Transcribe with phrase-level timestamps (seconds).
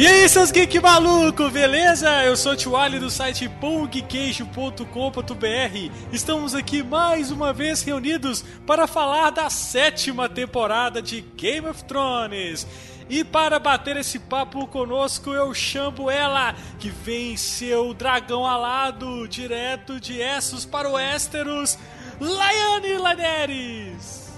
[0.00, 2.08] E aí, seus geek maluco, beleza?
[2.24, 5.92] Eu sou o Tio Ali do site bongqueixo.com.br.
[6.10, 12.66] Estamos aqui mais uma vez reunidos para falar da sétima temporada de Game of Thrones.
[13.10, 20.00] E para bater esse papo conosco, eu chamo ela, que vem seu dragão alado, direto
[20.00, 21.78] de Essos para o Westeros,
[22.18, 24.30] Laiane Laneres.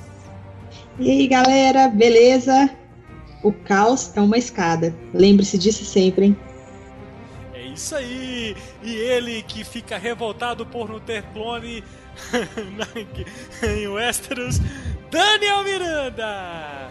[0.99, 2.82] E aí, galera, beleza?
[3.43, 4.95] O caos é uma escada.
[5.13, 6.37] Lembre-se disso sempre, hein?
[7.53, 8.57] É isso aí!
[8.83, 11.83] E ele que fica revoltado por não ter clone
[13.63, 14.61] em Westeros,
[15.11, 16.91] Daniel Miranda!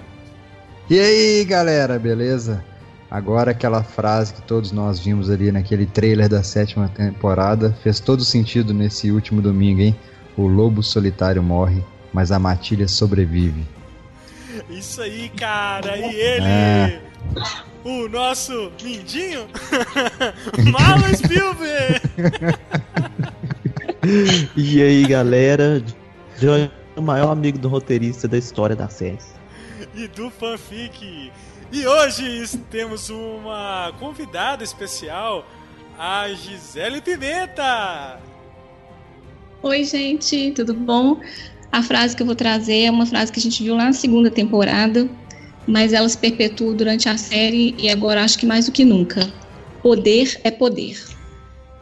[0.90, 2.64] E aí, galera, beleza?
[3.10, 8.24] Agora aquela frase que todos nós vimos ali naquele trailer da sétima temporada fez todo
[8.24, 9.96] sentido nesse último domingo, hein?
[10.38, 13.66] O lobo solitário morre, mas a matilha sobrevive.
[14.72, 15.98] Isso aí, cara.
[15.98, 17.02] E ele, é.
[17.84, 19.48] o nosso Mindinho,
[20.72, 22.02] Marlon Spielberg.
[24.56, 25.84] e aí, galera,
[26.40, 29.18] John o maior amigo do roteirista da história da série.
[29.96, 31.32] E do fanfic.
[31.72, 35.46] E hoje temos uma convidada especial,
[35.98, 38.20] a Gisele Pimenta.
[39.64, 41.20] Oi, gente, tudo bom?
[41.72, 43.94] A frase que eu vou trazer é uma frase que a gente viu lá na
[43.94, 45.10] segunda temporada,
[45.66, 49.32] mas ela se perpetua durante a série e agora acho que mais do que nunca.
[49.82, 51.02] Poder é poder.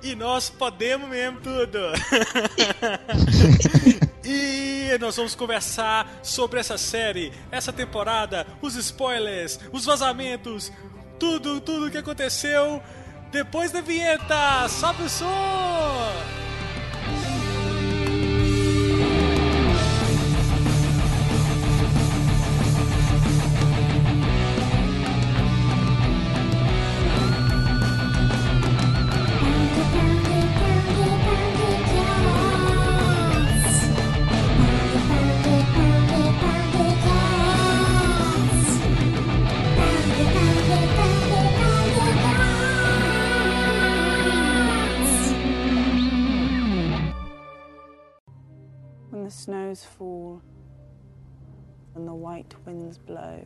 [0.02, 1.80] E nós podemos mesmo tudo.
[4.24, 10.72] e nós vamos conversar sobre essa série, essa temporada, os spoilers, os vazamentos,
[11.20, 12.82] tudo, tudo o que aconteceu
[13.32, 14.68] depois da vinheta.
[14.70, 16.49] Sobe o som!
[49.70, 50.42] Snows fall
[51.94, 53.46] and the white winds blow.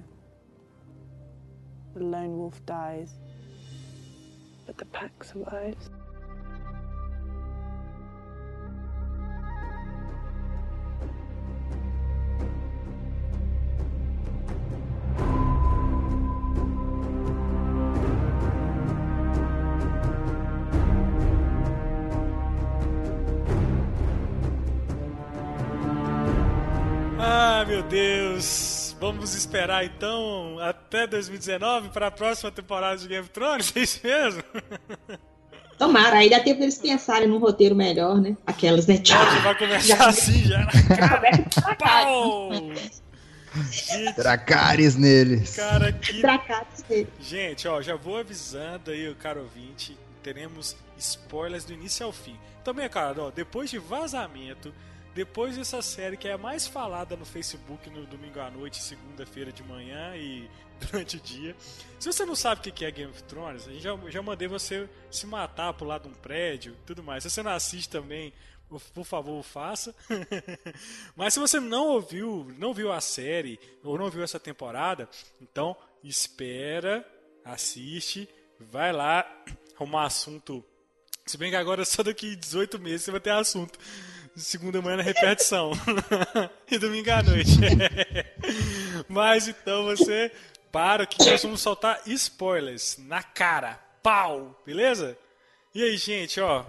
[1.95, 3.15] The lone wolf dies,
[4.65, 5.89] but the pack survives.
[27.67, 28.95] Meu Deus!
[28.99, 33.73] Vamos esperar então até 2019 para a próxima temporada de Game of Thrones?
[33.75, 34.43] É isso mesmo?
[35.77, 38.37] Tomara, aí dá tempo deles pensarem num roteiro melhor, né?
[38.45, 38.97] Aquelas, né?
[38.99, 39.25] Tchau!
[39.25, 40.67] Já vai começar já assim, já.
[41.79, 42.51] Pau!
[44.15, 45.55] Dracarys neles.
[45.55, 46.21] Cara, que...
[46.21, 47.09] Dracarys neles.
[47.19, 52.37] Gente, ó, já vou avisando aí o caro ouvinte, teremos spoilers do início ao fim.
[52.63, 54.73] Também, cara, ó, depois de vazamento,
[55.13, 59.51] depois dessa série que é a mais falada no Facebook no domingo à noite, segunda-feira
[59.51, 60.49] de manhã e
[60.81, 61.55] durante o dia.
[61.99, 64.89] Se você não sabe o que é Game of Thrones, a já, já mandei você
[65.11, 67.23] se matar lá de um prédio tudo mais.
[67.23, 68.33] Se você não assiste também,
[68.93, 69.95] por favor, faça.
[71.15, 75.07] Mas se você não ouviu, não viu a série ou não viu essa temporada,
[75.39, 77.07] então espera,
[77.45, 78.27] assiste,
[78.59, 79.25] vai lá,
[79.75, 80.65] arrumar assunto.
[81.23, 83.77] Se bem que agora só daqui 18 meses você vai ter assunto
[84.35, 85.71] segunda manhã na repetição.
[86.69, 87.51] e domingo à noite.
[89.07, 90.31] Mas então você
[90.71, 93.79] para que nós vamos soltar spoilers na cara.
[94.01, 94.59] Pau!
[94.65, 95.15] Beleza?
[95.73, 96.65] E aí, gente, ó.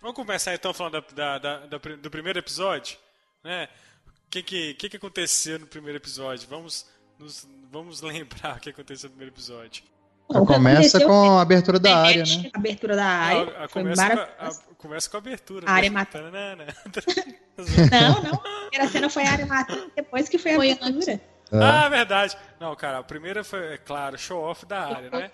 [0.00, 2.96] Vamos começar então falando da, da, da, do primeiro episódio,
[3.42, 3.68] né?
[4.06, 6.46] O que que, que que aconteceu no primeiro episódio?
[6.48, 6.86] Vamos,
[7.18, 9.82] nos, vamos lembrar o que aconteceu no primeiro episódio.
[10.28, 12.50] Começa com a abertura da área, né?
[12.52, 13.56] A abertura da área.
[13.56, 15.68] A, a, começa, com a, começa com a abertura.
[15.68, 16.30] A área matando.
[16.32, 18.34] não, não.
[18.34, 21.12] A primeira cena foi a área matando, depois que foi a foi abertura.
[21.12, 21.58] É.
[21.62, 22.36] Ah, verdade.
[22.60, 25.30] Não, cara, a primeira foi, é claro, show off da área, né?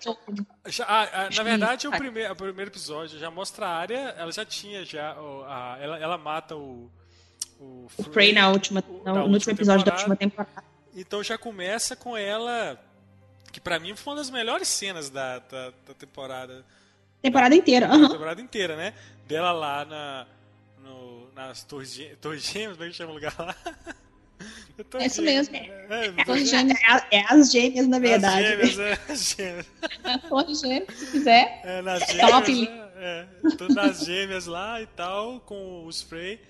[0.67, 4.31] Já, a, a, na verdade, o primeiro, o primeiro episódio já mostra a área, ela
[4.31, 5.11] já tinha já.
[5.11, 6.89] A, ela, ela mata o.
[7.59, 10.63] O, o Frey na última, no, no último episódio da última temporada.
[10.93, 12.77] Então já começa com ela
[13.51, 16.65] que para mim foi uma das melhores cenas da, da, da temporada.
[17.21, 18.09] Temporada da, inteira, uhum.
[18.09, 18.93] temporada inteira, né?
[19.27, 20.27] Dela lá na,
[20.83, 23.55] no, nas Torres, Torres Gêmeas, como é que chama o lugar lá?
[24.99, 25.55] É isso mesmo.
[25.55, 28.45] É, Torre Gêmeas, É, a- é as gêmeas, na verdade.
[28.45, 29.67] As gêmeas, é, as gêmeas.
[30.27, 31.61] Torre Gêmeas, se quiser.
[31.63, 32.33] É, nas um gêmeas.
[32.33, 32.71] apelido.
[32.97, 36.41] É, é, tô nas gêmeas lá e tal, com o spray.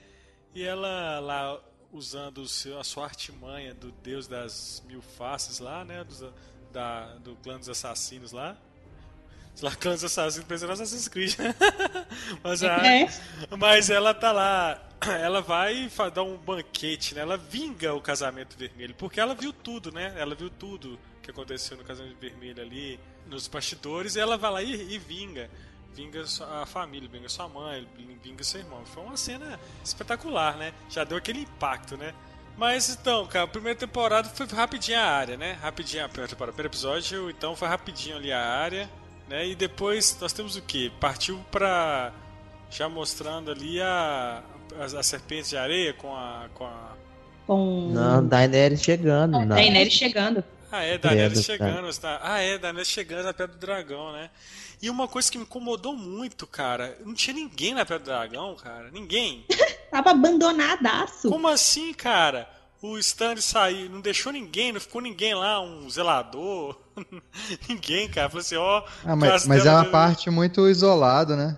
[0.55, 5.85] E ela lá usando o seu, a sua artimanha do deus das mil faces lá,
[5.85, 6.03] né?
[6.03, 6.23] Dos,
[6.71, 8.57] da, do clã dos assassinos lá.
[9.55, 11.33] Sei lá, clã dos assassinos, pensando Assassin's Creed.
[12.43, 13.07] Mas, a, É.
[13.57, 14.81] mas ela tá lá,
[15.21, 17.21] ela vai dar um banquete, né?
[17.21, 20.13] Ela vinga o casamento vermelho, porque ela viu tudo, né?
[20.17, 24.61] Ela viu tudo que aconteceu no casamento vermelho ali, nos bastidores, e ela vai lá
[24.61, 25.49] e, e vinga.
[25.93, 26.25] Vinga
[26.61, 27.87] a família, vinga sua mãe,
[28.21, 28.85] vinga seu irmão.
[28.85, 30.73] Foi uma cena espetacular, né?
[30.89, 32.13] Já deu aquele impacto, né?
[32.57, 35.53] Mas então, cara, a primeira temporada foi rapidinho a área, né?
[35.61, 38.89] Rapidinho a primeira temporada, o primeiro episódio, então foi rapidinho ali a área,
[39.29, 39.47] né?
[39.47, 40.89] E depois nós temos o que?
[40.99, 42.11] Partiu pra.
[42.69, 44.43] Já mostrando ali a.
[44.79, 46.47] As, as serpentes de areia com a.
[46.53, 46.93] Com a
[47.47, 49.31] Com Não, Daenerys chegando.
[49.39, 49.47] Não.
[49.47, 50.43] Daenerys chegando.
[50.71, 51.97] ah, é, Daenerys chegando.
[51.97, 52.19] Tá.
[52.21, 54.29] Ah, é, Daenerys chegando na Pedra do Dragão, né?
[54.81, 58.55] E uma coisa que me incomodou muito, cara, não tinha ninguém na Pedra do Dragão,
[58.55, 58.89] cara.
[58.91, 59.45] Ninguém.
[59.89, 61.29] Tava abandonadaço.
[61.29, 62.49] Como assim, cara?
[62.91, 66.77] O Stanley saiu, não deixou ninguém, não ficou ninguém lá, um zelador.
[67.67, 68.29] ninguém, cara.
[68.29, 68.83] Falou assim, ó.
[69.03, 71.57] Ah, mas, mas é uma parte muito isolada, né?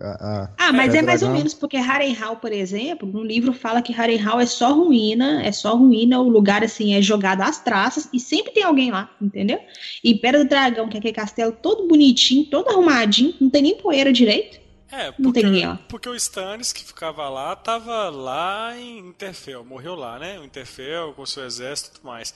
[0.00, 3.52] A- a- Ah, mas É, é mais ou menos, porque Harrenhal, por exemplo, no livro
[3.52, 7.58] fala que Harrenhal é só ruína, é só ruína, o lugar assim é jogado às
[7.58, 9.58] traças e sempre tem alguém lá, entendeu?
[10.02, 13.76] E Pedra do Dragão, que é aquele castelo todo bonitinho, todo arrumadinho, não tem nem
[13.76, 14.58] poeira direito.
[14.90, 15.78] É, Não porque, tem ninguém lá.
[15.88, 20.38] porque o Stannis que ficava lá, tava lá em Interfell, morreu lá, né?
[20.38, 22.34] O Interfell com seu exército e tudo mais.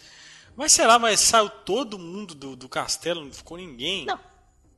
[0.56, 4.04] Mas sei lá, mas saiu todo mundo do, do castelo, não ficou ninguém.
[4.04, 4.18] Não.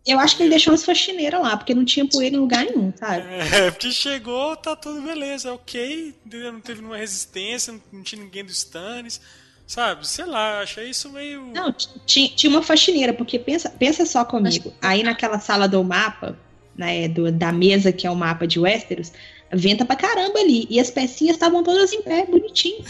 [0.07, 2.93] Eu acho que ele deixou umas faxineiras lá, porque não tinha poeira em lugar nenhum,
[2.95, 3.25] sabe?
[3.27, 6.53] É, porque chegou, tá tudo beleza, ok, entendeu?
[6.53, 9.19] não teve nenhuma resistência, não, não tinha ninguém do Stannis,
[9.67, 10.07] sabe?
[10.07, 11.47] Sei lá, achei isso meio.
[11.47, 11.75] Não,
[12.07, 14.75] tinha uma faxineira, porque pensa, pensa só comigo.
[14.83, 16.39] Aí naquela sala do mapa,
[16.77, 19.13] né, do- da mesa que é o mapa de Westeros,
[19.53, 20.67] venta pra caramba ali.
[20.71, 22.85] E as pecinhas estavam todas em pé, bonitinho.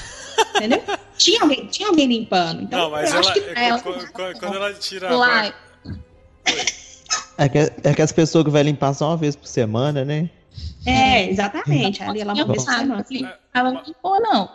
[0.56, 0.82] Entendeu?
[1.18, 2.62] tinha, alguém, tinha alguém limpando.
[2.62, 3.40] Então, não, mas eu ela, acho que.
[3.40, 5.54] é, ela- quando, quando- quando ela tira a Lá,
[7.36, 10.30] É que, é que as pessoas que vai limpar só uma vez por semana, né?
[10.86, 12.02] É, exatamente.
[12.02, 13.00] Ali ela uma vez por semana.
[13.00, 14.48] assim, ela não limpou, não.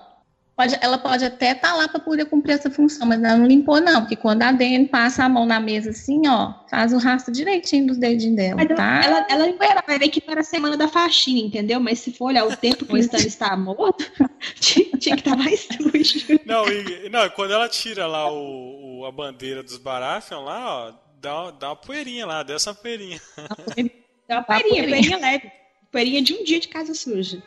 [0.59, 3.79] Pode, ela pode até estar lá para poder cumprir essa função, mas ela não limpou,
[3.79, 4.01] não.
[4.01, 7.87] Porque quando a Dani passa a mão na mesa assim, ó, faz o rastro direitinho
[7.87, 9.01] dos dedinhos dela, Mas tá?
[9.01, 11.79] ela, ela ela vai ver que não era a semana da faxina, entendeu?
[11.79, 14.03] Mas se for olhar o tempo que o Stannis está morto,
[14.59, 16.39] tinha, tinha que estar mais sujo.
[16.45, 20.93] Não, e, não, quando ela tira lá o, o- a bandeira dos Baratheon lá, ó,
[21.21, 23.21] dá, dá uma poeirinha lá, desce uma poeirinha.
[24.27, 25.49] É uma poeirinha, poeirinha leve.
[25.89, 27.41] Poeirinha de um dia de casa suja.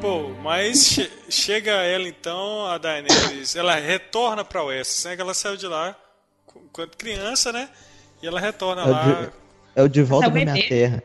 [0.00, 5.16] Pô, mas che- chega ela então, a Daenerys, ela retorna pra Westeros, né?
[5.16, 5.94] Que ela saiu de lá
[6.72, 7.68] quando criança, né?
[8.22, 9.02] E ela retorna É lá.
[9.22, 9.28] de-
[9.76, 11.02] É o de volta pra minha terra.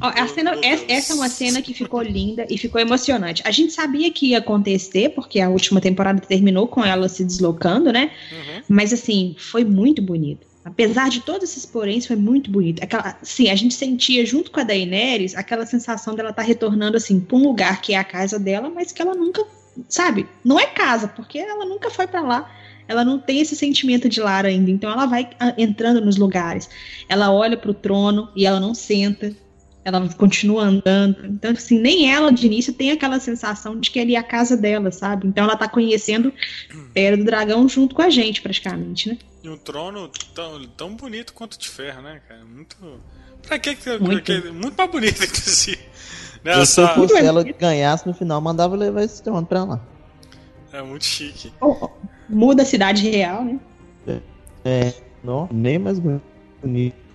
[0.00, 3.42] Ó, a cena, essa, essa é uma cena que ficou linda e ficou emocionante.
[3.44, 7.92] A gente sabia que ia acontecer, porque a última temporada terminou com ela se deslocando,
[7.92, 8.10] né?
[8.32, 8.62] Uhum.
[8.68, 10.46] Mas assim, foi muito bonito.
[10.64, 12.82] Apesar de todos esses poréns, foi muito bonito.
[12.82, 17.20] Aquela, sim, a gente sentia junto com a Daenerys aquela sensação dela estar retornando assim
[17.20, 19.44] para um lugar que é a casa dela, mas que ela nunca,
[19.88, 20.26] sabe?
[20.42, 22.50] Não é casa, porque ela nunca foi para lá.
[22.88, 24.70] Ela não tem esse sentimento de lar ainda.
[24.70, 26.68] Então ela vai ah, entrando nos lugares.
[27.08, 29.34] Ela olha para o trono e ela não senta.
[29.84, 31.26] Ela continua andando.
[31.26, 34.56] Então, assim, nem ela de início tem aquela sensação de que ali é a casa
[34.56, 35.26] dela, sabe?
[35.26, 36.32] Então ela tá conhecendo
[36.94, 39.18] Pedra do Dragão junto com a gente, praticamente, né?
[39.42, 42.42] E um trono tão, tão bonito quanto de ferro, né, cara?
[42.46, 42.76] Muito.
[43.46, 43.98] Pra que que.
[43.98, 44.22] Muito.
[44.22, 45.78] que- muito mais bonito, inclusive.
[46.42, 49.64] Né, Eu, se eu essa- fosse ela ganhasse no final, mandava levar esse trono pra
[49.64, 49.80] lá.
[50.72, 51.52] É muito chique.
[51.60, 51.88] Oh,
[52.28, 53.60] muda a cidade real, né?
[54.64, 56.22] É, não, nem mais bonito.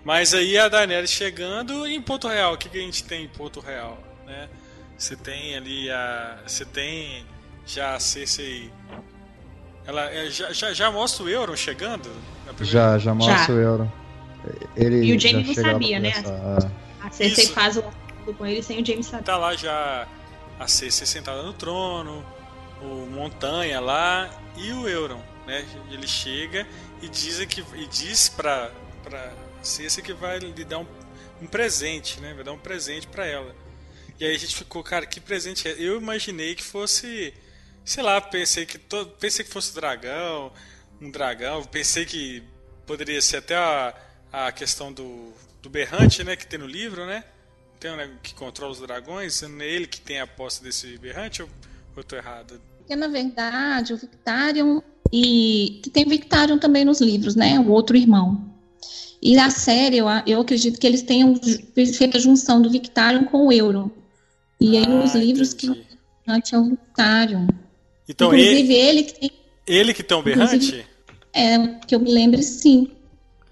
[0.10, 3.26] Mas aí a Daenerys chegando e em Porto Real, o que, que a gente tem
[3.26, 4.50] em Porto Real, né?
[4.98, 6.40] Você tem ali a.
[6.48, 7.24] Você tem
[7.64, 8.72] já a Cersei.
[9.86, 12.10] Ela é, já, já, já mostra o Euron chegando?
[12.62, 13.92] Já, já mostra o Euro.
[14.76, 16.12] Ele E o Jaime já não sabia, né?
[16.12, 16.72] conversar.
[17.04, 17.54] A Cersei Isso.
[17.54, 19.24] faz o acordo com ele sem o James saber.
[19.24, 20.08] Tá lá já
[20.60, 22.26] a Cersei sentada no trono,
[22.82, 25.64] o Montanha lá e o Euron, né?
[25.92, 26.66] Ele chega
[27.00, 28.72] e diz que e diz pra,
[29.04, 30.88] pra Cersei que vai lhe dar um,
[31.42, 32.34] um presente, né?
[32.34, 33.56] Vai dar um presente pra ela.
[34.20, 35.76] E aí a gente ficou, cara, que presente é?
[35.78, 37.34] Eu imaginei que fosse,
[37.86, 40.52] sei lá, pensei que to, pensei que fosse dragão,
[41.02, 42.44] um dragão, pensei que
[42.86, 43.94] poderia ser até a,
[44.32, 47.24] a questão do, do berrante, né, que tem no livro, né?
[47.80, 51.50] Tem né, que controla os dragões, é ele que tem a posse desse berrante ou
[51.96, 52.60] eu tô errado?
[52.80, 57.60] Porque, na verdade, o Victarion e que tem Victarion também nos livros, né?
[57.60, 58.50] O outro irmão.
[59.22, 61.36] E na série, eu, eu acredito que eles tenham
[61.76, 63.90] feito a junção do Victarion com o Euron.
[64.60, 65.74] E aí, Ah, nos livros entendi.
[65.74, 65.86] que o
[66.26, 67.48] berrante é o Victarion.
[68.08, 69.32] Então Inclusive, ele, ele que tem
[69.68, 70.86] ele que tem um berrante?
[71.34, 72.88] É, que eu me lembre, sim.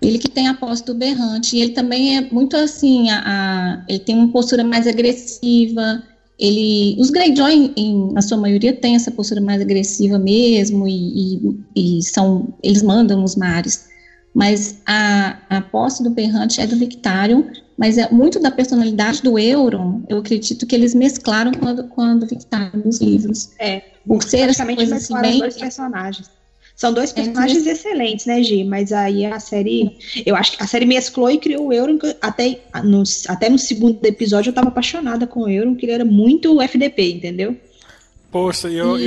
[0.01, 1.55] Ele que tem a posse do berrante.
[1.55, 6.01] E ele também é muito assim, a, a- ele tem uma postura mais agressiva.
[6.39, 11.36] Ele, os Greyjoy, em, em- na sua maioria, têm essa postura mais agressiva mesmo, e,
[11.36, 13.88] e- e são, eles mandam nos mares.
[14.38, 19.39] Mas a, a posse do berrante é do Victarion, mas é muito da personalidade do
[19.39, 23.50] Euron, eu acredito que eles mesclaram com a do, com a do Victarion nos livros.
[23.58, 25.39] É, Por ser praticamente assim, bem...
[25.39, 26.29] dois personagens.
[26.75, 28.63] São dois É, personagens excelentes, né, Gi?
[28.63, 29.98] Mas aí a série.
[30.24, 31.98] Eu acho que a série mesclou e criou o Euron.
[32.22, 36.06] Até no, até no segundo episódio eu tava apaixonada com o Euron, que ele era
[36.06, 37.58] muito FDP, entendeu?
[38.32, 39.00] Poxa, eu,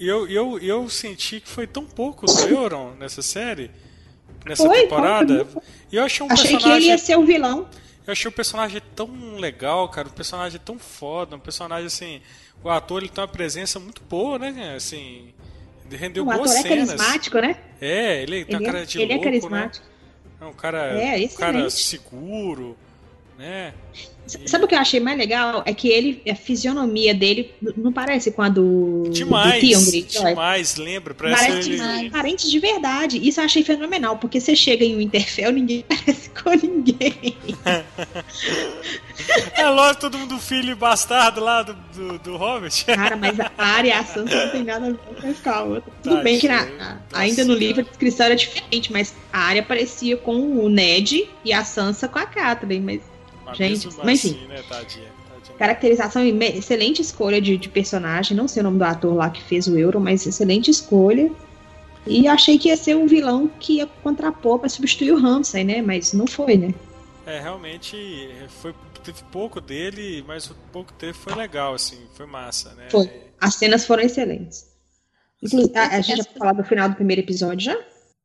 [0.00, 3.70] eu, eu, eu senti que foi tão pouco do Euron nessa série,
[4.46, 5.46] nessa Foi, temporada.
[5.90, 6.88] E eu achei um Achei que ele personagem.
[6.88, 7.68] ia ser o vilão.
[8.06, 12.20] Eu achei o personagem tão legal, cara, um personagem tão foda, um personagem assim.
[12.64, 14.74] O ator ele tem uma presença muito boa, né?
[14.76, 15.32] Assim,
[15.86, 16.88] ele rendeu O boas ator é cenas.
[16.94, 17.56] carismático, né?
[17.80, 19.38] É, ele tem uma cara é, de ele é louco, né?
[19.40, 19.86] carismático.
[20.40, 22.76] É um cara, É, um cara seguro,
[23.38, 23.72] né?
[24.46, 25.62] Sabe o que eu achei mais legal?
[25.66, 30.28] É que ele, a fisionomia dele não parece com a do, Demais, do Theon Greyjoy.
[30.30, 31.12] demais, lembra?
[31.14, 31.76] Parece, Parece ele...
[31.76, 32.12] demais.
[32.12, 33.28] parente de verdade.
[33.28, 37.36] Isso eu achei fenomenal, porque você chega em Winterfell, ninguém parece com ninguém.
[39.54, 42.84] É lógico, todo mundo filho bastardo lá do, do, do Hobbit.
[42.86, 45.92] Cara, mas a área e a Sansa não tem nada a ver com a outra.
[46.02, 49.38] Tudo Tadinho, bem que na- nossa ainda no livro a descrição era diferente, mas a
[49.38, 53.00] área parecia com o Ned e a Sansa com a Catelyn, Mas
[53.54, 55.58] Gente, mas assim, né, tadinha, tadinha.
[55.58, 59.30] caracterização, e me- excelente escolha de, de personagem, não sei o nome do ator lá
[59.30, 61.30] que fez o Euro, mas excelente escolha.
[62.06, 65.80] E achei que ia ser um vilão que ia contrapor pra substituir o Ramsay, né?
[65.80, 66.74] Mas não foi, né?
[67.24, 68.28] É, realmente
[68.60, 72.88] foi, teve pouco dele, mas o pouco dele foi legal, assim, foi massa, né?
[72.90, 73.08] Foi.
[73.40, 74.66] As cenas foram excelentes.
[75.40, 77.78] Inclusive, a, a gente já falar do final do primeiro episódio já?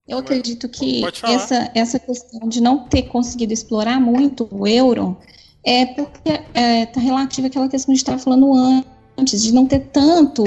[0.07, 1.01] Eu acredito que
[1.33, 5.15] essa, essa questão de não ter conseguido explorar muito o Euron
[5.63, 8.53] é porque está relativa àquela questão que a gente estava falando
[9.17, 10.43] antes, de não ter tanto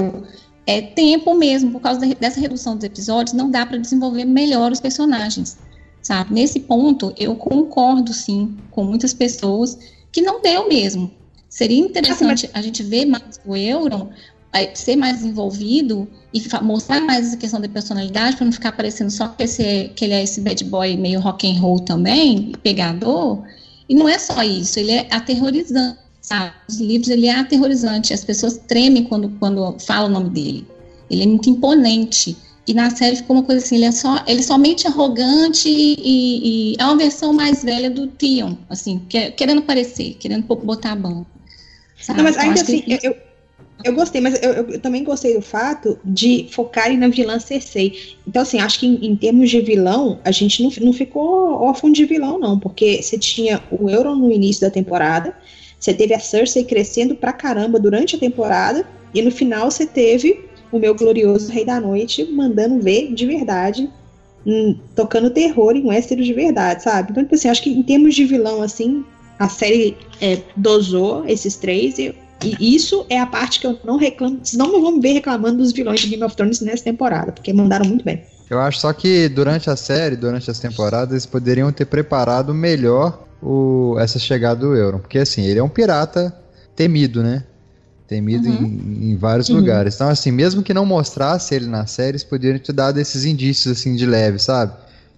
[0.66, 4.72] é, tempo mesmo, por causa da- dessa redução dos episódios, não dá para desenvolver melhor
[4.72, 5.58] os personagens,
[6.00, 6.32] sabe?
[6.32, 9.78] Nesse ponto, eu concordo, sim, com muitas pessoas
[10.10, 11.10] que não deu mesmo.
[11.50, 14.39] Seria interessante a gente ver mais o Euron, é,
[14.75, 19.28] ser mais desenvolvido e mostrar mais essa questão da personalidade para não ficar parecendo só
[19.28, 23.42] que, esse, que ele é esse bad boy meio rock and roll também, pegador.
[23.88, 26.52] E não é só isso, ele é aterrorizante, sabe?
[26.69, 30.66] Os livros ele é aterrorizante, as pessoas tremem quando, quando falam o nome dele.
[31.11, 32.37] Ele é muito imponente.
[32.66, 36.73] E na série ficou uma coisa assim, ele é, só, ele é somente arrogante e,
[36.73, 40.97] e é uma versão mais velha do Theon, assim, que- querendo parecer, querendo botar a
[40.97, 41.26] banca.
[42.00, 42.19] sabe?
[42.19, 43.16] Não, mas Eu ainda que assim, eu, eu,
[43.84, 47.92] eu gostei, mas eu, eu- também gostei do fato de focarem na vilã Cersei.
[48.26, 51.90] Então, assim, acho que em, em termos de vilão, a gente não, não ficou órfão
[51.90, 55.34] de vilão, não, porque você tinha o Euron no início da temporada,
[55.78, 60.44] você teve a Cersei crescendo pra caramba durante a temporada, e no final você teve
[60.70, 63.90] o meu glorioso Rei da Noite mandando ver de verdade,
[64.46, 67.10] hum, tocando terror em Westeros de verdade, sabe?
[67.10, 69.04] Então, tipo assim, acho que em termos de vilão, assim,
[69.38, 73.97] a série é, dosou esses três e, e isso é a parte que eu não
[73.97, 74.38] reclamo.
[74.42, 77.52] Vocês não vão me ver reclamando dos vilões de Game of Thrones nessa temporada, porque
[77.52, 78.23] mandaram muito bem.
[78.49, 83.25] Eu acho só que durante a série, durante as temporadas, eles poderiam ter preparado melhor
[83.42, 84.99] o, essa chegada do Euron.
[84.99, 86.35] Porque assim, ele é um pirata
[86.75, 87.44] temido, né?
[88.09, 88.64] Temido Uhum.
[88.64, 89.56] em, em vários Uhum.
[89.56, 89.94] lugares.
[89.94, 93.78] Então, assim, mesmo que não mostrasse ele na série, eles poderiam ter dado esses indícios
[93.78, 94.73] assim de leve, sabe?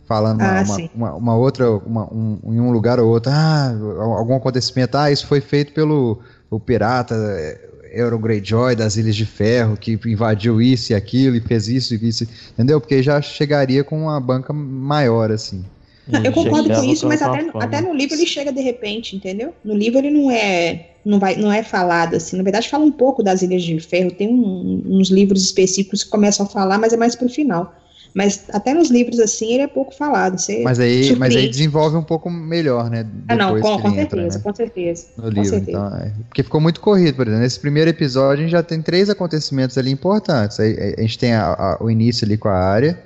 [0.07, 3.71] Falando uma, Ah, uma- uma- uma outra, uma- um- em um lugar ou outro, ah,
[4.19, 6.19] algum acontecimento, ah, isso foi feito pelo
[6.57, 7.59] o pirata é,
[7.95, 12.09] Euron Greyjoy das Ilhas de Ferro, que invadiu isso e aquilo e fez isso e
[12.09, 12.81] isso, entendeu?
[12.81, 15.65] Porque já chegaria com uma banca maior, assim.
[16.07, 17.65] Não, eu concordo com isso, mas até, forma.
[17.65, 19.55] até no livro ele chega de repente, entendeu?
[19.65, 22.37] No livro ele não é não vai não é falado assim.
[22.37, 24.11] Na verdade fala um pouco das Ilhas de Ferro.
[24.11, 27.75] Tem um- uns livros específicos que começam a falar, mas é mais pro final.
[28.15, 30.37] Mas até nos livros assim ele é pouco falado.
[30.63, 33.07] Mas aí, mas aí desenvolve um pouco melhor, né?
[33.27, 34.45] Ah, não, com, com ele entra, certeza, né?
[34.45, 35.07] com certeza.
[35.17, 35.45] no Com livro.
[35.49, 35.71] certeza.
[35.71, 36.13] Então, é.
[36.29, 37.43] Porque ficou muito corrido, por exemplo.
[37.43, 40.61] Nesse primeiro episódio, a gente já tem três acontecimentos ali importantes.
[40.61, 42.99] Aí, a, gente tem a- a- o início ali com a área,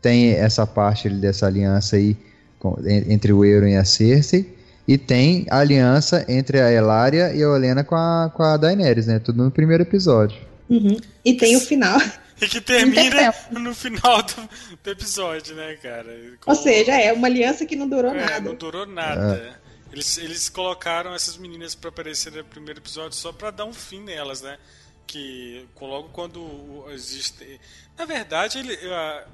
[0.00, 2.16] tem essa parte ali dessa aliança aí
[2.60, 4.54] com- en- entre o Euron e a Cersei.
[4.86, 9.06] E tem a aliança entre a Elaria e a Olenna com a, com a Daenerys,
[9.06, 9.18] né?
[9.18, 10.36] Tudo no primeiro episódio.
[10.70, 10.96] Uhum.
[11.24, 11.98] E tem o final.
[12.40, 14.48] E que termina no final do,
[14.82, 16.12] do episódio, né, cara?
[16.40, 18.40] Com- Ou seja, é uma aliança que não durou É, nada.
[18.40, 19.60] não durou nada.
[19.92, 24.00] Eles, eles colocaram essas meninas pra aparecer no primeiro episódio só pra dar um fim
[24.02, 24.58] nelas, né?
[25.06, 27.60] Que logo quando existe.
[27.96, 29.24] Na verdade, ele, ah,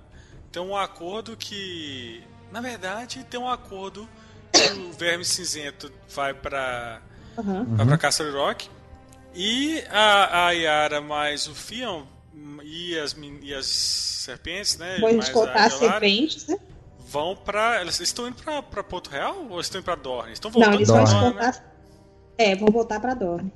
[0.53, 2.23] tem um acordo que.
[2.53, 4.07] Na verdade, tem um acordo
[4.53, 7.01] que o Verme Cinzento vai pra.
[7.39, 7.65] Aham.
[7.77, 8.69] vai pra Castle Rock.
[9.35, 12.05] E a, a Yara mais o Fion
[12.63, 14.99] e as, e as serpentes, né?
[15.01, 16.57] Vou escoltar as serpentes, né?
[17.11, 17.81] vão pra.
[17.81, 20.33] Eles estão indo pra, pra Porto Real ou eles estão indo pra Dorne?
[20.33, 21.21] Estão Não, voltando eles pra vão Dorne.
[21.23, 21.51] Dorne, né?
[21.51, 21.71] escoltar.
[22.39, 23.53] É, vão voltar pra Dorne.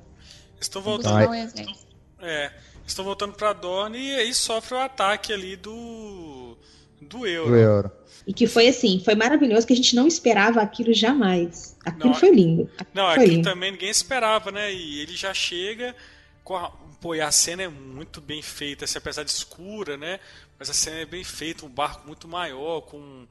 [0.59, 1.15] Estão voltando.
[1.15, 1.27] Ai.
[1.27, 1.85] o exército.
[2.19, 2.51] É,
[2.85, 6.57] estão voltando pra Dorne e aí sofre o ataque ali do.
[7.01, 7.49] do Euro.
[7.51, 7.91] Do Euron.
[8.27, 11.77] E que foi assim, foi maravilhoso, que a gente não esperava aquilo jamais.
[11.85, 12.69] Aquilo Não, foi lindo.
[12.93, 13.49] Não, Foi aqui lindo.
[13.49, 14.73] também ninguém esperava, né?
[14.73, 15.95] E ele já chega
[16.43, 16.71] com a.
[17.05, 20.19] Pô, e a cena é muito bem feita, assim, apesar de escura, né?
[20.57, 23.27] Mas a cena é bem feita, um barco muito maior, com.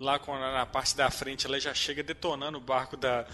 [0.00, 3.24] Lá com, na parte da frente, ela já chega detonando o barco da,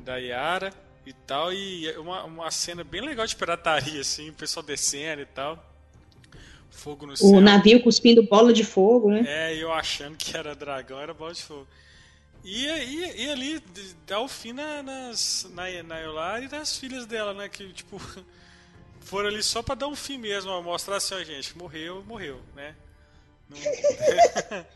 [0.00, 0.72] da Yara
[1.06, 1.52] e tal.
[1.52, 5.64] E é uma, uma cena bem legal de pirataria, assim, o pessoal descendo e tal.
[6.68, 7.28] Fogo no céu.
[7.28, 9.24] O navio cuspindo bola de fogo, né?
[9.28, 11.68] É, eu achando que era dragão, era bola de fogo.
[12.42, 13.62] E, e, e ali
[14.08, 17.48] dá o fim na, nas, na, na Eolar e das filhas dela, né?
[17.48, 18.00] Que, tipo,
[19.06, 22.40] foram ali só pra dar um fim mesmo, ó, mostrar assim, ó, gente, morreu, morreu,
[22.54, 22.74] né?
[23.48, 23.58] Não,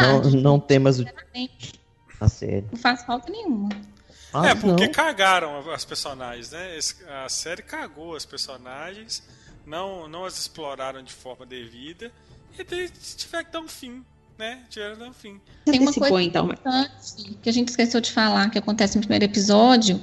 [0.00, 1.04] Não, não tem mais o.
[2.20, 2.66] A série.
[2.70, 3.68] Não faz falta nenhuma.
[4.32, 4.92] Ah, é, porque não.
[4.92, 6.78] cagaram as personagens, né?
[7.24, 9.22] A série cagou as personagens,
[9.66, 12.12] não, não as exploraram de forma devida,
[12.58, 14.04] e daí tiver que dar um fim,
[14.38, 14.64] né?
[14.68, 15.40] Tiveram que dar um fim.
[15.64, 16.44] Tem uma coisa então.
[16.44, 20.00] importante que a gente esqueceu de falar, que acontece no primeiro episódio,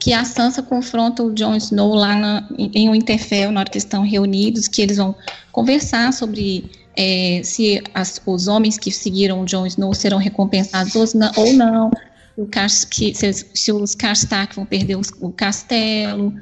[0.00, 3.84] que a Sansa confronta o Jon Snow lá na, em, Winterfell, na hora que eles
[3.84, 5.14] estão reunidos, que eles vão
[5.52, 10.94] conversar sobre é, se as- os homens que seguiram o Jon Snow serão recompensados
[11.36, 11.90] ou não,
[12.36, 12.46] o
[12.86, 16.34] que, se, se os Karstark vão perder os- o castelo,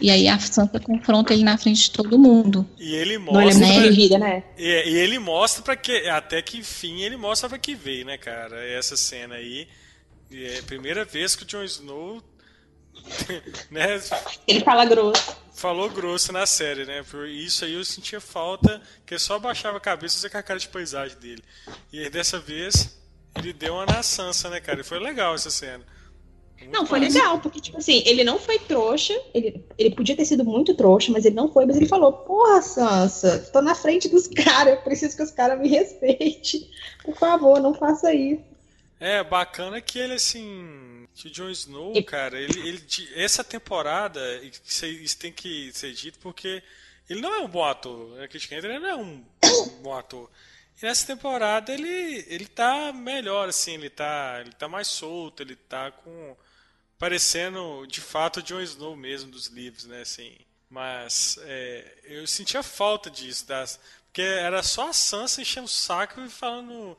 [0.00, 2.66] e aí a Sansa confronta ele na frente de todo mundo.
[2.80, 3.82] E ele Não, ele é mostra.
[3.90, 4.42] vivida, né?
[4.58, 6.08] E, e ele mostra pra que.
[6.08, 8.56] Até que enfim ele mostra pra que veio, né, cara?
[8.66, 9.68] Essa cena aí.
[10.30, 12.22] E é a primeira vez que o Jon Snow.
[13.70, 14.00] né,
[14.46, 15.36] Ele fala grosso.
[15.52, 17.02] falou grosso na série, né?
[17.02, 20.38] Por isso aí eu sentia falta, que ele só abaixava a cabeça e fazia com
[20.38, 21.42] a cara de paisagem dele.
[21.92, 22.98] E aí dessa vez
[23.36, 24.80] ele deu uma na Sansa, né, cara?
[24.80, 25.84] E foi legal essa cena.
[26.60, 27.18] Muito Não, foi massa.
[27.18, 31.10] legal, porque, tipo assim, ele não foi trouxa, ele, ele podia ter sido muito trouxa,
[31.10, 34.82] mas ele não foi, mas ele falou, porra, Sansa, tô na frente dos caras, eu
[34.82, 36.70] preciso que os caras me respeitem.
[37.04, 38.44] Por favor, não faça isso.
[39.04, 41.08] É, bacana que ele, assim.
[41.14, 42.82] Que o Jon Snow, E- cara, ele, ele.
[43.16, 46.62] Essa temporada, isso, tem que ser dito porque
[47.10, 48.20] ele não é um bom ator.
[48.22, 49.24] A Kit Harington, ele não é um
[49.82, 50.30] bom ator.
[50.80, 55.56] E nessa temporada ele, ele tá melhor, assim, ele tá, ele tá mais solto, ele
[55.56, 56.36] tá com.
[56.98, 60.36] parecendo de fato o Jon Snow mesmo dos livros, né, assim.
[60.70, 66.20] Mas é, eu sentia falta disso, das, porque era só a Sansa enchendo o saco
[66.22, 66.96] e falando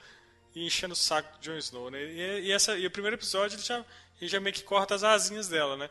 [0.56, 2.02] e enchendo o saco do Jon Snow, né?
[2.04, 3.84] E, e essa, e o primeiro episódio ele já,
[4.22, 5.89] ele já meio que corta as asinhas dela, né?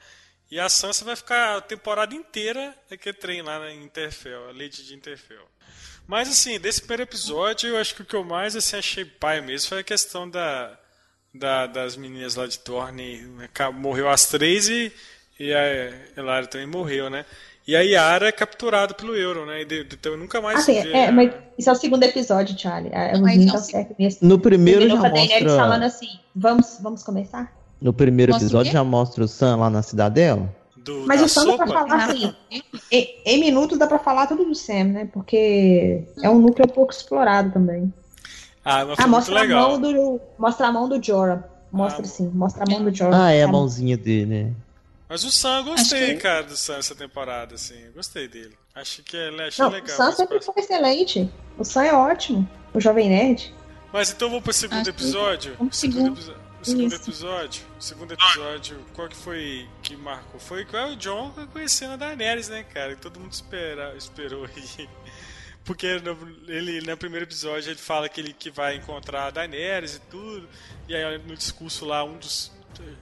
[0.51, 4.85] E a Sansa vai ficar a temporada inteira aquele trem lá em Interfell, a Lady
[4.85, 5.49] de Interfell.
[6.07, 9.41] Mas assim, desse primeiro episódio, eu acho que o que eu mais assim, achei pai
[9.41, 10.79] mesmo foi a questão da,
[11.33, 13.23] da- das meninas lá de Dorne.
[13.23, 13.49] né?
[13.73, 14.93] Morreu as três e,
[15.39, 15.61] e a
[16.21, 17.25] Elara também morreu, né?
[17.67, 19.63] E a Yara é capturada pelo Euron, né?
[19.63, 21.77] E de- de- então nunca mais Assim, se vê é, a- mas isso é o
[21.77, 22.91] segundo episódio, Charlie.
[22.93, 23.61] É, Mas não é o tá segundo.
[23.87, 24.29] certo mesmo.
[24.29, 25.49] No primeiro já mostra.
[25.57, 27.53] falando assim, vamos, vamos começar?
[27.81, 30.49] No primeiro Mostra episódio já mostra o Sam lá na cidadela.
[30.77, 32.35] do, Mas o Sam dá pra falar assim,
[32.91, 35.09] em, em minutos dá pra falar tudo do Sam, né?
[35.13, 37.93] Porque é um núcleo pouco explorado também.
[38.65, 39.71] Ah, mas foi Ah, muito mostra a legal.
[39.71, 40.21] mão do.
[40.39, 41.45] Mostra a mão do Jorah.
[41.71, 43.27] Mostra Ah, sim, mostra a mão do Jorah.
[43.27, 44.53] Ah, é a Tá mãozinha dele, né?
[45.13, 47.79] Mas o Sam eu gostei, que- cara, do Sam essa temporada, assim.
[47.85, 48.57] Eu gostei dele.
[48.75, 49.89] Acho que ele achei Não, legal.
[49.89, 51.31] o Sam sempre passa- foi excelente.
[51.59, 52.49] O Sam é ótimo.
[52.73, 53.55] O Jovem Nerd.
[53.93, 55.55] Mas então vamos pro segundo Acho que- episódio.
[55.59, 56.19] vamos O segundo, segundo.
[56.19, 57.63] episo- o segundo episódio.
[57.79, 60.41] O segundo episódio, qual que foi que marcou?
[60.41, 62.95] Foi que o John conhecendo a Daenerys, né, cara?
[62.97, 64.89] Que todo mundo espera, esperou aí.
[65.63, 66.17] Porque no,
[66.51, 70.49] ele, no primeiro episódio ele fala que ele que vai encontrar a Daenerys e tudo.
[70.89, 72.51] E aí no discurso lá, um dos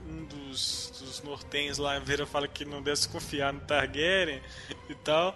[0.07, 4.41] um dos, dos nortens lá vira fala que não deve se confiar no Targaryen
[4.89, 5.35] e tal.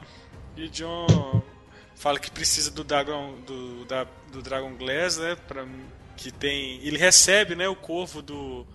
[0.57, 1.41] E John
[1.95, 5.65] fala que precisa do Dragon do, da, do Dragon Glass, né, pra,
[6.17, 6.79] que tem.
[6.83, 8.65] Ele recebe, né, o corvo do.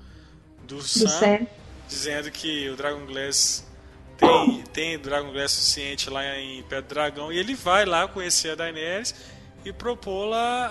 [0.67, 1.47] Do, Do Sam, Sam.
[1.89, 3.67] dizendo que o Dragon Glass
[4.17, 7.33] tem, tem Dragon Glass suficiente lá em Pedra do Dragão.
[7.33, 9.15] E ele vai lá conhecer a Daenerys
[9.65, 10.69] e propô-la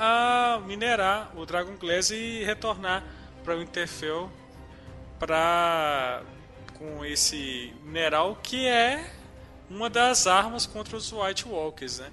[0.55, 3.03] a minerar o Dragon Glass e retornar
[3.43, 4.31] para o Winterfell
[5.19, 6.21] pra,
[6.77, 9.03] com esse mineral que é
[9.69, 12.07] uma das armas contra os White Walkers, né?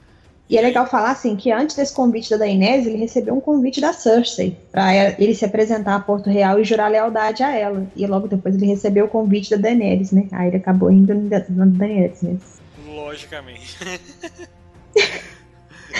[0.49, 3.81] E é legal falar assim que antes desse convite da Daenerys, ele recebeu um convite
[3.81, 7.85] da Cersei para ele se apresentar a Porto Real e jurar lealdade a ela.
[7.97, 10.29] E logo depois ele recebeu o convite da Daenerys, né?
[10.31, 12.39] Aí ele acabou indo na Daenerys, né?
[12.87, 13.77] Logicamente.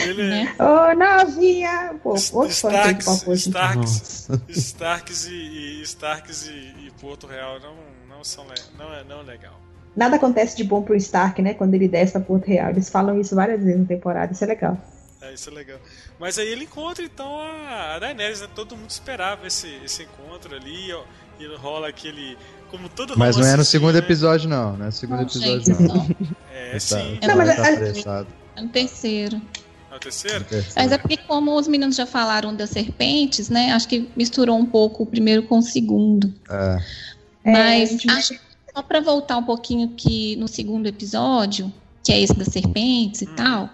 [0.03, 0.55] Ele Né?
[0.59, 1.95] Ô, novinha!
[2.03, 2.15] Pô,
[2.47, 3.27] Starks.
[3.29, 4.29] Starks.
[4.49, 6.51] Starks e, e Starks e,
[6.87, 7.75] e Porto Real não,
[8.09, 8.45] não são
[8.79, 9.61] não é não é legal.
[9.97, 11.55] Nada acontece de bom pro Stark, né?
[11.55, 12.71] Quando ele desce pra Porto Real.
[12.71, 14.79] Eles falam isso várias vezes na temporada, isso é legal.
[15.23, 15.79] É, isso é legal.
[16.21, 18.49] Mas aí ele encontra então a, Daenerys, né?
[18.55, 21.03] Todo mundo esperava esse, esse encontro ali, ó,
[21.41, 22.37] e rola aquele.
[22.71, 24.01] Como todo Mas não é no segundo né?
[24.01, 24.77] episódio, não.
[24.77, 25.95] Não é no segundo Não, episódio, gente, não.
[25.95, 26.17] não.
[26.53, 27.19] É, Tá- sim.
[27.27, 27.57] Não, mas
[28.05, 28.27] tá.
[28.57, 29.41] É no terceiro.
[29.97, 30.45] É o terceiro?
[30.77, 33.73] Mas é porque, como os meninos já falaram das serpentes, né?
[33.73, 36.33] Acho que misturou um pouco o primeiro com o segundo.
[36.51, 36.79] É.
[37.45, 38.41] É, Mas gente- acho que
[38.75, 41.73] só para voltar um pouquinho que no segundo episódio,
[42.05, 43.35] que é esse das serpentes e Hum.
[43.37, 43.71] tal,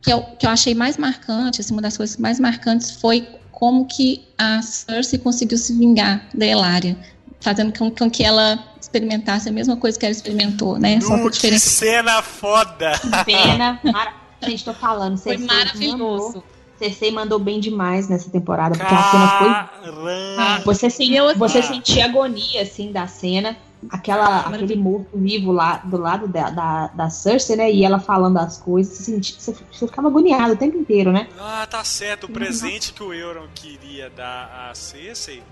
[0.00, 3.86] que eu, que eu achei mais marcante, assim, uma das coisas mais marcantes foi como
[3.86, 6.96] que a Cersei conseguiu se vingar da Elária,
[7.40, 11.00] fazendo com, com que ela experimentasse a mesma coisa que ela experimentou, né?
[11.00, 12.92] Só que que cena foda!
[13.24, 13.78] Pena.
[13.84, 14.21] Mara...
[14.42, 15.16] Gente, tô falando.
[15.18, 16.26] Foi Cersei maravilhoso.
[16.26, 16.44] Mandou,
[16.78, 20.62] Cersei mandou bem demais nessa temporada, porque a cena foi Caramba!
[20.64, 23.56] Você, sen- Eu- você sentia agonia, assim, da cena.
[23.90, 27.70] Aquela, aquele morto-vivo lá do lado da, da, da Cersei, né?
[27.70, 28.96] E ela falando as coisas.
[28.96, 31.28] Você, sentia, você, você ficava agoniado o tempo inteiro, né?
[31.38, 32.24] Ah, tá certo.
[32.24, 35.42] O presente que o Euron queria dar a Cersei,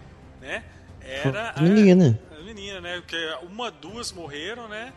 [0.40, 0.62] né?
[1.02, 2.20] Era a, Menina.
[2.38, 3.00] a menina, né?
[3.00, 3.16] Porque
[3.50, 4.92] uma, duas morreram, né?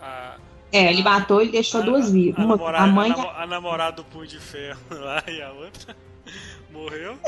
[0.00, 0.36] A,
[0.72, 2.38] É, ele matou e deixou a- duas vivas.
[2.38, 3.10] A, Uma, namorada, a mãe.
[3.12, 5.96] a, a namorada do Punho de Ferro lá e a outra
[6.70, 7.18] morreu.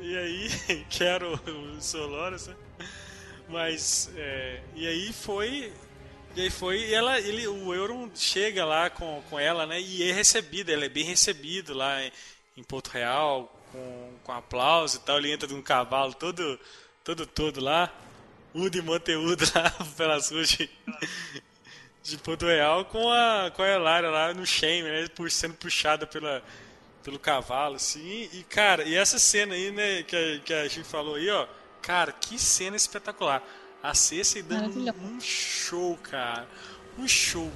[0.00, 2.56] E aí, quero o Soloras, né?
[3.48, 5.72] Mas, é, e aí foi.
[6.34, 9.78] E aí foi, e ela, ele, o Euron chega lá com, com ela, né?
[9.80, 12.10] E é recebido, ele é bem recebido lá em,
[12.56, 15.18] em Porto Real, com, com aplauso e tal.
[15.18, 16.58] Ele entra num cavalo todo,
[17.04, 17.92] todo, todo lá,
[18.54, 20.70] udo e manteúdo lá pelas ruas de,
[22.02, 25.06] de Porto Real, com a, com a Elária lá no shame, né?
[25.08, 26.42] pu- Sendo puxada pela,
[27.02, 28.28] pelo cavalo, assim.
[28.32, 31.46] E, cara, e essa cena aí, né, que a, que a gente falou aí, ó.
[31.80, 33.42] Cara, que cena espetacular.
[33.82, 36.46] A Cersei dando um show, cara.
[36.98, 37.48] Um show.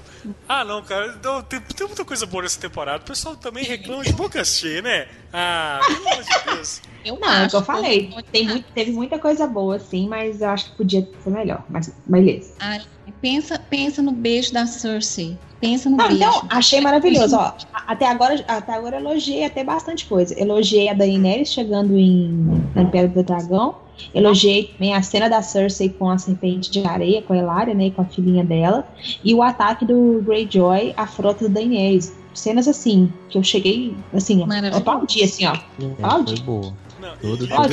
[0.49, 1.19] Ah, não, cara.
[1.23, 3.03] não, tem, tem muita coisa boa nessa temporada.
[3.03, 5.07] O pessoal também reclama de boca cheia, né?
[5.33, 6.83] Ah, pelo amor de Deus.
[7.05, 7.51] Eu Não, é o acho.
[7.51, 8.15] que eu falei.
[8.33, 11.63] Tem muito, teve muita coisa boa, sim, mas eu acho que podia ser melhor.
[11.69, 12.55] Mas beleza.
[12.59, 12.81] Ai,
[13.21, 15.39] pensa, pensa no beijo da Cersei.
[15.61, 16.23] Pensa no Não, beijo.
[16.25, 17.37] então, achei maravilhoso.
[17.37, 20.39] Ó, até, agora, até agora elogiei até bastante coisa.
[20.41, 22.29] Elogiei a Daenerys chegando em,
[22.75, 23.86] no Império do Dragão.
[24.15, 27.91] Elogiei também a cena da Cersei com a serpente de areia, com a Elária, né,
[27.91, 28.87] com a filhinha dela.
[29.25, 32.15] E o ataque do Greyjoy à frota da Daenerys.
[32.35, 35.55] Cenas assim, que eu cheguei, assim, eu aplaudi, assim, ó.
[35.55, 36.37] É, Aplaudi.
[36.37, 36.75] foi boa.
[37.01, 37.73] Não, Todo- todo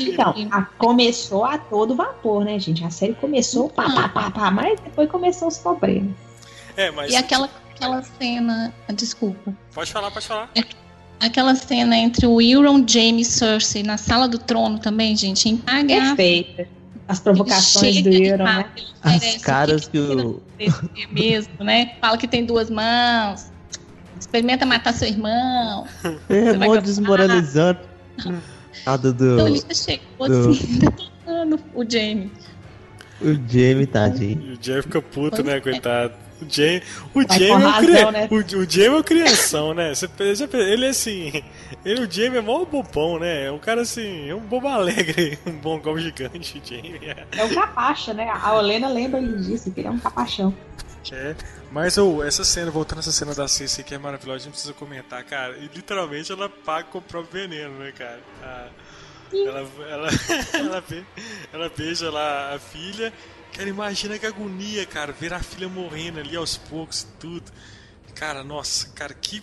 [0.00, 2.84] Então, a- começou a todo vapor, né, gente?
[2.84, 6.10] A série começou pá, pá, pá, pá, mas depois começou os problemas.
[6.76, 7.12] é, mas.
[7.12, 8.74] E aquela, aquela cena.
[8.92, 9.52] Desculpa.
[9.74, 10.50] Pode falar, pode falar.
[11.18, 15.52] Aquela cena entre o Euron, Jaime e Cersei na sala do trono também, gente, é
[15.52, 16.16] impagável.
[16.16, 16.68] Perfeita.
[17.08, 18.66] As provocações do Euron, fala, né?
[19.02, 20.42] As caras que o.
[20.58, 21.94] é mesmo, né?
[22.00, 23.46] Fala que tem duas mãos.
[24.18, 25.86] Experimenta matar seu irmão.
[26.28, 27.78] É, vai mó desmoralizando.
[28.84, 29.34] Nada do.
[29.34, 32.32] Então ele chegou do- assim, detonando o Jaime.
[33.20, 34.42] O Jamie, tadinho.
[34.42, 35.60] E o Jay fica puto, Pois né, é.
[35.60, 36.12] coitado.
[36.40, 36.82] O Jay,
[37.14, 38.12] o Jay com é razão, cria...
[38.12, 38.28] né?
[38.30, 39.94] o, o Jay é o crianção, né?
[39.94, 41.42] Você, já, ele é assim,
[41.84, 43.44] ele o Jamie é mó bobão, né?
[43.46, 47.00] É um cara assim, é um bobo alegre, um bom gol gigante, o Jamie.
[47.02, 47.26] É.
[47.38, 48.28] É o capacha, né?
[48.30, 50.54] A Olena lembra ele disso, que ele é um capachão.
[51.12, 51.34] É.
[51.70, 54.52] Mas ô, essa cena, voltando a essa cena da Cersei que é maravilhosa, a gente
[54.52, 55.56] precisa comentar, cara.
[55.56, 58.20] E literalmente ela paga com o próprio veneno, né, cara?
[58.42, 58.68] A-
[59.32, 60.08] ela, ela,
[60.54, 61.06] ela, be-
[61.52, 63.12] ela beija lá a filha.
[63.56, 67.50] Cara, imagina que agonia, cara, ver a filha morrendo ali aos poucos e tudo.
[68.14, 69.42] Cara, nossa, cara, que.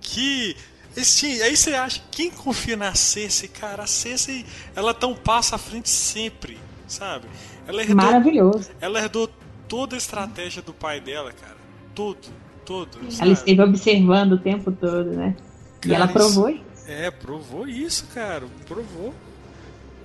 [0.00, 0.56] Que.
[0.96, 3.84] Esse, aí você acha, quem confia na Cersei, cara?
[3.84, 6.58] A Cersei, ela tá um passo à frente sempre,
[6.88, 7.28] sabe?
[7.66, 8.70] Ela herdou Maravilhoso.
[8.80, 9.30] ela herdou
[9.68, 11.56] toda a estratégia do pai dela, cara.
[11.94, 12.18] Todo,
[12.64, 12.98] todo.
[13.02, 13.32] Ela sabe?
[13.32, 15.36] esteve observando o tempo todo, né?
[15.84, 16.62] E Cara, ela isso- provou isso.
[16.88, 18.44] É, provou isso, cara.
[18.66, 19.14] Provou.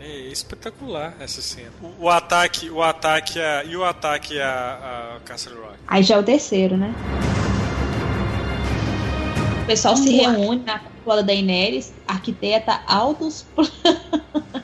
[0.08, 1.72] É espetacular essa cena.
[1.82, 5.80] O, o ataque, o ataque a, e o ataque a, a Castle Rock.
[5.88, 6.94] Aí já é o terceiro, né?
[9.64, 13.74] O pessoal se reúne na cúpula da Daenerys, arquiteta altos planos.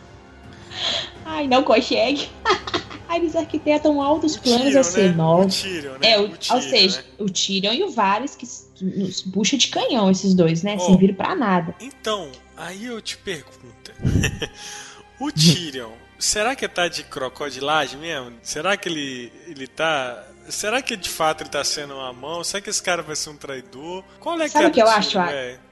[1.25, 2.29] Ai, não consegue.
[3.09, 5.13] Aí eles arquitetam altos planos Tyrion, assim, né?
[5.13, 5.45] nova.
[5.45, 6.11] O Tyrion, né?
[6.11, 7.03] É, o, O Tyrion, ou seja, né?
[7.17, 8.47] o Tyrion e o Varys, que
[8.79, 10.77] nos bucha de canhão, esses dois, né?
[10.79, 10.85] Ó.
[10.85, 11.73] Serviram pra nada.
[11.81, 13.91] Então, aí eu te pergunto.
[15.21, 18.37] o Tyrion, será que tá de crocodilagem mesmo?
[18.41, 20.27] Será que ele, ele tá...
[20.49, 22.43] Será que de fato ele tá sendo uma mão?
[22.43, 24.03] Será que esse cara vai ser um traidor?
[24.19, 25.17] Qual é Sabe é o que eu acho?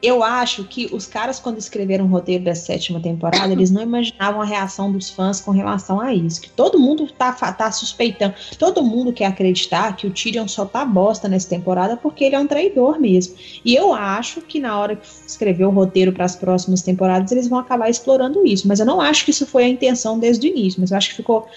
[0.01, 4.41] Eu acho que os caras, quando escreveram o roteiro da sétima temporada, eles não imaginavam
[4.41, 6.41] a reação dos fãs com relação a isso.
[6.41, 8.36] Que todo mundo tá, tá suspeitando.
[8.58, 12.39] Todo mundo quer acreditar que o Tyrion só tá bosta nessa temporada porque ele é
[12.39, 13.36] um traidor mesmo.
[13.65, 17.47] E eu acho que na hora que escrever o roteiro para as próximas temporadas, eles
[17.47, 18.67] vão acabar explorando isso.
[18.67, 20.79] Mas eu não acho que isso foi a intenção desde o início.
[20.79, 21.47] Mas eu acho que ficou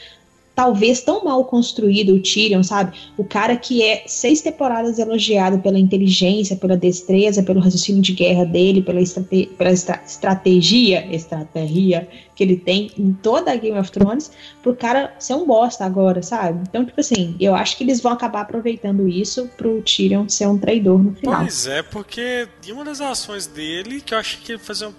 [0.55, 2.97] talvez tão mal construído o Tyrion, sabe?
[3.17, 8.45] O cara que é seis temporadas elogiado pela inteligência, pela destreza, pelo raciocínio de guerra
[8.45, 13.91] dele, pela, estrate pela estra estratégia, estratégia que ele tem em toda a Game of
[13.91, 14.31] Thrones,
[14.62, 16.62] pro cara ser um bosta agora, sabe?
[16.69, 20.59] Então, tipo assim, eu acho que eles vão acabar aproveitando isso pro Tyrion ser um
[20.59, 21.41] traidor no final.
[21.41, 24.95] Pois é, porque uma das ações dele, que eu achei que ele fazia um...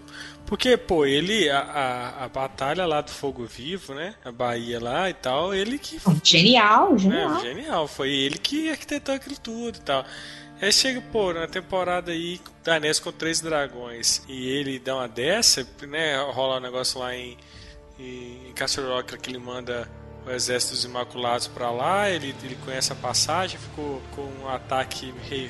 [0.53, 4.13] Porque, pô, ele, a, a, a batalha lá do Fogo Vivo, né?
[4.23, 7.39] A Bahia lá e tal, ele que Genial, É, genial.
[7.41, 7.87] genial.
[7.87, 10.05] Foi ele que arquitetou aquilo tudo e tal.
[10.61, 15.67] Aí chega, pô, na temporada aí, Daenerys com três dragões e ele dá uma dessa,
[15.87, 16.21] né?
[16.21, 17.35] Rola um negócio lá em,
[17.97, 19.89] em, em Castle Rock que ele manda
[20.23, 25.11] o exército dos Imaculados pra lá, ele, ele conhece a passagem, ficou com um ataque
[25.27, 25.49] meio,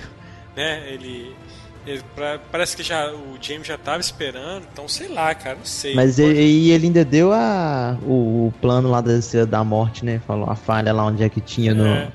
[0.55, 0.89] né?
[0.89, 1.35] Ele,
[1.85, 5.65] ele pra- parece que já o James já tava esperando, então sei lá, cara, não
[5.65, 5.93] sei.
[5.95, 9.63] Mas Pode- ele, e ele ainda deu a, o, o plano lá da Estrela da
[9.63, 10.21] Morte, né?
[10.25, 12.11] Falou a falha lá onde é que tinha no, É.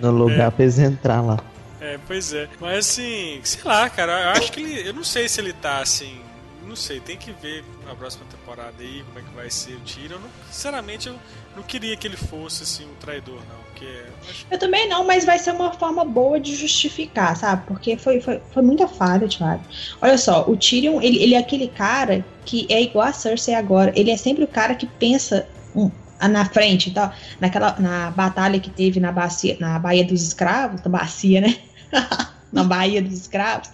[0.00, 1.38] no lugar pra eles entrar lá.
[1.80, 2.48] É, pois é.
[2.60, 4.88] Mas assim, sei lá, cara, eu acho que ele.
[4.88, 6.20] Eu não sei se ele tá assim.
[6.66, 9.80] Não sei, tem que ver na próxima temporada aí como é que vai ser o
[9.80, 10.14] tiro.
[10.14, 11.16] Eu não- sinceramente, eu
[11.56, 13.59] não queria que ele fosse assim um traidor, não.
[13.80, 14.10] Porque
[14.50, 17.66] eu também não, mas vai ser uma forma boa de justificar, sabe?
[17.66, 19.64] Porque foi, foi, foi muita falha, Thiago.
[20.02, 23.92] Olha só, o Tyrion, ele, ele é aquele cara que é igual a Cersei agora.
[23.96, 25.90] Ele é sempre o cara que pensa um,
[26.20, 27.12] na frente e tal.
[27.40, 31.56] Naquela, na batalha que teve na, bacia, na Baía dos Escravos, na bacia, né?
[32.52, 33.68] na Baía dos Escravos.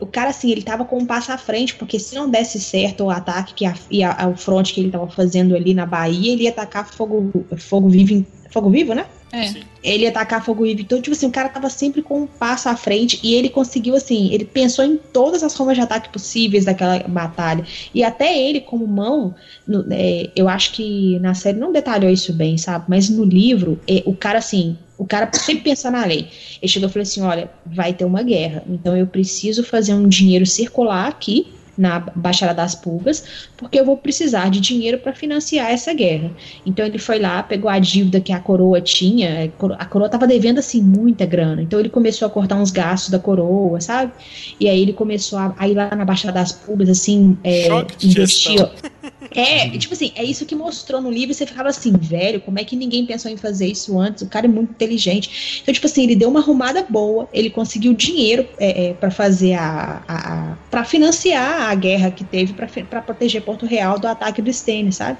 [0.00, 3.04] O cara, assim, ele tava com um passo à frente, porque se não desse certo
[3.04, 6.32] o ataque que a, e a- o front que ele tava fazendo ali na Bahia,
[6.32, 9.06] ele ia atacar fogo, fogo vivo, em- fogo vivo, né?
[9.34, 9.46] É.
[9.48, 9.62] Sim.
[9.82, 10.82] ele ia atacar fogo vivo.
[10.82, 13.94] Então, tipo assim, o cara tava sempre com um passo à frente e ele conseguiu,
[13.96, 17.64] assim, ele pensou em todas as formas de ataque possíveis daquela batalha.
[17.94, 19.34] E até ele, como mão,
[19.66, 22.84] no- é, eu acho que na série não detalhou isso bem, sabe?
[22.88, 26.28] Mas no livro, é, o cara, assim, o cara sempre pensa na lei.
[26.60, 30.06] Ele chegou e falou assim: olha, vai ter uma guerra, então eu preciso fazer um
[30.08, 31.54] dinheiro circular aqui.
[31.76, 36.30] Na Baixada das Pulgas, porque eu vou precisar de dinheiro para financiar essa guerra.
[36.66, 40.08] Então ele foi lá, pegou a dívida que a coroa tinha, a coro- a coroa
[40.08, 41.62] tava devendo assim muita grana.
[41.62, 44.12] Então ele começou a cortar uns gastos da coroa, sabe?
[44.60, 47.68] E aí ele começou a, a ir lá na Baixada das Pulgas, assim, é,
[48.02, 48.58] investir.
[49.34, 52.58] É, e, tipo assim, é isso que mostrou no livro você ficava assim, velho, como
[52.58, 54.22] é que ninguém pensou em fazer isso antes?
[54.22, 55.60] O cara é muito inteligente.
[55.62, 59.54] Então, tipo assim, ele deu uma arrumada boa, ele conseguiu dinheiro é, é, para fazer
[59.54, 64.40] a, a, a para financiar a guerra que teve para proteger Porto Real do ataque
[64.42, 65.18] do Stannis, sabe?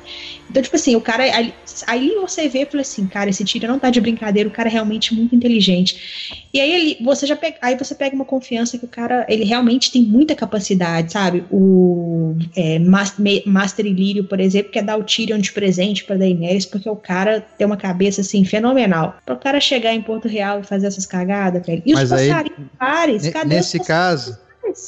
[0.51, 1.23] Então, tipo assim, o cara.
[1.25, 1.55] Aí,
[1.87, 4.69] aí você vê e fala assim, cara, esse tiro não tá de brincadeira, o cara
[4.69, 6.41] é realmente muito inteligente.
[6.53, 9.45] E aí ele, você já pega, aí você pega uma confiança que o cara, ele
[9.45, 11.45] realmente tem muita capacidade, sabe?
[11.51, 16.17] O é, Mas- Me- Master Ilírio, por exemplo, quer dar o Tyrion de presente pra
[16.17, 19.17] Daenerys, porque o cara tem uma cabeça, assim, fenomenal.
[19.25, 21.83] Para o cara chegar em Porto Real e fazer essas cagadas, velho.
[21.87, 24.39] E os Mas aí, passarinhos pares, cadê Nesse os caso,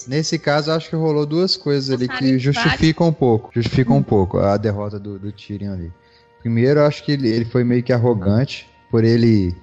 [0.08, 3.50] nesse caso, eu acho que rolou duas coisas ali que justificam um pouco.
[3.54, 5.92] Justificam um pouco a derrota do, do Tyrion ali.
[6.40, 9.54] Primeiro, eu acho que ele, ele foi meio que arrogante por ele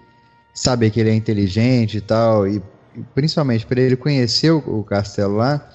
[0.53, 2.61] saber que ele é inteligente e tal, e
[3.13, 5.69] principalmente por ele conhecer o, o castelo lá,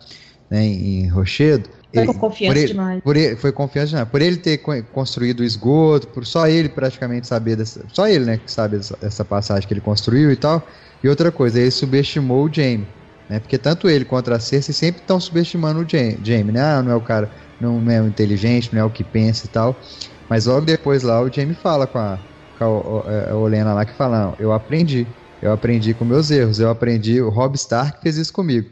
[0.51, 1.69] né, em Rochedo.
[1.95, 3.03] Foi com confiança por ele- demais.
[3.07, 4.09] ele, foi confiança demais.
[4.09, 7.87] Por ele ter co- construído o esgoto, por só ele praticamente saber dessa.
[7.89, 10.67] Só ele, né, que sabe dessa, dessa passagem que ele construiu e tal.
[11.03, 12.89] E outra coisa, ele subestimou o Jaime.
[13.29, 16.61] Né, porque tanto ele quanto a Cersei sempre estão subestimando o Jaime, Jaime, né?
[16.63, 19.47] Ah, não é o cara, não, não é o inteligente, não é o que pensa
[19.47, 19.81] e tal.
[20.29, 22.25] Mas logo depois lá o Jaime fala com a,
[22.57, 25.09] com a, é, a Olena lá que fala, não, eu aprendi.
[25.43, 28.69] Eu aprendi com meus erros, eu aprendi, o Rob Stark fez isso comigo.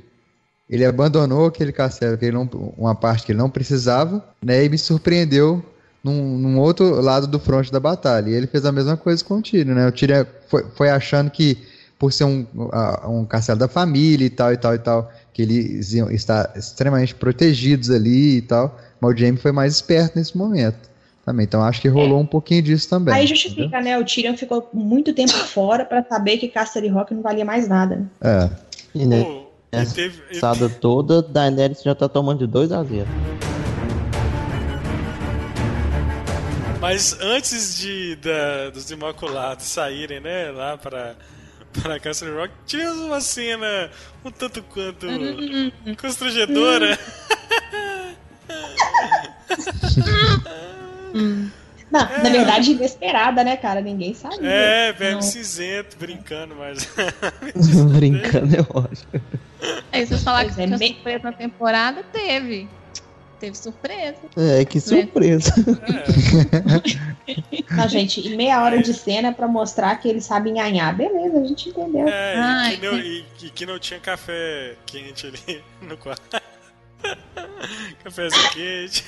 [0.68, 4.64] Ele abandonou aquele castelo, que ele não, uma parte que ele não precisava, né?
[4.64, 5.62] E me surpreendeu
[6.02, 8.30] num, num outro lado do fronte da batalha.
[8.30, 9.86] E ele fez a mesma coisa com o Tyrion, né?
[9.86, 11.58] O Tyrion foi, foi achando que,
[11.98, 12.46] por ser um,
[13.06, 17.14] um castelo da família e tal, e tal, e tal, que eles iam estar extremamente
[17.14, 20.94] protegidos ali e tal, mas o Jaime foi mais esperto nesse momento.
[21.24, 23.14] Também, então acho que rolou um pouquinho disso também.
[23.14, 23.36] Aí entendeu?
[23.36, 23.98] justifica, né?
[23.98, 27.96] O Tyrion ficou muito tempo fora pra saber que Castle Rock não valia mais nada.
[27.96, 28.06] né?
[28.20, 28.50] É.
[28.94, 29.43] E né,
[29.82, 33.06] essa teve, passada toda, Daenerys já tá tomando de 2 a 0
[36.80, 41.16] Mas antes de da- dos Imaculados saírem, né, lá para
[41.82, 43.90] para Castle Rock, tivemos uma cena
[44.24, 45.08] um tanto quanto
[46.00, 46.96] constrangedora.
[51.94, 53.80] Não, na verdade, inesperada, né, cara?
[53.80, 54.50] Ninguém sabia.
[54.50, 55.22] É, velho Não.
[55.22, 56.88] cinzento brincando, mas
[57.96, 59.06] Brincando, eu acho.
[59.92, 62.68] Aí vocês falaram Pois que é, tinha surpresa na temporada, teve.
[63.40, 64.16] Teve surpresa.
[64.36, 65.52] É, que surpresa.
[67.70, 70.94] Não, gente, e meia hora de cena pra mostrar que ele sabe enhanhar.
[70.96, 72.08] Beleza, a gente entendeu.
[72.08, 76.40] é, Ai, e, que não, e- e que não tinha café quente ali no quarto.
[78.02, 79.04] Cafézinho quente.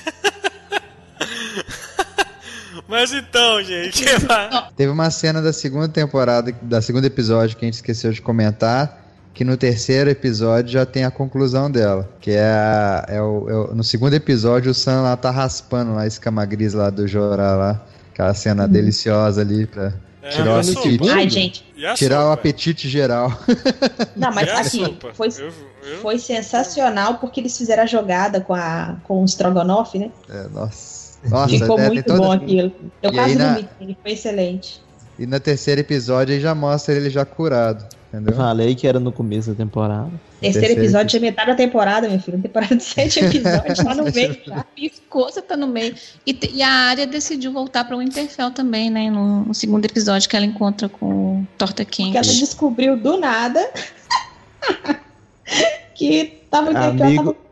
[2.87, 4.49] Mas então, gente, vai?
[4.75, 9.05] Teve uma cena da segunda temporada, da segundo episódio que a gente esqueceu de comentar,
[9.33, 13.53] que no terceiro episódio já tem a conclusão dela, que é, a- é o, é
[13.55, 17.07] o- no segundo episódio o Sam lá tá raspando lá a escama gris lá do
[17.07, 21.09] Jorah lá, aquela cena deliciosa ali pra É, Tirar e o apetite.
[21.09, 21.65] Ai, gente.
[21.95, 22.33] Tirar o sopa?
[22.33, 23.31] apetite geral.
[24.17, 28.97] Não, mas assim, foi, Eu- eu- foi sensacional porque eles fizeram a jogada com, a,
[29.03, 30.09] com o Strogonoff, né?
[30.29, 30.96] É, nossa.
[31.23, 32.71] Nossa, Ficou é, muito toda- bom aquilo.
[33.01, 34.81] Eu E quase na- dormi, foi excelente.
[35.19, 38.35] E no terceiro episódio aí já mostra ele já curado, entendeu?
[38.35, 40.11] Falei que era no começo da temporada.
[40.39, 42.39] Terceiro terceiro episódio tinha metade da temporada, meu filho.
[42.39, 44.63] Temporada de sete episódios, lá no meio já.
[44.75, 45.95] Piscou, você tá no meio.
[46.25, 49.09] E, e a área decidiu voltar pra Winterfell também, né?
[49.09, 52.39] No, no segundo episódio que ela encontra com o Torta Porque ela Quente.
[52.39, 53.59] descobriu do nada
[55.95, 57.46] que tava que ela Amigo- tava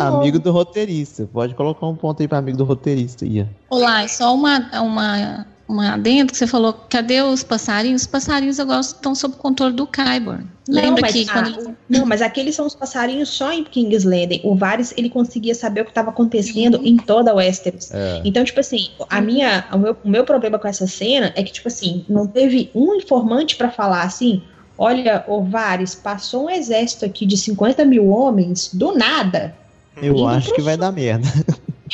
[0.00, 0.38] amigo novo.
[0.38, 1.28] do roteirista.
[1.32, 3.48] Pode colocar um ponto aí pra amigo do roteirista, Ian.
[3.70, 8.02] Olá, é só uma, uma, uma adendo que você falou, cadê os passarinhos?
[8.02, 10.46] Os passarinhos agora estão sob controle do Kyborn.
[10.68, 14.04] Lembra mas, que ah, quando ele- não, mas aqueles são os passarinhos só em King's
[14.04, 14.40] Landing.
[14.44, 17.90] O Varys, ele conseguia saber o que estava acontecendo em toda a Westeros.
[17.90, 18.20] É.
[18.24, 21.52] Então, tipo assim, a minha, o, meu, o meu problema com essa cena é que,
[21.52, 24.42] tipo assim, não teve um informante pra falar assim:
[24.78, 29.54] olha, ô Varys, passou um exército aqui de 50 mil homens do nada.
[30.00, 31.26] Eu acho que vai dar merda.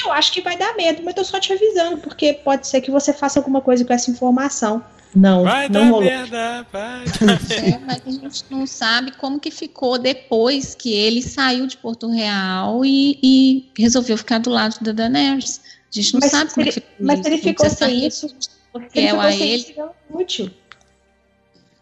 [0.04, 2.90] Eu acho que vai dar medo, mas tô só te avisando, porque pode ser que
[2.90, 4.82] você faça alguma coisa com essa informação.
[5.14, 6.02] Não, Vai não dar rolou.
[6.02, 7.54] merda, vai dar merda.
[7.54, 12.10] É, mas a gente não sabe como que ficou depois que ele saiu de Porto
[12.10, 15.60] Real e, e resolveu ficar do lado da Daenerys.
[15.90, 17.46] A gente não Mas sabe como ele- que ficou mas se ele isso.
[17.46, 18.28] Não ficou sem isso,
[18.72, 19.62] porque Ele ficou a sem ele.
[19.62, 20.50] isso, é útil.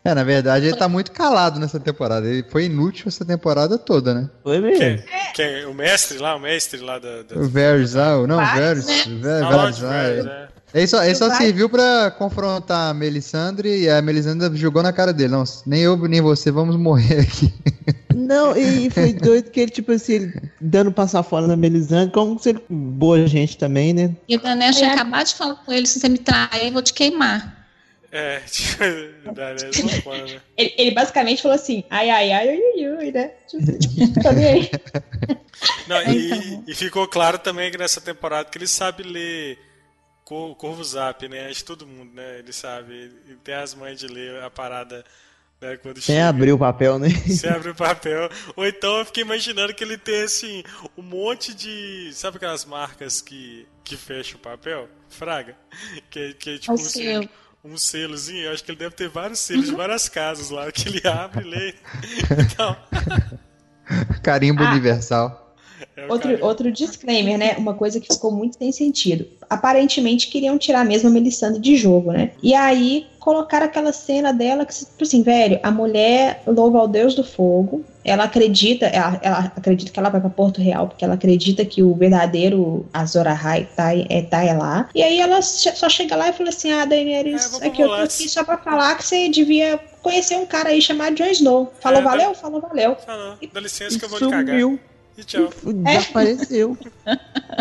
[0.05, 2.27] É, na verdade ele tá muito calado nessa temporada.
[2.29, 4.29] Ele foi inútil essa temporada toda, né?
[4.43, 4.79] Foi mesmo.
[4.79, 7.23] Quem, quem- o mestre lá, o mestre lá da.
[7.23, 7.37] da...
[7.37, 7.47] O o-
[8.27, 9.07] não, Varys, Varys.
[9.07, 9.41] né?
[9.41, 10.49] Varys, Varys, ah, é.
[10.49, 10.49] é.
[10.75, 15.13] Ele só, ele só serviu pra confrontar a Melisandre e a Melisandre jogou na cara
[15.13, 15.29] dele.
[15.33, 17.53] Não, nem eu nem você vamos morrer aqui.
[18.15, 22.39] Não, e foi doido que ele, tipo assim, ele dando passar fora na Melisandre, como
[22.39, 22.63] se ele.
[22.71, 24.15] Boa gente também, né?
[24.29, 24.95] E Daenerys tinha É.
[24.95, 27.62] acabado de falar com ele, se você me trair, eu vou te queimar.
[28.13, 28.79] É, tipo,
[29.33, 29.55] da né,
[30.35, 30.41] né?
[30.57, 33.29] Ele, ele basicamente falou assim, ai, ai, ai, ui, ui, ui, né?
[33.49, 33.65] Tipo,
[34.23, 34.71] tá aí.
[35.89, 36.65] Não, e, Então.
[36.69, 39.59] e ficou claro também que nessa temporada que ele sabe ler
[40.25, 41.49] Cor- Corvo Zap, né?
[41.49, 42.39] Acho todo mundo, né?
[42.41, 42.93] Ele sabe.
[43.27, 45.05] Ele tem as mães de ler a parada,
[45.61, 45.77] né?
[45.79, 46.29] Quando Sem chega.
[46.29, 47.09] abrir o papel, né?
[47.09, 48.29] Você abre o papel.
[48.57, 50.63] Ou então eu fiquei imaginando que ele tem assim,
[50.97, 52.11] um monte de.
[52.13, 54.89] Sabe aquelas marcas que, que fecham o papel?
[55.09, 55.57] Fraga?
[56.11, 57.29] Que, que é tipo selo,
[57.65, 58.45] um selozinho.
[58.45, 61.45] Eu acho que ele deve ter vários selos de várias casas lá que ele abre
[61.47, 61.75] e lê.
[62.53, 62.77] Então.
[64.23, 64.71] Carimbo Ah.
[64.73, 65.55] universal.
[65.97, 67.57] É Outro, outro disclaimer, né?
[67.59, 69.27] Uma coisa que ficou muito sem sentido.
[69.51, 72.33] Aparentemente queriam tirar mesmo a Melisandre de jogo, né?
[72.43, 77.15] E aí colocaram aquela cena dela que, tipo assim, velho, a mulher louva ao Deus
[77.15, 77.85] do fogo.
[78.05, 81.85] Ela acredita, ela, ela acredita que ela vai pra Porto Real, porque ela acredita que
[81.85, 84.89] o verdadeiro Azor Ahai tá, é, tá é lá.
[84.93, 87.89] E aí ela só chega lá e fala assim: Ah, É, Daenerys, pro aqui eu
[87.89, 91.73] tô aqui só pra falar que você devia conhecer um cara aí chamado Jon Snow.
[91.81, 92.35] Falou, É, valeu?
[92.35, 92.97] Falou, valeu.
[92.97, 94.47] Falou, dá licença E que eu vou te cagar.
[94.47, 94.81] sumiu.
[95.17, 95.49] E tchau.
[95.63, 96.77] Desapareceu.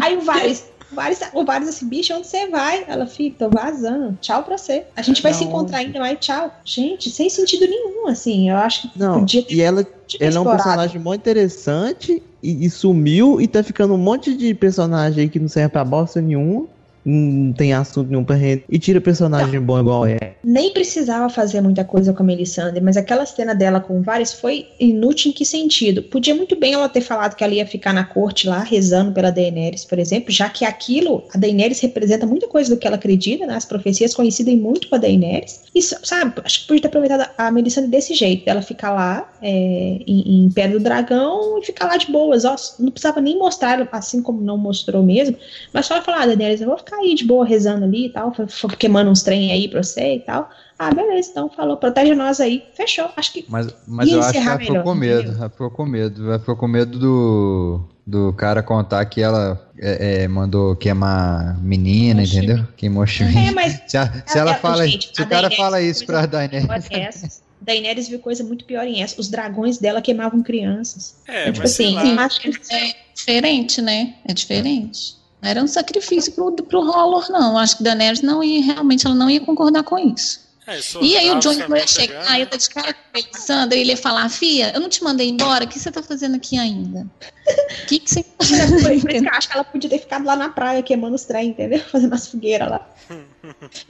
[0.02, 2.84] Aí o Varys, O Varys, o Varys assim, bicho, onde você vai?
[2.88, 4.18] Ela, filho, tô vazando.
[4.22, 4.86] Tchau pra você.
[4.96, 5.88] A gente vai se encontrar onde?
[5.88, 6.54] ainda, mas tchau.
[6.66, 8.50] Gente, sem sentido nenhum, assim.
[8.50, 9.88] Eu acho que Não, podia ter e ela,
[10.20, 14.54] ela é um personagem muito interessante e, e sumiu e tá ficando um monte de
[14.54, 16.68] personagem aí que não serve pra bosta nenhuma.
[17.04, 18.64] Não tem assunto nenhum pra render.
[18.70, 20.36] E tira personagem bom igual é.
[20.44, 24.34] Nem precisava fazer muita coisa com a Melisandre, mas aquela cena dela com o Varys
[24.34, 26.04] foi inútil em que sentido?
[26.04, 29.32] Podia muito bem ela ter falado que ela ia ficar na corte lá, rezando pela
[29.32, 33.46] Daenerys, por exemplo, já que aquilo, a Daenerys representa muita coisa do que ela acredita,
[33.46, 33.56] né?
[33.56, 35.62] As profecias coincidem muito com a Daenerys.
[35.74, 40.00] E, sabe, acho que podia ter aproveitado a Melisandre desse jeito, dela ficar lá é,
[40.06, 43.88] em, em Pedra do Dragão e ficar lá de boas, ó, não precisava nem mostrar,
[43.92, 45.38] assim como não mostrou mesmo,
[45.74, 48.32] mas só falar, ah, Daenerys, eu vou ficar aí de boa rezando ali e tal,
[48.78, 50.50] queimando uns trem aí pra você e tal.
[50.78, 52.64] Ah, beleza, então falou, protege nós aí.
[52.76, 53.08] Fechou.
[53.16, 55.20] Acho que Mas, mas Ia eu acho que encerrar ela ficou com medo.
[55.22, 55.38] entendeu?
[55.40, 56.28] Ela ficou com medo.
[56.28, 62.24] Ela ficou com medo do, do cara contar que ela é, é, mandou queimar menina,
[62.24, 62.38] Oxi.
[62.38, 62.68] entendeu?
[62.76, 63.52] Queimou é, Chimene.
[63.52, 66.26] mas Se, a- se ela É, fala, gente, se o cara Daenerys fala isso pra
[66.26, 67.44] Daenerys.
[67.62, 69.22] Daenerys viu coisa muito pior em essa.
[69.22, 71.18] Os dragões dela queimavam crianças.
[71.28, 72.26] É, tipo mas sei assim, lá.
[72.26, 74.16] acho que É diferente, né?
[74.28, 75.21] É diferente.
[75.42, 77.58] Não era um sacrifício pro, pro Hollor, não.
[77.58, 80.52] Acho que Daenerys não ia, realmente, ela não ia concordar com isso.
[80.68, 82.38] É, E aí o também ia chegar, chegando.
[82.38, 85.04] ia estar de cara com a Alessandra, e ele ia falar, Fia, eu não te
[85.04, 87.00] mandei embora, o que você tá fazendo aqui ainda?
[87.02, 89.98] O que, que você Por isso por isso que eu acho que ela podia ter
[90.00, 91.80] ficado lá na praia queimando os trem, entendeu?
[91.92, 92.88] Fazendo as fogueiras lá.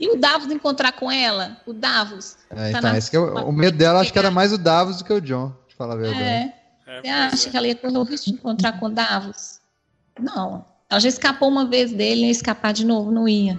[0.00, 1.58] E o Davos encontrar com ela?
[1.66, 2.36] O Davos?
[2.50, 4.96] É, Tá então, na- que é o, medo dela, acho que era mais o Davos
[4.98, 6.22] do que o John, de falar a verdade.
[6.22, 6.54] É.
[6.86, 7.50] É, Você acha é.
[7.50, 9.60] que ela ia correr o risco de encontrar com o Davos?
[10.18, 10.64] Não.
[10.92, 13.58] Ela já escapou uma vez dele, ia escapar de novo, não ia.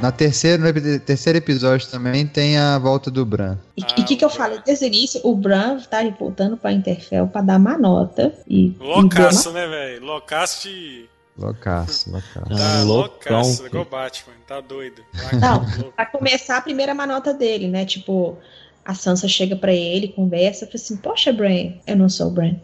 [0.00, 3.56] Na terceira, no terceiro episódio também tem a volta do Bran.
[3.76, 5.20] E o Ah, que, que eu falei desde o início?
[5.22, 8.34] O Bran tá voltando pra Interfell pra dar uma nota.
[8.48, 10.04] E, Loucaço, né, velho?
[10.04, 11.08] Loucaço de.
[11.38, 12.34] Loucaço, loucaço.
[12.34, 15.00] Tá Ah, loucão, loucaço, igual Batman, tá doido.
[15.40, 15.58] Não.
[15.78, 15.92] Louco.
[15.94, 17.84] Pra começar, a primeira manota dele, né?
[17.86, 18.36] Tipo,
[18.84, 22.56] a Sansa chega pra ele, conversa, fala assim: Poxa, Bran, eu não sou o Bran.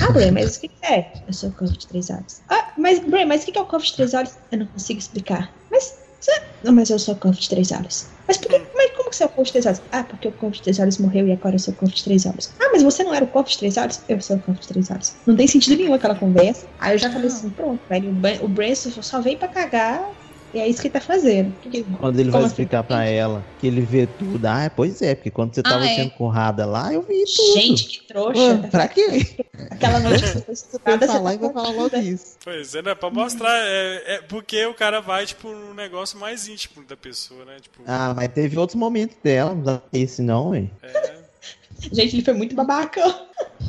[0.00, 1.12] Ah, Bran, mas o que que é?
[1.26, 2.42] Eu sou o Corvo de Três Olhos.
[2.50, 4.32] Ah, mas, Bran, mas o que que é o Corvo de Três Olhos?
[4.50, 5.56] Eu não consigo explicar.
[5.70, 5.84] Mas,
[6.20, 6.32] você-
[6.62, 8.16] não, mas eu sou o Corvo de Três Olhos.
[8.26, 9.80] Mas, por que, mas como que você é o Corvo de Três Olhos?
[9.90, 12.04] Ah, porque o Corvo de Três Olhos morreu e agora eu sou o Corvo de
[12.04, 12.54] Três Olhos.
[12.60, 14.02] Ah, mas você não era o Corvo de Três Olhos?
[14.08, 15.16] Eu sou o Corvo de Três Olhos.
[15.26, 16.68] Não tem sentido nenhum aquela conversa.
[16.78, 18.10] Aí eu já falei assim: pronto, velho,
[18.44, 20.02] o Bran- só veio pra cagar
[20.54, 21.52] e é isso que ele tá fazendo.
[21.62, 22.48] Porque- Quando ele vai assim?
[22.50, 24.44] explicar pra ela que ele vê tudo.
[24.46, 25.96] Ah, pois é, porque quando você tava Ah, é.
[25.96, 27.54] sendo currada lá, eu vi tudo.
[27.54, 28.40] Gente, que trouxa.
[28.40, 29.36] Ué, pra quê?
[29.70, 32.36] Aquela noite que você foi Vai estudada, você falar tá e vai falar logo isso.
[32.44, 32.94] Pois é, né?
[32.94, 33.54] Pra mostrar.
[33.56, 37.56] É, é porque o cara vai, tipo, num negócio mais íntimo da pessoa, né?
[37.60, 40.70] Tipo, Ah, mas teve outros momentos dela, não dá esse não, hein?
[40.82, 41.17] é.
[41.80, 43.00] Gente, ele foi muito babaca.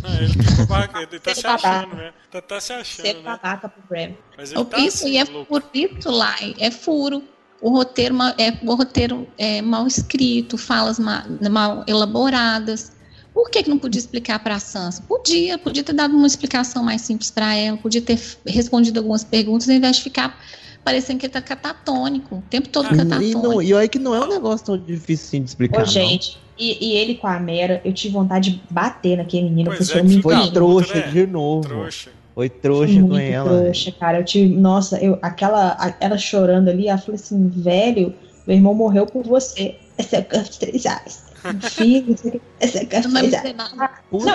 [0.04, 2.14] Ah, ele, tá babaca, ele tá Ser se achando, né?
[2.32, 3.22] Tá, tá se Ser achando, né?
[3.24, 4.16] babaca pro Bram.
[4.38, 5.62] Mas ele tá isso assim, e é louco.
[6.10, 7.24] lá, é furo.
[7.62, 12.94] O roteiro, é, o roteiro é mal escrito, falas ma- mal elaboradas.
[13.34, 15.04] Por que, que não podia explicar para a Sansa?
[15.04, 19.70] Podia, podia ter dado uma explicação mais simples para ela, podia ter respondido algumas perguntas,
[19.70, 20.40] ao invés de ficar
[20.84, 23.42] parecendo que ele tá catatônico, o tempo todo Ah, E, catatônico.
[23.42, 25.78] não, e olha que não é um negócio tão difícil assim de explicar.
[25.78, 25.88] Ô, não.
[25.88, 29.88] gente, e, e ele com a Mera, eu tive vontade de bater naquele menino, Pois
[29.88, 31.08] porque é, me Foi Puta, trouxa né?
[31.12, 31.68] de novo.
[31.68, 32.10] Trouxa.
[32.36, 33.50] Foi trouxa muito com ela.
[33.62, 34.20] trouxa, cara.
[34.20, 38.14] Eu tive, nossa, eu, aquela, a- ela chorando ali, ela falou assim, velho,
[38.48, 39.76] meu irmão morreu por você.
[39.98, 41.22] Esse é o campo de três ares.
[41.44, 43.92] É Não dizer nada.
[44.10, 44.28] Por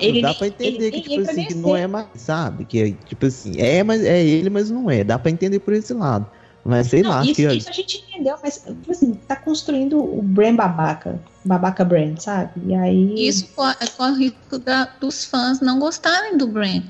[0.00, 2.64] ele dá pra entender ele que, tipo assim, que não é mais, sabe?
[2.64, 5.02] Que, tipo assim, é, mas é ele, mas não é.
[5.02, 6.26] Dá pra entender por esse lado.
[6.64, 9.98] Mas sei Não, lá, isso, que isso a gente entendeu, mas tipo assim, tá construindo
[10.02, 11.20] o Bram babaca.
[11.44, 12.52] Babaca Bram, sabe?
[12.66, 13.28] E aí.
[13.28, 13.64] Isso co-
[13.98, 16.82] corre o risco da- dos fãs não gostarem do Bran,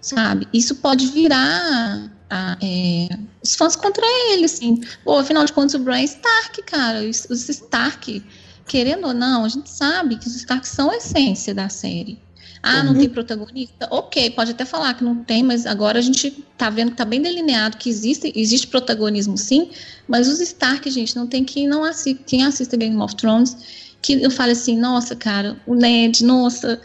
[0.00, 0.48] sabe?
[0.52, 3.08] Isso pode virar ah, é,
[3.42, 4.80] os fãs contra ele, assim.
[5.04, 7.00] Pô, afinal de contas, o Bran é Stark, cara.
[7.08, 8.24] Os, os Stark,
[8.66, 12.18] querendo ou não, a gente sabe que os Stark são a essência da série.
[12.62, 12.98] Ah, não Uhum.
[12.98, 13.88] tem protagonista?
[13.90, 17.06] Ok, pode até falar que não tem, mas agora a gente tá vendo que tá
[17.06, 19.70] bem delineado que existe, existe protagonismo sim,
[20.06, 23.56] mas os Stark, gente, não tem quem não assista, quem assista Game of Thrones,
[24.02, 26.80] que eu falo assim, nossa, cara, o Ned, nossa,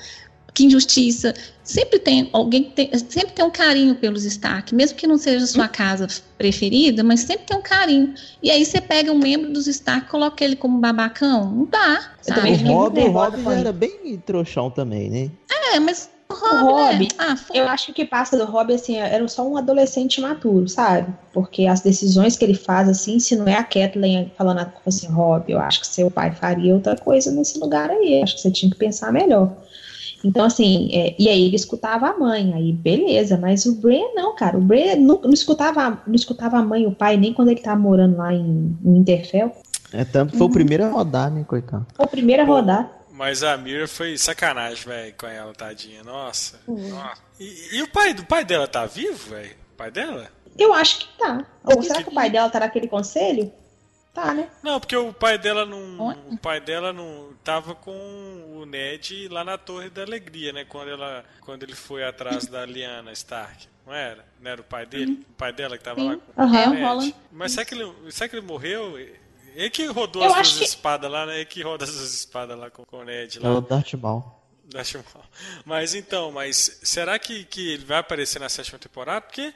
[0.55, 1.33] que injustiça.
[1.63, 5.43] Sempre tem alguém que tem, sempre tem um carinho pelos Stark, mesmo que não seja
[5.43, 8.13] a sua casa preferida, mas sempre tem um carinho.
[8.41, 11.51] E aí você pega um membro dos Stark e coloca ele como babacão?
[11.51, 12.11] Não dá.
[12.23, 15.31] Também o Rob, o Rob já era bem trouxão também, né?
[15.73, 17.07] É, mas o Rob, Robb, né?
[17.17, 17.59] Ah, foi.
[17.59, 21.13] Eu acho que o que passa do Rob, assim, era só um adolescente maturo, sabe?
[21.33, 25.51] Porque as decisões que ele faz, assim, se não é a Kathleen falando assim, Rob,
[25.51, 28.21] eu acho que seu pai faria outra coisa nesse lugar aí.
[28.21, 29.51] Acho que você tinha que pensar melhor.
[30.25, 34.35] Então, assim, é, e aí ele escutava a mãe, aí beleza, mas o Bran não,
[34.35, 34.57] cara.
[34.57, 37.61] O Bran não, não escutava, não escutava a mãe e o pai nem quando ele
[37.61, 39.55] tava morando lá em, em Interfell.
[39.93, 41.85] É tanto foi o primeiro a rodar, né, coitado.
[41.93, 42.91] Foi o primeiro a rodar.
[43.11, 46.03] Mas a Mira foi sacanagem, velho, com ela, tadinha.
[46.03, 46.59] Nossa.
[46.67, 47.21] Nossa.
[47.39, 49.51] E, e o pai, do pai dela tá vivo, velho?
[49.73, 50.25] O pai dela?
[50.57, 51.45] Eu acho que tá.
[51.63, 53.51] Ou será que o pai dela tá naquele conselho?
[54.15, 54.49] Tá, né?
[54.63, 55.99] Não, porque o pai dela não.
[55.99, 56.17] Olha.
[56.31, 57.91] O pai dela não tava com
[58.57, 60.63] o Ned lá na Torre da Alegria, né?
[60.65, 63.67] Quando, ela, quando ele foi atrás da Lyanna Stark.
[63.85, 64.25] Não era?
[64.41, 65.25] Não era o pai dele?
[65.29, 66.41] O pai dela que tava lá com.
[66.41, 66.81] É, o Ned.
[66.81, 67.15] Roland.
[67.31, 68.97] Mas será que, ele, será que ele morreu?
[69.53, 71.35] Ele que rodou Eu as duas que- espadas lá, né?
[71.35, 73.59] Ele que roda as duas espadas lá com, com o Ned É o lá.
[73.59, 74.23] Darth Maul.
[74.67, 75.23] Da Shumal.
[75.63, 79.21] Mas então, mas será que, que ele vai aparecer na sétima temporada?
[79.21, 79.53] Porque,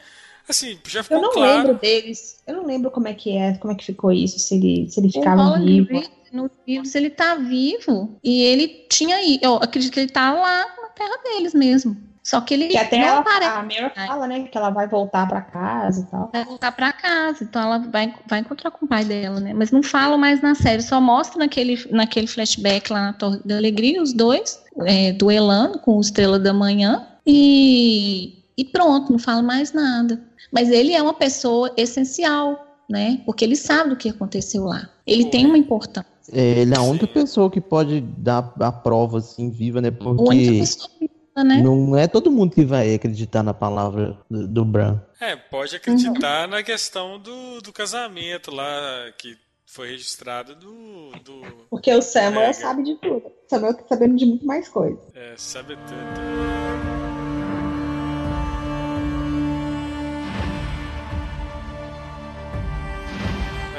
[0.50, 1.58] assim, já ficou Eu não claro.
[1.58, 2.42] lembro deles.
[2.48, 5.00] Eu não lembro como é que é, como é que ficou isso, se ele, se
[5.00, 5.88] ele ficava vivo.
[5.92, 9.44] Reed, nos livros ele tá vivo e ele tinha ido.
[9.44, 11.98] Eu acredito que ele tá lá na terra deles mesmo.
[12.22, 13.52] Só que ele Que até não ela, aparece.
[13.58, 16.30] a Mary fala, né, que ela vai voltar pra casa e tal.
[16.32, 19.52] vai voltar pra casa, então ela vai, vai encontrar com o pai dela, né?
[19.52, 23.58] Mas não fala mais na série, só mostra naquele, naquele flashback lá na Torre da
[23.58, 29.42] Alegria, os dois, é, duelando com o Estrela da Manhã, e, e pronto, não fala
[29.42, 30.22] mais nada.
[30.52, 33.22] Mas ele é uma pessoa essencial, né?
[33.26, 34.90] Porque ele sabe do que aconteceu lá.
[35.06, 36.10] Ele tem uma importância.
[36.32, 39.90] É, ele é a única pessoa que pode dar a prova assim viva, né?
[39.90, 41.62] A única Porque pessoa viva, né?
[41.62, 45.00] não é todo mundo que vai acreditar na palavra do, do Bran.
[45.20, 49.36] É, pode acreditar na questão do, do casamento lá, que
[49.66, 51.12] foi registrado do.
[51.24, 53.28] do Porque o Samuel É, sabe de tudo.
[53.28, 55.00] O Samuel tá sabendo de muito mais coisa.
[55.14, 56.99] é, sabe tudo.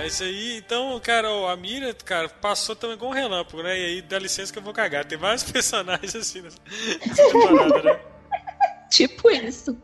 [0.03, 3.79] Mas aí, então, cara, ó, a Mira, cara, passou também com um relâmpago, né?
[3.79, 5.05] E aí, dá licença que eu vou cagar.
[5.05, 6.57] Tem vários personagens assim nessa
[7.15, 7.99] temporada, né?
[8.91, 9.77] Tipo isso.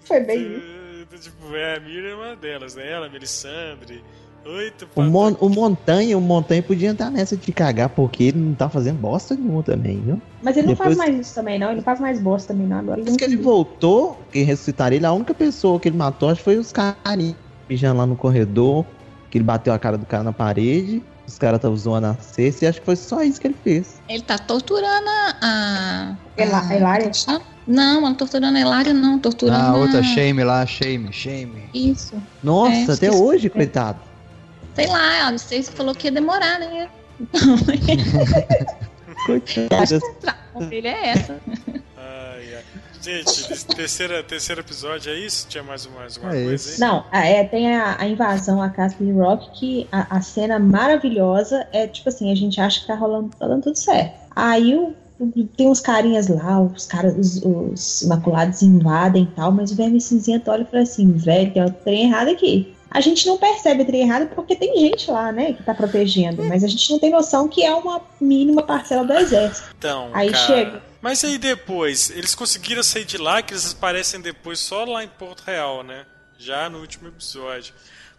[0.00, 0.62] Foi bem isso.
[0.64, 0.88] Eh,
[1.20, 2.90] Tipo, é, a Mira é uma delas, né?
[2.90, 4.02] Ela, a Melisandre.
[4.46, 8.54] Oito, O, Mon, o Montanha, o Montanha podia entrar nessa de cagar, porque ele não
[8.54, 10.20] tá fazendo bosta nenhuma também, viu?
[10.42, 11.66] Mas ele não Depois- faz mais isso também, não.
[11.68, 12.78] Ele não faz mais bosta também, não.
[12.78, 16.38] Agora ele que ele voltou, que ressuscitaram ele, a única pessoa que ele matou acho
[16.38, 17.34] que foi os carinhos
[17.68, 18.86] mijando lá no corredor,
[19.30, 22.64] que ele bateu a cara do cara na parede, os caras estavam zoando a cesta,
[22.64, 24.00] e acho que foi só isso que ele fez.
[24.08, 25.36] Ele tá torturando a.
[25.42, 27.02] a, Ela- a- Elária?
[27.04, 27.42] como chama?
[27.66, 29.18] Não, não torturando a Elária, não.
[29.18, 30.02] Torturando Ah, outra a...
[30.02, 31.68] shame lá, shame, shame.
[31.74, 32.20] Isso.
[32.42, 34.00] Nossa, É, até hoje, coitado.
[34.74, 36.88] Sei lá, a Alice falou que ia demorar, né?
[39.26, 40.00] Coitado.
[40.54, 41.40] A dele é essa.
[43.08, 45.46] Gente, terceira, terceiro episódio é isso?
[45.48, 46.78] Tinha mais, mais alguma É coisa aí?
[46.78, 50.58] Não, a- é, tem a, a invasão à casa de Rock, que a, a cena
[50.58, 54.12] maravilhosa é tipo assim, a gente acha que tá rolando, tá dando tudo certo.
[54.36, 59.52] Aí o- o- tem uns carinhas lá, os caras, os, os imaculados invadem e tal,
[59.52, 62.74] mas o verme cinzento olha e fala assim, velho, tem um trem errado aqui.
[62.90, 66.42] A gente não percebe o trem errado porque tem gente lá, né, que tá protegendo,
[66.44, 69.68] mas a gente não tem noção que é uma mínima parcela do exército.
[69.78, 70.87] Então, Aí cara, chega.
[71.00, 75.08] Mas aí depois, eles conseguiram sair de lá, que eles aparecem depois só lá em
[75.08, 76.04] Porto Real, né?
[76.38, 77.72] Já no último episódio.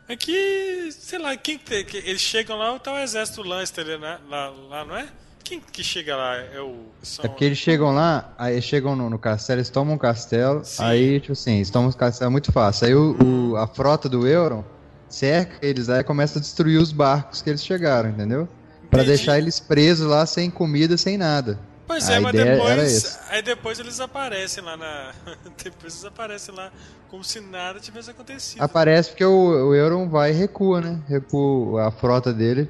[0.07, 4.17] É que, sei lá, quem que, que- eles chegam lá, tá o exército Lannister né?
[4.29, 5.07] lá, lá, não é?
[5.43, 6.35] Quem que chega lá?
[6.37, 6.85] É o.
[7.01, 7.25] São...
[7.25, 10.63] É porque eles chegam lá, aí eles chegam no, no castelo, eles tomam o castelo,
[10.63, 10.83] Sim.
[10.83, 12.87] aí, tipo assim, eles tomam o castelo muito fácil.
[12.87, 13.17] Aí o,
[13.51, 14.63] o- a frota do Euron
[15.07, 18.47] cerca eles, aí começa a destruir os barcos que eles chegaram, entendeu?
[18.91, 19.17] Pra Entendi.
[19.17, 21.59] deixar eles presos lá sem comida, sem nada.
[21.89, 23.19] Pois A é, mas depois.
[23.29, 25.11] Aí depois eles aparecem lá na.
[25.63, 26.71] depois eles aparecem lá
[27.09, 28.61] como se nada tivesse acontecido.
[28.61, 31.01] Aparece porque o, o Euron vai e recua, né?
[31.07, 32.69] Recua a frota dele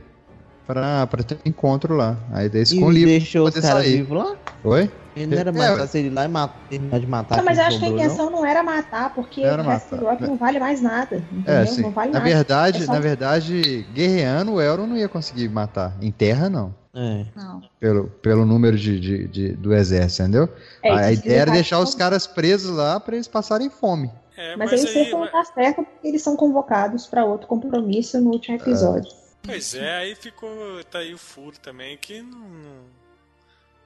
[0.65, 2.17] pra, pra ter um encontro lá.
[2.31, 3.97] Aí E com livro deixou os poder caras sair.
[3.97, 4.37] vivos lá?
[4.63, 4.89] Oi?
[5.21, 5.77] Ele não era É, mais ué.
[5.79, 7.87] fácil ele ir lá e matar, terminar de matar Não, mas eu acho que a
[7.87, 8.05] sobrou, não?
[8.05, 10.11] intenção não era matar, porque Era o resto do matar.
[10.11, 11.53] Rock não vale mais nada, entendeu?
[11.53, 11.81] É, sim.
[11.81, 12.31] Não vale Na nada.
[12.31, 15.95] verdade, É só- na verdade, guerreando, o Euron não ia conseguir matar.
[16.01, 16.73] Em terra, não.
[16.93, 17.25] É.
[17.35, 17.61] Não.
[17.79, 20.49] Pelo, pelo número de, de- de- do exército, entendeu?
[20.83, 24.11] É, a ideia era deixar os caras presos lá pra eles passarem fome.
[24.35, 28.19] É, Mas, mas, aí você não tá certo porque eles são convocados para outro compromisso
[28.21, 29.11] no último episódio.
[29.43, 30.49] Pois é, aí ficou.
[30.89, 32.39] Tá aí o furo também, que não.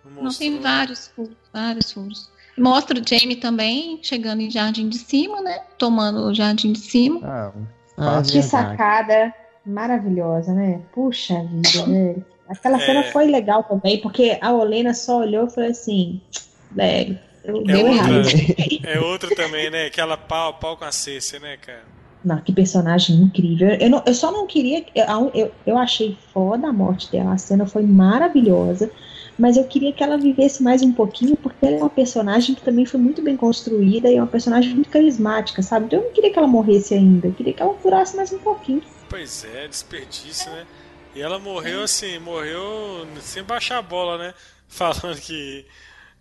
[0.06, 0.62] Não, não tem mostrou.
[0.62, 2.32] vários furos, vários furos.
[2.58, 5.60] Mostra o Jamie também chegando em Jardim de Cima, né?
[5.78, 7.20] Tomando o Jardim de Cima.
[7.24, 7.52] Ah,
[7.98, 8.22] Ah.
[8.22, 8.44] Que verdade.
[8.44, 9.34] sacada
[9.66, 10.82] maravilhosa, né?
[10.94, 12.26] Puxa vida, velho.
[12.48, 12.86] Aquela É.
[12.86, 16.22] cena foi legal também, porque a Olena só olhou e falou assim:
[16.72, 17.92] velho, eu- deu outra.
[17.94, 18.28] errado.
[18.86, 19.86] É outro também, né?
[19.86, 21.84] Aquela pau, pau com a Cersei, né, cara?
[22.24, 23.70] Não, que personagem incrível.
[23.70, 24.86] Eu, não- eu só não queria.
[24.96, 27.34] Eu, eu, eu achei foda a morte dela.
[27.34, 28.92] A cena foi maravilhosa.
[29.38, 32.62] Mas eu queria que ela vivesse mais um pouquinho, porque ela é uma personagem que
[32.62, 35.86] também foi muito bem construída e é uma personagem muito carismática, sabe?
[35.86, 38.40] Então eu não queria que ela morresse ainda, eu queria que ela durasse mais um
[38.40, 38.82] pouquinho.
[39.10, 40.66] Pois é, desperdício, né?
[41.16, 44.34] E ela morreu assim, morreu sem baixar a bola, né?
[44.68, 45.66] Falando que.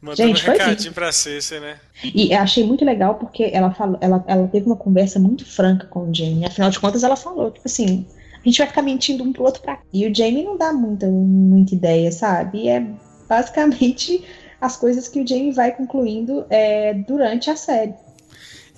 [0.00, 1.78] Mandando Gente, um recadinho pra Cersei, né?
[2.02, 5.86] E eu achei muito legal porque ela falou, ela, ela teve uma conversa muito franca
[5.86, 6.44] com o Jamie.
[6.44, 8.04] Afinal de contas, ela falou, tipo assim,
[8.42, 9.80] a gente vai ficar mentindo um pro outro pra.
[9.92, 12.64] E o Jamie não dá muita, muita ideia, sabe?
[12.64, 12.84] E é
[13.28, 14.24] basicamente
[14.60, 17.94] as coisas que o Jamie vai concluindo é, durante a série.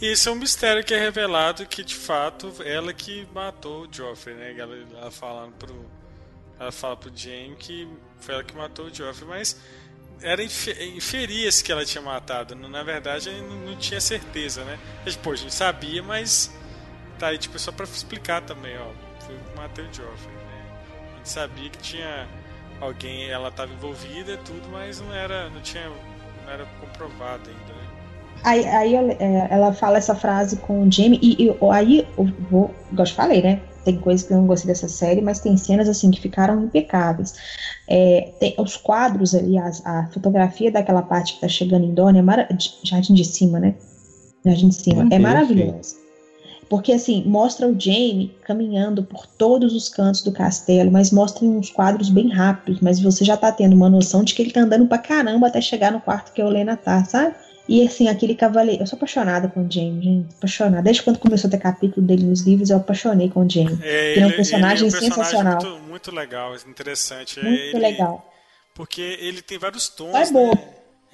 [0.01, 4.35] Esse é um mistério que é revelado que de fato ela que matou o Joffrey,
[4.37, 4.55] né?
[4.59, 5.75] Ela, ela falando pro.
[6.59, 7.89] Ela fala pro Jaime que
[8.19, 9.57] foi ela que matou o Joffrey, mas
[10.21, 12.55] era infe- inferia-se que ela tinha matado.
[12.55, 14.79] Na verdade, não, não tinha certeza, né?
[15.05, 16.53] Mas, pô, a gente sabia, mas
[17.19, 19.04] tá aí tipo só pra explicar também, ó.
[19.93, 20.63] Joffrey, né?
[21.13, 22.27] A gente sabia que tinha
[22.81, 27.73] alguém, ela tava envolvida e tudo, mas não era, não tinha, não era comprovado ainda,
[27.73, 27.89] né?
[28.43, 32.75] Aí, aí ela, é, fala essa frase com o Jamie, e, e aí eu vou,
[32.93, 33.61] igual eu te falei, né?
[33.85, 37.35] Tem coisas que eu não gostei dessa série, mas tem cenas assim que ficaram impecáveis.
[37.89, 42.19] É, tem os quadros ali, as- a fotografia daquela parte que tá chegando em Dorne,
[42.21, 43.75] é Jardim de Cima, né?
[44.45, 45.23] Jardim de Cima, é perfeito.
[45.23, 46.04] maravilhosa.
[46.69, 51.49] Porque assim, mostra o Jamie caminhando por todos os cantos do castelo, mas mostra em
[51.49, 54.61] uns quadros bem rápidos, mas você já tá tendo uma noção de que ele tá
[54.61, 57.35] andando pra caramba até chegar no quarto que a Olena tá, sabe?
[57.67, 58.83] E assim, aquele cavaleiro.
[58.83, 60.35] Eu sou apaixonada com o Jamie, gente.
[60.37, 60.83] Apaixonada.
[60.83, 63.79] Desde quando começou a ter capítulo dele nos livros, eu apaixonei com o Jamie.
[63.83, 65.63] É, Ele é um personagem sensacional.
[65.63, 67.41] muito, muito legal, interessante.
[67.41, 68.31] É, Muito ele- legal.
[68.75, 70.51] Porque ele tem vários tons, Vai né?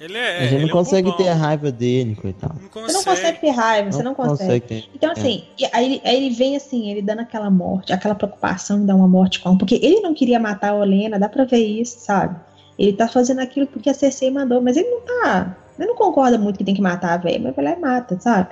[0.01, 0.37] Ele é.
[0.37, 1.25] a gente ele não é um consegue bobão.
[1.25, 2.55] ter raiva dele, coitado.
[2.59, 4.65] Não Você não consegue ter raiva, você não consegue.
[4.65, 4.85] ter.
[4.95, 8.79] Então, assim, e aí, ele- aí ele vem assim, ele dando aquela morte, aquela preocupação
[8.81, 11.63] em dar uma morte com porque ele não queria matar a Olena, dá pra ver
[11.63, 12.35] isso, sabe?
[12.79, 15.55] Ele tá fazendo aquilo porque a Cersei mandou, mas ele não tá.
[15.77, 18.19] Ele não concorda muito que tem que matar a velha, mas vai lá e mata,
[18.19, 18.49] sabe?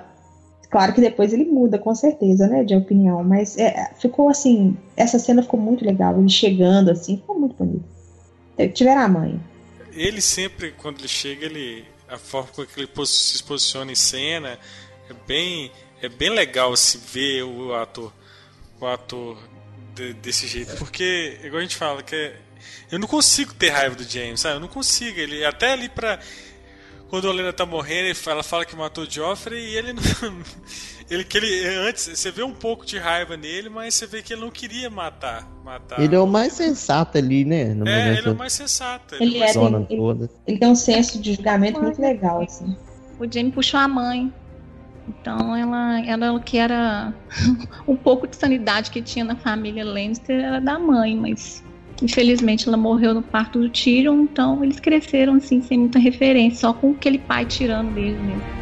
[0.70, 5.18] Claro que depois ele muda, com certeza, né, de opinião, mas é, ficou assim, essa
[5.18, 7.84] cena ficou muito legal, ele chegando assim, ficou muito bonito.
[8.76, 9.40] Tiveram a mãe.
[9.94, 11.86] Ele sempre, quando ele chega, ele.
[12.08, 14.60] A forma com que ele se posiciona em cena
[15.10, 15.72] é bem.
[16.02, 18.12] É bem legal se ver o ator.
[18.80, 19.38] O ator
[19.94, 20.76] de- desse jeito.
[20.78, 22.36] Porque, igual a gente fala, que é-
[22.92, 24.56] eu não consigo ter raiva do James, sabe?
[24.56, 25.20] Eu não consigo.
[25.20, 26.20] Ele até ali pra.
[27.10, 30.02] Quando a Olena tá morrendo, ela fala que matou o Joffrey e ele não.
[31.10, 34.34] Ele que ele antes você vê um pouco de raiva nele, mas você vê que
[34.34, 36.00] ele não queria matar, matar.
[36.00, 37.74] Ele é o mais sensato ali, né?
[37.74, 39.16] No É, ele é o mais sensato.
[39.16, 40.30] Ele é o mais é, zona ele- toda.
[40.46, 42.78] Ele tem um senso de julgamento muito legal, assim.
[43.20, 44.32] O Jamie puxou a mãe.
[45.08, 47.12] Então ela, ela que era
[47.88, 51.64] um pouco de sanidade que tinha na família Lannister era da mãe, mas
[52.04, 56.74] infelizmente ela morreu no parto do Tyrion, então eles cresceram assim sem muita referência, só
[56.74, 58.59] com aquele pai tirando deles mesmo.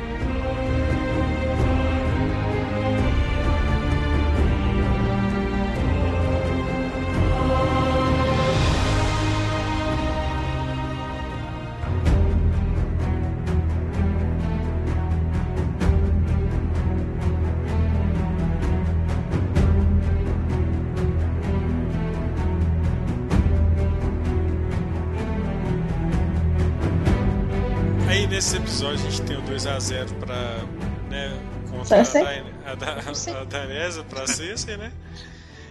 [31.88, 32.24] Contra a, Cersei?
[32.24, 34.92] Dain- a, da, a Daenerys pra Cersei, né?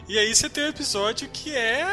[0.09, 1.85] E aí você tem o episódio que é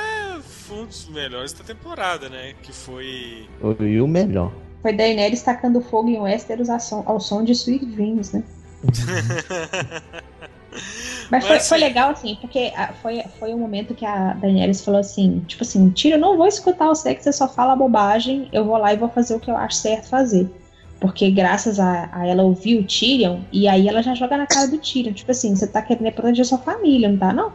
[0.72, 2.54] um dos melhores da temporada, né?
[2.62, 3.48] Que foi.
[3.80, 4.52] E o melhor.
[4.82, 8.44] Foi Daenerys tacando fogo em Westeros ao som, ao som de Sweet Dreams, né?
[11.30, 14.34] Mas, foi, Mas, foi assim- legal, assim, porque ah, foi, foi um momento que a
[14.34, 17.76] Daenerys falou assim, tipo assim, Tira, eu não vou escutar você que você só fala
[17.76, 20.50] bobagem, eu vou lá e vou fazer o que eu acho certo fazer.
[21.04, 24.70] Porque graças a, a ela ouvir o Tyrion, e aí ela já joga na cara
[24.70, 27.52] do Tyrion, tipo assim, você tá querendo proteger sua família, não tá, não?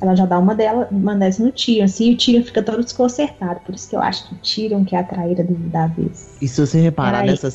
[0.00, 2.84] Ela já dá uma dela, uma dessas no Tyrion, assim, e o Tyrion fica todo
[2.84, 3.58] desconcertado.
[3.66, 6.36] Por isso que eu acho que o Tyrion que é a traíra do, da vez.
[6.40, 7.30] E se você reparar Peraí.
[7.32, 7.54] nessas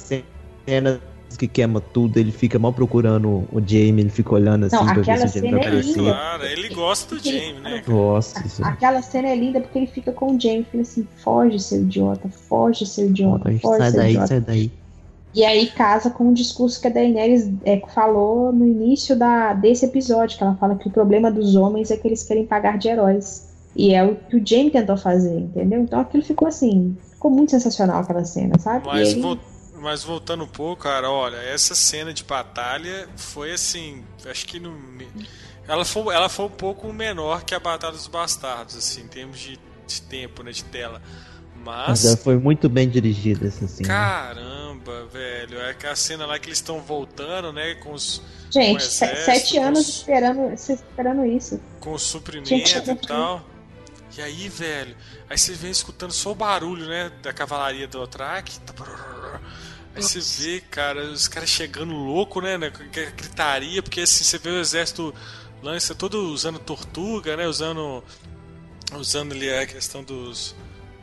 [0.65, 0.99] cenas
[1.37, 4.93] que queima tudo, ele fica mal procurando o Jamie, ele fica olhando assim Não, pra
[4.95, 6.11] ver se o Jamie vai cena é.
[6.11, 7.81] Claro, ele gosta do Jaime, né?
[7.87, 8.65] Nossa, isso.
[8.65, 11.81] Aquela cena é linda porque ele fica com o Jaime e fala assim: foge, seu
[11.81, 14.27] idiota, foge, seu idiota, Sai foge, seu daí, idiota.
[14.27, 14.71] sai daí.
[15.37, 19.85] E aí casa com o discurso que a Daenerys é, falou no início da, desse
[19.85, 22.87] episódio, que ela fala que o problema dos homens é que eles querem pagar de
[22.87, 23.47] heróis.
[23.75, 25.79] E é o que o Jaime tentou fazer, entendeu?
[25.81, 28.87] Então aquilo ficou assim, ficou muito sensacional aquela cena, sabe?
[28.87, 29.37] Mas, ele- vol-
[29.79, 34.73] mas voltando um pouco, cara, olha, essa cena de batalha foi assim, acho que no,
[35.67, 39.37] ela foi, ela foi um pouco menor que a Batalha dos Bastardos, assim, em termos
[39.37, 40.99] de, de tempo, né, de tela.
[41.67, 43.87] Mas Mas, ela foi muito bem dirigida essa cena.
[43.89, 45.59] caramba, velho.
[45.59, 47.75] É aquela cena lá que eles estão voltando, né?
[47.75, 51.59] Com os, Gente, Com exército, sete anos com- esperando, esperando isso.
[51.81, 53.45] com o suprimento e chegar tal.
[54.17, 54.95] E aí, velho,
[55.29, 57.11] aí você vem escutando só o barulho, né?
[57.21, 58.51] Da cavalaria do Otrak.
[59.93, 62.57] Aí você vê, cara, os caras chegando louco, né?
[62.57, 62.69] né,
[63.15, 65.13] gritaria, porque assim, você vê o exército
[65.61, 67.45] lança todo usando tortuga, né?
[67.47, 68.03] Usando.
[68.95, 70.55] Usando ali a questão dos.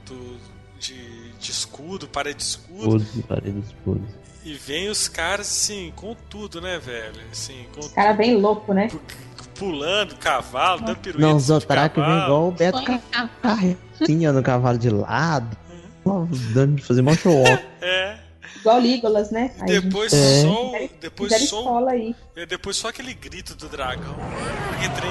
[0.07, 0.39] Do,
[0.85, 2.97] de, de escudo, parede de escudo.
[2.97, 4.03] Escudos, paredes escuros.
[4.45, 7.21] E vem os caras assim, com tudo, né, velho?
[7.33, 8.91] Assim, com Os caras bem louco, né?
[9.55, 11.27] pulando, cavalo, dando pirueta.
[11.29, 12.81] Não, os de Otrak vem igual o Beto
[13.41, 15.57] Carretinha no cavalo de lado.
[16.05, 17.45] ó, Dando de fazer mó show.
[17.81, 18.19] É.
[18.57, 19.53] Igual Legolas, né?
[19.61, 20.43] Aí, depois É.
[20.43, 22.17] só o- Fizeram- depois Fizeram só aí.
[22.37, 24.15] é, depois só aquele grito do dragão.
[24.97, 25.11] Trem.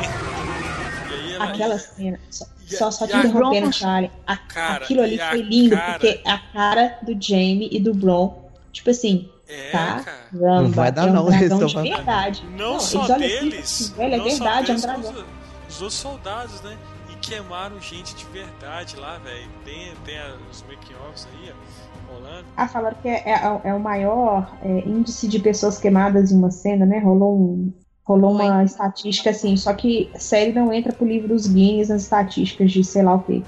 [1.09, 2.19] E aí ela Aquela cena.
[2.29, 4.11] Só, E só, só te a- interrompendo, Charlie.
[4.25, 8.49] A- Cara, aquilo ali foi lindo, cara- porque a cara do Jamie e do Bron,
[8.71, 10.01] tipo assim, é, Tá.
[10.03, 10.03] cara.
[10.31, 12.45] caramba, Não vai dar é um não, dragão eles de verdade.
[12.57, 13.59] Não, só eles olham assim, deles.
[13.81, 15.11] assim, velho, é não só verdade, é um deles, dragão.
[15.11, 16.77] Os, os outros soldados, né?
[17.11, 19.49] E queimaram gente de verdade lá, velho.
[19.65, 20.17] Tem, tem
[20.49, 22.45] os making-offs aí, ó, rolando.
[22.55, 26.51] Ah, falaram que é, é- é o maior é, índice de pessoas queimadas em uma
[26.51, 26.99] cena, né?
[26.99, 27.73] Rolou um.
[28.05, 32.01] Rolou uma estatística assim, só que a série não entra pro livro dos Guinness nas
[32.03, 33.41] estatísticas de sei lá o quê.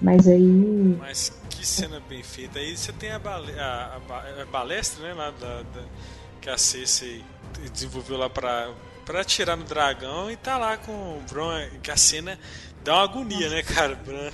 [0.00, 0.96] Mas aí.
[0.98, 2.58] Mas que cena bem feita.
[2.58, 5.14] Aí você tem a, bale, a, a a balestra, né?
[5.14, 5.86] Lá da, da-
[6.40, 7.22] que a Cersei
[7.72, 8.70] desenvolveu lá pra,
[9.06, 11.52] pra atirar no dragão e tá lá com o Bron.
[11.80, 12.36] Que a cena
[12.82, 13.94] dá uma agonia, né, cara?
[14.04, 14.30] Bran,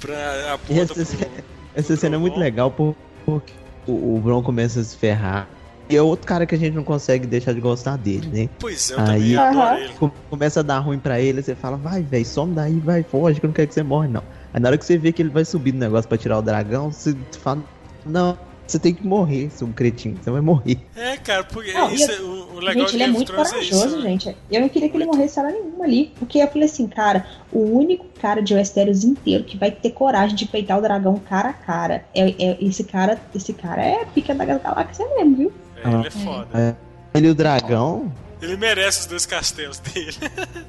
[0.00, 1.44] Bran aponta essa pro- cena-
[1.74, 2.94] Essa cena é muito legal por-
[3.24, 3.52] porque
[3.86, 5.48] o, o Bron começa a se ferrar.
[5.88, 8.48] E é outro cara que a gente não consegue deixar de gostar dele, né?
[8.58, 9.92] Pois é, eu Aí- também ele.
[9.94, 13.38] Com- Começa a dar ruim pra ele, você fala, vai, velho, some daí, vai, foge,
[13.38, 14.22] que eu não quero que você morre, não.
[14.52, 16.42] Aí na hora que você vê que ele vai subir no negócio pra tirar o
[16.42, 17.62] dragão, você fala,
[18.06, 20.78] não, você tem que morrer, seu cretino, você vai morrer.
[20.96, 23.36] É, cara, porque Não, isso e é, o, o legal Gente, ele é muito é
[23.36, 23.96] corajoso, isso.
[23.96, 24.02] né?
[24.02, 24.36] gente.
[24.50, 26.12] Eu não queria que ele morresse hora nenhuma ali.
[26.18, 30.34] Porque eu falei assim, cara, o único cara de Westeros inteiro que vai ter coragem
[30.34, 32.04] de peitar o dragão cara a cara.
[32.14, 35.52] É, é- esse cara, esse cara é pica da galáxia mesmo, viu?
[35.84, 36.48] É, ele é foda.
[36.54, 36.74] É.
[37.18, 38.12] Ele e o dragão,
[38.42, 40.12] Ele merece os dois castelos dele.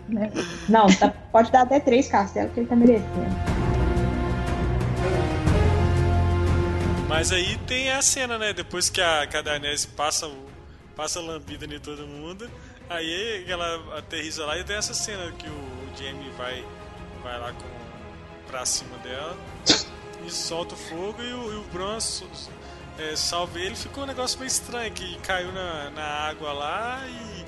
[0.70, 3.75] Não, tá- pode dar até três castelos que ele tá merecendo.
[7.08, 8.52] Mas aí tem a cena, né?
[8.54, 10.46] Depois que a, que a Daenerys passa, o-
[10.96, 12.50] passa a lambida em todo mundo,
[12.90, 16.64] aí ela aterriza lá e tem essa cena que o, o Jaime vai,
[17.24, 19.36] vai lá com, pra cima dela
[20.26, 21.98] e solta o fogo e o, e o Bron
[22.98, 23.76] é, salva ele.
[23.76, 27.46] Ficou um negócio meio estranho, que caiu na, na água lá e...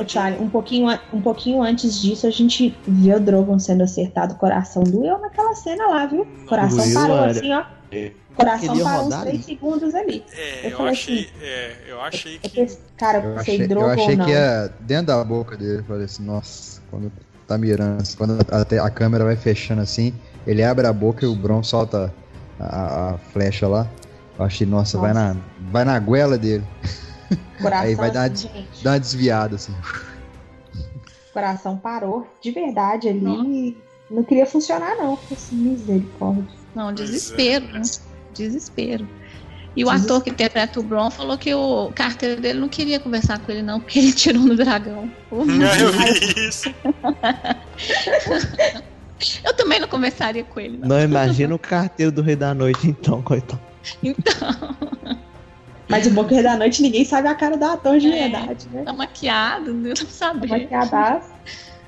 [0.00, 4.34] Ô, Charlie, um pouquinho, um pouquinho antes disso, a gente viu o Drogon sendo acertado,
[4.34, 6.22] o coração doeu naquela cena lá, viu?
[6.22, 7.60] O coração Doeu, parou assim, ó.
[7.60, 9.44] O coração parou uns rodar três ali.
[9.44, 10.24] segundos ali.
[10.32, 12.78] É, Eu eu, falei achei, assim, é, eu achei Eu que...
[12.96, 14.24] cara, eu Eu pensei achei, eu Drogon achei não.
[14.24, 15.78] que ia dentro da boca dele.
[15.80, 17.12] Eu falei assim, nossa, quando
[17.46, 20.14] tá mirando, quando até a câmera vai fechando assim,
[20.46, 22.12] ele abre a boca e o Bron solta
[22.58, 23.86] a, a- a flecha lá.
[24.38, 25.34] Eu achei, nossa, Vai, Nossa.
[25.34, 26.64] na, vai na goela dele.
[27.60, 29.72] Coração, Aí vai dar assim, gente, Dá uma desviada assim.
[30.74, 33.76] o coração parou de verdade ali.
[34.10, 35.16] Não queria funcionar, não.
[35.16, 36.44] Falei assim, misericórdia.
[36.74, 36.92] Não, é.
[36.92, 37.82] desespero, né?
[38.34, 39.08] Desespero.
[39.74, 43.38] E o ator que interpreta o Bron falou que o carteiro dele não queria conversar
[43.38, 45.10] com ele, não, porque ele tirou no dragão.
[45.32, 46.68] Meu Ah, eu vi isso.
[49.44, 50.88] Eu também não conversaria com ele, não.
[50.88, 53.60] não imagina o carteiro do Rei da Noite, então, coitado.
[54.02, 54.76] Então,
[55.88, 58.28] Mas o Boca da Noite ninguém sabe a cara do ator de É.
[58.28, 58.82] verdade, né?
[58.82, 60.48] tá maquiado, eu não Tá sabia.
[60.58, 61.30] maquiadaço.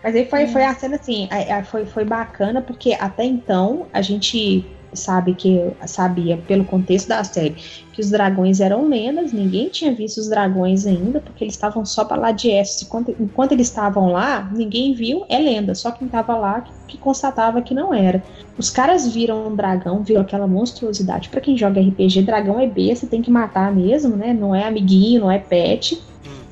[0.03, 0.47] Mas aí foi, É.
[0.49, 4.65] foi a cena assim, a- a- foi, foi bacana, porque até então a gente
[4.95, 7.57] sabe que sabia, pelo contexto da série,
[7.93, 12.05] que os dragões eram lendas, ninguém tinha visto os dragões ainda, porque eles estavam só
[12.05, 12.83] para lá de Essos.
[12.83, 16.99] Enquanto, enquanto eles estavam lá, ninguém viu, é lenda, só quem tava lá que, que
[16.99, 18.23] constatava que não era.
[18.59, 21.29] Os caras viram um dragão, viram aquela monstruosidade.
[21.29, 24.33] Pra quem joga RPG, dragão é besta, tem que matar mesmo, né?
[24.33, 26.03] Não é amiguinho, não é pet.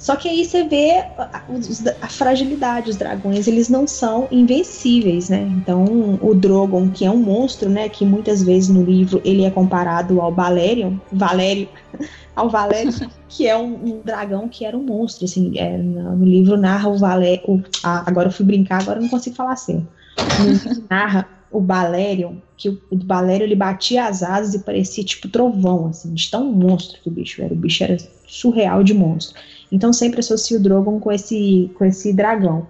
[0.02, 5.28] Só que aí você vê a, os- a fragilidade dos dragões, eles não são invencíveis,
[5.28, 5.42] né?
[5.42, 7.88] Então, o Drogon, que é um monstro, né?
[7.88, 11.68] Que muitas vezes no livro ele é comparado ao Valerion, Valério,
[12.34, 12.92] ao Valério,
[13.28, 16.98] que é um, um dragão que era um monstro, assim, é, no, livro narra o
[16.98, 19.86] Valério, agora eu fui brincar, agora eu não consigo falar assim.
[20.90, 25.86] Narra o Balerion, que o, o Balerion ele batia as asas e parecia tipo trovão,
[25.86, 27.54] assim, de tão monstro que o bicho era.
[27.54, 27.96] O bicho era
[28.26, 29.40] surreal de monstro.
[29.72, 32.68] Então sempre associo o Drogon com esse, com esse dragão.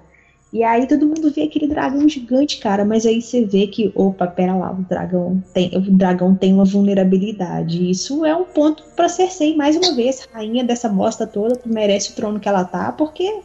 [0.53, 4.27] E aí todo mundo vê aquele dragão gigante, cara, mas aí você vê que, opa,
[4.27, 7.91] pera lá, o dragão tem, o dragão tem uma vulnerabilidade.
[7.91, 12.15] Isso é um ponto pra Cersei, mais uma vez, rainha dessa bosta toda, merece o
[12.15, 13.41] trono que ela tá, porque,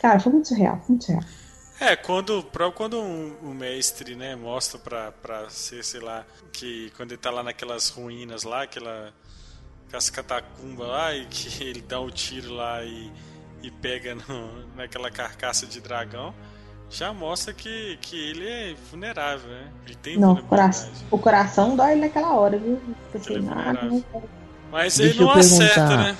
[0.00, 1.24] cara, foi muito surreal, muito surreal.
[1.78, 2.44] É, quando,
[2.74, 7.30] quando um, um mestre, né, mostra pra, pra ser, sei lá, que quando ele tá
[7.30, 9.14] lá naquelas ruínas lá, aquela,
[9.90, 13.10] aquelas catacumbas lá, e que ele dá o tiro lá e,
[13.62, 16.32] e pega no- naquela carcaça de dragão,
[16.88, 19.68] já mostra que, que ele é vulnerável, né?
[19.86, 20.48] Ele tem Não, o vulnerabilidade.
[20.48, 22.80] coração, o coração dói naquela hora, viu?
[23.12, 23.90] Pensei, Ele é vulnerável.
[23.90, 24.04] não,
[24.70, 26.16] Mas ele Deixa não acerta, né?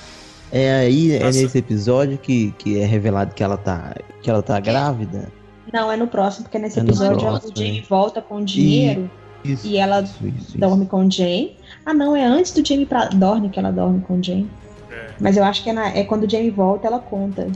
[0.51, 1.41] É aí, é Nossa.
[1.41, 5.31] nesse episódio que, que é revelado que ela tá, que ela tá grávida?
[5.71, 7.85] não, é no próximo, porque nesse É episódio próximo, o Jamie né?
[7.89, 9.09] volta com dinheiro
[9.45, 9.65] Isso.
[9.65, 10.57] e ela Isso, isso, isso.
[10.57, 11.57] dorme com o Jamie.
[11.85, 13.05] Ah, não, é antes do Jamie pra...
[13.05, 14.49] dorme que ela dorme com o Jamie.
[14.89, 15.11] É.
[15.19, 17.47] Mas eu acho que é, na- é quando o Jamie volta, ela conta.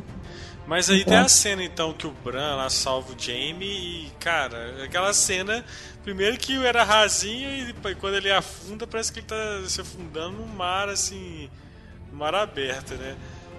[0.67, 1.13] Mas aí Então.
[1.13, 3.67] tem a cena então que o Bran lá salva o Jamie
[4.07, 5.63] e, cara, aquela cena.
[6.03, 10.37] Primeiro que era rasinho e depois, quando ele afunda, parece que ele tá se afundando
[10.37, 11.49] no mar, assim.
[12.11, 13.15] No mar aberto, né?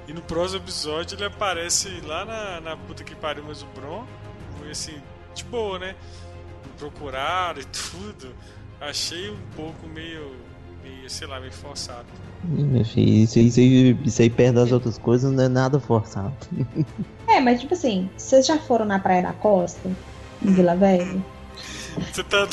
[0.08, 4.04] E no próximo episódio ele aparece lá na, na puta que pariu, mas o Bron,
[4.70, 4.94] assim,
[5.34, 5.94] de boa, né?
[6.78, 8.34] Procuraram e tudo.
[8.80, 10.34] Achei um pouco meio.
[11.06, 12.06] Meio, sei lá, meio forçado.
[12.56, 15.78] Ih, meu filho, isso, isso, aí- isso aí perto das outras coisas não é nada
[15.80, 16.34] forçado.
[17.28, 19.90] É, mas tipo assim, vocês já foram na Praia da Costa,
[20.40, 21.20] em Vila Velha?
[22.12, 22.46] Você tá.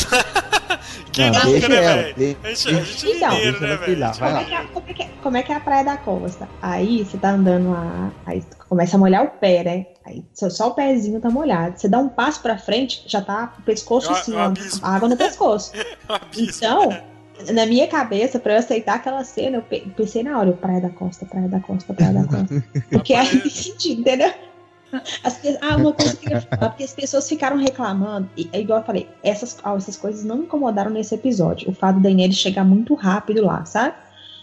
[1.13, 2.15] Quem Não, nunca, deixa né, ela, velho?
[2.15, 4.05] de- A gente, a gente é Então, mineiro, deixa né, velho?
[4.05, 5.85] A Como é, que é, como, é que é, como é que é a Praia
[5.85, 6.49] da Costa?
[6.59, 9.85] Aí você tá andando lá, aí começa a molhar o pé, né?
[10.03, 11.79] Aí só, só o pezinho tá molhado.
[11.79, 14.83] Você dá um passo pra frente, já tá o pescoço É assim, ó, abismo.
[14.85, 15.71] água no pescoço.
[16.35, 17.03] Então, né?
[17.51, 20.81] Na minha cabeça, pra eu aceitar aquela cena, eu pe- pensei na hora, eu, Praia
[20.81, 22.63] da Costa, Praia da Costa, Praia da Costa.
[22.91, 24.31] Porque aí sentido, entendeu?
[25.23, 28.61] As ah, uma coisa que eu queria falar, porque as pessoas ficaram reclamando, e é
[28.61, 31.67] igual eu falei, essas, ah, essas coisas não me incomodaram nesse episódio.
[31.67, 33.95] O fato da Daenerys chegar muito rápido lá, sabe?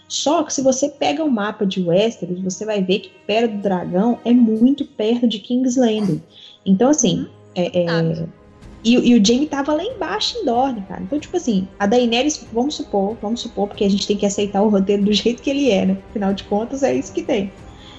[0.09, 3.61] Só que se você pega o mapa de Westeros, você vai ver que perto do
[3.61, 6.21] dragão é muito perto de King's Landing.
[6.65, 8.25] Então, assim, é, é, Ah.
[8.83, 11.01] E, e o Jaime tava lá embaixo em Dorne, cara.
[11.03, 14.61] Então, tipo assim, a Daenerys, vamos supor, vamos supor, porque a gente tem que aceitar
[14.61, 15.97] o roteiro do jeito que ele é, né?
[16.09, 17.51] Afinal de contas, é isso que tem.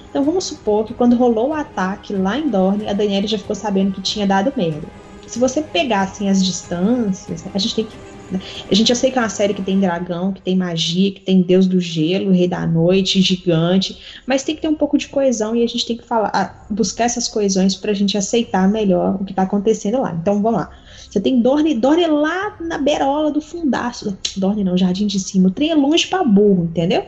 [0.09, 3.55] Então, vamos supor que quando rolou o ataque lá em Dorne, a Daenerys já ficou
[3.55, 4.87] sabendo que tinha dado merda.
[5.25, 7.97] Se você pegar, assim, as distâncias, a gente tem que.
[8.33, 8.41] Né?
[8.69, 11.21] A gente, eu sei que é uma série que tem dragão, que tem magia, que
[11.21, 15.07] tem deus do gelo, rei da noite, gigante, mas tem que ter um pouco de
[15.07, 19.25] coesão e a gente tem que falar, buscar essas coesões pra gente aceitar melhor o
[19.25, 20.17] que tá acontecendo lá.
[20.19, 20.69] Então, vamos lá.
[21.09, 24.17] Você tem Dorne, Dorne lá na beirola do fundaço.
[24.35, 25.49] Dorne não, Jardim de Cima.
[25.49, 27.05] O trem é longe pra burro, entendeu?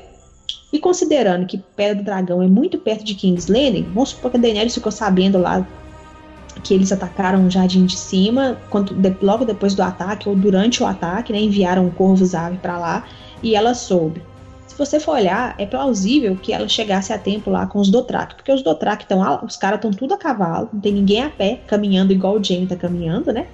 [0.72, 4.38] E considerando que Pedra do Dragão é muito perto de King's Landing, vamos supor que
[4.38, 5.66] a Daenerys ficou sabendo lá
[6.64, 10.82] que eles atacaram o Jardim de Cima, quando, de- logo depois do ataque, ou durante
[10.82, 13.06] o ataque, né, enviaram corvos ave pra lá,
[13.44, 14.22] e ela soube.
[14.68, 18.36] Se você for olhar, é plausível que ela chegasse a tempo lá com os Dothraki,
[18.36, 21.30] porque os Dothraki estão lá, os caras estão tudo a cavalo, não tem ninguém a
[21.30, 23.48] pé, caminhando igual o Jaime tá caminhando, né?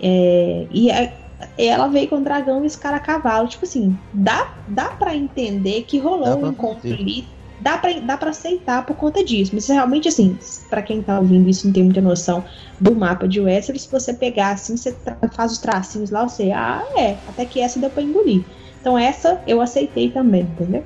[0.00, 1.12] É, e é-
[1.56, 3.48] ela veio com o dragão e esse cara a cavalo.
[3.48, 7.28] Tipo assim, dá, dá para entender que Dá rolou pra um encontro ali.
[7.60, 9.50] Dá pra, dá pra aceitar por conta disso.
[9.54, 10.38] Mas realmente, assim,
[10.70, 12.44] pra quem tá ouvindo isso não tem muita noção
[12.80, 14.94] do mapa de Westeros, se você pegar assim, você
[15.34, 18.44] faz os tracinhos lá, você, ah, é, até que essa deu pra engolir.
[18.80, 20.84] Então essa eu aceitei também, entendeu?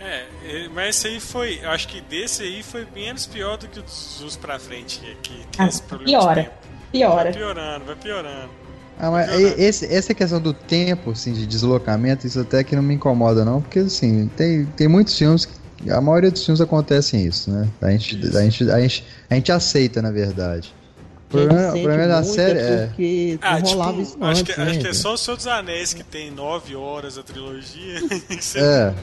[0.00, 1.58] É, mas esse aí foi.
[1.62, 5.00] Eu acho que desse aí foi menos pior do que o dos dos pra frente,
[5.22, 6.20] que, tem Ah, esse problema.
[6.20, 6.52] piora.
[6.92, 7.24] Piora.
[7.24, 8.48] Vai piorando, vai piorando.
[9.00, 12.94] Ah, mas esse, essa questão do tempo, assim, de deslocamento, isso até que não me
[12.94, 15.52] incomoda, não, porque, assim, tem, tem muitos filmes, que,
[15.90, 17.68] a maioria dos filmes acontecem isso, né?
[17.80, 18.36] A gente, Isso.
[18.36, 20.74] a gente, a gente, a gente aceita, na verdade.
[21.28, 22.90] O problema, o problema da muito série é...
[23.42, 25.92] Ah, tipo, isso acho, antes, que, né, acho que é só o Senhor dos Anéis
[25.92, 28.00] que tem nove horas a trilogia.
[28.26, 28.94] que você É,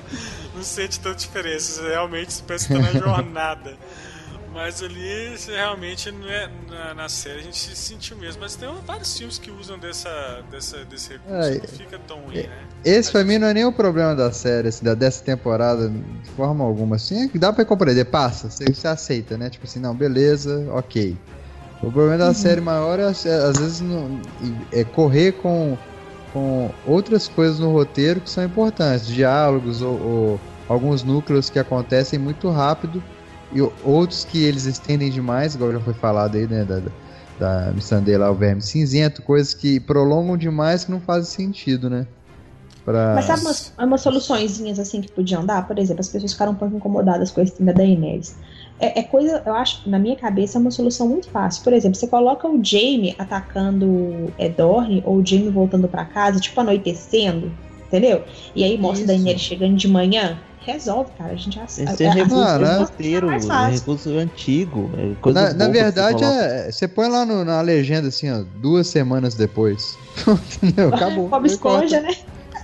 [0.55, 1.83] não sente tanta diferença.
[1.83, 3.75] Você realmente parece que tá na jornada.
[4.55, 8.41] Mas ali realmente não é, na, na série a gente se sentiu mesmo.
[8.41, 10.09] Mas tem vários filmes que usam dessa,
[10.49, 11.35] dessa, desse recurso.
[11.35, 12.49] É, não fica tão ruim, né?
[12.85, 16.29] esse pra mim não é nem o problema da série, assim, da, dessa temporada, de
[16.37, 19.49] forma alguma, assim, é que dá pra compreender, passa, você, você aceita, né?
[19.49, 21.17] Tipo assim, não, beleza, ok.
[21.83, 24.21] O problema da série maior é, é, às vezes, não-
[24.71, 25.77] é correr com,
[26.31, 32.17] com outras coisas no roteiro que são importantes, diálogos ou, ou alguns núcleos que acontecem
[32.17, 33.03] muito rápido
[33.53, 36.81] e outros que eles estendem demais, igual já foi falado aí, né, da,
[37.39, 42.07] da Missandei lá, o Verme Cinzento, coisas que prolongam demais que não fazem sentido, né?
[42.85, 43.15] Pra...
[43.15, 45.67] Mas sabe umas, umas soluçõezinhas assim que podiam dar?
[45.67, 48.35] Por exemplo, as pessoas ficaram um pouco incomodadas com esse tema da Inês.
[48.79, 51.63] é, é coisa, eu acho, na minha cabeça, é uma solução muito fácil.
[51.63, 56.39] Por exemplo, você coloca o Jamie atacando é, Dorne, ou o Jamie voltando pra casa,
[56.39, 57.51] tipo, anoitecendo,
[57.87, 58.23] entendeu?
[58.55, 59.11] E aí mostra Isso.
[59.11, 60.37] a Daenerys chegando de manhã.
[60.65, 61.33] Resolve, cara.
[61.33, 62.77] A gente já Esse é a- recurso Ah, né?
[62.77, 64.89] roteiro, mais é recurso antigo.
[64.97, 66.35] É coisa Na, na você verdade, coloca.
[66.43, 69.97] é, você põe lá no- na legenda assim, ó, duas semanas depois.
[70.63, 70.89] Entendeu?
[70.93, 71.27] Acabou.
[71.29, 72.09] Bob Esponja, né?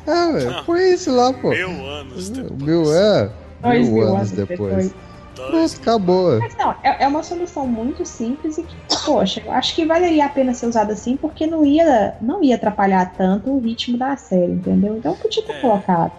[0.07, 1.49] É, ué, põe isso lá, pô.
[1.51, 2.61] Mil anos O depois.
[2.63, 3.29] meu é.
[3.61, 4.57] Dois Mil mil anos anos depois.
[4.87, 4.95] depois.
[5.35, 6.39] Pronto, acabou.
[6.39, 8.75] Mas não, é, é uma solução muito simples e que,
[9.05, 12.55] poxa, eu acho que valeria a pena ser usada assim, porque não ia, não ia
[12.55, 14.97] atrapalhar tanto o ritmo da série, entendeu?
[14.97, 15.59] Então podia ter É.
[15.61, 16.11] colocado.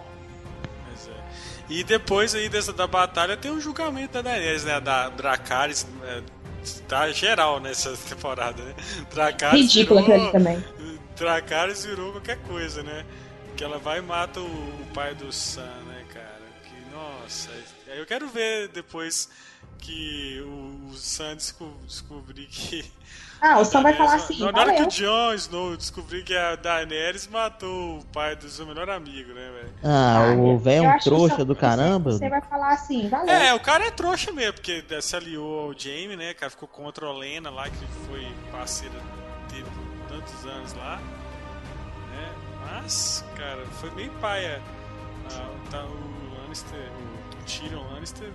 [1.73, 4.79] E depois aí dessa da batalha tem o julgamento da Daenerys, né?
[4.79, 5.87] Da Dracarys.
[6.03, 6.21] É,
[6.87, 8.75] tá geral nessa temporada, né?
[9.11, 10.63] Dracarys Ridículo virou, aquilo também.
[11.17, 13.03] Dracarys virou qualquer coisa, né?
[13.57, 16.41] Que ela vai e mata o, o pai do Sam, né, cara?
[16.63, 17.49] Que, nossa.
[17.87, 19.27] Eu quero ver depois
[19.79, 22.85] que o, o Sam desco- descobrir que.
[23.45, 24.85] Ah, o Sam vai falar assim, Na hora que valeu.
[24.85, 29.51] o Jon Snow descobrir que a Daenerys matou o pai do seu melhor amigo, né,
[29.51, 29.73] velho?
[29.83, 32.13] Ah, Ah, o velho é um trouxa do caramba.
[32.13, 33.33] Você vai falar assim, valeu.
[33.33, 36.49] É, o cara é trouxa mesmo, porque se aliou ao Jamie, né, cara?
[36.49, 38.95] Ficou contra a Lena lá, que foi parceira
[39.51, 40.95] dele por tantos anos lá.
[42.11, 42.31] Né?
[42.71, 44.61] Mas, cara, foi meio paia.
[45.33, 48.29] Ah, tá, o Lannister, o Tyrion Lannister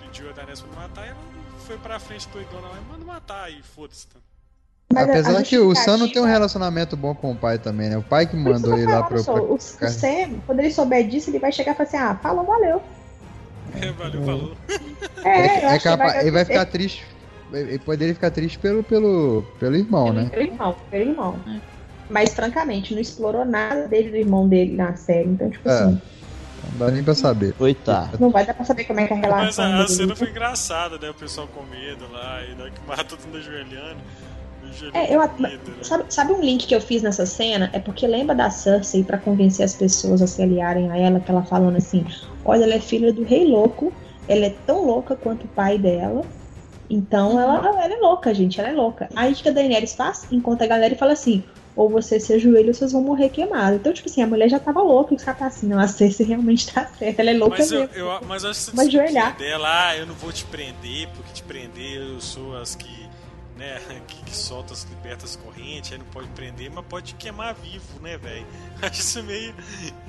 [0.00, 1.18] pediu a Daenerys pra matar e ela
[1.66, 4.08] foi pra frente doidona lá e manda matar e foda-se.
[4.08, 4.18] Tá?
[4.92, 7.58] Mas a- Apesar a que o Sam não tem um relacionamento bom com o pai
[7.58, 7.96] também, né?
[7.96, 9.22] O pai que mandou ele lá pra.
[9.22, 9.52] falando, pra...
[9.52, 12.44] o, o Sam, quando ele souber disso, ele vai chegar e falar assim, ah, falou,
[12.44, 12.82] valeu.
[13.96, 14.52] Valeu, falou.
[15.24, 17.04] É, É, é capaz, ele vai ficar triste.
[17.52, 20.28] Ele poderia ficar triste pelo, pelo, pelo irmão, né?
[20.30, 21.36] Pelo irmão, pelo irmão.
[22.08, 25.28] Mas, francamente, não explorou nada dele do irmão dele na série.
[25.28, 25.72] Então, tipo É.
[25.72, 26.00] assim,
[26.72, 27.52] Não dá nem pra saber.
[27.54, 28.18] Coitado.
[28.20, 29.88] não vai dar pra saber como é que é a Mas relação a, a dele.
[29.88, 31.10] cena foi engraçada, né?
[31.10, 34.00] O pessoal com medo lá, e hora que mata todo mundo ajoelhando.
[34.92, 35.58] É, eu, né?
[35.82, 37.70] sabe, sabe um link que eu fiz nessa cena?
[37.72, 41.30] É porque lembra da Cersei pra convencer as pessoas a se aliarem a ela, que
[41.30, 42.04] ela falando assim:
[42.44, 43.92] olha, ela é filha do rei louco,
[44.28, 46.22] ela é tão louca quanto o pai dela.
[46.88, 49.08] Então ela, ela é louca, gente, ela é louca.
[49.14, 50.26] Aí o que a Daenerys faz?
[50.32, 51.44] Encontra a galera e fala assim:
[51.76, 53.78] ou você se ajoelha ou vocês vão morrer queimados.
[53.80, 55.86] Então, tipo assim, a mulher já tava louca e os caras tá assim: não, a
[55.88, 57.94] Cersei realmente tá certa, ela é louca Mas eu, mesmo.
[57.94, 59.36] eu, mas eu acho que ajoelhar.
[59.36, 62.99] dela, ah, eu não vou te prender, porque te prender eu sou as que,
[63.60, 68.00] né, que, que soltam as libertas correntes, aí não pode prender, mas pode queimar vivo,
[68.02, 68.46] né, velho?
[68.82, 69.54] Acho isso meio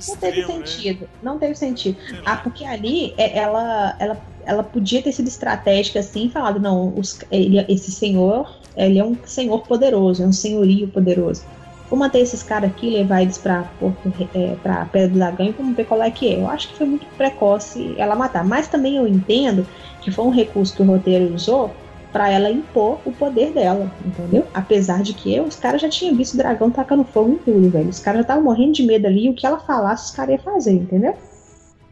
[0.08, 0.66] Não teve extremo, né?
[0.66, 2.00] sentido, não teve sentido.
[2.26, 7.20] Ah, porque ali é, ela, ela, ela podia ter sido estratégica assim, falado, não, os-
[7.30, 8.46] ele- esse senhor,
[8.76, 11.46] ele é um senhor poderoso, é um senhorio poderoso.
[11.90, 15.52] Vou manter esses caras aqui, levar eles pra, Porto, é, pra Pedra do Dragão e
[15.52, 16.40] vamos ver qual é que é.
[16.40, 18.46] Eu acho que foi muito precoce ela matar.
[18.46, 19.68] Mas também eu entendo
[20.00, 21.82] que foi um recurso que o roteiro usou
[22.12, 24.46] pra ela impor o poder dela, entendeu?
[24.54, 27.90] Apesar de que os caras já tinham visto o dragão tacando fogo em tudo, velho.
[27.90, 30.36] Os caras já estavam morrendo de medo ali, e o que ela falasse, os caras
[30.36, 31.16] iam fazer, entendeu?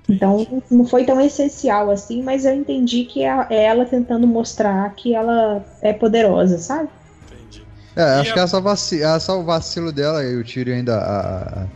[0.10, 4.94] Então não foi tão essencial assim, mas eu entendi que é é ela tentando mostrar
[4.96, 6.90] que ela é poderosa, sabe?
[7.28, 7.64] Entendi.
[7.96, 9.04] É, acho que é só, vaci...
[9.04, 11.68] é só o vacilo dela e o Tyrion ainda a- a-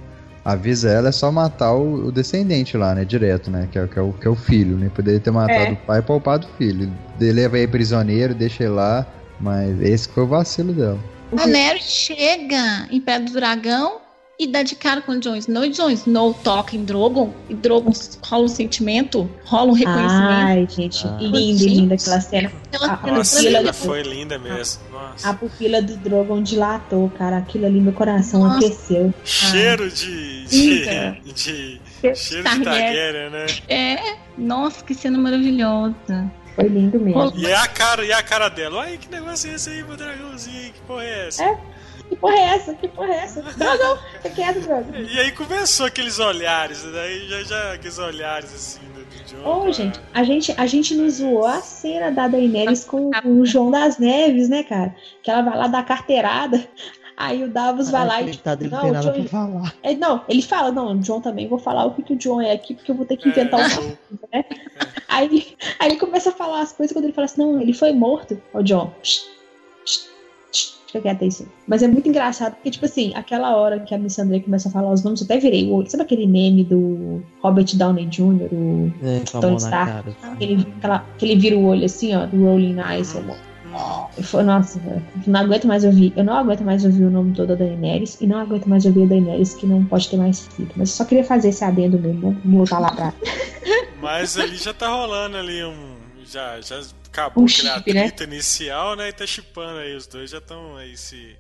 [0.44, 3.06] avisa ela é só matar o, o descendente lá, né?
[3.06, 3.68] Direto, né?
[3.72, 4.90] Que é, que é o, que é o filho, né?
[4.94, 5.72] Poderia ter matado É.
[5.72, 6.92] o pai e poupado o filho.
[7.20, 9.06] Ele leva ele prisioneiro, deixa ele lá,
[9.40, 11.00] mas esse que foi o vacilo dela.
[11.32, 14.03] A Mary chega em pé do dragão
[14.44, 15.66] e dá de cara com o Jon Snow.
[15.66, 17.34] E Jon Snow toca em Drogon.
[17.50, 17.92] E Drogon
[18.26, 20.12] rola um sentimento, rola um reconhecimento.
[20.32, 21.18] Ai, gente, Ah.
[21.20, 21.74] lindo, Gente.
[21.76, 22.52] linda aquela cena.
[22.72, 24.82] Aquela cena Nossa, Fila ela do- foi linda mesmo.
[24.92, 25.30] Nossa.
[25.30, 27.38] A pupila do Drogon dilatou, cara.
[27.38, 28.58] Aquilo ali, meu coração Nossa.
[28.58, 29.14] aqueceu.
[29.24, 30.46] Cheiro de.
[30.52, 31.18] Linda.
[31.24, 33.30] de, de cheiro de Targaryen.
[33.30, 33.46] Né?
[33.68, 36.32] É, nossa, que cena maravilhosa.
[36.56, 37.34] Foi lindo mesmo.
[37.36, 38.82] E é a cara, e a cara dela.
[38.82, 40.72] Olha que negócio é esse aí, meu dragãozinho?
[40.72, 41.44] Que porra é essa?
[41.44, 41.58] É.
[42.10, 42.74] Que porra é essa?
[42.76, 43.42] Que porra é essa?
[43.42, 43.98] Dragão!
[44.22, 45.02] Fica quieto, Dragão.
[45.02, 49.50] E aí começou aqueles olhares, daí já, já aqueles olhares assim do, do John.
[49.50, 53.46] Ô, pra- gente, a gente, a gente não zoou a cena da Daenerys com o
[53.46, 54.96] João das Neves, né, cara?
[55.22, 56.66] Que ela vai lá dar carteirada,
[57.18, 58.30] aí o Davos vai lá e.
[58.30, 59.76] Ele não não, o pra falar.
[59.82, 62.40] É, não, ele fala, não, o John também, vou falar o que, que o John
[62.42, 63.98] é aqui, porque eu vou ter que É, inventar um show.
[65.08, 67.92] Aí, aí ele começa a falar as coisas quando ele fala assim, não, ele foi
[67.92, 68.42] morto.
[68.54, 69.26] Ô, John, psh,
[69.86, 70.10] psh,
[70.94, 71.48] fica quieto aí, sim.
[71.68, 74.72] Mas é muito engraçado, porque, tipo assim, aquela hora que a Miss André começa a
[74.72, 75.90] falar os nomes, eu até virei o olho.
[75.90, 79.92] Sabe aquele meme do Robert Downey Jr., o, É, Tony Stark.
[80.22, 80.36] cara.
[80.38, 83.14] que, ele, aquela, que ele vira o olho assim, ó, do Rolling Eyes.
[83.16, 83.34] Uhum.
[84.16, 86.14] Eu falo, nossa, velho, não aguento mais ouvir.
[86.16, 89.04] Eu não aguento mais ouvir o nome todo da Daenerys e não aguento mais ouvir
[89.04, 90.70] a Daenerys que não pode ter mais filho.
[90.76, 93.12] Mas eu só queria fazer esse adendo mesmo, voltar lá pra.
[94.00, 96.03] Mas ali já tá rolando ali um.
[96.34, 98.12] Já, já acabou Um aquele chip, né?
[98.22, 99.10] inicial, né?
[99.10, 99.96] E tá chipando aí.
[99.96, 101.38] Os dois já estão aí se,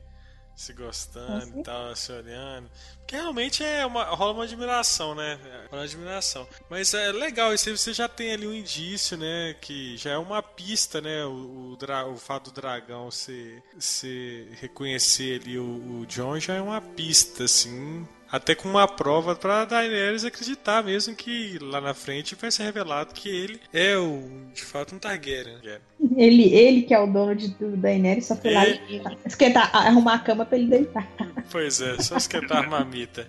[0.55, 2.69] se gostando e tal, se olhando.
[2.99, 5.39] Porque realmente é uma, rola uma admiração, né?
[5.71, 6.47] Rola uma admiração.
[6.69, 9.55] Mas é legal, isso aí você já tem ali um indício, né?
[9.59, 11.25] Que já é uma pista, né?
[11.25, 16.61] O, o, o fato do dragão se, se reconhecer ali o, o John já é
[16.61, 18.07] uma pista, assim.
[18.33, 23.13] Até com uma prova pra Daenerys acreditar mesmo que lá na frente vai ser revelado
[23.13, 25.57] que ele é o, de fato um Targaryen.
[25.63, 25.77] né?
[26.17, 28.79] Ele, ele que é o dono de tudo da Daenerys só foi lá É.
[28.89, 31.07] e esquentar, arrumar a cama pra ele deitar.
[31.51, 33.27] Pois é, só esquentar a mamita.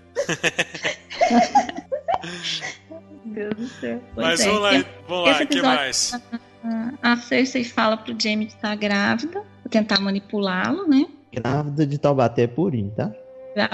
[3.25, 4.01] Meu Deus do céu.
[4.15, 4.45] Pois Mas é.
[4.47, 4.71] vamos lá,
[5.09, 6.13] vamos lá, o que mais?
[7.03, 11.07] A Cersei fala pro Jaime que tá grávida, pra tentar manipulá-lo, né?
[11.33, 13.13] Grávida de Taubaté purinho, tá?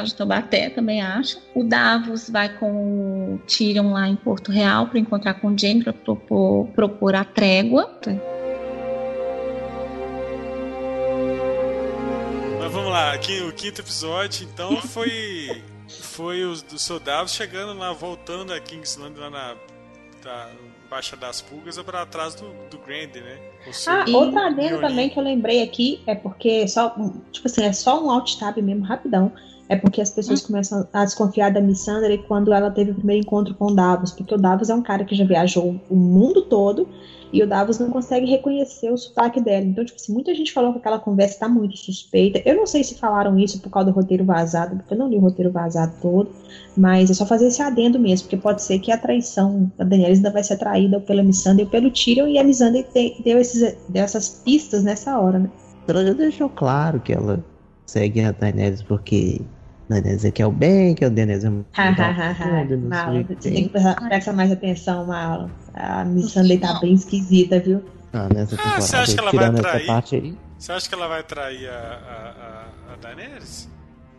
[0.05, 1.39] De Taubaté também acha.
[1.55, 5.83] O Davos vai com o Tyrion lá em Porto Real para encontrar com o Jaime
[5.83, 7.91] para propor, propor a trégua.
[12.61, 17.93] Mas vamos lá, aqui o quinto episódio, então foi foi os dos soldados chegando lá,
[17.93, 19.57] voltando a Kingsland lá na
[20.22, 20.49] da
[20.91, 23.39] Baixa das Pulgas para trás do, do Grand, né?
[23.66, 26.95] O seu- Ah, outra adendo também que eu lembrei aqui é porque só,
[27.33, 29.33] tipo assim, é só um alt tab mesmo, rapidão.
[29.70, 33.54] É porque as pessoas começam a desconfiar da Missandra quando ela teve o primeiro encontro
[33.54, 36.88] com o Davos, porque o Davos é um cara que já viajou o mundo todo
[37.32, 39.64] e o Davos não consegue reconhecer o sotaque dela.
[39.64, 42.42] Então, tipo assim, muita gente falou que aquela conversa tá muito suspeita.
[42.44, 45.16] Eu não sei se falaram isso por causa do roteiro vazado, porque eu não li
[45.16, 46.30] o roteiro vazado todo,
[46.76, 50.18] mas é só fazer esse adendo mesmo, porque pode ser que a traição da Daenerys
[50.18, 52.84] ainda vai ser atraída pela Missandei ou pelo Tyrion e a Missandei
[53.24, 55.48] deu esses, deu essas pistas nessa hora, né?
[55.86, 57.44] Ela já deixou claro que ela
[57.86, 59.40] segue a Daenerys porque
[59.97, 61.70] a Daenerys quer o bem, que é muito
[62.68, 63.36] tudo, não sei Mala, o quê.
[63.38, 65.51] você tem que prestar mais atenção, Mala.
[65.74, 67.84] A Missandei tá bem esquisita, viu?
[68.12, 69.86] Ah, nessa Ah, você acha que ela vai trair?
[69.86, 70.38] parte aí.
[70.59, 73.68] Você acha que ela vai trair a, a, a, Daenerys?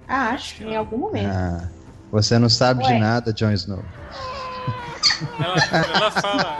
[0.07, 1.29] Ah, acho que em algum momento.
[1.29, 1.69] Ah,
[2.11, 2.93] você não sabe Ué.
[2.93, 3.83] de nada, Jon Snow.
[5.39, 5.55] Ela,
[5.95, 6.57] ela fala.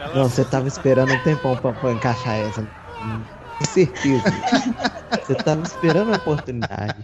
[0.00, 2.62] Ela Não, você tava esperando um tempão pra, pra encaixar essa.
[3.58, 4.22] Com certeza.
[5.26, 6.94] você tava esperando a oportunidade.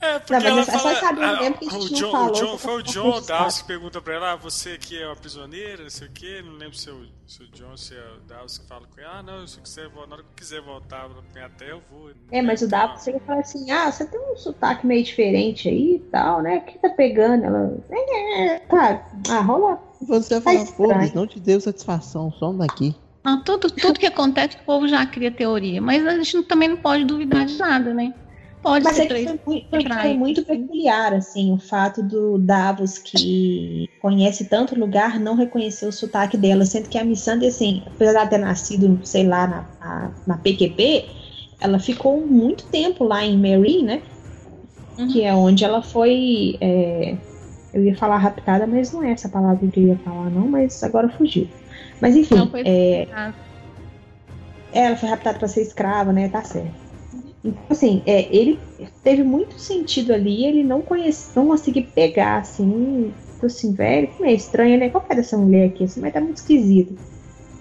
[0.00, 0.94] É, porque Não, ela é só fala.
[1.00, 3.20] saber ah, mesmo que a gente o John, falou, o John- foi o John.
[3.22, 6.42] Davos que pergunta pra ela: ah, você que é uma prisioneira, não sei o quê.
[6.44, 9.00] Não lembro se é o, se o John, se é o Davos que fala com
[9.00, 9.08] ele.
[9.10, 11.82] Ah, não, se eu quiser, na hora que eu quiser voltar pra minha terra, eu
[11.90, 12.10] vou.
[12.30, 15.68] É, mas o Davos chega e fala assim: ah, você tem um sotaque meio diferente
[15.70, 16.58] aí e tal, né?
[16.58, 17.44] O que tá pegando?
[17.44, 17.72] Ela.
[17.90, 19.80] É, tá, ah, rola.
[20.02, 21.12] Você Tá fala, pô, estranho.
[21.14, 22.94] não te deu satisfação, some daqui.
[23.24, 25.80] Ah, tudo, tudo que acontece, o povo já cria teoria.
[25.80, 28.12] Mas a gente também não pode duvidar de nada, né?
[28.64, 29.30] Pode Mas ser é que três.
[29.30, 29.68] foi muito,
[30.00, 35.92] foi muito peculiar, assim, o fato do Davos, que conhece tanto lugar, não reconhecer o
[35.92, 40.16] sotaque dela, sendo que a Missandei, assim, apesar de ter nascido, sei lá, na, na,
[40.26, 41.10] na PQP,
[41.60, 44.02] ela ficou muito tempo lá em Mary, né?
[44.98, 45.08] Uhum.
[45.12, 46.58] Que é onde ela foi.
[46.62, 47.22] é,
[47.72, 50.82] eu ia falar raptada, mas não é essa palavra que eu ia falar, não, mas
[50.82, 51.48] agora fugiu.
[52.00, 53.06] Mas enfim, Não, foi- é,
[54.70, 56.28] ela foi raptada para ser escrava, né?
[56.28, 56.83] Tá certo.
[57.44, 58.66] Então, assim, é, ele
[59.02, 64.28] teve muito sentido ali, ele não conhece, não conseguir pegar, assim, tipo assim, velho, como
[64.30, 64.90] é estranho, né?
[64.90, 65.84] Qual é dessa mulher aqui?
[65.84, 66.98] Assim, mas tá muito esquisito.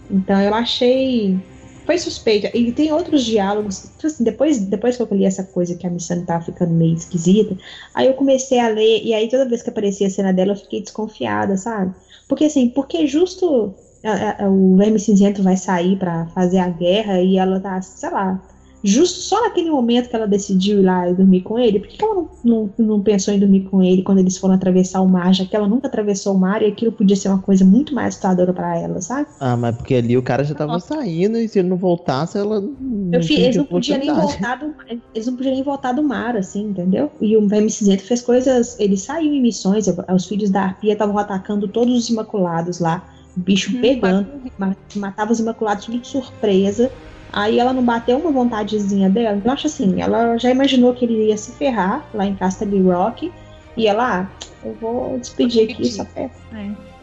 [0.09, 1.43] Então eu achei.
[1.85, 2.47] Foi suspeito.
[2.55, 3.81] E tem outros diálogos.
[3.81, 6.95] Tipo assim, depois, depois que eu li essa coisa que a Missandei tava ficando meio
[6.95, 7.57] esquisita,
[7.93, 10.55] aí eu comecei a ler, e aí toda vez que aparecia a cena dela, eu
[10.57, 11.93] fiquei desconfiada, sabe?
[12.27, 17.21] Porque assim, porque justo a- a- o Verme Cinzento vai sair pra fazer a guerra
[17.21, 18.41] e ela tá, sei lá,
[18.83, 21.97] justo só naquele momento que ela decidiu ir lá e dormir com ele, por que
[21.97, 25.09] que ela não, não, não pensou em dormir com ele quando eles foram atravessar o
[25.09, 27.93] mar, já que ela nunca atravessou o mar e aquilo podia ser uma coisa muito
[27.95, 29.27] mais assustadora pra ela, sabe?
[29.39, 30.87] Ah, mas porque ali o cara já tava Nossa.
[30.87, 32.61] saindo e se ele não voltasse, ela.
[32.61, 34.73] Não Eu eles não podiam nem voltar do,
[35.13, 37.11] eles não podiam nem voltar do mar, assim, entendeu?
[37.21, 41.17] E o Verme Cinzento fez coisas, ele saiu em missões, os filhos da Arpia estavam
[41.17, 43.07] atacando todos os Imaculados lá,
[43.37, 44.27] o bicho Hum, pegando,
[44.57, 46.91] ma- matava os Imaculados tudo de surpresa.
[47.33, 49.41] Aí ela não bateu uma vontadezinha dela.
[49.43, 53.33] Eu acho assim, ela já imaginou que ele ia se ferrar lá em Castle Rock.
[53.75, 56.29] E ela, ah, eu vou despedir aqui só pra...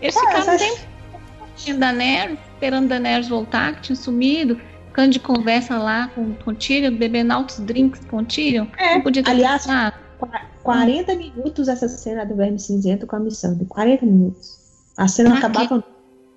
[0.01, 0.81] Eles Ah, ficaram essa- tempo
[1.57, 6.55] tinha Daenerys, esperando Daenerys voltar, que tinha sumido, ficando de conversa lá com, com o
[6.55, 8.66] Tyrion, bebendo altos drinks com o Tyrion.
[8.78, 9.97] É, não podia ter aliás, pensado.
[10.62, 13.66] 40 minutos essa cena do Verme Cinzento com a Missandei.
[13.66, 14.59] 40 minutos.
[14.97, 15.47] A cena Pra quê?
[15.47, 15.85] acabava.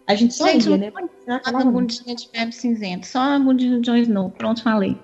[0.07, 0.91] A gente só Gente, ia, né?
[1.29, 1.71] acabava não.
[1.71, 4.29] bundinha de verme cinzento, só a bundinha do Jon Snow.
[4.31, 4.97] Pronto, falei.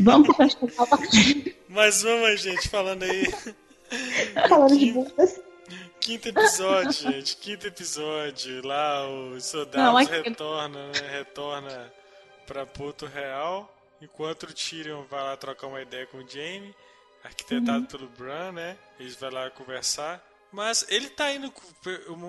[0.00, 0.88] Vamos pro festival.
[1.68, 3.26] Mas vamos, gente, falando aí.
[4.48, 5.40] Falando de bundas.
[6.00, 7.36] Quinto episódio, gente.
[7.36, 8.66] Quinto episódio.
[8.66, 11.10] Lá os soldados Não, retornam, né?
[11.18, 11.92] Retorna
[12.46, 13.72] pra Porto Real.
[14.00, 16.74] Enquanto o Tyrion vai lá trocar uma ideia com o Jaime,
[17.22, 18.76] arquitetado pelo Bran, né?
[18.98, 20.24] Eles vão lá conversar.
[20.52, 21.52] Mas ele tá indo.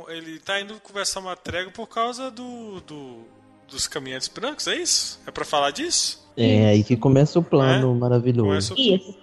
[0.09, 2.79] Ele tá indo conversar uma trégua por causa do.
[2.81, 3.17] do
[3.69, 5.17] dos caminhantes brancos, é isso?
[5.25, 6.21] É pra falar disso?
[6.35, 8.45] É aí que começa o plano maravilhoso.
[8.49, 9.17] Começa o- Isso.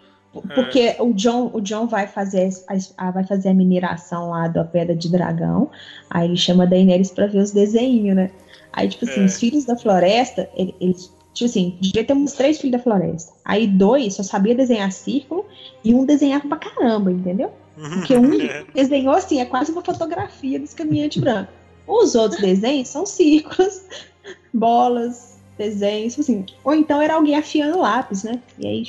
[0.55, 2.49] Porque o John, o John vai fazer
[2.97, 5.70] a, vai fazer a mineração lá da pedra de dragão.
[6.09, 8.31] Aí ele chama a Daenerys pra ver os desenhos, né?
[8.73, 9.25] Aí, tipo assim, É.
[9.27, 13.33] os filhos da floresta, ele- eles, tipo assim, devia ter uns três filhos da floresta.
[13.45, 15.45] Aí dois só sabia desenhar círculo
[15.85, 17.53] e um desenhava pra caramba, entendeu?
[17.79, 18.65] Porque um É.
[18.75, 21.55] desenhou assim, é quase uma fotografia dos caminhantes brancos.
[21.87, 23.83] Os outros desenhos são círculos,
[24.53, 26.45] bolas, desenhos, assim.
[26.65, 28.41] Ou então era alguém afiando lápis, né?
[28.59, 28.85] E aí.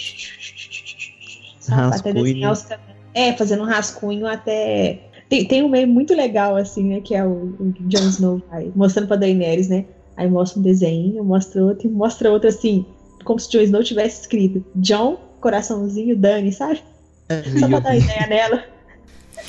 [1.60, 2.14] sabe, até Rascunho.
[2.24, 2.99] desenhar os caminhos.
[3.14, 4.99] É, fazendo um rascunho até.
[5.30, 7.02] Tem, tem um meio muito legal, assim, né?
[7.02, 9.86] Que é o, o Jon Snow vai mostrando pra Daenerys, né?
[10.18, 12.86] Aí mostra um desenho, mostra outro, e mostra outro assim,
[13.24, 16.84] como se Jon Snow tivesse escrito John, coraçãozinho, Dani, sabe?
[17.60, 18.64] Só pra dar ideia nela.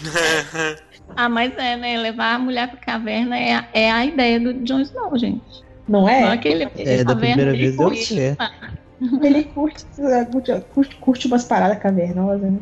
[1.17, 1.99] Ah, mas é, né?
[1.99, 5.43] Levar a mulher pra caverna é, a- é a ideia do Jon Snow, gente.
[5.89, 6.21] Não é?
[6.21, 8.15] Não é que ele, É, da primeira vez deu curte.
[8.15, 8.45] certo.
[9.23, 9.85] Ele curte,
[10.31, 12.59] curte, curte, curte umas paradas cavernosas, né?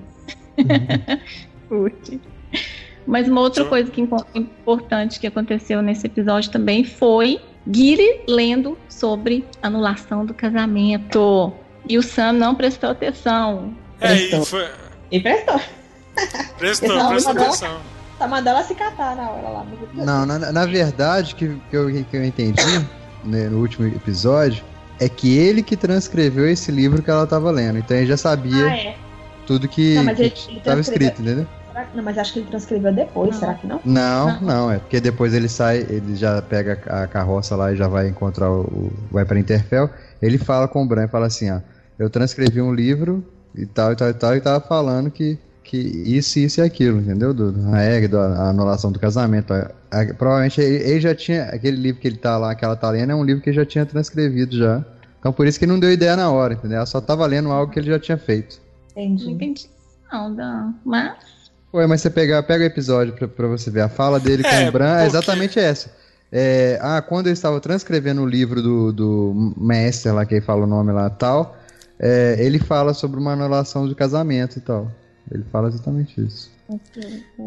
[1.69, 2.21] Curte.
[3.07, 7.41] Mas uma outra coisa que impo- importante que aconteceu nesse episódio também foi
[7.71, 11.53] Giri lendo sobre anulação do casamento.
[11.89, 13.75] E o Sam não prestou atenção.
[14.01, 14.45] É, e Prestou.
[14.45, 14.69] foi.
[15.11, 15.61] E prestou.
[16.59, 17.79] Prestou, Não, prestou atenção.
[18.19, 19.67] Tá mandando ela se catar na hora lá.
[19.95, 22.63] Não, na, na verdade, que, que, eu, que eu entendi
[23.25, 24.65] né, no último episódio
[24.99, 27.79] é que ele que transcreveu esse livro que ela tava lendo.
[27.79, 28.97] Então ele já sabia Ah, é.
[29.47, 31.45] tudo que, Não, mas ele- que ele tava escrito, entendeu?
[31.45, 31.59] Que-
[31.97, 33.39] Não, mas acho que ele transcreveu depois, Não.
[33.39, 33.81] será que não?
[33.85, 34.41] Não, Não.
[34.41, 38.09] não, é porque depois ele sai, ele já pega a carroça lá e já vai
[38.09, 38.63] encontrar o.
[38.63, 39.89] o- vai pra Interfell.
[40.21, 41.61] Ele fala com o Bran e fala assim: ó,
[41.97, 43.25] eu transcrevi um livro
[43.55, 45.39] e tal, e tal, e tal, e tava falando que,
[45.69, 47.33] que isso, isso e aquilo, entendeu?
[47.35, 49.53] Do, a regra, da anulação do casamento.
[49.53, 51.45] A- a- provavelmente ele, ele já tinha.
[51.45, 53.57] Aquele livro que ele tá lá, que ela tá lendo, é um livro que ele
[53.57, 54.85] já tinha transcrevido já.
[55.21, 56.77] Então por isso que ele não deu ideia na hora, entendeu?
[56.79, 58.61] Ela só tava lendo algo que ele já tinha feito.
[58.97, 59.31] Não Entendi.
[59.31, 59.67] entendi.
[60.13, 60.73] Não, Dan.
[60.85, 61.15] Mas
[61.75, 63.83] Ué, mas você pega, pega o episódio pra, pra você ver.
[63.83, 65.91] A fala dele com É, o Bran é porque- exatamente essa.
[66.33, 70.65] É, ah, quando eu estava transcrevendo o livro do, do Master lá, que ele fala
[70.65, 71.57] o nome lá tal,
[71.99, 74.91] é, ele fala sobre uma anulação do casamento e tal.
[75.31, 76.51] Ele fala exatamente isso.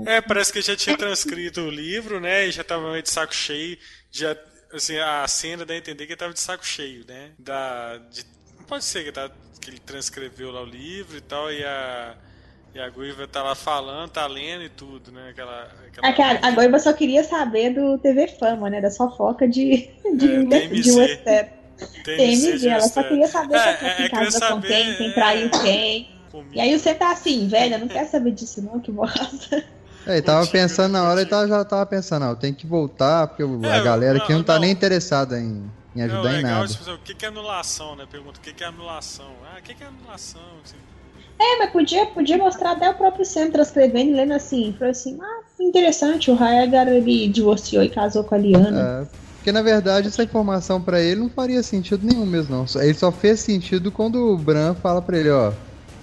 [0.05, 2.47] É, parece que já tinha transcrito o livro, né?
[2.47, 3.77] E já tava meio de saco cheio.
[4.11, 4.35] Já,
[4.73, 7.31] assim, a cena dá a entender que ele tava de saco cheio, né?
[7.37, 8.25] Da, de,
[8.67, 9.29] pode ser que, tá,
[9.59, 12.15] que ele transcreveu lá o livro e tal, e a,
[12.73, 15.29] e a Guiva tá lá falando, tá lendo e tudo, né?
[15.29, 16.07] Aquela, aquela...
[16.07, 18.81] É que a, a Goiba só queria saber do TV Fama, né?
[18.81, 20.95] Da fofoca de, de, É, de, TMZ.
[20.95, 21.61] Westeros.
[22.03, 25.13] TMZ TMZ, ela só queria saber É, se é, queria saber, quem, quem é.
[25.13, 26.10] traiu quem.
[26.31, 26.55] Comigo.
[26.55, 29.63] E aí você tá assim, velho, eu não quero saber disso não, que bosta.
[30.07, 33.27] É, ele tava pensando na hora, ele tava, já tava pensando, ó, tem que voltar,
[33.27, 34.61] porque É, a galera aqui não tá não.
[34.61, 35.63] nem interessada em,
[35.95, 36.67] em Não, ajudar em legal, nada.
[36.67, 38.05] tipo, o que que é anulação, né?
[38.11, 39.27] Pergunta, o que que é anulação?
[39.45, 40.41] Ah, o que que é anulação?
[40.63, 40.77] Assim,
[41.39, 44.73] É, mas podia, podia mostrar até o próprio Sam transcrevendo e lendo assim.
[44.77, 49.03] Falou assim, ah, interessante, o Raegar ele divorciou e casou com a Liana.
[49.03, 52.81] É, porque na verdade essa informação pra ele não faria sentido nenhum mesmo, não.
[52.81, 55.51] Ele só fez sentido quando o Bran fala pra ele, ó.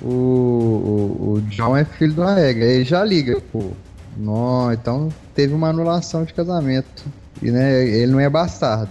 [0.01, 2.65] O, o, o John é filho do Aega.
[2.65, 3.73] Ele já liga, pô.
[4.17, 7.05] Não, então teve uma anulação de casamento.
[7.43, 8.91] E né, ele não é bastardo.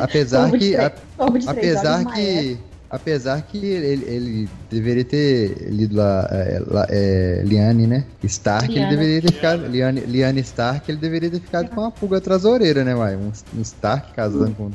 [0.00, 0.76] Apesar que.
[0.76, 2.58] três Apesar que.
[2.90, 8.04] Apesar que ele, ele deveria ter lido lá, é, lá, é, Liane, né?
[8.22, 8.86] Stark, Liana.
[8.86, 9.66] ele deveria ter ficado.
[9.66, 13.16] Liane, Liane Stark, ele deveria ter ficado com uma pulga atrás da orelha, né, vai?
[13.16, 14.70] Um, um Stark casando com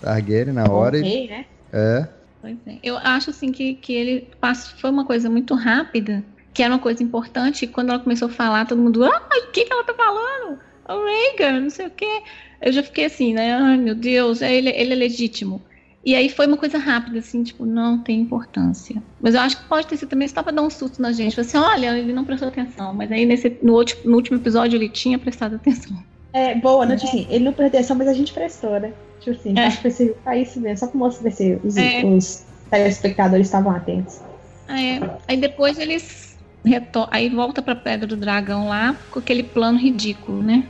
[0.00, 0.98] Targaryen na hora.
[0.98, 1.44] e- Ok, né?
[1.72, 2.06] É.
[2.44, 2.78] Pois é.
[2.82, 6.22] Eu acho assim que, que ele passou, foi uma coisa muito rápida,
[6.52, 9.50] que era uma coisa importante, e quando ela começou a falar, todo mundo, ah, o
[9.50, 10.58] que, que ela tá falando?
[10.86, 12.22] O Rhaegar, não sei o quê.
[12.60, 13.54] Eu já fiquei assim, né?
[13.54, 15.62] Ai, meu Deus, é, ele, ele é legítimo.
[16.04, 19.02] E aí foi uma coisa rápida, assim, tipo, não tem importância.
[19.22, 21.34] Mas eu acho que pode ter sido também só pra dar um susto na gente.
[21.34, 22.92] Falei assim, olha, ele não prestou atenção.
[22.92, 25.96] Mas aí nesse, no, último, no último episódio ele tinha prestado atenção.
[26.30, 26.96] É, boa, né?
[26.96, 28.92] Tipo assim, ele não prestou atenção, mas a gente prestou, né?
[29.24, 29.66] Tipo assim, É.
[29.66, 32.04] acho que foi ser- pra isso mesmo, só pra mostrar se os, É.
[32.04, 34.20] os telespectadores estavam atentos.
[34.68, 39.78] É, aí depois eles reto- aí volta pra Pedra do Dragão lá com aquele plano
[39.78, 40.64] ridículo, né?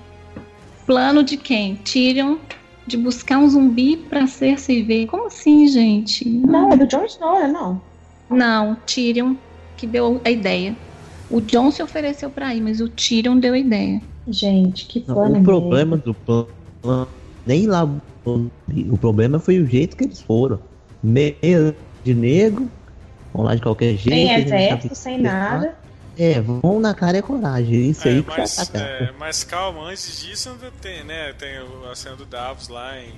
[0.86, 1.76] Plano de quem?
[1.76, 2.36] Tyrion
[2.86, 5.06] de buscar um zumbi pra Cersei ver.
[5.06, 6.28] Como assim, gente?
[6.28, 7.48] Não, é do Jon Snow, né?
[7.48, 7.80] Não.
[8.30, 9.34] Não, Tyrion
[9.76, 10.76] que deu a ideia.
[11.30, 14.00] O Jon se ofereceu pra ir, mas o Tyrion deu a ideia.
[14.28, 15.40] Gente, que Não, plano.
[15.40, 16.48] o problema do plano
[17.46, 17.84] nem lá
[18.24, 20.58] o problema foi o jeito que eles foram.
[21.02, 22.70] Meio de negro,
[23.32, 24.08] vão lá de qualquer jeito.
[24.10, 25.76] Sem exército, sem nada.
[26.16, 27.90] É, vão na cara e coragem.
[27.90, 31.32] Isso É, aí que mas, tá é, mas calma, antes disso ainda tem, né?
[31.32, 31.56] Tem
[31.90, 33.12] a cena do Davos lá em,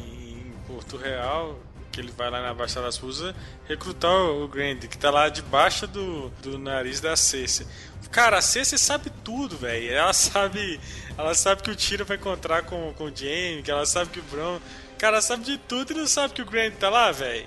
[0.00, 1.56] em Porto Real,
[1.92, 3.34] que ele vai lá na Baixa das Rusas
[3.68, 7.66] recrutar o o Grand, que tá lá debaixo do, do nariz da Cersei.
[8.10, 9.92] Cara, a Cersei sabe tudo, velho.
[9.92, 10.80] Ela sabe.
[11.16, 14.20] Ela sabe que o Tira vai encontrar com, com o Jaime, que ela sabe que
[14.20, 14.58] o Bron.
[14.96, 17.46] Cara, ela sabe de tudo e não sabe que o Grand tá lá, velho.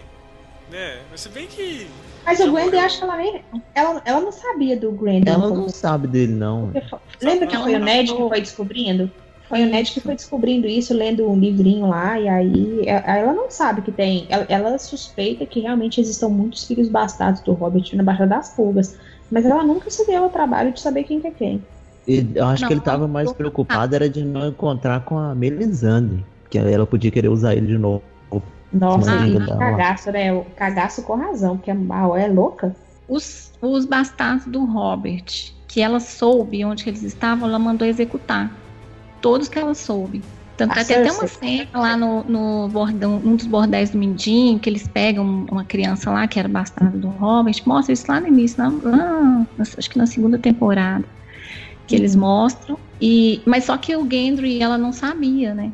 [0.69, 0.99] Né?
[1.09, 1.88] Mas se bem que.
[2.25, 2.79] Mas o Grandy, morreu.
[2.85, 3.43] acho que ela nem.
[3.73, 5.27] Ela, ela não sabia do Grandy.
[5.27, 6.67] Ela no não sabe dele, não.
[6.71, 6.99] começo.
[7.21, 9.11] Lembra que Ela foi o Ned que foi descobrindo?
[9.49, 13.33] Foi o Ned que foi descobrindo isso, lendo um livrinho lá, e aí é- ela
[13.33, 14.25] não sabe que tem.
[14.29, 18.97] Ela, ela suspeita que realmente existam muitos filhos bastardos do Hobbit na Baixa das Pulgas.
[19.32, 21.64] Mas ela nunca se deu ao trabalho de saber quem que é quem.
[22.08, 23.34] Ele- eu acho Não, que ele tava mais não.
[23.34, 26.26] preocupado era de não encontrar com a Melisandre.
[26.49, 28.03] Que ela podia querer usar ele de novo.
[28.74, 30.32] Nossa, Ah, e cagaço, né?
[30.34, 32.76] O cagaço com razão, porque a Mal é louca.
[33.08, 35.26] Os, os bastardos do Robert,
[35.68, 38.49] que ela soube onde que eles estavam, ela mandou executar.
[39.22, 40.22] Todos que ela soube.
[40.57, 43.90] Tanto A é que tem até uma cena lá no, no bordão, um dos bordéis
[43.90, 48.06] do Mindinho, que eles pegam uma criança lá, que era bastardo do Robert, mostra isso
[48.07, 48.98] lá no início, na, lá,
[49.57, 51.03] na- acho que na segunda temporada.
[51.88, 52.78] Que eles mostram.
[53.02, 55.72] E, mas só que o Gendry, ela não sabia, né?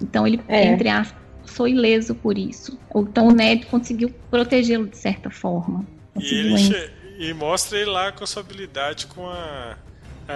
[0.00, 0.66] Então ele, É.
[0.66, 2.78] entre aspas, sou ileso por isso.
[2.94, 5.84] Então o Ned conseguiu protegê-lo de certa forma.
[6.18, 9.76] E, ele e mostra ele lá com a sua habilidade com a,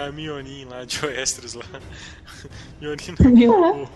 [0.03, 1.65] a Mionin lá de Oestros lá.
[2.81, 3.87] Mionin Meu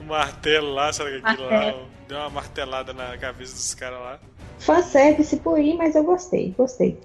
[0.00, 1.74] o, martelo lá, sabe aquilo lá?
[2.08, 4.18] Deu uma martelada na cabeça dos caras lá.
[4.58, 6.98] Fanservice por aí, mas eu gostei, gostei.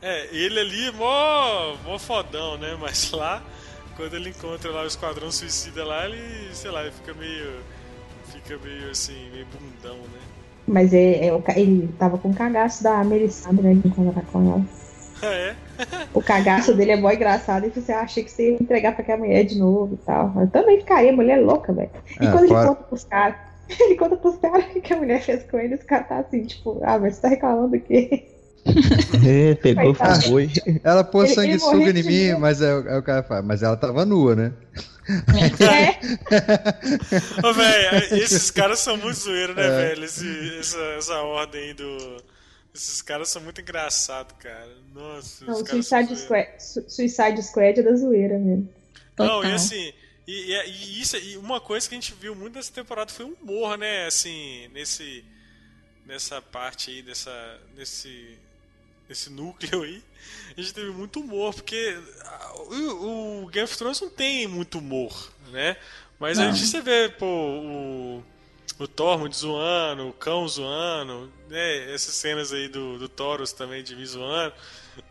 [0.00, 2.76] É, ele ali é mó, mó fodão, né?
[2.80, 3.42] Mas lá,
[3.96, 7.62] quando ele encontra lá o Esquadrão Suicida lá, ele, sei lá, ele fica meio.
[8.32, 10.20] Fica meio assim, meio bundão, né?
[10.66, 13.74] Mas é, é ca- ele tava com o cagaço da Melisandre, né?
[13.74, 14.64] De encontrar com ela.
[15.22, 15.56] Ah, é?
[16.14, 17.66] O cagaço dele é mó engraçado.
[17.66, 20.32] E você acha que você ia entregar pra aquela mulher de novo e tal.
[20.40, 21.90] Eu também ficaria, mulher louca, velho.
[22.20, 23.36] E É, quando ele fora- conta pros caras,
[23.80, 26.44] ele conta pros caras o que a mulher fez com ele, os caras tá assim,
[26.44, 28.24] tipo, ah, mas você tá reclamando do quê?
[29.26, 30.22] É, pegou, Coitado.
[30.28, 30.50] foi.
[30.84, 32.40] Ela pôs Ele- ele sanguessuga em mim, medo.
[32.40, 34.52] mas é, é o cara fala, mas ela tava nua, né?
[35.58, 35.96] É,
[37.48, 39.70] Ô, velho, esses caras são muito zoeiros, né, É.
[39.88, 40.04] velho?
[40.04, 42.16] Esse- essa, essa ordem aí do.
[42.74, 44.76] Esses caras são muito engraçados, cara.
[44.94, 46.16] Nossa, não, Suicide.
[46.16, 48.72] Squad, Su- Suicide Squad é da zoeira mesmo.
[49.18, 49.52] Não, e Total.
[49.54, 49.92] assim,
[50.26, 53.24] e, e- e isso, e uma coisa que a gente viu muito nessa temporada foi
[53.24, 54.06] o humor, né?
[54.06, 55.24] Assim, nesse,
[56.06, 58.38] nessa parte aí, dessa, nesse,
[59.08, 60.02] nesse núcleo aí,
[60.56, 61.98] a gente teve muito humor, porque
[62.70, 65.76] o, o Game of Thrones não tem muito humor, né?
[66.20, 66.52] Mas a Não.
[66.54, 68.24] gente você vê, pô, o,
[68.78, 71.92] o Tormund zoando, o cão zoando, né?
[71.92, 74.54] Essas cenas aí do, do Taurus também de me zoando.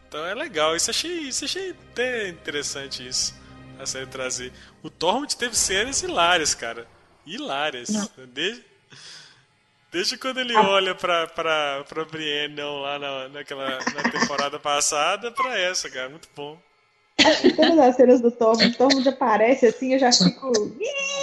[0.07, 3.33] Então é legal, isso achei, isso achei até interessante isso
[3.79, 4.51] a série trazer.
[4.81, 6.87] O Tormund teve cenas hilárias, cara.
[7.25, 7.89] Hilárias.
[8.33, 8.65] Desde,
[9.91, 15.31] desde quando ele olha pra, pra, pra Brienne não, lá na, naquela, na temporada passada
[15.31, 16.09] pra essa, cara.
[16.09, 16.59] Muito bom.
[17.55, 20.51] Todas as cenas do Tom, o Tom já aparece assim, eu já fico.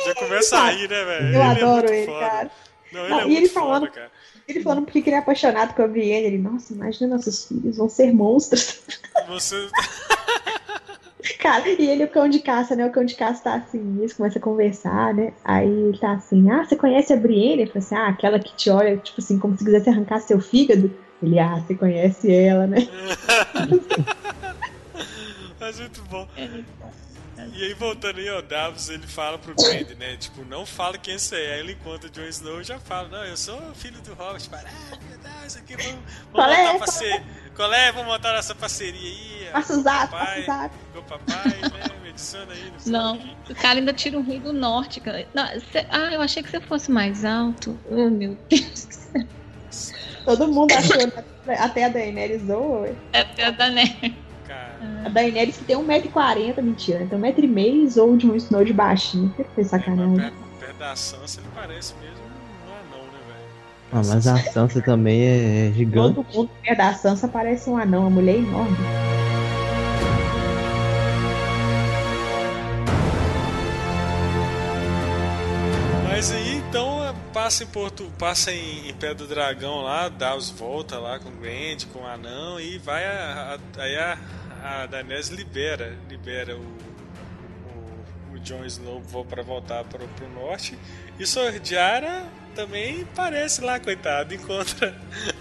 [0.07, 1.35] Já começa a rir, né, velho?
[1.35, 2.21] Eu é adoro muito ele, foda.
[2.21, 2.51] cara.
[2.93, 4.11] Não, ele Não, é e ele foda, falando- cara.
[4.47, 6.27] Ele falando porque ele é apaixonado com a Brienne.
[6.27, 8.83] Ele, nossa, imagina nossos filhos vão ser monstros.
[9.29, 9.69] Você.
[11.39, 12.85] Cara, e ele, o cão de caça, né?
[12.85, 15.33] O cão de caça tá assim, eles começam a conversar, né?
[15.43, 17.63] Aí ele tá assim, ah, você conhece a Brienne?
[17.63, 20.39] Ele fala assim, ah, aquela que te olha, tipo assim, como se quisesse arrancar seu
[20.41, 20.93] fígado.
[21.23, 22.87] Ele, ah, você conhece ela, né?
[25.65, 26.29] Mas muito bom.
[27.53, 30.17] E aí, voltando aí ao Davos, ele fala pro Grand, né?
[30.17, 31.55] Tipo, não fala quem você é.
[31.55, 34.49] Aí ele encontra o Jon Snow e já fala, não, eu sou filho do Robert.
[34.51, 35.99] Para, ah, meu Deus, aqui vamos,
[36.31, 36.63] Qual vamos é?
[36.73, 37.25] montar parceria.
[37.57, 37.93] Qual é?
[37.93, 39.49] Vamos montar nossa parceria aí.
[39.53, 40.75] Passa o zap, passa papai, o zap.
[40.93, 41.95] Meu papai, né?
[42.03, 42.73] Me adiciona aí.
[42.79, 45.01] sei Não, o o cara ainda tira um rei do norte.
[45.01, 45.27] cara.
[45.35, 47.77] Não, cê- ah, eu achei que você fosse mais alto.
[47.91, 48.87] Oh, meu Deus.
[50.25, 50.97] Todo mundo achou,
[51.59, 52.95] até a Daenerys zoa, ué.
[53.13, 54.17] É até da neve.
[55.05, 57.07] A Daenerys que tem 1,40m, mentira?
[57.09, 59.29] Tem 1,5m e zoa o Jon Snow de baixinho.
[59.37, 60.17] Que foi sacanagem.
[60.17, 62.25] perto, perto da Sansa ele parece mesmo
[62.67, 63.49] um anão, né, velho?
[63.93, 66.15] Ah, mas a Sansa também é gigante.
[66.15, 68.77] Todo mundo perto da Sansa parece um anão, uma mulher enorme.
[76.09, 80.49] Mas aí então passa em Porto, passa em, em Pé do Dragão lá, dá os
[80.51, 84.19] volta lá com o Grand, com o Anão e vai a, a- aí a,
[84.65, 86.95] a Daenerys libera, libera o
[88.45, 90.79] Jon Snow para voltar para o norte.
[91.19, 92.25] E Sor Diara
[92.55, 94.95] também parece lá, coitado, encontra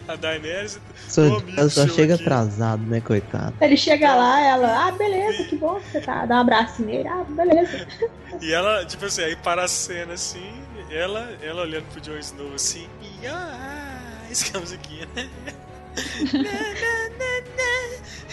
[0.08, 0.80] a Daenerys.
[1.08, 3.54] Só, "Ô, amigo ela só chega aqui." atrasado, né, coitado?
[3.62, 6.26] Ele chega lá, ela, ah, beleza, que bom que você tá.
[6.26, 7.88] Dá um abraço nele, ah, beleza.
[8.42, 10.52] E ela, tipo assim, aí para a cena assim,
[10.90, 12.90] ela, ela olhando pro Jon Snow assim,
[13.22, 15.30] e ah, isso que é a musiquinha, né?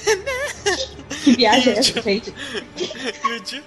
[1.25, 2.33] Que viagem é essa, gente?
[2.77, 3.63] E o, Jo-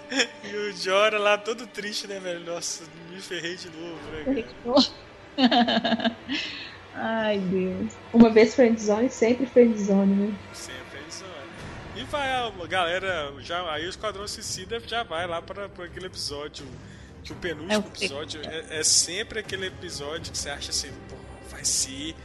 [0.57, 2.39] o Jora lá todo triste, né, velho?
[2.45, 4.43] Nossa, me ferrei de novo, né?
[6.95, 7.93] Ai, Deus.
[8.11, 10.35] Uma vez friendzone, sempre friendzone, né?
[10.53, 11.43] Sempre né?
[11.95, 16.65] E vai a galera, já, aí o Esquadrão Suicida já vai lá para aquele episódio,
[17.23, 20.89] que o penúltimo É o episódio é, é sempre aquele episódio que você acha assim,
[21.10, 21.15] pô,
[21.51, 22.15] vai ser.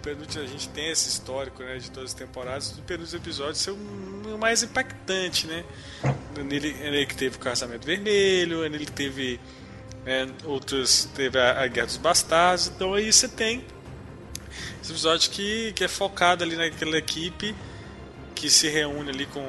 [0.00, 3.70] Penúltimo, a gente tem esse histórico né, de todas as temporadas, o penúltimo episódio ser
[3.70, 5.64] o mais impactante, né?
[6.36, 9.40] Nele, nele que teve o Casamento Vermelho, nele que teve
[10.06, 13.64] é, outros, teve a, a Guerra dos Bastardos, então aí você tem
[14.82, 17.54] esse episódio que, que é focado ali naquela equipe
[18.34, 19.44] que se reúne ali com,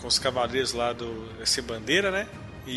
[0.00, 2.28] com os cavaleiros lá do Sem Bandeira, né?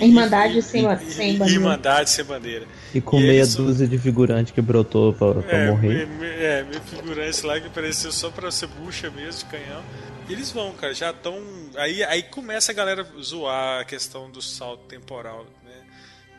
[0.01, 1.59] E, Irmandade e- sem- e- sem e- bandeira.
[1.61, 2.65] Irmandade sem bandeira.
[2.93, 6.07] E com E meia eles- dúzia de figurante que brotou pra, pra É, morrer.
[6.07, 9.81] me- me- é, meio figurante lá que apareceu só pra ser bucha mesmo, de canhão.
[10.27, 11.37] E eles vão, cara, já estão.
[11.75, 15.75] Aí, aí começa a galera zoar a questão do salto temporal, né?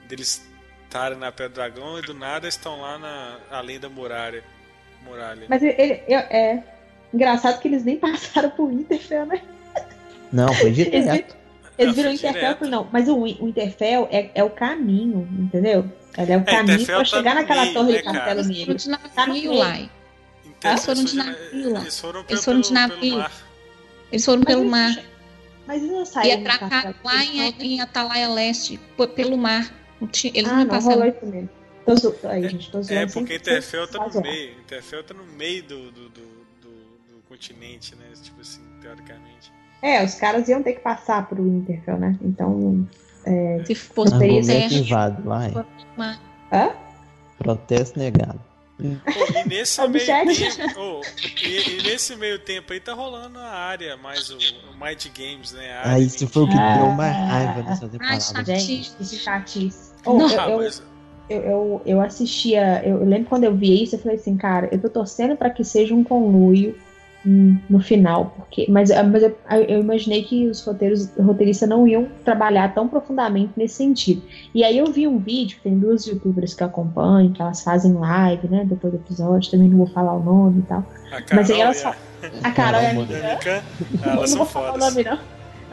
[0.09, 0.43] Deles
[0.85, 4.43] estarem na Pedra do Dragão e do nada estão lá na, além da muralha.
[5.05, 5.45] muralha.
[5.51, 6.63] Mas ele, ele- eu- é
[7.13, 9.43] engraçado que eles nem passaram por Winterfell, né?
[10.33, 11.37] Não, foi direto.
[11.77, 15.91] Eles viram Interfell, não, mas o, o Interfell é, é o caminho, entendeu?
[16.17, 18.45] Ele é o caminho Interfell pra tá chegar naquela meio, torre né, de Castelo?
[18.45, 18.77] Negro.
[18.77, 19.55] Tá no navio meio.
[19.55, 19.91] lá.
[20.65, 21.81] Eles foram de navio lá.
[21.81, 23.25] Eles foram, Eles pelo, foram de navio.
[24.13, 25.05] Eles foram pelo mar.
[25.67, 28.79] Mas eles não E saíram do atracaram lá em, em Atalaia Leste,
[29.15, 29.73] pelo mar.
[30.25, 30.97] Eles ah, não não, passaram.
[30.97, 31.51] rolou isso mesmo.
[31.85, 32.15] Tô zo...
[32.25, 34.53] Aí, gente, tô zoando É, porque Interfell tá no meio.
[34.61, 38.07] Interfell tá no meio do, do, do, do- do continente, né?
[38.23, 39.34] Tipo assim, teoricamente.
[39.85, 42.17] É, os caras iam ter que passar pro Winterfell, né?
[42.23, 42.89] Então.
[43.67, 45.53] Se fosse terra, invade lá, é.
[45.97, 46.21] mar.
[46.53, 46.71] Hã?
[47.39, 48.41] Protesto negado.
[48.77, 50.35] Pô, e nesse meio Objeto.
[50.57, 50.81] tempo.
[50.81, 51.01] ô,
[51.43, 55.53] e, e nesse meio tempo aí tá rolando a área, mais o, o Mind Games,
[55.53, 55.81] né?
[55.85, 56.79] Ah, isso foi o que Ah.
[56.79, 58.53] deu mais raiva nessa Ai, temporada.
[59.01, 59.93] isso é chatice.
[60.05, 60.29] Oh, Não.
[60.31, 60.83] eu, Ah, eu, mas-
[61.31, 64.69] eu, eu, eu assistia, eu, eu lembro quando eu vi isso, eu falei assim, cara,
[64.73, 66.77] eu tô torcendo pra que seja um conluio
[67.27, 69.37] no final, porque, mas, ah, mas eu,
[69.69, 74.23] eu imaginei que os roteiros, roteiristas não iam trabalhar tão profundamente nesse sentido.
[74.55, 77.93] E aí eu vi um vídeo, tem duas youtubers que eu acompanho, que elas fazem
[77.95, 80.85] live, né, depois do episódio, também não vou falar o nome e tal.
[81.11, 81.99] a Mas aí elas a- falam,
[82.43, 84.75] a Carol e a Carol amiga, e a Mika, eu elas não são vou falar
[84.75, 85.19] o nome, não.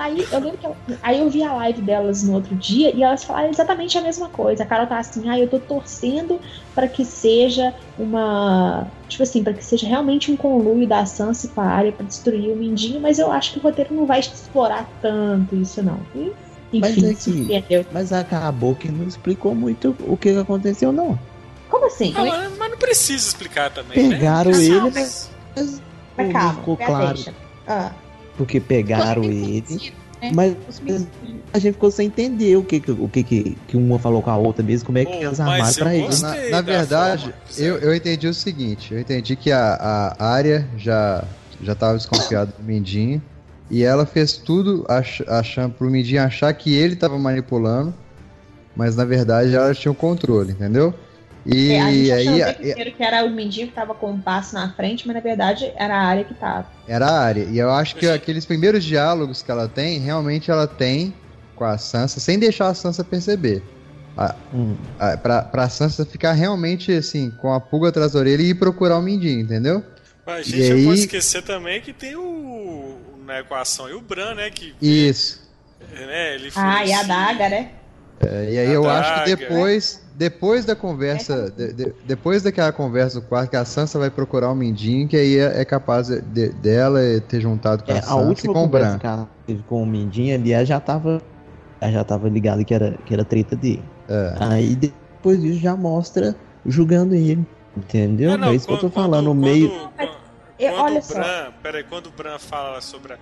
[0.02, 3.04] Aí eu lembro que ela- aí eu vi a live delas no outro dia e
[3.04, 4.64] elas falaram exatamente a mesma coisa.
[4.64, 6.40] A Carol tá assim, ah, eu tô torcendo
[6.74, 8.88] para que seja uma.
[9.08, 12.50] Tipo assim, para que seja realmente um conluio da Sansa com a área pra destruir
[12.52, 16.00] o Mindinho, mas eu acho que o roteiro não vai explorar tanto isso, não.
[16.16, 17.86] E, Mas enfim, é que-.
[17.92, 21.20] Mas acabou que não explicou muito o que aconteceu, não.
[21.70, 22.14] Como assim?
[22.18, 24.58] Ah, mas, mas não precisa explicar também, Pegaram né?
[24.58, 25.82] ele, Não, mas- Mas
[26.18, 27.20] não calma, ficou claro.
[27.68, 27.92] Ah,
[28.42, 29.64] Porque pegaram ele.
[30.22, 30.32] né?
[30.34, 30.56] Mas
[31.54, 34.38] a gente ficou sem entender o que, o que, que, que uma falou com a
[34.38, 36.06] outra mesmo, como é que Pô, elas armaram pra ele.
[36.08, 36.50] gostei.
[36.50, 41.24] Na, na verdade, eu, eu entendi o seguinte: eu entendi que a, a área já
[41.64, 43.22] já estava desconfiada do Mindinho
[43.70, 47.94] e ela fez tudo ach, achando pro Mindinho achar que ele estava manipulando,
[48.76, 50.94] mas na verdade ela tinha o controle, entendeu?
[51.46, 54.12] E É, a gente aí o tempo inteiro que era o Mindinho que tava com
[54.12, 56.68] um passo na frente, mas na verdade era a área que tava.
[56.88, 57.44] era a área.
[57.46, 61.14] E eu acho que aqueles primeiros diálogos que ela tem, realmente ela tem
[61.56, 63.64] com a Sansa, sem deixar a Sansa perceber.
[64.54, 64.76] Hum.
[65.00, 68.56] Ah, pra, pra Sansa ficar realmente assim, com a pulga atrás da orelha e ir
[68.56, 69.84] procurar o Mindinho, entendeu?
[70.26, 72.98] Mas a E gente não pode aí- esquecer também que tem o.
[73.26, 74.50] Na equação e o Bran, né?
[74.50, 75.42] Que, Isso.
[75.92, 77.70] né, ele Ah, e a daga, né?
[78.20, 79.24] É, e aí A eu acho daga.
[79.24, 83.98] que depois, depois da conversa, de- de- depois daquela conversa do quarto, que a Sansa
[83.98, 87.96] vai procurar o Mindinho, que aí é, é capaz de- dela ter juntado com a
[87.96, 89.00] É, a Sansa e última com o conversa Bran.
[89.00, 91.20] que ela teve com o Mindinho ali, ela já tava.
[91.80, 93.84] Ela já tava ligada que era, que era treta dele.
[94.08, 94.36] É.
[94.40, 96.36] Aí depois disso já mostra
[96.68, 97.44] julgando ele.
[97.76, 98.34] Entendeu?
[98.34, 99.26] Ah, não, é isso que eu tô quando- falando.
[99.26, 99.70] No quando- meio.
[99.70, 100.12] Quando,
[100.60, 101.14] Eu- quando olha o só.
[101.16, 101.52] Bran.
[101.64, 103.18] Peraí, quando o Bran fala sobre a,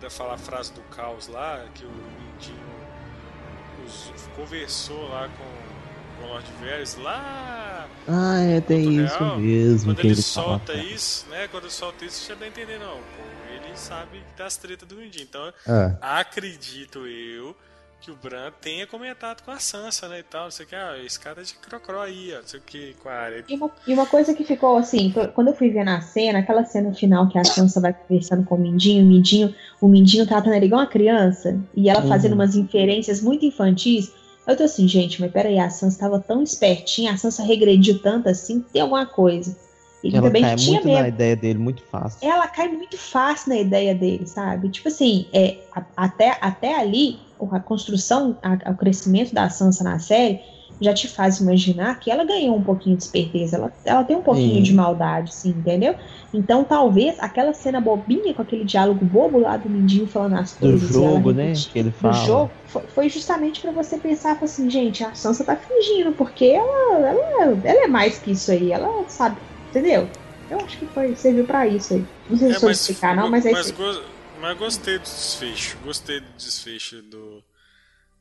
[0.00, 2.56] da, fala a frase do caos lá, que o Mindinho
[3.84, 5.63] os- conversou lá com,
[6.24, 7.88] com o Lord Varys lá.
[8.08, 9.90] Ah, é, tem isso real, mesmo.
[9.90, 10.84] Quando que ele ele solta fala.
[10.84, 11.48] isso, né?
[11.48, 12.96] Quando ele solta isso, já dá a entender, não.
[12.96, 15.24] Pô, ele sabe das tretas do Mindinho.
[15.28, 15.96] Então, É.
[16.00, 17.54] acredito eu
[18.00, 20.74] que o Bran tenha comentado com a Sansa, né, e tal, não sei o que,
[20.76, 23.42] ah, esse cara é de crocró aí, ó, não sei o que, com a área.
[23.48, 26.66] E uma, e uma coisa que ficou assim, quando eu fui ver na cena, aquela
[26.66, 30.52] cena final que a Sansa vai conversando com o Mindinho, o Mindinho, o Mindinho tratando
[30.52, 32.08] ele igual uma criança, e ela Uhum.
[32.08, 34.12] fazendo umas inferências muito infantis,
[34.46, 38.28] eu tô assim, gente, mas peraí, a Sansa tava tão espertinha, a Sansa regrediu tanto
[38.28, 39.56] assim, tem alguma coisa.
[40.02, 42.18] Ele Ela também cai tinha muito mesmo na ideia dele, muito fácil.
[42.28, 44.68] ela cai muito fácil na ideia dele, sabe?
[44.68, 47.16] Tipo assim, é, a- até, até ali,
[47.50, 50.40] a construção, a- o crescimento da Sansa na série
[50.80, 54.22] já te faz imaginar que ela ganhou um pouquinho de esperteza, ela, ela tem um
[54.22, 54.62] pouquinho Sim.
[54.62, 55.94] de maldade, sim, entendeu?
[56.32, 60.58] Então talvez aquela cena bobinha com aquele diálogo bobo lá do Mindinho falando as Do
[60.60, 60.94] coisas.
[60.94, 61.52] ela jogo, né?
[61.72, 62.12] Que ele do fala.
[62.12, 67.08] jogo foi, foi justamente pra você pensar assim, gente, a Sansa tá fingindo, porque ela,
[67.08, 69.36] ela, ela é mais que isso aí, ela sabe,
[69.70, 70.08] entendeu?
[70.50, 72.04] Eu acho que foi, serviu pra isso aí.
[72.28, 74.02] Não sei se É, soube explicar, não, mas é mas, go-
[74.40, 75.78] mas gostei do desfecho.
[75.84, 77.42] Gostei do desfecho do.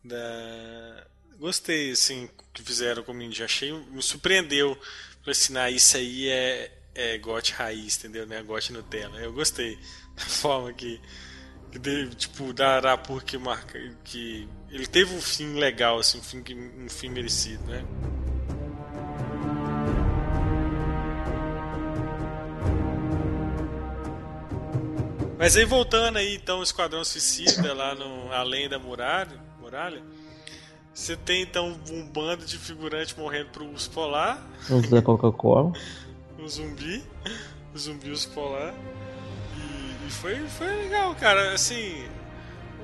[0.04, 1.04] Da.
[1.44, 3.44] Gostei, assim, que fizeram com o Mindy.
[3.44, 3.74] Achei.
[3.92, 4.78] Me surpreendeu.
[5.20, 6.72] Falei assim, ah, isso aí é.
[6.96, 8.26] É gote raiz, entendeu?
[8.26, 9.20] Não é gote Nutella.
[9.20, 9.78] Eu gostei
[10.16, 11.02] da forma que.
[11.70, 13.78] que tipo, da Arapur que marca.
[14.06, 16.42] Que ele teve um fim legal, assim, um fim,
[16.78, 17.84] um fim merecido, né?
[25.38, 30.02] Mas aí voltando aí então o Esquadrão Suicida lá no Além da Muralha, muralha
[30.94, 35.72] você tem então um bando de figurantes morrendo pro urso polar, Os da Coca-Cola.
[36.40, 37.04] o zumbi,
[37.74, 38.74] o zumbi urso polar.
[39.58, 41.54] E, e foi, foi legal, cara.
[41.54, 42.04] Assim,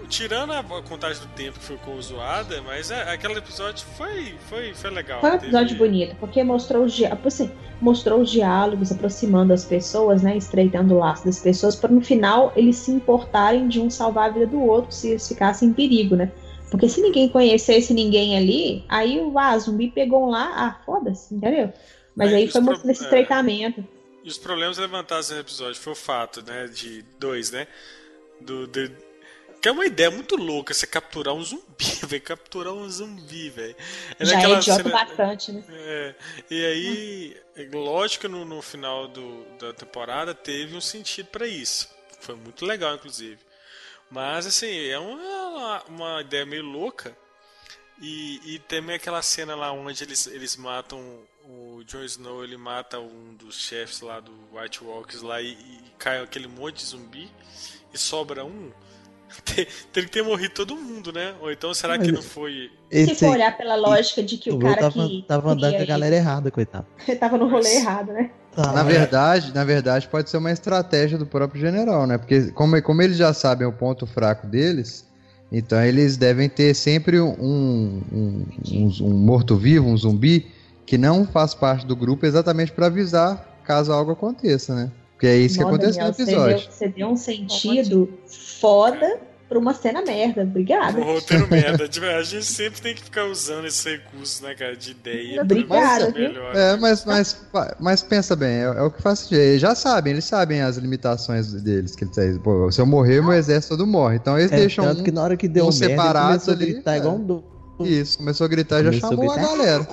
[0.08, 4.90] tirando a contagem do tempo que ficou zoada, mas é, aquele episódio foi, foi, foi
[4.90, 5.22] legal.
[5.22, 9.64] Foi um episódio Teve- bonito, porque mostrou os, dia- assim, mostrou os diálogos, aproximando as
[9.64, 13.88] pessoas, né, estreitando o laço das pessoas, para no final eles se importarem de um
[13.92, 16.32] salvar a vida do outro se eles ficassem em perigo, né?
[16.70, 21.34] Porque se ninguém conhecesse ninguém ali, aí o ah, zumbi pegou um lá, ah, foda-se,
[21.34, 21.74] entendeu?
[22.16, 23.06] Mas É, aí foi mostrando esse é.
[23.06, 23.86] estreitamento.
[24.24, 27.68] E os problemas levantados nesse episódio foi o fato, né, de dois, né,
[28.42, 28.92] do, de-
[29.62, 31.64] que é uma ideia muito louca você capturar um zumbi,
[32.08, 33.76] velho, capturar um zumbi, velho.
[34.20, 35.64] É Já é idiota cena- bastante, né?
[35.70, 36.16] É,
[36.52, 41.48] e aí, é lógico que no, no final do, da temporada teve um sentido pra
[41.48, 41.90] isso.
[42.22, 43.38] Foi muito legal, inclusive.
[44.10, 47.16] Mas, assim, é uma, uma ideia meio louca.
[48.02, 51.00] E, e também aquela cena lá onde eles, eles matam
[51.46, 55.82] o Jon Snow, ele mata um dos chefes lá do White Walkers lá e, e
[55.98, 57.30] cai aquele monte de zumbi
[57.94, 58.72] e sobra um.
[59.46, 61.36] Tem, tem que ter morrido todo mundo, né?
[61.40, 62.72] Ou então será que não foi.
[62.92, 65.84] Se for olhar pela lógica de que o o cara tava, que tava andando com
[65.84, 66.88] a galera errada, coitado.
[67.08, 68.32] ir, tava no rolê Mas- errado, né?
[68.56, 72.18] Tá, Na verdade, na verdade, pode ser uma estratégia do próprio general, né?
[72.18, 75.06] Porque como, como eles já sabem o ponto fraco deles,
[75.52, 80.48] então eles devem ter sempre um, um, um- um morto-vivo, um zumbi,
[80.86, 84.92] que não faz parte do grupo exatamente para avisar caso algo aconteça, né?
[85.14, 86.60] Porque é isso que Nossa, aconteceu no Daniel, episódio.
[86.72, 88.20] Você deu, você deu um sentido
[88.60, 90.44] foda pra uma cena merda.
[90.44, 91.00] Obrigada.
[91.00, 91.88] O roteiro merda.
[91.90, 95.42] Tipo, A gente sempre tem que ficar usando esses recursos, né, cara, de ideia.
[95.42, 96.56] Obrigada, pra ver melhor.
[96.56, 97.46] É, mas, mas,
[97.80, 99.30] mas pensa bem, é, é o que faz.
[99.32, 101.96] Eles já sabem, eles sabem as limitações deles.
[101.96, 104.18] Que eles pô, se eu morrer, meu exército todo morre.
[104.18, 106.54] Então eles É, deixam tanto um, que na hora que deu um merda, ele a
[106.54, 106.98] ali, é.
[106.98, 107.44] igual um doido.
[107.82, 109.56] Isso, começou a gritar e já a chamou a, gritar.
[109.58, 109.88] galera.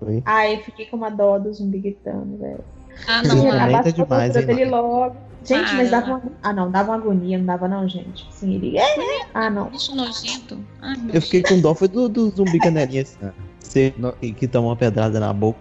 [0.00, 0.22] Foi.
[0.24, 2.64] Ai, eu fiquei com uma dó do zumbi gritando, velho.
[3.06, 3.48] Ah, não, tá com
[3.86, 5.27] a demais, dele logo.
[5.48, 6.22] Gente, mas dava uma...
[6.42, 8.26] Ah, não, dava uma agonia, não dava não, gente.
[8.28, 8.76] Assim, ele...
[8.78, 9.26] É, é.
[9.34, 9.70] Ah, não.
[9.70, 10.58] Bicho nojento.
[10.82, 13.92] Ai, Eu fiquei com dó, foi do, do zumbi canelinha É.
[13.96, 15.58] No- que, que toma uma pedrada na boca.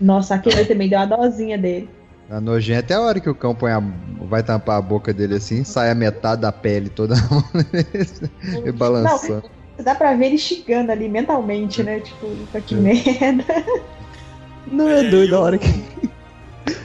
[0.00, 1.88] Nossa, aquele também deu uma dozinha dele.
[2.30, 3.82] A nojenta até a hora que o cão põe a,
[4.22, 7.14] vai tampar a boca dele assim, sai a metade da pele toda
[8.64, 9.44] e balançando.
[9.82, 12.00] Dá pra ver ele xingando ali mentalmente, né?
[12.00, 12.26] Tipo,
[12.64, 13.44] que merda.
[14.70, 15.68] Não é É, doido a hora que.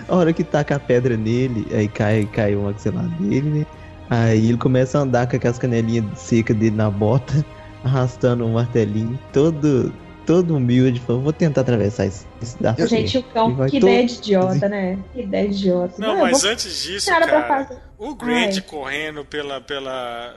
[0.08, 3.66] A hora que taca a pedra nele, aí cai, cai o maxilar dele, né?
[4.10, 7.46] Aí ele começa a andar com aquelas canelinhas secas dele na bota,
[7.84, 9.94] arrastando um martelinho, todo,
[10.26, 12.26] todo humilde, falou, vou tentar atravessar isso.
[12.42, 14.98] isso dá certo." Gente, o cão, vai que ideia de idiota, né?
[15.14, 15.94] Que ideia de idiota.
[16.00, 17.78] Não, eu mas vou- antes disso, cara, fazer.
[18.00, 18.62] o Grant Ai.
[18.62, 20.34] correndo pela, pela,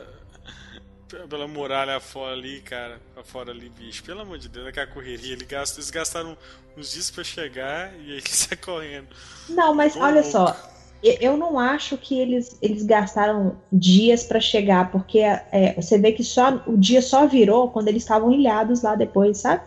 [1.29, 5.45] pela muralha fora ali, cara, fora ali, bicho, pelo amor de Deus, aquela correria, ele
[5.45, 6.37] gasta, eles gastaram
[6.77, 9.09] uns dias pra chegar e aí ele sai correndo.
[9.49, 10.57] Não, mas olha só,
[11.03, 16.23] eu não acho que eles, eles gastaram dias pra chegar, porque é, você vê que
[16.23, 19.63] só o dia só virou quando eles estavam ilhados lá depois, sabe?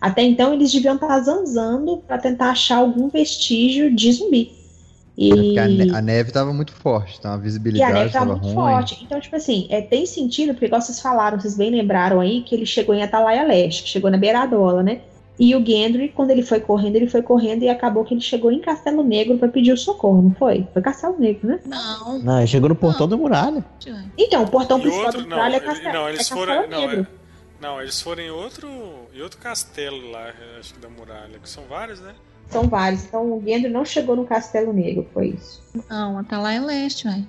[0.00, 4.59] Até então eles deviam estar zanzando pra tentar achar algum vestígio de zumbi.
[5.22, 8.10] E, Porque a, ne- a neve tava muito forte, então a e a visibilidade neve
[8.10, 8.54] tava tava muito ruim.
[8.54, 8.98] forte.
[9.04, 12.54] Então, tipo assim, é, tem sentido, porque igual vocês falaram, vocês bem lembraram aí, que
[12.54, 15.02] ele chegou em Atalaia Leste, que chegou na beiradola, né?
[15.38, 18.50] E o Gendry, quando ele foi correndo, ele foi correndo e acabou que ele chegou
[18.50, 20.66] em Castelo Negro pra pedir o socorro, não foi?
[20.72, 21.60] Foi Castelo Negro, né?
[21.66, 23.62] Não, Não, ele chegou no portão da muralha.
[24.16, 26.18] Então, o portão E principal outro, do não, muralha é ele- Castelo, não, é eles
[26.28, 27.00] Castelo foram, não, Negro.
[27.02, 28.68] é- não, eles foram em outro,
[29.14, 32.12] em outro castelo lá, acho que da muralha, que são vários, né?
[32.50, 33.04] São vários.
[33.04, 35.62] Então, o Gendry não chegou no Castelo Negro, foi isso.
[35.88, 37.22] Não, Atalaia Leste, ué.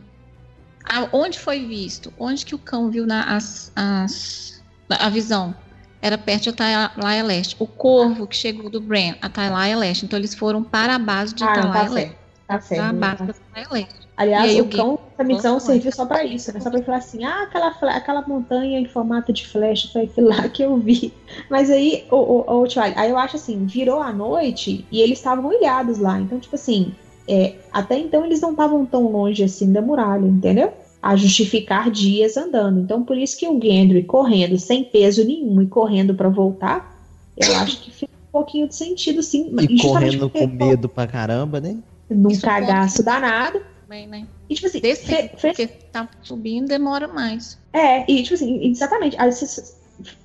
[0.83, 2.11] Ah, onde foi visto?
[2.17, 5.53] Onde que o cão viu na, as, as- a visão?
[6.01, 7.55] Era perto de Atalaia Leste.
[7.59, 10.05] O corvo que chegou do Bran, Atalaia Leste.
[10.05, 11.93] Então eles foram para a base de Ah, Atalaia tá Leste.
[12.09, 12.21] certo.
[12.47, 12.95] Tá Para a certo.
[12.95, 14.00] base de Atalaia Leste.
[14.21, 16.59] Aliás, E aí o cão, essa missão Nossa, serviu só pra isso, né?
[16.59, 20.27] Só pra ele falar assim, ah, aquela, aquela montanha em formato de flecha, foi aquilo
[20.27, 21.11] lá que eu vi.
[21.49, 25.17] Mas aí, o, o, o Charlie, aí eu acho assim, virou a noite e eles
[25.17, 26.19] estavam ilhados lá.
[26.19, 26.93] Então, tipo assim,
[27.27, 30.71] é, até então eles não estavam tão longe assim da muralha, entendeu?
[31.01, 32.79] A justificar dias andando.
[32.79, 36.95] Então, por isso que o Gendry correndo sem peso nenhum e correndo pra voltar,
[37.35, 39.51] eu acho que fez um pouquinho de sentido, sim.
[39.67, 41.75] E correndo com medo pra caramba, né?
[42.07, 43.70] Num Isso cagaço danado.
[43.91, 44.25] Bem, né?
[44.49, 47.59] E, tipo assim, fe- fez porque tá subindo demora mais.
[47.73, 49.17] É, e tipo assim, exatamente.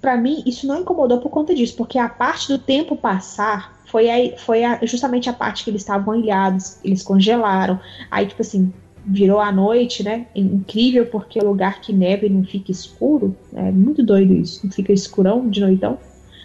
[0.00, 4.08] Pra mim, isso não incomodou por conta disso, porque a parte do tempo passar foi,
[4.08, 7.80] aí, foi a- justamente a parte que eles estavam ilhados, eles congelaram.
[8.08, 8.72] Aí, tipo assim,
[9.04, 10.28] virou a noite, né?
[10.32, 13.36] É Incrível, porque o lugar que neve não fica escuro.
[13.52, 15.98] É muito doido isso, não fica escurão de noitão.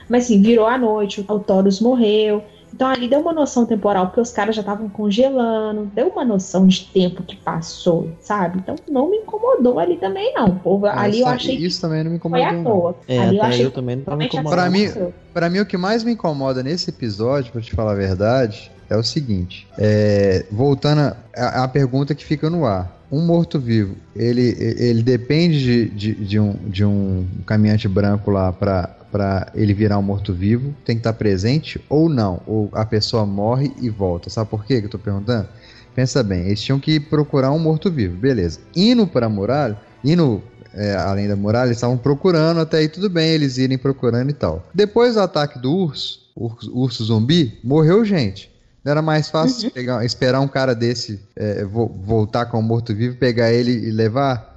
[0.09, 2.43] Mas assim, virou a noite, o Taurus morreu.
[2.73, 6.65] Então ali deu uma noção temporal, porque os caras já estavam congelando, deu uma noção
[6.67, 8.59] de tempo que passou, sabe?
[8.59, 10.55] Então não me incomodou ali também, não.
[10.55, 12.47] Povo, ali eu achei que Isso também não me foi incomodou.
[12.47, 12.63] à não.
[12.63, 12.95] toa.
[13.07, 14.61] É, ali eu achei eu também não tava totalmente incomodado.
[14.61, 15.13] Pra mim-.
[15.33, 18.97] Pra mim, o que mais me incomoda nesse episódio, pra te falar a verdade, é
[18.97, 19.67] o seguinte.
[19.77, 22.99] é, voltando à à pergunta que fica no ar.
[23.11, 28.89] Um morto-vivo, ele, ele depende de, de, de um, de um caminhante branco lá pra,
[29.11, 30.73] pra ele virar um morto-vivo?
[30.85, 32.41] Tem que estar presente ou não?
[32.47, 34.29] Ou a pessoa morre e volta?
[34.29, 35.47] Sabe por quê que eu tô perguntando?
[35.93, 38.59] Pensa bem, eles tinham que procurar um morto-vivo, beleza.
[38.75, 40.41] Indo pra muralha, indo
[40.73, 44.33] é, além da muralha, eles estavam procurando, até aí tudo bem eles irem procurando e
[44.33, 44.65] tal.
[44.73, 48.49] Depois do ataque do urso, urso, urso zumbi, morreu gente.
[48.83, 53.17] Não era mais fácil pegar- esperar um cara desse é, vo- voltar com o morto-vivo,
[53.17, 54.50] pegar ele e levar?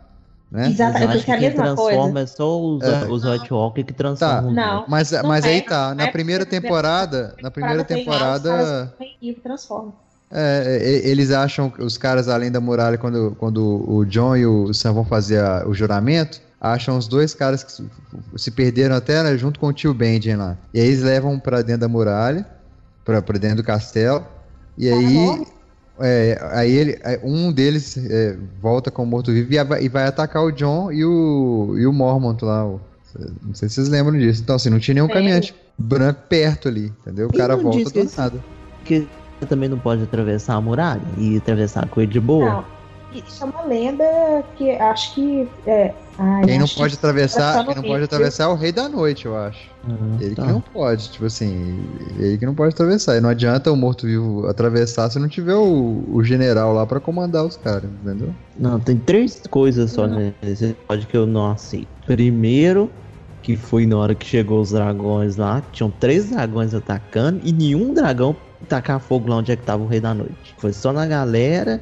[0.55, 0.69] Né?
[0.71, 0.93] Exato.
[0.93, 2.21] Mas eu eu acho que a quem transforma coisa.
[2.21, 3.05] é só os, É.
[3.11, 4.53] os White Walker que transformam.
[4.53, 4.73] Não.
[4.77, 4.89] outros.
[4.91, 9.33] Mas, Não mas é, aí tá, não na é primeira temporada, na primeira temporada, e
[9.35, 9.93] transformam.
[10.31, 14.47] é, é, eles acham que os caras além da muralha, quando, quando o John e
[14.47, 17.85] o Sam vão fazer a- o juramento, acham os dois caras que se-
[18.37, 20.57] se perderam até né, junto com o tio Benjen lá.
[20.73, 22.47] E aí eles levam pra dentro da muralha,
[23.05, 24.25] pra, pra dentro do castelo,
[24.79, 25.47] e Cara, aí.
[26.01, 30.05] É, aí ele, aí um deles é, volta com o morto-vivo e, vai- e vai
[30.07, 32.67] atacar o John e o, e o Mormont lá.
[32.67, 32.81] o-
[33.43, 34.43] não sei se vocês lembram disso.
[34.43, 37.29] Então, assim, não tinha nenhum caminhante branco perto ali, entendeu?
[37.29, 38.43] O cara volta que do esse- nada.
[38.79, 39.07] Porque
[39.41, 42.45] você também não pode atravessar a muralha e atravessar com ele de boa.
[42.51, 42.65] Não,
[43.15, 44.05] isso é uma lenda
[44.57, 45.49] que acho que.
[45.67, 49.27] É, ai, Quem não pode atravessar, quem não pode atravessar é o rei da noite,
[49.27, 49.71] eu acho.
[49.89, 50.43] Ah, Ele tá.
[50.43, 51.85] que não pode, tipo assim,
[52.19, 53.17] ele que não pode atravessar.
[53.17, 57.45] E não adianta o morto-vivo atravessar se não tiver o, o general lá pra comandar
[57.45, 58.35] os caras, entendeu?
[58.59, 61.89] Não, tem três coisas só nesse episódio que eu não aceito.
[62.07, 62.91] Primeiro,
[63.43, 67.93] que foi na hora que chegou os dragões lá, tinham três dragões atacando e nenhum
[67.93, 68.35] dragão
[68.69, 70.55] tacar fogo lá onde é que tava o Rei da Noite.
[70.57, 71.81] Foi só na galera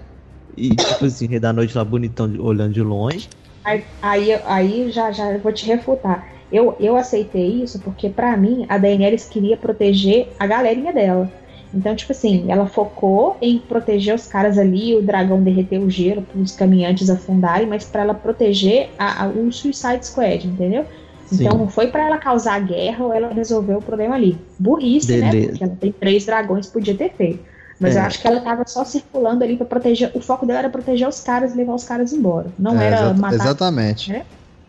[0.57, 3.29] e, tipo assim, Rei da Noite lá bonitão olhando de longe.
[3.65, 6.29] Aí, aí, aí já, já vou te refutar.
[6.51, 11.33] Eu, eu aceitei isso porque, pra mim, a Daenerys queria proteger a galerinha dela.
[11.73, 16.21] Então, tipo assim, ela focou em proteger os caras ali, o dragão derreter o gelo
[16.21, 20.85] para os caminhantes afundarem, mas pra ela proteger a, a, o Suicide Squad, entendeu?
[21.25, 21.47] Sim.
[21.47, 24.37] Então não foi pra ela causar guerra ou ela resolver o problema ali.
[24.59, 25.31] Burrice, né?
[25.47, 27.52] Porque ela tem três dragões, podia ter feito.
[27.83, 27.99] Mas É.
[27.99, 30.11] eu acho que ela tava só circulando ali pra proteger.
[30.15, 32.47] O foco dela era proteger os caras e levar os caras embora.
[32.59, 33.35] Não É, era exata- matar.
[33.35, 34.11] Exatamente.
[34.13, 34.25] né?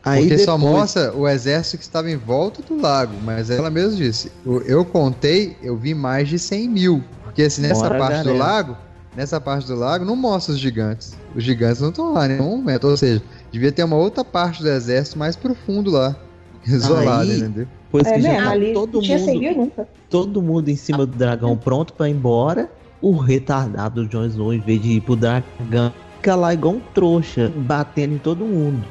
[0.06, 3.70] Aí Porque depois, só mostra o exército que estava em volta do lago, mas ela
[3.70, 4.30] mesma disse.
[4.46, 7.04] Eu, eu contei, eu vi mais de 100 mil.
[7.24, 8.76] Porque assim, nessa Bora, parte do lago,
[9.16, 11.16] nessa parte do lago não mostra os gigantes.
[11.34, 12.86] Os gigantes não estão lá em nenhum momento.
[12.88, 13.22] Ou seja,
[13.52, 16.16] devia ter uma outra parte do exército mais profundo lá.
[16.68, 17.68] Isolada, Aí- entendeu?
[17.86, 19.88] depois É que já mesmo, tá ali todo não tinha 100 mundo, nunca.
[20.10, 22.70] todo mundo em cima do dragão pronto pra ir embora,
[23.04, 26.80] o retardado do Jon Snow, em vez de ir pro dragão, fica lá igual um
[26.94, 28.84] trouxa, batendo em todo mundo.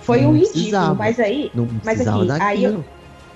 [0.00, 2.26] Foi Não um ridículo, mas aí Não Mas aqui, aí
[2.62, 2.84] daquilo.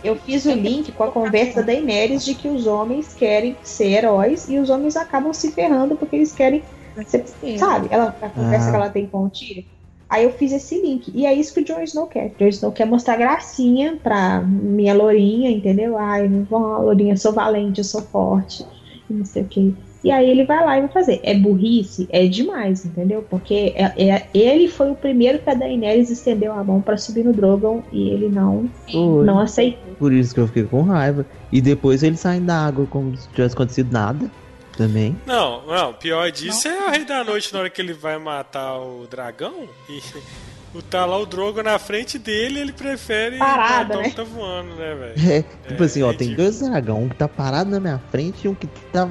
[0.03, 3.91] eu fiz o link com a conversa da Daenerys de que os homens querem ser
[3.91, 6.63] heróis e os homens acabam se ferrando porque eles querem
[6.97, 7.23] Você
[7.59, 8.71] sabe, ela, a conversa Ah.
[8.71, 9.63] que ela tem com o Tyrion.
[10.09, 11.11] Aí eu fiz esse link.
[11.15, 12.27] E é isso que o Jon Snow quer.
[12.35, 15.99] O Jon Snow quer mostrar gracinha pra minha lourinha, entendeu?
[15.99, 18.65] Ai, vão, lourinha, eu sou valente, eu sou forte,
[19.11, 19.75] não sei o que.
[20.05, 21.19] E aí ele vai lá e vai fazer.
[21.23, 22.07] É burrice?
[22.11, 23.25] É demais, entendeu?
[23.29, 27.25] Porque é- é- ele foi o primeiro que a Daenerys estendeu a mão pra subir
[27.25, 29.25] no Drogon e ele não, Foi.
[29.25, 29.95] não aceitou.
[29.99, 31.25] Por isso que eu fiquei com raiva.
[31.51, 34.31] E depois eles saem da água como se tivesse acontecido nada.
[34.77, 35.17] Também.
[35.25, 38.77] Não, não, pior disso é o Rei da Noite na hora que ele vai matar
[38.81, 40.03] o dragão e
[40.77, 44.11] o tá lá o Drogo na frente dele ele prefere Parado, matar o né?
[44.11, 45.33] que tá voando, né, velho?
[45.33, 46.37] É, tipo É, assim, ó, tem ridículo.
[46.37, 49.09] dois dragão, um que tá parado na minha frente e um que tá.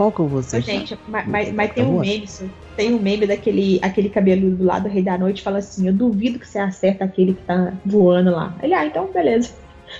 [0.00, 0.62] Qual que eu vou ser?
[0.62, 2.06] Gente, mas, mas, mas Tá tem um voando.
[2.06, 2.26] meme,
[2.74, 6.38] tem um meme daquele aquele cabeludo lá do Rei da Noite fala assim: Eu duvido
[6.38, 8.56] que você acerta aquele que tá voando lá.
[8.62, 9.50] Ele, ah, então beleza.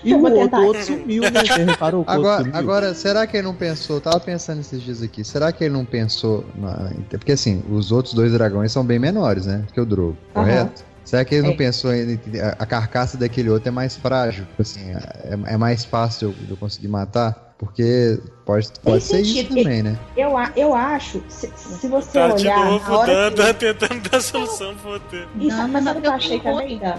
[0.03, 1.45] E eu o vou outro, outro sumiu, né?
[1.47, 2.57] Você reparou Agora, sumiu?
[2.57, 3.97] agora, será que ele não pensou?
[3.97, 5.23] Eu tava pensando esses dias aqui.
[5.23, 6.47] Será que ele não pensou.
[6.55, 9.67] Na, porque assim, os outros dois dragões são bem menores, né?
[9.75, 10.83] Que o Drogo, correto?
[11.05, 11.57] Será que ele não É.
[11.57, 12.21] pensou em.
[12.41, 14.45] A, a carcaça daquele outro é mais frágil?
[14.47, 17.49] Tipo Assim, é, é mais fácil de eu conseguir matar?
[17.59, 19.57] Porque pode, pode ser isso sentido.
[19.57, 19.99] também, né?
[20.17, 22.65] Eu, eu acho, se, se você Tá de olhar.
[22.65, 25.29] novo na hora dando, tentando dar solução pro roteiro.
[25.39, 26.95] que, isso, Não, mas sabe o que eu eu achei também, Dan?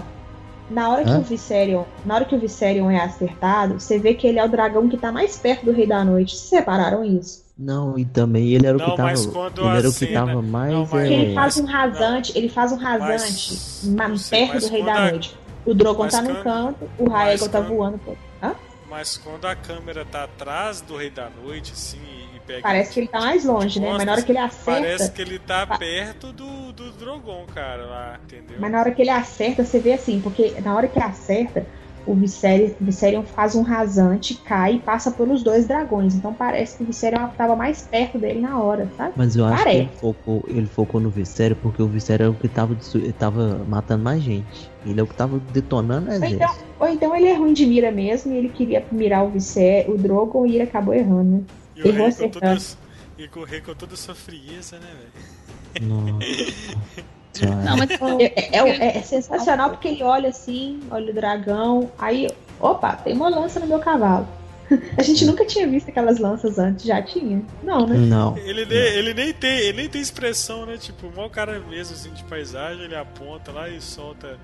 [0.70, 4.26] Na hora que o Viserion, na hora que o Viserion é acertado, você vê que
[4.26, 6.36] ele é o dragão que tá mais perto do Rei da Noite.
[6.36, 7.41] Vocês separaram isso?
[7.62, 9.08] Não, e também ele era o Não, que tava.
[9.10, 10.72] mas quando Ele era o que cena- tava mais.
[10.72, 13.58] Não, mas- Porque ele é, faz um rasante, ele faz um rasante
[13.96, 15.36] Mas- perto do Rei da a- Noite.
[15.64, 17.98] O Drogon mas tá quando- canto, o Raegon tá quando- voando.
[17.98, 18.16] Pô.
[18.42, 18.54] Hã?
[18.90, 21.98] Mas quando a câmera tá atrás do Rei da Noite, assim,
[22.36, 22.62] e pega.
[22.62, 23.92] Parece que ele tá mais longe, né?
[23.92, 27.46] Mas na hora que ele Parece acerta, que ele tá Pa- perto do, do Drogon,
[27.54, 28.56] cara, lá, entendeu?
[28.58, 31.64] mas na hora que ele acerta, você vê assim, porque na hora que acerta,
[32.06, 36.14] o Viserion, o Viserion faz um rasante, cai e passa pelos dois dragões.
[36.14, 39.12] Então parece que o Viserion tava mais perto dele na hora, sabe?
[39.16, 39.76] Mas eu acho Parece.
[39.78, 42.98] que ele focou, ele focou no Vissério porque o Vissério é o que tava, desu-
[42.98, 44.70] ele tava matando mais gente.
[44.84, 46.42] Ele é o que tava detonando Ou exército.
[46.42, 49.94] então, ou então ele é ruim de mira mesmo e ele queria mirar o Viserion,
[49.94, 51.40] o Drogon e ele acabou errando, né?
[51.76, 52.78] E o errou rei com toda, acertando.
[53.18, 55.88] e com o rei com toda a sua frieza, né, velho?
[55.88, 56.26] Nossa.
[57.64, 57.90] Não, mas
[58.20, 62.28] É, é- é- é sensacional porque ele olha assim, olha o dragão, aí,
[62.60, 64.28] opa, tem uma lança no meu cavalo.
[64.96, 67.42] A gente nunca tinha visto aquelas lanças antes, já tinha?
[67.62, 67.96] Não, né?
[67.96, 68.36] Não.
[68.38, 70.76] Ele nem, ele nem tem, ele nem tem expressão, né?
[70.76, 74.38] Tipo, o cara mesmo, assim, de paisagem, ele aponta lá e solta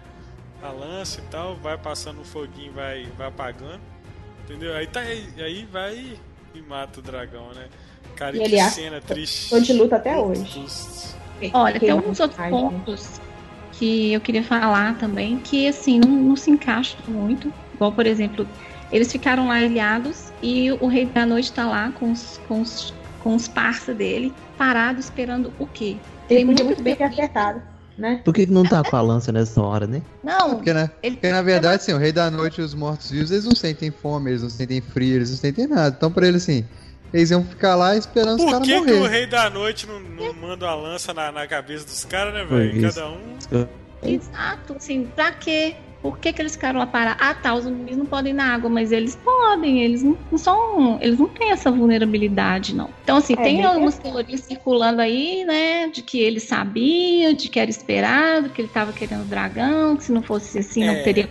[0.62, 3.81] a lança e tal, vai passando um foguinho, vai, vai apagando.
[4.44, 4.74] Entendeu?
[4.74, 6.16] Aí tá aí vai
[6.55, 7.66] e mata o dragão, né?
[8.16, 9.51] Cara, E que ele acha- cena triste.
[9.51, 10.43] Tô de luta até hoje.
[11.52, 12.51] Olha, tem alguns outros né?
[12.51, 13.20] pontos
[13.73, 17.52] que eu queria falar também, que assim, não, não se encaixam muito.
[17.74, 18.47] Igual, por exemplo,
[18.90, 22.94] eles ficaram lá ilhados e o Rei da Noite tá lá com os, com os,
[23.20, 25.97] com os parça dele, parado, esperando o quê?
[26.28, 27.62] Ele Tem podia muito muito bem acertado,
[27.97, 28.20] né?
[28.24, 30.02] Por que, que não tá com a lança nessa hora, né?
[30.24, 30.90] Não, Porque, né?
[31.02, 33.90] ele Porque na verdade, assim, o Rei da Noite e os mortos-vivos, eles não sentem
[33.90, 35.94] fome, eles não sentem frio, eles não sentem nada.
[35.97, 36.65] Então, pra eles, assim,
[37.12, 38.93] eles iam ficar lá esperando os Por caras que, que morrer.
[39.01, 42.44] o Rei da Noite não, não manda a lança na, na cabeça dos caras, né,
[42.44, 42.82] velho?
[42.82, 43.39] Cada um.
[44.02, 45.74] Exato, assim, pra quê?
[46.01, 47.20] Por que, que eles ficaram lá parados?
[47.20, 50.39] Ah, tá, os zumbis não podem ir na água, mas eles podem, eles não, não
[50.39, 50.97] são.
[51.02, 52.89] Eles não têm essa vulnerabilidade, não.
[53.02, 54.14] Então, assim, É, tem algumas verdade.
[54.14, 55.89] teorias circulando aí, né?
[55.89, 60.05] De que ele sabia, de que era esperado, que ele tava querendo o dragão, que
[60.05, 60.86] se não fosse assim, É.
[60.94, 61.28] não teria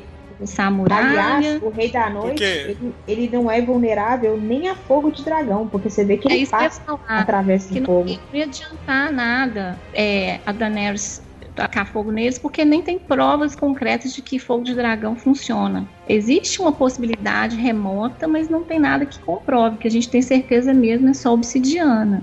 [0.57, 1.07] a muralha.
[1.07, 5.68] Aliás, o Rei da Noite, ele, ele não é vulnerável nem a fogo de dragão,
[5.68, 6.99] porque você vê que é ele passa falar.
[7.07, 8.09] através que do não, fogo.
[8.09, 11.22] não ia adiantar nada é, a Daenerys
[11.57, 15.88] tacar fogo neles, porque nem tem provas concretas de que fogo de dragão funciona.
[16.07, 20.72] Existe uma possibilidade remota, mas não tem nada que comprove, que a gente tem certeza
[20.72, 22.22] mesmo é só obsidiana.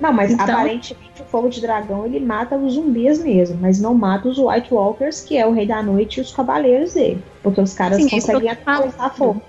[0.00, 3.94] Não, mas Então- aparentemente o fogo de dragão ele mata os zumbis mesmo, mas não
[3.94, 7.22] mata os White Walkers, que é o Rei da Noite e os cavaleiros dele.
[7.42, 9.42] Porque os caras Sim, é conseguem atravessar fogo.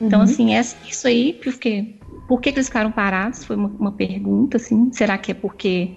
[0.00, 0.24] Então, Uhum.
[0.24, 1.94] assim, é isso aí, porque
[2.28, 3.44] por que, que eles ficaram parados?
[3.44, 4.90] Foi uma, uma pergunta, assim.
[4.92, 5.96] Será que é porque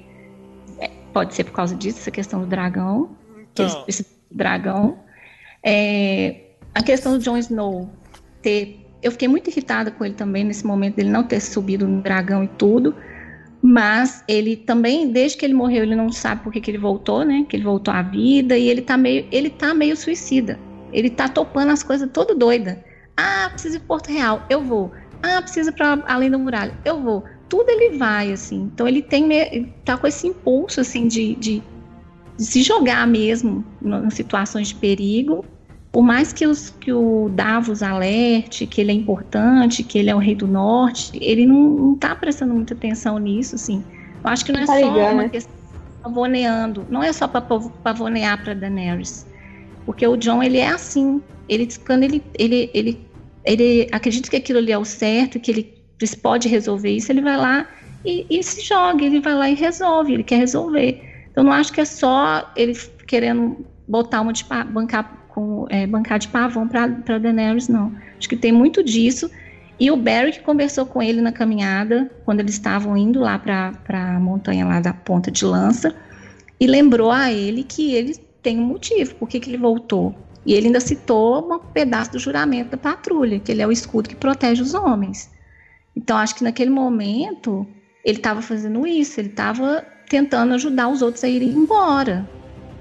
[0.80, 3.10] é, pode ser por causa disso, essa questão do dragão?
[3.52, 4.98] Então, do dragão.
[5.62, 6.42] É,
[6.74, 7.90] a questão do Jon Snow
[8.42, 8.86] ter.
[9.02, 12.44] Eu fiquei muito irritada com ele também nesse momento dele não ter subido no dragão
[12.44, 12.94] e tudo.
[13.62, 17.26] Mas ele também, desde que ele morreu, ele não sabe por que, que ele voltou,
[17.26, 17.46] né?
[17.48, 20.60] Que ele voltou à vida e ele tá meio, ele tá meio suicida.
[20.94, 22.84] Ele tá topando as coisas todo doida.
[23.18, 24.92] Ah, preciso ir Porto Real, eu vou.
[25.22, 27.24] Ah, preciso ir para além da muralha, eu vou.
[27.50, 28.70] Tudo ele vai assim.
[28.74, 31.62] Então ele tem, ele tá com esse impulso assim de, de
[32.40, 35.44] de se jogar mesmo em situações de perigo.
[35.92, 40.16] Por mais que, os, que o Davos alerte que ele é importante, que ele é
[40.16, 43.84] o rei do norte, ele não, não tá prestando muita atenção nisso, assim.
[44.24, 45.30] Eu acho que não é Tá só ligando, uma né?
[45.30, 49.26] questão de pavoneando, não é só para pavonear para Daenerys.
[49.86, 51.22] Porque o John, ele é assim.
[51.48, 53.08] Ele, quando ele, ele, ele,
[53.44, 55.80] ele acredita que aquilo ali é o certo, que ele
[56.22, 57.68] pode resolver isso, ele vai lá
[58.06, 61.02] e, e se joga, ele vai lá e resolve, ele quer resolver.
[61.32, 62.74] Então, não acho que é só ele
[63.08, 67.94] querendo botar uma de bancar, com, é, bancar de pavão para Daenerys, não.
[68.18, 69.30] Acho que tem muito disso.
[69.80, 73.74] E o Barry que conversou com ele na caminhada, quando eles estavam indo lá para
[73.88, 75.96] a montanha lá da Ponta de Lança,
[76.60, 80.14] e lembrou a ele que ele tem um motivo, por que que ele voltou.
[80.46, 84.10] E ele ainda citou um pedaço do juramento da patrulha, que ele é o escudo
[84.10, 85.30] que protege os homens.
[85.96, 87.66] Então, acho que naquele momento,
[88.04, 92.28] ele estava fazendo isso, ele estava tentando ajudar os outros a irem embora.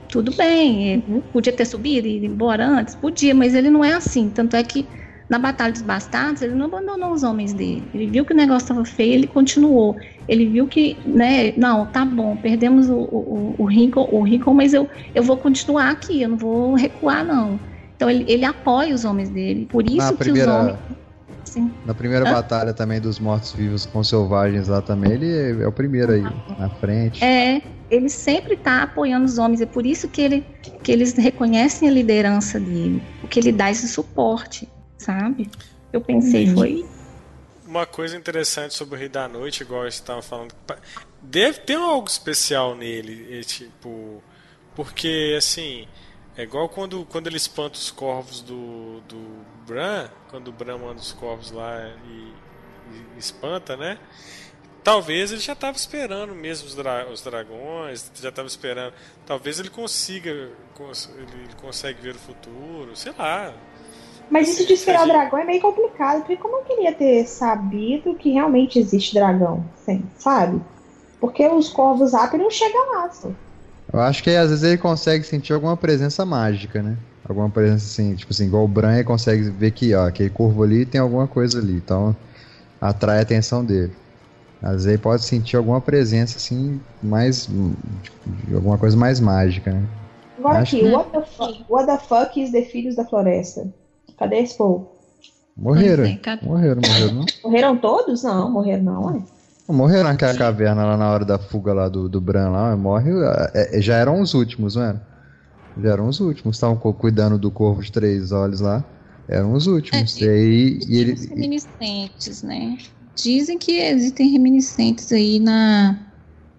[0.08, 1.20] Tudo bem, Uhum.
[1.32, 2.94] podia ter subido e ido embora antes?
[2.94, 4.30] Podia, mas ele não é assim.
[4.30, 4.86] Tanto é que
[5.28, 7.86] na Batalha dos Bastardos, ele não abandonou os homens dele.
[7.92, 9.94] Ele viu que o negócio estava feio, ele continuou.
[10.26, 14.88] Ele viu que, né, não, tá bom, perdemos o, o, o, Rickon, o mas eu,
[15.14, 17.60] eu vou continuar aqui, eu não vou recuar, não.
[17.94, 19.66] Então ele, ele apoia os homens dele.
[19.70, 20.78] Por isso Na que primeira- os homens.
[21.44, 21.70] Sim.
[21.84, 22.32] Na primeira Hã?
[22.32, 25.26] batalha também dos mortos-vivos com selvagens lá também, ele
[25.60, 26.22] é, é o primeiro aí,
[26.58, 27.24] na frente.
[27.24, 27.60] É,
[27.90, 29.60] ele sempre está apoiando os homens.
[29.60, 30.46] É por isso que, ele,
[30.82, 33.02] que eles reconhecem a liderança dele.
[33.20, 35.50] Porque ele dá esse suporte, sabe?
[35.92, 36.54] Eu pensei, Uhum.
[36.54, 36.86] foi.
[37.66, 40.54] Uma coisa interessante sobre o Rei da Noite, igual você estava falando,
[41.20, 44.22] deve ter algo especial nele, tipo,
[44.74, 45.86] porque assim,
[46.34, 51.00] é igual quando, quando ele espanta os corvos do, do Bran, quando o Bran manda
[51.00, 52.32] os corvos lá e,
[53.14, 53.98] e espanta, né?
[54.88, 58.94] Talvez ele já estava esperando mesmo os, dra- os dragões, já estava esperando.
[59.26, 63.52] Talvez ele consiga, cons- ele, ele consegue ver o futuro, sei lá.
[64.30, 68.14] Mas isso de esperar o dragão é meio complicado, porque como eu queria ter sabido
[68.14, 70.58] que realmente existe dragão, sim, sabe?
[71.20, 73.30] Porque os corvos Zap não chegam lá, só.
[73.92, 76.96] Eu acho que às vezes ele consegue sentir alguma presença mágica, né?
[77.28, 80.62] Alguma presença assim, tipo assim, igual o Bran ele consegue ver que, ó, aquele curvo
[80.62, 82.16] ali tem alguma coisa ali, então
[82.80, 83.92] atrai a atenção dele.
[84.62, 87.46] Às vezes ele pode sentir alguma presença assim, mais.
[87.46, 89.86] tipo, de alguma coisa mais mágica, né?
[90.38, 93.66] Agora Acho aqui, que- what the, fuck, what the fuck is the Filhos da Floresta?
[94.16, 94.92] Cadê esse povo?
[95.56, 96.04] Morreram.
[96.04, 96.46] É, cadê?
[96.46, 97.26] Morreram, morreram, não?
[97.44, 98.22] Morreram todos?
[98.22, 99.22] Não, morreram não, ué.
[99.68, 103.10] Morreram naquela caverna lá na hora da fuga lá do, do Bran lá, morre.
[103.54, 105.02] é, é, já eram os últimos, não era?
[105.82, 108.82] Já eram os últimos, estavam cu- cuidando do corvo de três olhos lá.
[109.28, 110.16] Eram os últimos.
[110.20, 110.80] É, e aí.
[110.88, 112.78] E ele, Os reminiscentes, né?
[113.20, 115.98] Dizem que existem reminiscentes aí na.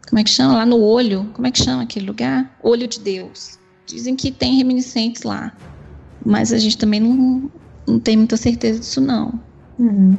[0.09, 0.55] Como é que chama?
[0.55, 1.29] Lá no olho.
[1.33, 2.57] Como é que chama aquele lugar?
[2.61, 3.57] Olho de Deus.
[3.85, 5.55] Dizem que tem reminiscentes lá.
[6.25, 7.49] Mas a gente também não,
[7.87, 9.39] não tem muita certeza disso, não.
[9.77, 10.17] Uhum.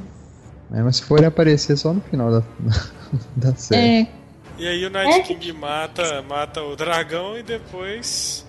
[0.72, 2.42] é, mas se forem aparecer só no final da,
[3.36, 4.08] da série.
[4.08, 4.08] É,
[4.58, 8.46] E aí o Night É King mata, mata o dragão e depois.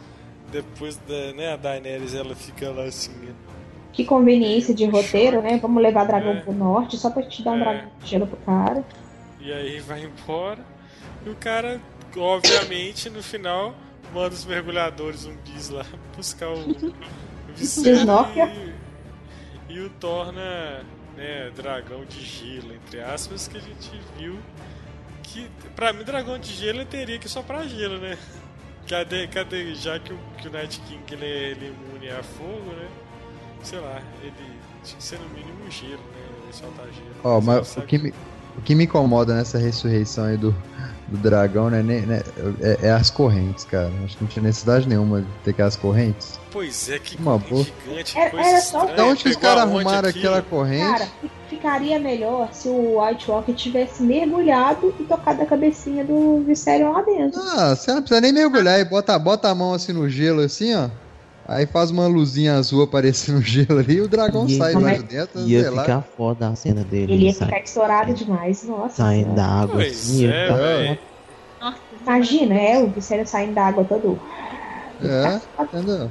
[0.49, 3.11] Depois da, né, a Daenerys ela fica lá assim.
[3.93, 5.57] Que conveniência de roteiro, né?
[5.61, 6.39] Vamos levar dragão É.
[6.41, 7.59] pro norte só pra te dar um É.
[7.59, 8.83] dragão de gelo pro cara.
[9.39, 10.63] E aí vai embora.
[11.25, 11.79] E o cara,
[12.15, 13.73] obviamente, no final,
[14.13, 15.85] manda os mergulhadores zumbis lá
[16.15, 16.93] buscar o, o
[19.69, 20.83] e, e o torna
[21.15, 24.37] né, dragão de gelo, entre aspas, que a gente viu
[25.23, 28.17] que, pra mim, dragão de gelo teria que só pra gelo, né?
[28.87, 32.23] Cadê, cadê, já que o, que o Night King ele é, ele é imune a
[32.23, 32.87] fogo, né?
[33.63, 34.33] Sei lá, ele
[34.83, 36.21] tinha que ser no mínimo gelo, né?
[36.43, 37.15] Ele soltar gelo.
[37.23, 38.13] Ó, Você mas o que, me,
[38.57, 40.51] o que me incomoda nessa ressurreição aí do,
[41.07, 42.23] do dragão, né, né,
[42.61, 43.91] é, é as correntes, cara.
[44.03, 46.39] Acho que não tinha necessidade nenhuma de ter aquelas correntes.
[46.51, 47.63] Pois é, que Uma corrente boa.
[47.93, 48.97] gigante, Era- coisa era só- estranha.
[48.97, 50.25] Da onde que os caras arrumaram aquilo?
[50.27, 50.91] aquela corrente?
[50.91, 56.43] Cara, fi- ficaria melhor se o White Walker tivesse mergulhado e tocado a cabecinha do
[56.45, 57.39] Viserion lá dentro.
[57.39, 60.73] Ah, você não precisa nem mergulhar e bota, bota a mão assim no gelo, assim,
[60.75, 60.89] ó.
[61.47, 64.93] Aí faz uma luzinha azul aparecer no gelo ali e o dragão E sai lá
[64.93, 65.81] de dentro, Ia sei lá.
[65.83, 67.13] ficar foda a cena dele.
[67.13, 68.95] Ele ia sai- ficar estourado demais, nossa.
[68.97, 70.27] Saindo da água Pois assim.
[70.27, 70.99] é, velho.
[71.59, 74.19] nossa, Imagina, é, o Viserion saindo da água todo.
[75.03, 76.09] É, entendeu?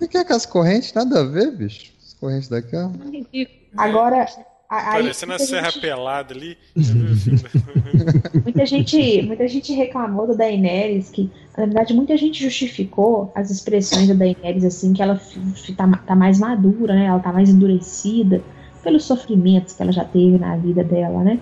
[0.00, 0.92] O que é com as correntes?
[0.94, 1.92] Nada a ver, bicho.
[2.06, 2.90] As correntes daqui, ó.
[3.76, 4.26] Agora,
[4.68, 6.56] a- aí, Parecendo a Serra gente- Pelada ali.
[8.44, 11.30] Muita gente, muita gente reclamou da Daenerys, que
[11.60, 15.20] na verdade muita gente justificou as expressões da Daenerys assim, que ela
[15.76, 17.06] tá, tá mais madura, né?
[17.06, 18.42] Ela tá mais endurecida
[18.82, 21.40] pelos sofrimentos que ela já teve na vida dela, né?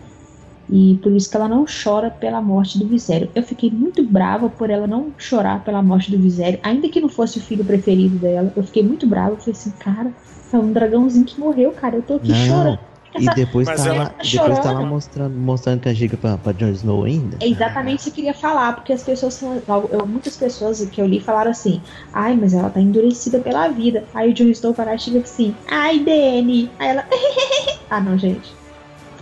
[0.69, 3.29] E por isso que ela não chora pela morte do Viserion.
[3.35, 7.09] Eu fiquei muito brava por ela não chorar pela morte do Viserion, ainda que não
[7.09, 8.53] fosse o filho preferido dela.
[8.55, 10.15] Eu fiquei muito brava, eu falei assim, cara,
[10.53, 11.97] é um dragãozinho que morreu, cara.
[11.97, 12.35] Eu tô aqui Não.
[12.35, 12.79] chorando
[13.19, 16.37] E depois Mas tá ela- Tá depois tá lá mostrando, mostrando que a giga pra,
[16.37, 17.39] pra Jon Snow ainda.
[17.41, 19.63] É exatamente isso que eu queria falar, porque as pessoas são.
[19.67, 21.81] eu- muitas pessoas que eu li falaram assim,
[22.13, 24.05] ai, mas ela tá endurecida pela vida.
[24.15, 26.71] Aí o Jon Snow para e chega assim, ai, Dani.
[26.79, 27.05] Aí ela.
[27.91, 28.53] ah não, gente.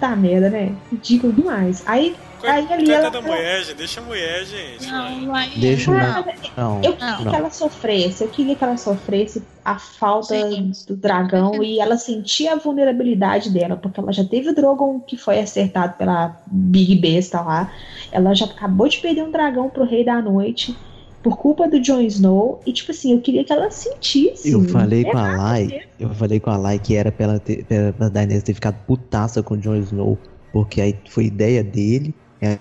[0.01, 0.73] Tá merda, né?
[0.91, 1.83] Ridículo demais.
[1.87, 2.15] Aí,
[2.49, 3.11] aí ali ela.
[3.11, 3.77] Da mulher, gente.
[3.77, 4.87] Deixa a mulher, gente.
[4.87, 6.25] Não, aí, Deixa não.
[6.57, 7.31] Não, Eu queria Não.
[7.31, 10.73] que ela sofresse, eu queria que ela sofresse a falta Sim.
[10.87, 15.17] do dragão e ela sentia a vulnerabilidade dela, porque ela já teve o Drogon que
[15.17, 17.73] foi acertado pela Big Besta lá.
[18.13, 20.77] Ela já acabou de perder um dragão pro Rei da Noite
[21.23, 22.61] por culpa do Jon Snow.
[22.65, 24.53] E, tipo assim, eu queria que ela sentisse.
[24.53, 25.83] Eu falei com a É Lai, mesmo.
[25.99, 28.77] eu falei com a Lai que era pra ela ter, pra, pra Daenerys ter ficado
[28.87, 30.17] putaça com o Jon Snow,
[30.53, 32.15] porque aí foi ideia dele.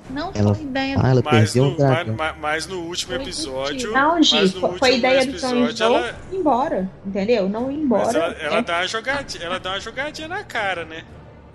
[0.10, 2.15] Não Ela- foi ideia Ah, ela Mas perdeu no, o dragão.
[2.18, 3.91] mas, mas no último Foi episódio.
[3.91, 7.49] Não, Gi, mas no foi, ideia do Jon episódio, Snow ela- ir embora, entendeu?
[7.49, 8.06] Não ir embora.
[8.06, 11.03] Mas ela, ela É, dá uma jogadinha, ela dá uma jogadinha na cara, né?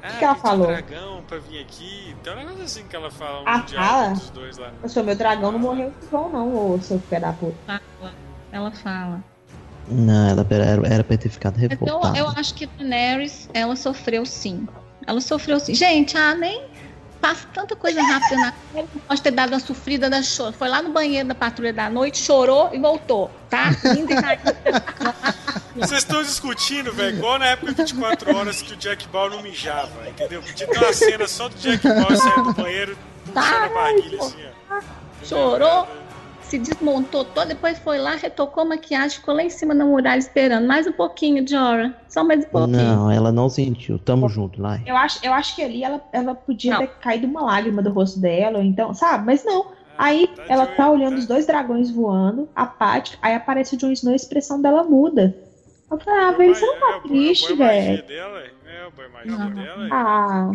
[0.03, 0.67] Ah, que ela pedi falou?
[0.67, 2.15] dragão pra vir aqui.
[2.23, 4.09] Tem um negócio assim que ela fala um Ah, fala?
[4.11, 4.71] dos dois lá.
[4.83, 7.55] O seu meu dragão não morreu igual, não, ô seu pé da puta.
[7.67, 8.13] fala.
[8.53, 9.23] Ela fala.
[9.89, 12.17] Não, ela era, era pra ter ficado revoltada.
[12.19, 14.67] eu acho que Daenerys, ela sofreu sim.
[15.07, 15.75] Ela sofreu sim.
[15.75, 16.63] Gente, ah, nem
[17.21, 18.89] passa tanta coisa rápida na série.
[19.07, 20.53] Pode ter dado uma sofrida da choro.
[20.53, 23.71] Foi lá no banheiro da patrulha da noite, chorou e voltou, tá?
[23.85, 25.81] E.
[25.81, 29.43] Vocês estão discutindo, velho, igual na época de 24 horas que o Jack Ball não
[29.43, 30.43] mijava, entendeu?
[30.43, 34.45] Podia ter uma cena só do Jack Ball saindo do banheiro, puxando a barriguinha assim,
[34.71, 34.81] ó.
[35.25, 35.87] Chorou,
[36.51, 40.19] se desmontou todo, depois foi lá, retocou a maquiagem, ficou lá em cima da muralha
[40.19, 40.67] esperando.
[40.67, 41.95] Mais um pouquinho, Jora.
[42.09, 42.77] Só mais um pouquinho.
[42.83, 43.99] Não, ela não sentiu.
[44.01, 44.83] Tamo junto, Lai.
[44.85, 46.81] Eu acho, eu acho que ali ela, ela podia Não.
[46.81, 49.25] ter caído uma lágrima do rosto dela, ou então, sabe?
[49.27, 49.67] Mas não.
[49.97, 54.15] Aí ela tá olhando os dois dragões voando, apática, aí aparece o Jon Snow e
[54.15, 55.37] a expressão dela muda.
[55.91, 58.07] Eu falei, ah, velho, você não É, tá boa- triste, velho.
[58.07, 59.89] dela, é é.
[59.93, 60.51] Ah,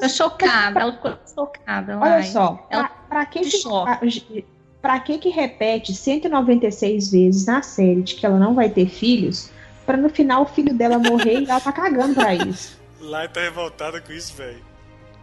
[0.00, 1.98] Tá chocada, ela ficou chocada.
[1.98, 4.44] olha só, Ela pra, pra que de choque.
[4.86, 8.88] Pra, pra que que repete 196 vezes na série de que ela não vai ter
[8.88, 9.50] filhos,
[9.84, 12.78] pra no final o filho dela morrer e ela tá cagando pra isso?
[13.00, 14.64] Lai tá revoltada com isso, velho.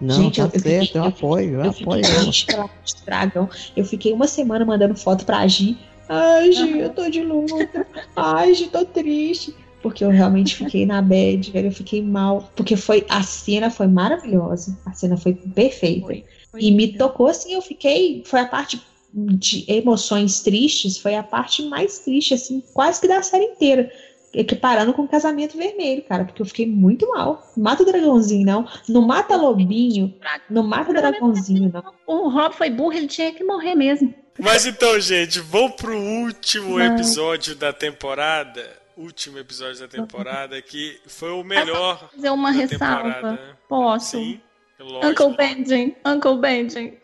[0.02, 2.68] Não, Gente, tá eu- eu certo, fiquei- eu eu apoio, eu, Eu apoio fiquei ela.
[2.68, 2.70] pela
[3.06, 3.50] dragão.
[3.76, 5.78] Eu fiquei uma semana mandando foto pra Gi.
[6.10, 7.88] Ai, Gi, eu tô de luta.
[8.16, 9.56] Ai, Gi, tô triste.
[9.82, 11.68] Porque eu realmente fiquei na bad, velho.
[11.68, 12.50] Eu fiquei mal.
[12.56, 14.78] Porque foi a cena foi maravilhosa.
[14.86, 16.06] A cena foi perfeita.
[16.06, 18.24] Foi, foi e me tocou assim, eu fiquei.
[18.26, 18.82] Foi a parte
[19.14, 23.92] de emoções tristes, foi a parte mais triste, assim, quase que da série inteira.
[24.34, 27.52] Equiparando com o casamento vermelho, cara, porque eu fiquei muito mal.
[27.56, 28.68] Mata o dragãozinho, não.
[28.90, 30.12] Não mata lobinho.
[30.50, 31.94] Não mata o dragãozinho, não.
[32.08, 34.12] O Rob foi burro, ele tinha que morrer mesmo.
[34.40, 36.96] Mas então, gente, vamos pro último Não.
[36.96, 38.82] episódio da temporada.
[38.98, 43.14] Último episódio da temporada, que foi o melhor Fazer uma ressalva.
[43.14, 43.58] temporada.
[43.70, 44.18] Posso?
[44.18, 44.40] Sim,
[44.80, 45.26] lógico.
[45.26, 46.98] Uncle Benjen, Uncle Benjen.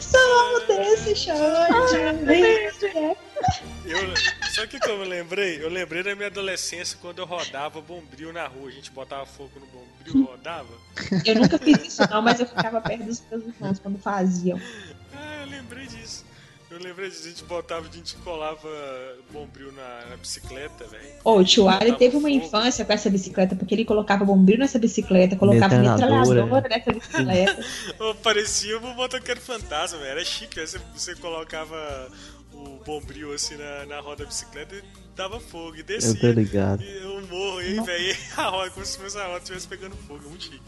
[0.00, 0.76] Somos tan.
[0.76, 1.36] desse chão.
[3.84, 4.16] Eu,
[4.54, 5.62] sabe o que, que eu lembrei?
[5.62, 8.68] Eu lembrei da minha adolescência quando eu rodava bombril na rua.
[8.68, 10.68] A gente botava fogo no bombril, rodava.
[11.26, 14.60] Eu nunca fiz isso, não, mas eu ficava perto dos meus irmãos quando faziam.
[15.14, 16.21] Ah, eu lembrei disso.
[16.72, 17.08] Eu lembrei.
[17.08, 18.68] A gente botava, a gente colava
[19.30, 21.04] bombril na, na bicicleta, velho.
[21.22, 22.42] Ô, o tio Ali teve uma fogo.
[22.44, 26.68] infância com essa bicicleta, porque ele colocava bombril nessa bicicleta, colocava Metralhadora.
[26.68, 27.64] nessa bicicleta.
[28.00, 30.10] Ô, Parecia um motoqueiro fantasma, velho.
[30.10, 30.66] Era chique, né?
[30.66, 32.08] Você, você colocava
[32.52, 34.82] o bombril assim na, na roda da bicicleta e
[35.16, 36.20] dava fogo e Eu descia.
[36.20, 36.82] tô ligado.
[36.82, 38.16] E eu morro aí, velho.
[38.36, 40.60] A roda, como se fosse a roda estivesse pegando fogo, muito chique.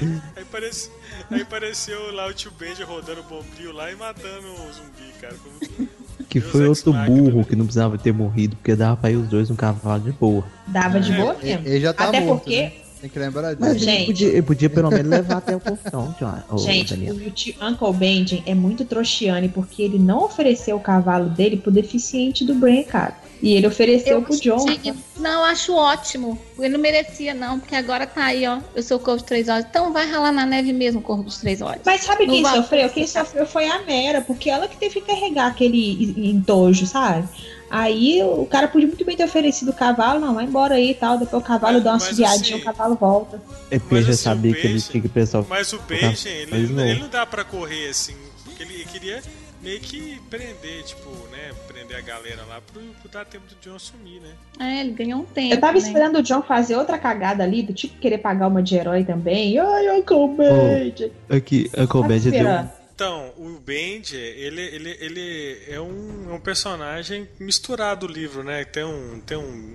[0.34, 0.90] Aí, parece,
[1.30, 5.34] aí apareceu lá o tio Benji rodando o bombril lá e matando o zumbi, cara.
[5.34, 5.88] Como-
[6.30, 9.28] Que Deus foi outro burro que não precisava ter morrido, porque dava pra ir os
[9.28, 10.44] dois no cavalo de boa.
[10.66, 11.68] Dava de É, boa Ele, mesmo.
[11.68, 12.72] ele já tá Até morto, porque- né?
[13.02, 13.84] Tem que lembrar Mas disso.
[13.90, 14.06] ele Gente.
[14.06, 16.42] podia, ele podia pelo menos levar até o portão, John.
[16.48, 17.14] Ô, Gente, Daniel.
[17.16, 21.70] o tio Uncle Benjen é muito trouxiane porque ele não ofereceu o cavalo dele pro
[21.70, 23.14] deficiente do Bran, cara.
[23.42, 24.64] E ele ofereceu pro John.
[25.18, 26.38] Não, eu acho ótimo.
[26.56, 28.60] Ele não merecia, não, porque agora tá aí, ó.
[28.72, 29.66] Eu sou o corvo dos três olhos.
[29.68, 31.80] Então vai ralar na neve mesmo, o corvo dos três olhos.
[31.84, 32.88] Mas sabe Não quem vai sofreu?
[32.90, 37.28] Quem sofreu foi a Mera, porque ela que teve que carregar aquele entojo, sabe?
[37.68, 40.94] Aí o cara podia muito bem ter oferecido o cavalo, não, vai embora aí e
[40.94, 41.18] tal.
[41.18, 43.42] Depois o cavalo Mas- dá uma subiadinha, assim- o cavalo volta.
[43.70, 45.42] É porque já assim, sabia o que ele tinha que pensar.
[45.48, 46.84] Mas o Benji, ele, não.
[46.86, 48.14] ele não dá pra correr assim.
[48.44, 49.20] Porque ele queria
[49.62, 51.50] meio que prender, tipo, né?
[51.92, 54.32] Prender a galera lá pro, pro dar tempo do John sumir, né?
[54.58, 55.54] É, ele ganhou um tempo.
[55.54, 55.78] Eu tava né?
[55.78, 59.58] esperando o John fazer outra cagada ali, do tipo querer pagar uma de herói também.
[59.58, 61.12] Ai, Uncle Benjen.
[61.28, 62.40] Aqui, a Tava comédia deu.
[62.40, 62.70] esperando.
[62.94, 68.64] Então, o Benji, ele, ele, ele é, um, é um personagem misturado do livro, né?
[68.64, 69.74] Tem um, tem um,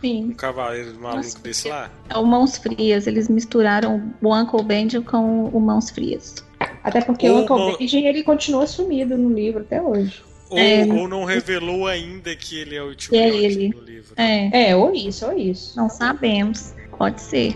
[0.00, 0.24] Sim.
[0.26, 1.90] Um cavaleiro maluco Nossa, desse lá?
[2.08, 3.06] É o Mãos Frias.
[3.06, 6.36] Eles misturaram o Uncle Benji com o Mãos Frias.
[6.84, 10.27] Até porque Ou o Uncle Benji, ele continua sumido no livro até hoje.
[10.50, 10.84] Ou, É.
[10.86, 13.68] ou não revelou ainda que ele é o tio é ele.
[13.68, 14.12] no livro.
[14.16, 15.76] É, É, ou isso, ou isso.
[15.76, 16.72] não sabemos.
[16.96, 17.54] Pode ser.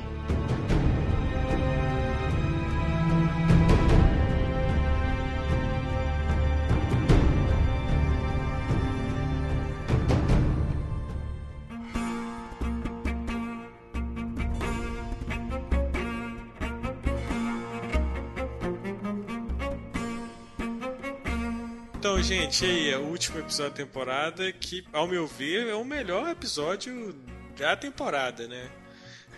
[22.32, 26.28] Gente, aí é o último episódio da temporada que, ao meu ver, é o melhor
[26.30, 27.14] episódio
[27.58, 28.68] da temporada, né?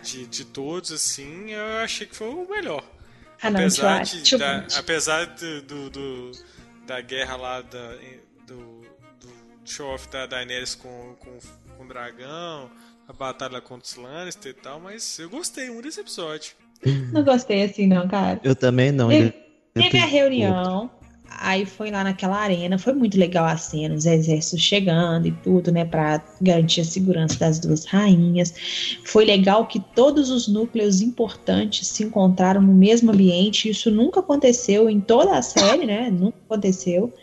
[0.03, 2.83] De, de todos, assim, eu achei que foi o melhor.
[3.41, 6.31] Ah, não, apesar de, tio da, apesar do, do, do-
[6.85, 7.95] da guerra lá da,
[8.45, 8.81] do,
[9.19, 9.29] do
[9.65, 11.37] show-off da Daenerys com, com,
[11.75, 12.69] com o dragão,
[13.07, 16.53] a batalha contra os Lannister e tal, mas eu gostei muito desse episódio.
[17.11, 18.39] Não gostei assim, não, cara.
[18.43, 19.09] Eu também não.
[19.09, 19.33] Teve-
[19.73, 20.89] Teve a reunião,
[21.39, 25.71] aí foi lá naquela arena, foi muito legal a cena, os exércitos chegando e tudo,
[25.71, 28.53] né, pra garantir a segurança das duas rainhas.
[29.05, 34.89] Foi legal que todos os núcleos importantes se encontraram no mesmo ambiente, isso nunca aconteceu
[34.89, 37.13] em toda a série, né, nunca aconteceu.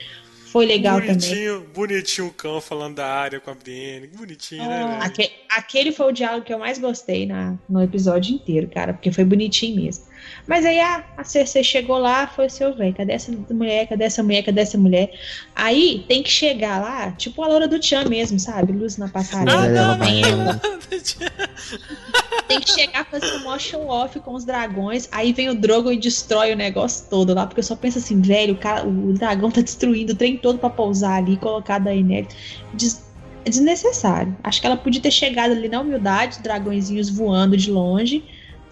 [0.46, 1.14] Foi legal também.
[1.16, 4.06] bonitinho, bonitinho o cão falando da área com a Brienne.
[4.08, 5.02] Bonitinho, né, velho?
[5.02, 9.10] Aque- aquele foi o diálogo que eu mais gostei na, no episódio inteiro, cara, porque
[9.10, 10.04] foi bonitinho mesmo.
[10.46, 14.22] Mas aí a, a Cersei chegou lá, foi seu velho, cadê essa mulher, cadê essa
[14.22, 15.12] mulher, cadê essa mulher?
[15.54, 18.72] Aí tem que chegar lá, tipo a Loura do Tchan mesmo, sabe?
[18.72, 19.64] Luz na passarela.
[19.64, 20.60] Ah, não, ela-
[22.48, 25.08] Tem que chegar fazendo mó show off com os dragões.
[25.12, 27.46] Aí vem o Drogon e destrói o negócio todo lá.
[27.46, 30.58] Porque eu só penso assim, velho, o, cara, o dragão tá destruindo o trem todo
[30.58, 32.34] pra pousar ali e colocar a Daenerys.
[32.74, 33.02] Des-
[33.44, 34.36] é desnecessário.
[34.42, 38.22] Acho que ela podia ter chegado ali na humildade, os dragõezinhos voando de longe.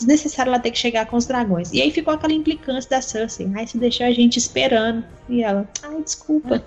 [0.01, 1.71] Desnecessário ela ter que chegar com os dragões.
[1.73, 3.51] E aí ficou aquela implicância da Cersei.
[3.55, 5.05] Ai, você deixou a gente esperando.
[5.29, 6.63] E ela, ai, desculpa.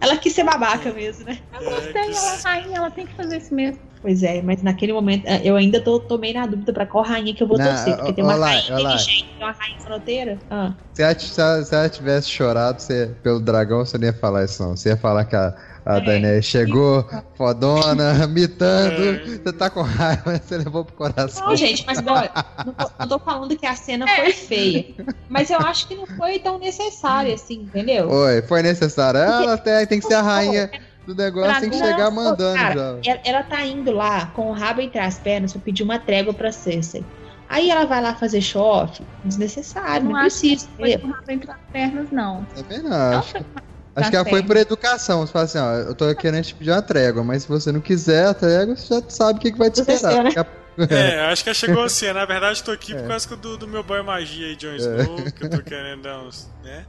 [0.00, 1.38] Ela quis ser babaca mesmo, né?
[1.60, 3.80] Eu É, gostei, que- ela é rainha, ela tem que fazer isso mesmo.
[4.00, 7.02] Pois é, mas naquele momento eh, eu ainda tô, tô meio na dúvida pra qual
[7.02, 7.96] rainha que eu vou Não, torcer.
[7.96, 8.80] Porque tem uma olá, rainha olá.
[8.94, 10.38] inteligente, tem uma rainha fronteira.
[10.48, 10.74] Ah.
[10.94, 14.44] Se ela, se ela- se ela tivesse chorado você- pelo dragão, você não ia falar
[14.44, 14.76] isso, não.
[14.76, 15.52] Você ia falar que a,
[15.88, 16.00] a É.
[16.02, 19.02] Daenerys chegou, fodona, mitando.
[19.02, 19.38] É.
[19.42, 21.48] Você tá com raiva, mas você levou pro coração.
[21.48, 22.30] Não, gente, mas olha,
[22.66, 24.84] não tô, não tô falando que a cena foi feia.
[25.30, 28.10] Mas eu acho que não foi tão necessária assim, entendeu?
[28.10, 29.18] Oi, foi necessário.
[29.18, 30.70] Ela até tem que ser a rainha
[31.06, 33.12] do negócio, tem que chegar mandando cara, já.
[33.12, 36.34] Ela, ela tá indo lá com o rabo entre as pernas pra pedir uma trégua
[36.34, 37.02] pra Cersei.
[37.48, 39.02] Aí ela vai lá fazer show-off.
[39.24, 40.68] Desnecessário, não, não precisa.
[40.76, 42.46] Foi com o rabo entre as pernas, não.
[42.54, 42.90] Também não.
[42.90, 43.67] Não Acho, foi com
[44.00, 45.26] acho que ela tá foi por educação.
[45.26, 47.80] Você fala assim, ó, eu tô querendo te pedir uma trégua, mas se você não
[47.80, 50.24] quiser a trégua, você já sabe o que, que vai te esperar.
[50.24, 50.30] né?
[50.36, 50.58] A-
[50.94, 52.12] É, acho que ela chegou assim.
[52.12, 53.08] Na verdade, tô aqui por É.
[53.08, 56.48] causa do, do meu boy magia aí, Jon Snow, que eu tô querendo dar uns.
[56.62, 56.84] né?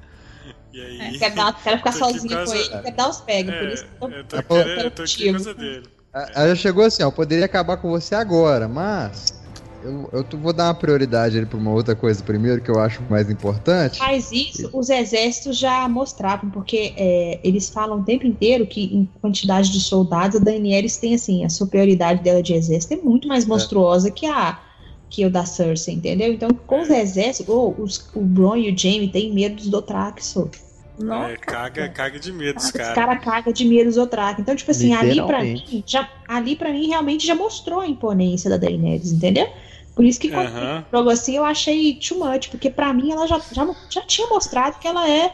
[0.73, 1.17] E aí.
[1.17, 3.51] Quer, dar, quer ficar por com ele, quer dar os pega.
[3.53, 5.53] por É, isso que eu tô- eu tô, É, querendo, eu tô aqui por causa
[5.53, 5.83] dele.
[6.13, 9.38] Ela já chegou assim, ó, eu poderia acabar com você agora, mas
[9.81, 13.03] eu, eu vou dar uma prioridade ali pra uma outra coisa primeiro, que eu acho
[13.09, 13.99] mais importante.
[13.99, 19.09] Mas isso os exércitos já mostravam, porque é, eles falam o tempo inteiro que em
[19.21, 23.45] quantidade de soldados a Daenerys tem assim, a superioridade dela de exército é muito mais
[23.45, 24.59] monstruosa que a
[25.09, 26.31] que o da Cersei, entendeu?
[26.31, 30.23] Então, com os exércitos, oh, os, o Bron e o Jaime têm medo dos Dothraki,
[30.23, 30.47] só.
[30.99, 32.95] Nossa, É, caga, caga de medo, os Os caras.
[32.95, 34.41] caras cagam de medo dos Dothraki.
[34.41, 38.49] Então, tipo assim, ali pra mim, já, ali pra mim realmente já mostrou a imponência
[38.49, 39.47] da Daenerys, entendeu?
[39.95, 40.85] Por isso que quando Aham.
[40.93, 44.77] jogo assim eu achei too much, porque pra mim ela já, já, já tinha mostrado
[44.79, 45.31] que ela é,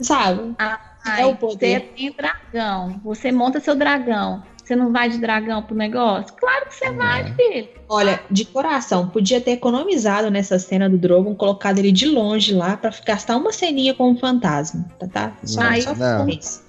[0.00, 0.54] sabe?
[0.58, 1.80] Ai, é o poder.
[1.80, 3.00] Você tem dragão.
[3.02, 4.42] Você monta seu dragão.
[4.70, 6.32] Você não vai de dragão pro negócio?
[6.36, 7.68] Claro que você vai, filho.
[7.88, 12.76] Olha, de coração, podia ter economizado nessa cena do Drogon, colocado ele de longe lá
[12.76, 15.08] pra gastar uma ceninha com um fantasma, tá?
[15.08, 15.32] tá?
[15.42, 16.28] Só, Ai, só não.
[16.28, 16.62] isso.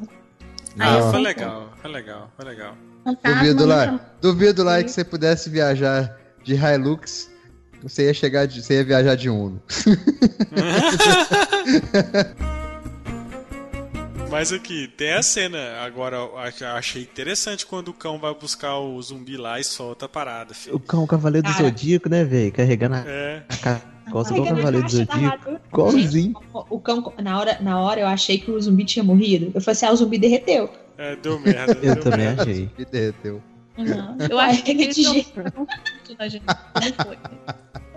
[0.80, 2.74] Aí eu Ah, foi legal, foi legal, foi legal.
[3.04, 7.30] Fantasma Duvido lá, não- duvido lá que você pudesse viajar de Hilux,
[7.84, 9.62] você ia chegar de, você ia viajar de Uno.
[14.32, 15.60] Mas aqui, tem a cena.
[15.86, 16.18] Agora,
[16.78, 20.78] achei interessante quando o cão vai buscar o zumbi lá e solta a parada, filho.
[20.78, 21.54] O cão Cavaleiro do.
[21.54, 22.52] Zodíaco, né, velho?
[22.52, 25.60] Carregando a, É, a ca- costa Ai, igual o cadê Cavaleiro do Zodíaco.
[25.68, 26.34] Igualzinho.
[26.70, 29.52] O cão, na hora, na hora eu achei que o zumbi tinha morrido.
[29.54, 30.70] Eu falei assim, ah, o zumbi derreteu.
[30.98, 31.74] é, deu merda.
[31.74, 32.44] Eu deu também merda.
[32.44, 32.70] achei.
[32.78, 33.44] Me derreteu.
[33.78, 35.32] Não, eu acho que de jeito.
[35.58, 35.66] Não
[37.06, 37.18] foi.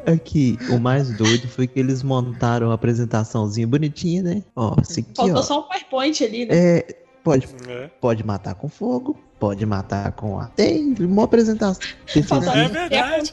[0.07, 4.43] Aqui, o mais doido foi que eles montaram a apresentaçãozinha bonitinha, né?
[4.55, 5.43] Ó, assim aqui, Faltou ó.
[5.43, 6.55] só um PowerPoint ali, né?
[6.57, 7.89] É, pode, É.
[8.01, 10.47] pode matar com fogo, Pode matar com a.
[10.47, 11.83] Tem, uma apresentação.
[12.17, 12.21] É
[12.69, 13.33] verdade.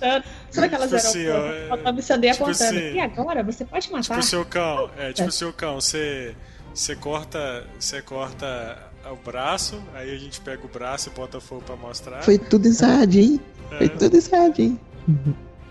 [0.49, 2.77] Sabe aquelas Tipo assim, ó, é- Faltava a Sandy tipo apontando.
[2.80, 3.43] assim- E agora?
[3.43, 4.02] Você pode matar?
[4.15, 6.35] Tipo, seu cão, é, tipo, seu cão, você,
[6.73, 8.77] você corta, você corta
[9.10, 12.22] o braço, aí a gente pega o braço e bota fogo pra mostrar.
[12.23, 13.39] Foi tudo ensaiadinho.
[13.72, 13.77] É.
[13.77, 14.80] Foi tudo ensaiadinho.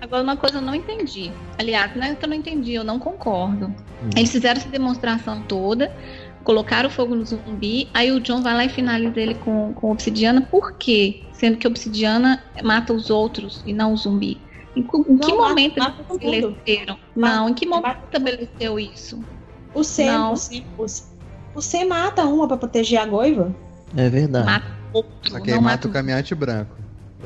[0.00, 1.30] Agora, uma coisa eu não entendi.
[1.58, 3.66] Aliás, não é que eu não entendi, eu não concordo.
[3.66, 4.10] Hum.
[4.16, 5.92] Eles fizeram essa demonstração toda,
[6.42, 10.40] colocaram fogo no zumbi, aí o John vai lá e finaliza ele com, com obsidiana.
[10.40, 11.22] Por quê?
[11.32, 14.40] Sendo que obsidiana mata os outros e não o zumbi.
[14.74, 16.34] Em, que Não, mata- momento mata eles todo mundo.
[16.34, 16.98] estabeleceram?
[17.14, 19.22] Mata- Não, em que momento mata- estabeleceu isso?
[19.74, 20.32] O Sam, Não.
[20.32, 21.04] o Sam, o Sam-
[21.56, 23.54] o Sam mata uma pra proteger a goiva?
[23.96, 24.46] É verdade.
[24.46, 26.76] Mata outro, Só que aí não mata mata o caminhante branco.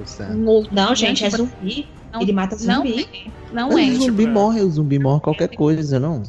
[0.03, 0.31] O Sam.
[0.73, 1.87] Não, gente, é zumbi.
[2.15, 3.09] Não- Ele mata Não zumbi.
[3.13, 3.31] é.
[3.53, 3.93] Não Mas é.
[3.99, 6.23] o zumbi Tipo, morre, o zumbi morre qualquer coisa, não?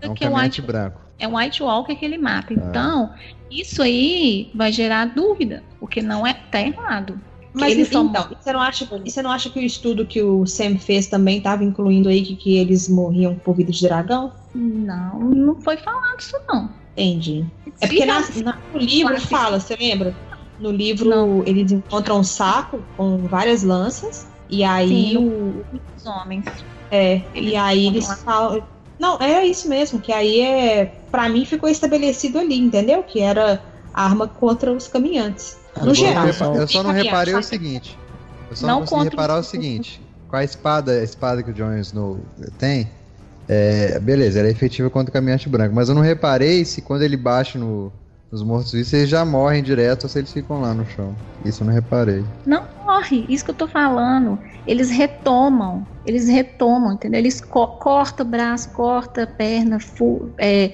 [0.00, 1.00] É um que é um White, branco.
[1.18, 2.54] é um White Walker que ele mata.
[2.54, 2.68] Ah.
[2.68, 3.10] Então,
[3.50, 7.18] isso aí vai gerar dúvida, porque não é tá errado.
[7.54, 10.46] Mas Eles então, você não, acha, e você não acha que o estudo que o
[10.46, 14.32] Sam fez também estava incluindo aí que, que eles morriam por vida de dragão?
[14.54, 16.70] Não, não foi falado isso não.
[16.92, 17.44] Entendi.
[17.80, 20.14] É porque na- na- no livro fala, você lembra?
[20.60, 21.42] No livro Não.
[21.46, 25.16] eles encontram um saco com várias lanças e aí Sim.
[25.18, 25.64] o
[25.96, 26.44] os homens.
[26.90, 28.62] é Eles e aí eles falam
[28.98, 33.62] não é isso mesmo que aí é para mim ficou estabelecido ali entendeu que era
[33.94, 37.96] arma contra os caminhantes no Agora, geral Eu, repa- eu só não reparei o seguinte.
[38.50, 40.00] Eu só Não não, consegui reparar o- o seguinte.
[40.26, 42.18] Com a espada, a espada que o Jon Snow
[42.58, 42.90] tem,
[43.48, 45.74] é, beleza, ela é efetiva contra o caminhante branco.
[45.74, 47.92] Mas eu não reparei se quando ele bate no-
[48.30, 51.14] nos mortos-vivos, eles já morrem direto ou se eles ficam lá no chão.
[51.44, 52.22] Isso eu não reparei.
[52.44, 54.38] Não morre, isso que eu tô falando.
[54.66, 57.18] Eles retomam, eles retomam, entendeu?
[57.20, 60.72] Eles co corta o braço, corta a perna, fu é,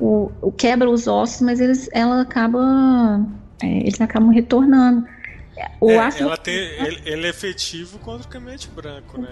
[0.00, 3.20] o, o- quebra os ossos, mas eles, ela acaba,
[3.62, 5.06] é, eles acabam retornando.
[5.80, 9.28] O É, aço ela tem, ele, ele é efetivo contra o caminhante branco, né?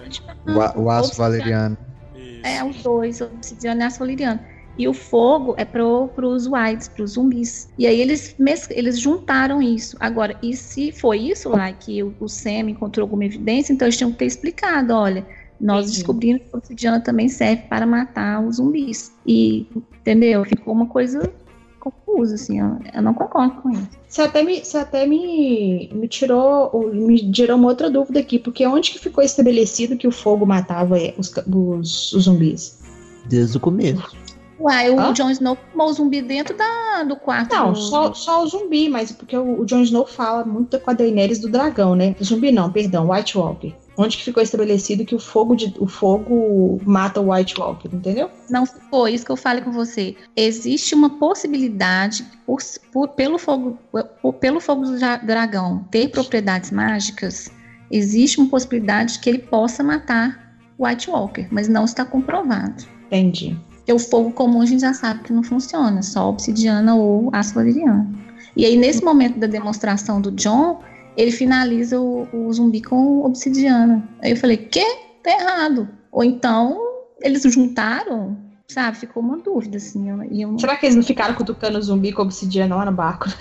[0.46, 1.76] O, o aço valeriano.
[2.14, 2.46] Isso.
[2.46, 4.40] É, os dois, o obsidiana e aço valeriano.
[4.78, 7.68] E o fogo é pro, pros whites, pros zumbis.
[7.76, 9.96] E aí eles, mes- eles juntaram isso.
[10.00, 13.96] Agora, e se foi isso lá que o, o Sam encontrou alguma evidência, então eles
[13.98, 15.26] tinham que ter explicado, olha,
[15.60, 15.96] nós Entendi.
[15.98, 19.12] descobrimos que a obsidiana também serve para matar os zumbis.
[19.26, 19.66] E,
[20.00, 20.44] entendeu?
[20.44, 21.30] Ficou uma coisa
[21.78, 23.88] confusa, assim, eu, eu não concordo com isso.
[24.08, 28.66] Você até me, você até me, me tirou me gerou uma outra dúvida aqui, porque
[28.66, 32.80] onde que ficou estabelecido que o fogo matava eh, os, os- os zumbis?
[33.28, 34.16] Desde o começo.
[34.62, 35.12] Uai, o Hã?
[35.12, 37.52] Jon Snow tomou o zumbi dentro da, do quarto.
[37.54, 40.90] Não, do- só, só o zumbi, mas porque o, o Jon Snow fala muito com
[40.90, 42.14] a Daenerys do dragão, né?
[42.22, 43.74] Zumbi não, perdão, White Walker.
[43.96, 48.30] Onde que ficou estabelecido que o fogo, de, o fogo mata o White Walker, entendeu?
[48.48, 50.16] Não foi isso que eu falei com você.
[50.34, 52.58] Existe uma possibilidade, por,
[52.92, 53.76] por- pelo, fogo,
[54.22, 57.50] por- pelo fogo do dra- dragão ter propriedades mágicas,
[57.90, 62.84] existe uma possibilidade que ele possa matar o White Walker, mas não está comprovado.
[63.06, 63.54] Entendi.
[63.82, 67.52] Porque o fogo comum a gente já sabe que não funciona, só obsidiana ou aço
[67.54, 68.16] valeriano.
[68.56, 70.80] E aí, nesse momento da demonstração do John,
[71.16, 74.06] ele finaliza o, o zumbi com obsidiana.
[74.22, 74.84] Aí eu falei, quê?
[75.22, 75.88] Tá errado.
[76.12, 76.78] Ou então,
[77.20, 78.36] eles juntaram,
[78.68, 78.98] sabe?
[78.98, 80.08] Ficou uma dúvida, assim.
[80.10, 83.26] eu- eu, Será que eles não ficaram cutucando o zumbi com obsidiana lá no barco?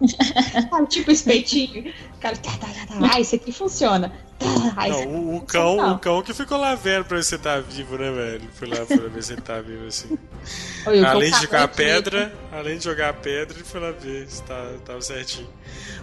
[0.88, 1.90] Tipo espetinho.
[2.16, 3.10] O Cara, tá, tá, tá, tá.
[3.14, 4.12] Ah, isso aqui funciona.
[4.74, 5.94] Tá, Não, o, cão, não.
[5.94, 8.48] o cão que ficou lá vendo pra ver se ele tá vivo, né, velho?
[8.54, 10.18] Foi lá pra ver se ele tá vivo, assim.
[10.86, 14.28] Oi, além de jogar a pedra, além de jogar a pedra, ele foi lá ver
[14.28, 15.48] se tá, tava certinho.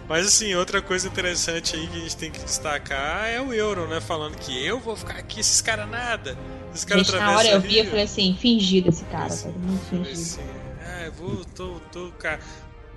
[0.08, 3.86] Mas assim, outra coisa interessante aí que a gente tem que destacar é o Euro,
[3.86, 4.00] né?
[4.00, 6.36] Falando que eu vou ficar aqui, esses caras nada.
[6.72, 9.84] Esses caras Gente, na hora eu vi, eu falei assim, fingido esse cara, tá muito
[9.88, 10.10] fingido.
[10.10, 10.40] assim,
[10.86, 12.38] ah, eu vou, tô, tô, ca...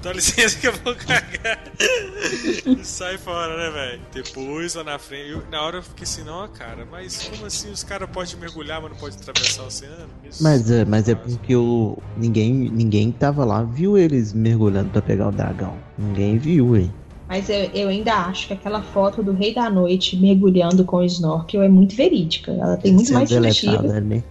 [0.03, 1.63] Dá licença que eu vou cagar.
[2.65, 4.01] e sai fora, né, velho?
[4.13, 7.71] Depois, lá na frente, eu- na hora eu fiquei assim, não, cara, mas como assim
[7.71, 10.09] os caras podem mergulhar, mas não podem atravessar o oceano?
[10.29, 14.89] Isso- Mas é, mas é porque o, ninguém, ninguém que tava lá viu eles mergulhando
[14.89, 15.77] pra pegar o dragão.
[15.97, 16.93] Ninguém viu, hein?
[17.27, 21.03] Mas eu, eu ainda acho que aquela foto do Rei da Noite mergulhando com o
[21.03, 22.51] snorkel é muito verídica.
[22.51, 23.71] Ela tem muito Sendo mais sentido.
[23.81, 24.23] deletada, né?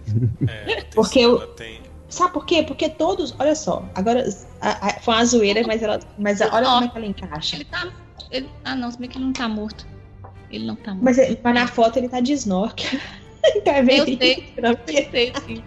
[0.47, 1.82] É, tem- Porque eu- ela tem.
[2.13, 2.61] Sabe por quê?
[2.61, 4.23] Porque todos, olha só, agora
[4.61, 7.55] a- a- foi uma zoeira, mas ela, mas olha como é que ela encaixa.
[7.55, 7.91] ele tá.
[8.29, 9.87] ele- ah, não, se bem que ele não tá morto.
[10.51, 11.03] Ele não tá morto.
[11.03, 12.99] Mas, mas na foto ele tá de snorkel.
[13.55, 14.77] então é eu sei, eu
[15.11, 15.63] sei, sim.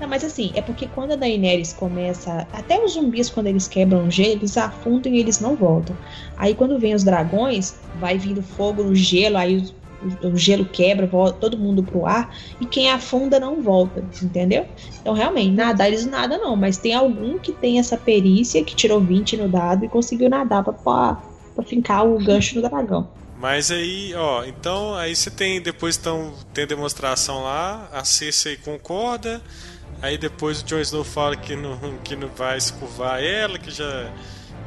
[0.00, 2.48] Não, mas assim, é porque quando a Daenerys começa.
[2.54, 5.94] Até os zumbis, quando eles quebram o gelo, eles afundam e eles não voltam.
[6.38, 9.74] Aí quando vem os dragões, vai vindo fogo no gelo, aí os-
[10.22, 14.66] o, gelo quebra, volta todo mundo pro ar, e quem afunda não volta, entendeu?
[15.00, 18.74] Então, realmente, nadar eles não nadam, não, mas tem algum que tem essa perícia, que
[18.74, 21.22] tirou 20 no dado e conseguiu nadar pra, pra,
[21.54, 23.08] pra fincar o gancho no dragão.
[23.40, 29.40] Mas aí, ó, então aí você tem, depois então, tem demonstração lá, a Cersei concorda,
[30.02, 33.70] aí depois o Jon Snow fala que não, que não vai se curvar ela, que
[33.70, 34.12] já,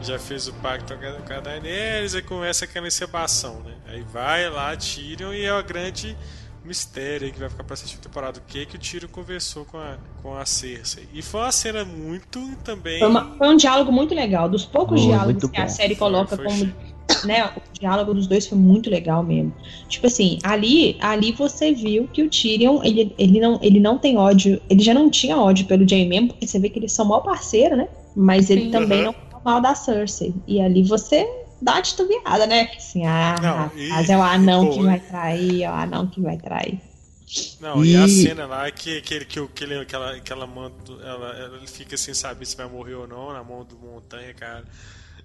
[0.01, 0.93] já fez o pacto
[1.25, 3.73] com a Daenerys, aí começa aquela encebação, né?
[3.87, 6.15] Aí vai lá, tiram e é o grande
[6.65, 8.39] mistério aí que vai ficar pra sexta temporada.
[8.39, 11.07] O que que o Tiro conversou com a, com a Cersei.
[11.13, 12.99] E foi uma cena muito também...
[12.99, 14.47] Foi, uma- foi um diálogo muito legal.
[14.49, 15.69] Dos poucos Foi diálogos que a bom.
[15.69, 16.73] série Foi, coloca foi como.
[17.25, 19.53] Né, o diálogo dos dois foi muito legal mesmo.
[19.89, 24.17] Tipo assim, ali, ali você viu que o Tyrion, ele, ele, não, ele não tem
[24.17, 27.05] ódio, ele já não tinha ódio pelo Jaime mesmo, porque você vê que eles são
[27.05, 27.87] mal parceiro, né?
[28.15, 28.71] Mas ele Sim.
[28.71, 29.05] também Uhum.
[29.07, 29.13] não
[29.43, 30.33] mal da Cersei.
[30.47, 31.27] E ali você
[31.61, 32.69] dá uma titubeada, né?
[32.75, 36.07] Assim, ah, Não, e- rapaz, é o anão pô, que vai trair, é o anão
[36.07, 36.79] que vai trair.
[37.59, 40.31] Não, e, a E- cena lá é que, que, que, que, ele, que ela, que
[40.31, 40.75] ela manda.
[41.03, 44.63] Ela, ela fica sem saber se vai morrer ou não na mão do Montanha, cara.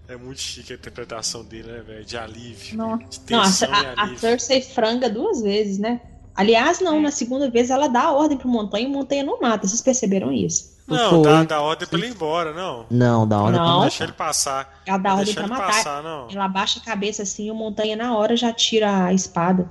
[0.09, 2.05] É muito chique a interpretação dele, né, velho?
[2.05, 2.78] De alívio.
[2.78, 3.03] Nossa.
[3.27, 4.16] De a, tensão e a, a.
[4.16, 6.01] Cersei franga duas vezes, né?
[6.35, 7.01] Aliás, não, É.
[7.01, 9.66] na segunda vez ela dá a ordem pro Montanha e o Montanha não mata.
[9.69, 10.78] Vocês perceberam isso?
[10.89, 11.23] Não, Foi.
[11.23, 12.86] dá, dá ordem pra ele ir embora, não.
[12.90, 13.65] Não, da hora Não.
[13.66, 14.81] Não pra deixa ele passar.
[14.86, 15.66] Ela dá ordem deixa pra ele matar.
[15.77, 16.28] passar, não.
[16.31, 19.69] Ela abaixa a cabeça assim e o Montanha na hora já tira a espada.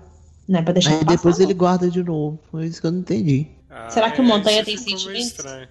[0.48, 1.46] Não é pra deixar Aí passar, depois não.
[1.46, 2.40] ele guarda de novo.
[2.52, 3.48] Foi isso que eu não entendi.
[3.70, 5.26] Ah, Será que o Montanha isso tem sentimentos?
[5.28, 5.68] estranho.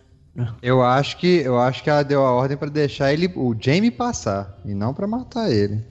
[0.60, 3.90] Eu acho que eu acho que ela deu a ordem pra deixar ele, o Jamie
[3.90, 5.82] passar e não pra matar ele.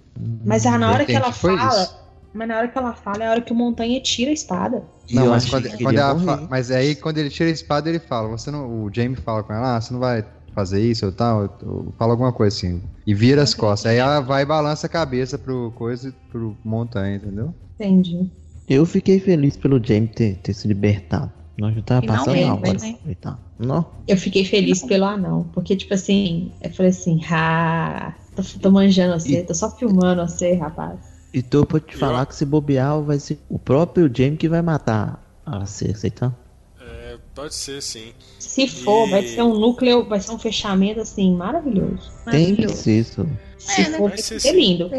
[0.46, 1.68] Mas ah, na hora que ela fala.
[1.82, 1.96] isso.
[2.36, 4.86] Mas na hora que ela fala é a hora que o Montanha tira a espada.
[5.10, 6.26] E Não, mas quando, que quando ela morrer.
[6.26, 9.44] fa- mas aí quando ele tira a espada ele fala, você não, o Jamie fala
[9.44, 12.82] com ela, ah, você não vai fazer isso ou tal, ou fala alguma coisa assim
[13.06, 13.92] e vira as costas.
[13.92, 17.54] Aí ela vai e balança a cabeça pro coisa, pro montanha, entendeu?
[17.80, 18.32] Entendi.
[18.68, 21.32] Eu fiquei feliz pelo James ter, ter se libertado.
[21.58, 23.00] Nós já tava passando Finalmente, mal.
[23.06, 23.16] né?
[23.22, 23.38] Tá.
[23.60, 23.86] Não.
[24.08, 25.50] Eu fiquei feliz pelo anão.
[25.54, 30.54] Porque, tipo assim, eu falei assim, ah, tô, tô manjando você, tô só filmando você,
[30.56, 31.15] rapaz.
[31.36, 34.48] E tô pra te Eu- falar que se bobear vai ser o próprio James que
[34.48, 36.32] vai matar a Cersei, tá?
[36.80, 38.14] É, pode ser, sim.
[38.40, 42.10] Se for, E- vai ser um núcleo, vai ser um fechamento assim, maravilhoso.
[42.32, 43.28] Tem que ser isso.
[43.58, 43.98] Se É, né?
[43.98, 44.90] for, Vai ser ser lindo.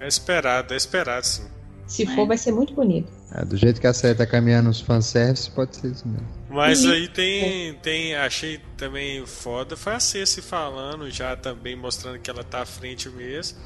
[0.00, 1.44] É esperado, é esperado, sim.
[1.86, 3.12] Se for, vai ser muito bonito.
[3.32, 6.26] É, do jeito que a série tá caminhando os fanservice, pode ser isso mesmo.
[6.50, 6.90] Mas Uhum.
[6.90, 8.16] aí tem, tem.
[8.16, 9.76] Achei também foda.
[9.76, 13.58] Foi a Cersei falando, já também mostrando que ela tá à frente mesmo.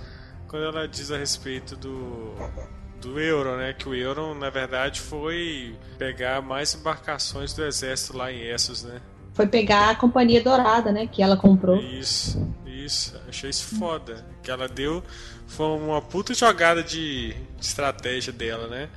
[0.50, 2.34] Quando ela diz a respeito do.
[3.00, 3.72] Do Euron, né?
[3.72, 9.00] Que o Euron, na verdade, foi pegar mais embarcações do exército lá em Essos, né?
[9.32, 11.06] Foi pegar a Companhia Dourada, né?
[11.06, 11.76] Que ela comprou.
[11.80, 13.18] Isso, isso.
[13.28, 14.26] Achei isso foda.
[14.42, 15.02] Que ela deu.
[15.46, 18.88] Foi uma puta jogada de, de estratégia dela, né?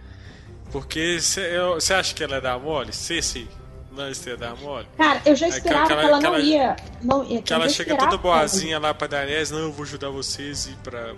[0.72, 2.92] Porque você acha que ela ia dar mole?
[2.92, 3.48] Cersei
[3.96, 4.88] Lannister ia dar mole?
[4.98, 6.76] Cara, eu já Aí, esperava aquela- que ela aquela- não ia.
[7.04, 10.10] Não, Que ela chega toda que ela- boazinha lá pra Daenerys, não, eu vou ajudar
[10.10, 11.14] vocês a ir pra,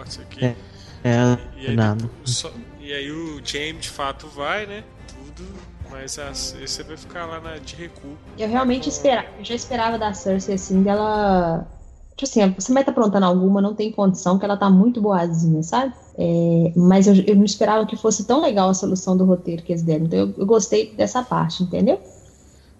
[0.00, 0.44] aqui.
[0.44, 0.56] É.
[1.04, 2.08] É, E aí, nada.
[2.24, 4.84] só- e aí o Jaime de fato vai, né?
[5.08, 5.48] Tudo,
[5.90, 8.16] mas a, você vai ficar lá na, de recuo.
[8.38, 11.66] Eu realmente esperava, eu já esperava da Cersei assim, dela.
[12.16, 15.62] Tipo assim, você vai estar aprontando alguma, não tem condição, que ela tá muito boazinha,
[15.62, 15.92] sabe?
[16.16, 19.72] É, mas eu, eu não esperava que fosse tão legal a solução do roteiro que
[19.72, 20.04] eles deram.
[20.06, 22.00] Então eu, eu gostei dessa parte, entendeu?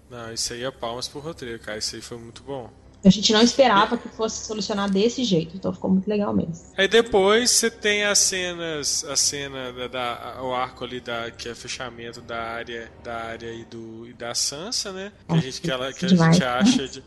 [0.08, 1.78] Não, isso aí é palmas pro roteiro, cara.
[1.78, 2.68] Isso aí foi muito bom.
[3.04, 6.54] A gente não esperava que fosse solucionar desse jeito, então ficou muito legal mesmo.
[6.78, 11.48] Aí depois você tem as cenas, a cena da, da- o arco ali da que
[11.48, 15.12] é fechamento da área, da área e do e da Sansa, né?
[15.28, 16.36] Que a gente que, ela, que a Demais.
[16.36, 17.02] gente acha de-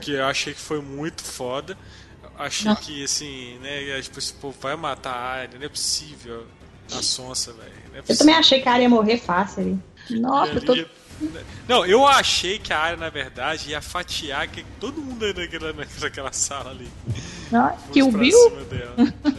[0.00, 1.76] que eu achei que foi muito foda.
[2.38, 6.46] Achei que assim, né, tipo, esse povo vai matar a área, não é possível.
[6.92, 7.70] A Sonsa, velho.
[7.94, 9.78] É Eu também achei que a área ia morrer fácil ali.
[10.20, 10.74] Nossa, eu tô...
[11.68, 16.32] Não, eu achei que a área, na verdade, ia fatiar que todo mundo naquela, naquela
[16.32, 16.88] sala ali.
[17.50, 18.38] Nossa, Fosse Kill pra Bill?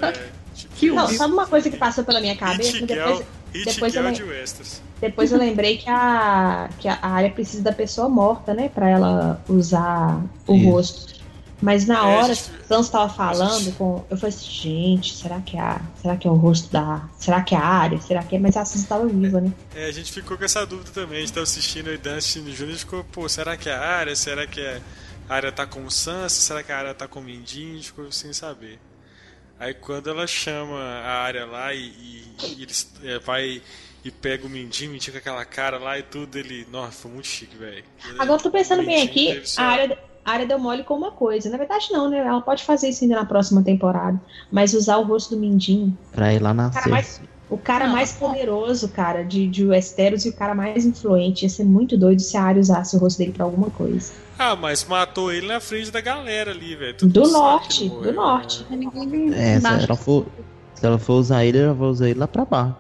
[0.01, 1.17] É, tipo, Kill Não, Bill.
[1.17, 2.71] sabe uma coisa que passou pela minha cabeça?
[2.77, 3.21] Hit Depois, Girl,
[3.53, 4.81] Hit depois Girl eu de Westeros.
[4.99, 8.69] depois eu lembrei que a, que a área precisa da pessoa morta, né?
[8.69, 10.65] Pra ela usar o Isso.
[10.69, 11.20] rosto.
[11.61, 15.13] Mas na É, hora gente- que o Sans tava falando, com, eu falei assim, gente,
[15.15, 17.07] será que, é a, será que é o rosto da.
[17.19, 18.01] Será que é a área?
[18.01, 18.39] Será que é?
[18.39, 19.51] Mas a Sans tava viva, né?
[19.75, 21.17] É, a gente ficou com essa dúvida também.
[21.17, 23.73] A gente tava assistindo e Dan assistindo junto, a gente ficou, pô, será que é
[23.73, 24.15] a área?
[24.15, 24.81] Será que é-
[25.29, 26.41] a área tá com o Sansa?
[26.41, 27.73] Será que a área tá com o Mindinho?
[27.73, 28.79] A gente ficou sem saber.
[29.59, 33.61] Aí quando ela chama a área lá e, e- e eles é, vai
[34.03, 36.67] e pega o Mindinho, o Mindinho com aquela cara lá e tudo, ele.
[36.71, 37.83] Nossa, foi muito chique, velho.
[38.17, 41.11] Agora eu tô pensando O bem aqui, a área, a área deu mole com uma
[41.11, 41.49] coisa.
[41.49, 42.19] Na verdade, não, né?
[42.19, 44.19] Ela pode fazer isso ainda na próxima temporada.
[44.52, 45.98] Mas usar o rosto do Mindinho.
[46.11, 47.30] Pra ir lá na Cara, Cersei.
[47.49, 47.93] O cara Não.
[47.95, 51.43] mais poderoso, cara, de, de Westeros e o cara mais influente.
[51.43, 54.14] Ia ser muito doido se a área usasse o rosto dele pra alguma coisa.
[54.39, 56.95] Ah, mas matou ele na frente da galera ali, velho.
[56.98, 58.65] Do norte, do morreu, norte.
[58.69, 58.77] né?
[58.77, 60.26] Ninguém É, se ela for.
[60.76, 62.76] Se ela for usar ele, ela vai usar ele lá pra baixo.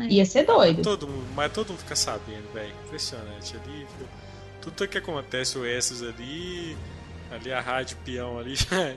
[0.00, 0.80] Ia ser doido.
[0.82, 2.72] Todo mundo, mas todo mundo fica sabendo, velho.
[2.86, 3.86] Impressionante ali.
[3.98, 4.06] viu?
[4.76, 6.76] Tudo que acontece, o Essos ali,
[7.30, 8.94] ali a rádio peão ali já,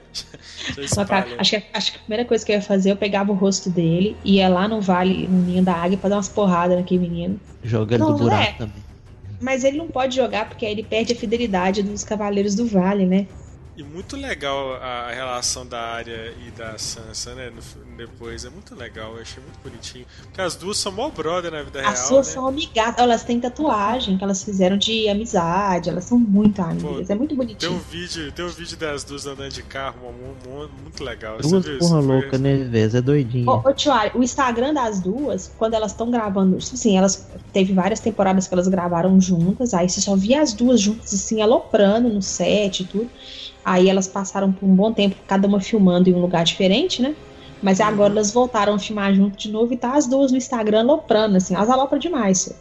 [0.73, 1.35] já, espalha.
[1.37, 3.69] acho, que, acho que a primeira coisa que eu ia fazer, eu pegava o rosto
[3.69, 7.39] dele, ia lá no vale, no ninho da águia, pra dar umas porradas naquele menino.
[7.63, 8.53] Joga ele Não, do não buraco é.
[8.53, 8.83] também.
[9.39, 13.05] Mas ele não pode jogar porque aí ele perde a fidelidade dos Cavaleiros do Vale,
[13.05, 13.25] né?
[13.73, 17.49] E muito legal a, relação da Arya e da Sansa, né?
[17.49, 20.05] no- depois, é muito legal, eu achei muito bonitinho.
[20.25, 22.33] Porque as duas são mó brother na vida As real, suas né?
[22.33, 27.15] são amigas, elas têm tatuagem que elas fizeram de amizade, elas são muito amigas, é
[27.15, 27.71] muito Tem bonitinho.
[27.71, 31.37] um vídeo, tem um vídeo das duas andando de carro, mu- mu- muito legal.
[31.37, 32.93] Duas porra louca, né, Vez?
[32.93, 33.49] É doidinho.
[33.49, 38.01] Ô, ô Tioari, o Instagram das duas, quando elas estão gravando, assim, elas teve várias
[38.01, 42.21] temporadas que elas gravaram juntas, aí você só via as duas juntas assim, aloprando no
[42.21, 43.09] set e tudo.
[43.63, 47.15] Aí elas passaram por um bom tempo, cada uma filmando em um lugar diferente, né?
[47.61, 47.85] Mas Uhum.
[47.85, 51.37] agora elas voltaram a filmar junto de novo e tá as duas no Instagram aloprando,
[51.37, 52.51] assim, elas alopram demais.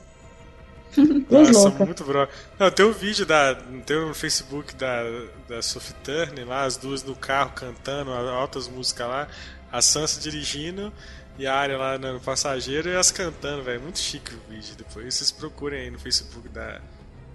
[1.30, 1.86] Nossa, loucas.
[1.86, 2.28] muito bro.
[2.58, 3.54] Não, tem um vídeo da.
[3.86, 5.02] Tem um Facebook da,
[5.48, 9.28] da Sophie Turner lá, as duas no carro cantando altas músicas lá,
[9.70, 10.92] a Sansa dirigindo
[11.38, 13.80] e a área lá no passageiro e elas cantando, velho.
[13.80, 14.74] Muito chique o vídeo.
[14.76, 16.80] Depois vocês procurem aí no Facebook da,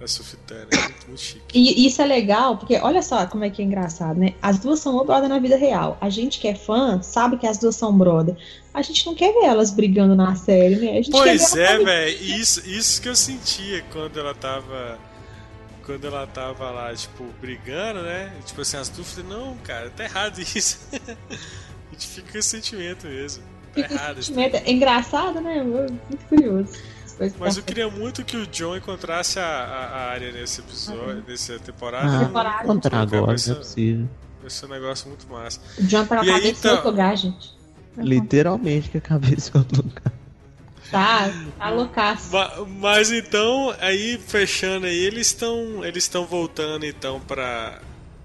[0.08, 0.68] Sophie Turner.
[0.72, 1.44] é Muito, muito chique.
[1.54, 4.34] E isso é legal, porque olha só como é que é engraçado, né?
[4.42, 5.98] As duas são brother na vida real.
[6.02, 8.36] A gente que é fã sabe que as duas são brother.
[8.74, 10.92] A gente não quer ver elas brigando na série, né?
[10.92, 12.24] A gente Pois é, velho.
[12.24, 15.00] Isso, isso que eu sentia quando ela tava.
[15.86, 18.34] Quando ela tava lá, tipo, brigando, né?
[18.46, 20.80] Tipo assim, as duas falei, não, cara, tá errado isso.
[20.92, 23.44] A gente fica com esse sentimento mesmo.
[23.44, 24.56] Tá Fica errado sentimento.
[24.56, 25.64] É engraçado, né?
[25.64, 26.74] Muito curioso.
[27.40, 31.24] Mas que eu queria muito que o John encontrasse a, a, a área nesse episódio,
[31.28, 32.18] nessa temporada.
[32.18, 32.64] Ah, temporada.
[32.64, 34.08] encontrar agora, é possível.
[34.42, 35.60] Vai ser um negócio muito massa.
[35.80, 37.56] O John tá com a aí, cabeça em então- outro lugar, gente.
[37.98, 40.14] Literalmente que a cabeça em outro lugar.
[40.92, 42.32] Tá, tá loucaço.
[42.32, 47.80] Ma- Mas então, aí fechando aí, eles estão eles estão voltando então pra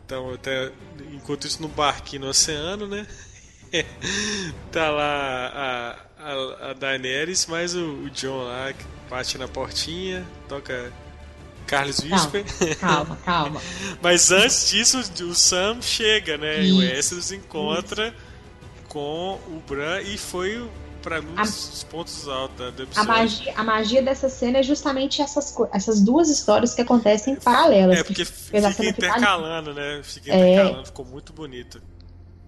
[0.04, 0.70] então até
[1.12, 3.06] enquanto isso no barquinho no oceano, né?
[4.72, 10.24] tá lá a, a, a Daenerys, mas o, o John lá que bate na portinha,
[10.48, 10.92] toca
[11.66, 12.44] Carlos Whisper.
[12.78, 13.60] Calma, calma.
[14.02, 16.64] Mas antes disso, o Sam chega, né?
[16.64, 18.12] E o Isso, Essos encontra
[18.88, 20.68] com o Bran e foi
[21.00, 25.22] pra mim um dos pontos altos da- A magia, a magia dessa cena é justamente
[25.22, 28.00] essas, essas duas histórias que acontecem paralelas.
[28.00, 30.00] É, porque fica intercalando, né?
[30.02, 30.52] Fica É.
[30.54, 31.80] intercalando, ficou muito bonito.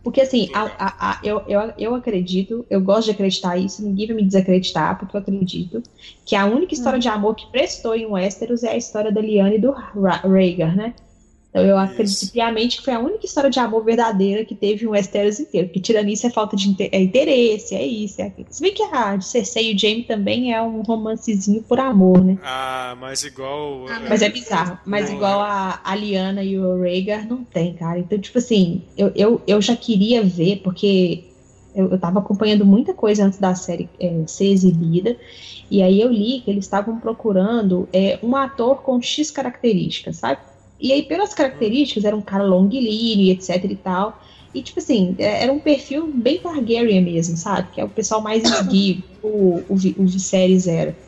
[0.03, 4.09] Porque assim, a- a- a- eu, eu, eu acredito, eu gosto de acreditar isso, ninguém
[4.09, 5.83] vai me desacreditar, porque eu acredito
[6.25, 9.57] que a única história de amor que prestou em Westeros é a história da Liane
[9.57, 10.95] e do Rhaegar, né?
[11.53, 14.89] Então eu acredito piamente que foi a única história de amor verdadeira que teve em
[14.89, 15.67] Westeros inteiro.
[15.67, 18.47] Porque tirando isso é falta de inte- é interesse, é isso, é aquilo.
[18.51, 22.25] Se bem que a de Cersei e o Jaime também é um romancezinho por amor,
[22.25, 22.39] né?
[22.43, 23.85] Ah, mas igual.
[24.09, 24.79] Mas é bizarro.
[24.87, 25.51] Mas Não, igual é.
[25.51, 27.99] a, a Liana e o Rhaegar, não tem, cara.
[27.99, 31.25] Então, tipo assim, eu, eu, eu já queria ver, porque
[31.75, 35.19] eu, eu tava acompanhando muita coisa antes da série é, ser exibida.
[35.71, 40.41] E aí eu li que eles estavam procurando é, um ator com X características, sabe?
[40.83, 44.21] E aí, pelas características, era um cara longilíneo, etc e tal.
[44.55, 47.71] E, tipo assim, é- era um perfil bem Targaryen mesmo, sabe?
[47.73, 50.99] Que é o pessoal mais esguio, o, o, o Viserys era.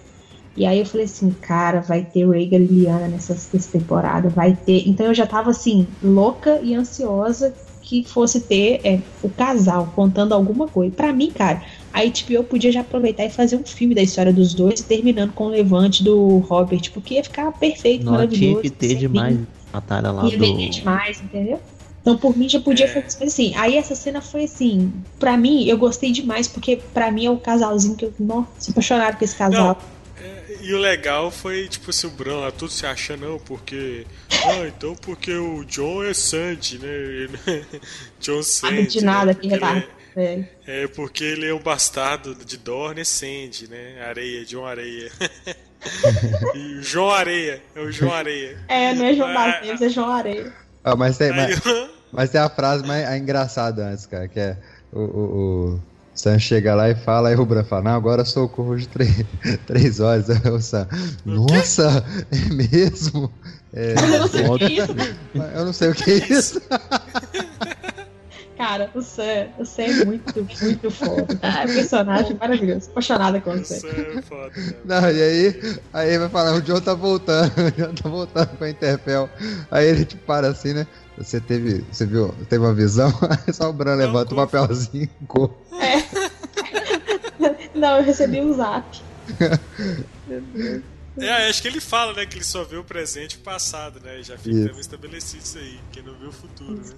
[0.56, 4.56] E aí eu falei assim, cara, vai ter Rhaegar e Lyanna nessa, nessa temporada, vai
[4.56, 4.88] ter.
[4.88, 10.32] Então eu já tava assim, louca e ansiosa que fosse ter é, o casal contando
[10.32, 10.94] alguma coisa.
[10.94, 14.54] Pra mim, cara, a HBO podia já aproveitar e fazer um filme da história dos
[14.54, 18.38] dois, terminando com o levante do Robert, porque ia ficar perfeito, Não maravilhoso.
[18.38, 19.46] tinha que ter sem demais mim.
[19.74, 20.72] Batalha lá Ia vender do.
[20.72, 21.60] demais, entendeu?
[22.00, 22.88] Então, por mim, já podia É.
[22.88, 23.16] fazer.
[23.20, 27.26] Mas assim, aí essa cena foi assim, pra mim, eu gostei demais, porque pra mim
[27.26, 29.80] é o casalzinho que eu, nossa, sou apaixonado por esse casal.
[30.20, 34.06] É, e o legal foi, tipo assim, o Bran lá tudo se acha, não, porque.
[34.30, 36.88] Ah, então porque o John é Sandy, né?
[37.48, 37.64] Ele-
[38.20, 38.76] John Sandy.
[38.76, 39.34] Sabe de nada né?
[39.34, 39.48] que
[40.16, 44.00] é, é porque ele é um bastardo de Dorne é Sandy, né?
[44.06, 45.10] Areia, John Areia.
[46.80, 48.58] João Areia, é o João Areia.
[48.68, 50.52] É, não é João Ah, Neves, é João Areia.
[50.82, 51.60] Ah, mas, tem, mas,
[52.12, 54.56] mas tem a frase mais a engraçada antes, cara, que é
[54.92, 55.80] o, o, o
[56.14, 59.24] Sam chega lá e fala, aí o Bran fala, não, agora socorro de três,
[59.66, 60.28] três horas.
[60.30, 60.86] Aí o Sam,
[61.24, 63.32] nossa, é mesmo?
[63.72, 64.94] É, Eu não sei o que é isso.
[65.54, 66.62] eu não sei o que é isso.
[68.64, 71.38] Cara, o Sam, o Sam é muito, muito foda.
[71.44, 72.88] É um personagem maravilhoso.
[72.92, 73.76] Apaixonada com o Sam.
[73.76, 74.72] Isso é foda, né?
[74.86, 78.64] Não, e aí, aí vai falar, o John tá voltando, o John tá voltando com
[78.64, 79.28] a Interpel.
[79.70, 80.86] Aí ele tipo para assim, né?
[81.18, 83.12] Você teve, você viu, teve uma visão?
[83.28, 84.46] Aí só o Bran levanta o como?
[84.46, 85.50] papelzinho com
[87.74, 88.98] Não, eu recebi um zap.
[91.18, 94.00] É, acho que ele fala, né, que ele só vê o presente e o passado,
[94.00, 94.20] né?
[94.20, 96.94] E já fica estabelecido isso aí, quem não vê o futuro, né?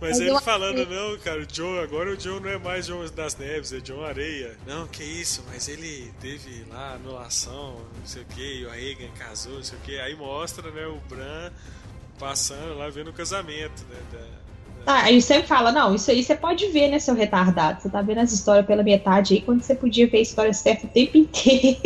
[0.00, 3.04] Mas Mas ele falando, não, cara, o John, agora o John não é mais John
[3.14, 4.56] das Neves, é John Areia.
[4.66, 9.54] Não, que isso, mas ele teve lá anulação, não sei o que, o Reagan casou,
[9.54, 9.98] não sei o que.
[9.98, 11.50] Aí mostra, né, o Bran
[12.18, 13.96] passando lá vendo o casamento, né?
[14.12, 14.38] da-
[14.84, 17.82] Tá, aí sempre fala, não, isso aí você pode ver, né, seu retardado.
[17.82, 20.86] Você tá vendo as histórias pela metade aí, quando você podia ver a história certa
[20.86, 21.76] o tempo inteiro.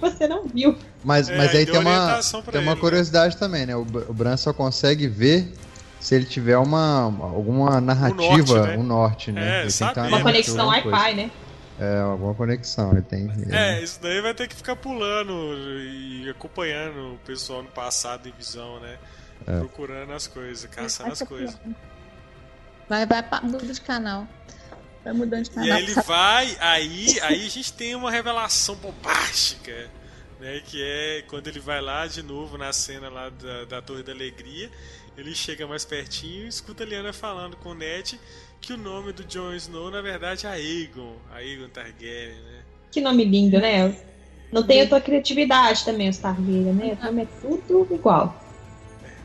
[0.00, 0.74] você não viu.
[1.04, 2.76] Mas, É, mas aí tem uma, tem uma ele, né?
[2.76, 3.76] curiosidade também, né?
[3.76, 5.52] O, o Bran só consegue ver
[6.00, 8.76] se ele tiver uma, alguma narrativa, norte, né?
[8.78, 9.58] um norte, né?
[9.58, 10.66] É, Ele sabe, É, Uma conexão.
[10.68, 11.30] Wi-Fi, né?
[11.78, 12.92] É, alguma conexão.
[12.92, 13.30] Ele tem.
[13.50, 15.32] É, isso daí vai ter que ficar pulando
[15.82, 18.98] e acompanhando o pessoal no passado em visão, né?
[19.46, 19.58] É.
[19.58, 21.56] Procurando as coisas, caçando as coisas.
[22.88, 24.26] Vai, vai, muda de canal.
[25.04, 25.72] Vai mudando de E canal.
[25.76, 29.88] aí ele vai, aí, aí a gente tem uma revelação bombástica,
[30.38, 30.60] né?
[30.64, 34.12] Que é quando ele vai lá de novo na cena lá da, da Torre da
[34.12, 34.70] Alegria,
[35.20, 38.18] ele chega mais pertinho e escuta a Liana falando com o Ned
[38.60, 42.62] que o nome do Jon Snow na verdade é Aegon, Aegon Targaryen, né?
[42.90, 43.94] Que nome lindo, né?
[44.50, 46.98] Não tem a tua criatividade também, os Targaryen, né?
[47.00, 48.44] O nome é tudo igual.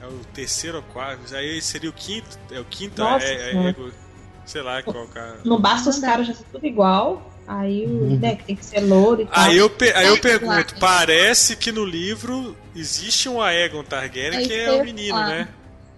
[0.02, 3.58] É o terceiro ou quarto, aí seria o quinto, é o quinto, Nossa é, é.
[3.58, 3.90] Aegon,
[4.46, 5.40] sei lá qual cara.
[5.46, 7.32] Não basta os caras já ser tudo igual.
[7.48, 9.34] Aí o né, que tem que ser louro e tal.
[9.44, 14.48] Aí eu, pe- aí eu pergunto, parece que no livro existe um Aegon Targaryen Aí
[14.48, 15.48] que é o menino, né?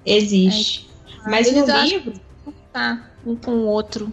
[0.07, 0.87] Existe.
[1.25, 2.13] Mas Eles no livro,
[2.71, 4.11] tá um com o outro.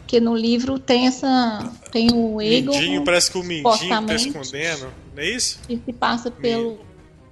[0.00, 1.72] Porque no livro tem essa.
[1.92, 5.60] Tem o Egon Mindinho, parece que o Mindinho tá escondendo, não é isso?
[5.66, 6.80] que se passa pelo.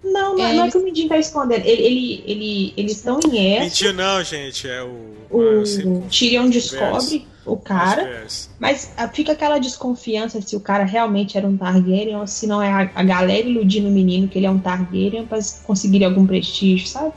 [0.03, 1.67] não, não, É, não é que o Mindinho tá escondendo.
[1.67, 5.67] Ele, ele, ele- eles estão em Essos, Mindinho não, gente, é o...
[5.67, 8.27] sempre o Tyrion descobre o cara,
[8.61, 12.63] mas ah, fica aquela desconfiança se o cara realmente era um Targaryen ou se não
[12.63, 16.27] é a, a galera iludindo o menino que ele é um Targaryen pra conseguir algum
[16.27, 17.13] prestígio, sabe?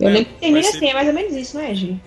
[0.00, 2.00] Eu É, lembro que termina assim, é mais ou menos isso, não é, Gi?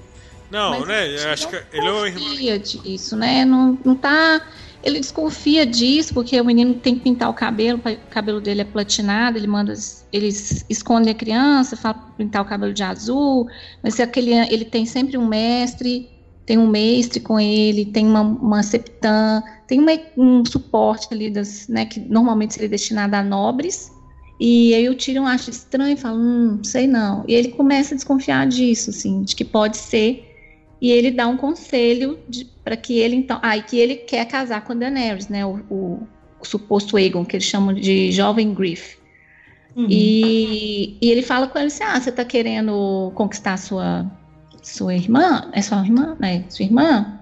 [0.49, 2.23] Não, Mas né, ele eu acho que não ele é o irmão...
[2.23, 3.45] desconfia disso, né?
[3.45, 4.41] Não, não tá.
[4.83, 8.63] Ele desconfia disso porque o menino tem que pintar o cabelo, o cabelo dele é
[8.65, 9.73] platinado, ele manda,
[10.13, 13.45] eles escondem a criança, fala pra pintar o cabelo de azul,
[13.83, 16.07] mas se aquele, ele tem sempre um mestre,
[16.45, 21.67] tem um mestre com ele, tem uma, uma septã, tem uma- um suporte ali das,
[21.67, 23.91] né, que normalmente seria destinado a nobres.
[24.39, 27.23] E aí o Tyrion acha estranho e fala, hum, sei não.
[27.27, 30.23] E ele começa a desconfiar disso, assim, de que pode ser
[30.79, 32.19] e ele dá um conselho
[32.63, 35.59] para que ele então, ah, e que ele quer casar com a Daenerys, né, o,
[35.69, 36.07] o-
[36.39, 38.95] o suposto Aegon, que eles chamam de jovem Griff.
[39.75, 39.87] Uhum.
[39.89, 44.05] E, e ele fala com ele assim, ah, você tá querendo conquistar sua
[44.61, 45.49] sua irmã?
[45.53, 46.15] É sua irmã?
[46.19, 46.43] Né?
[46.49, 47.19] Sua irmã?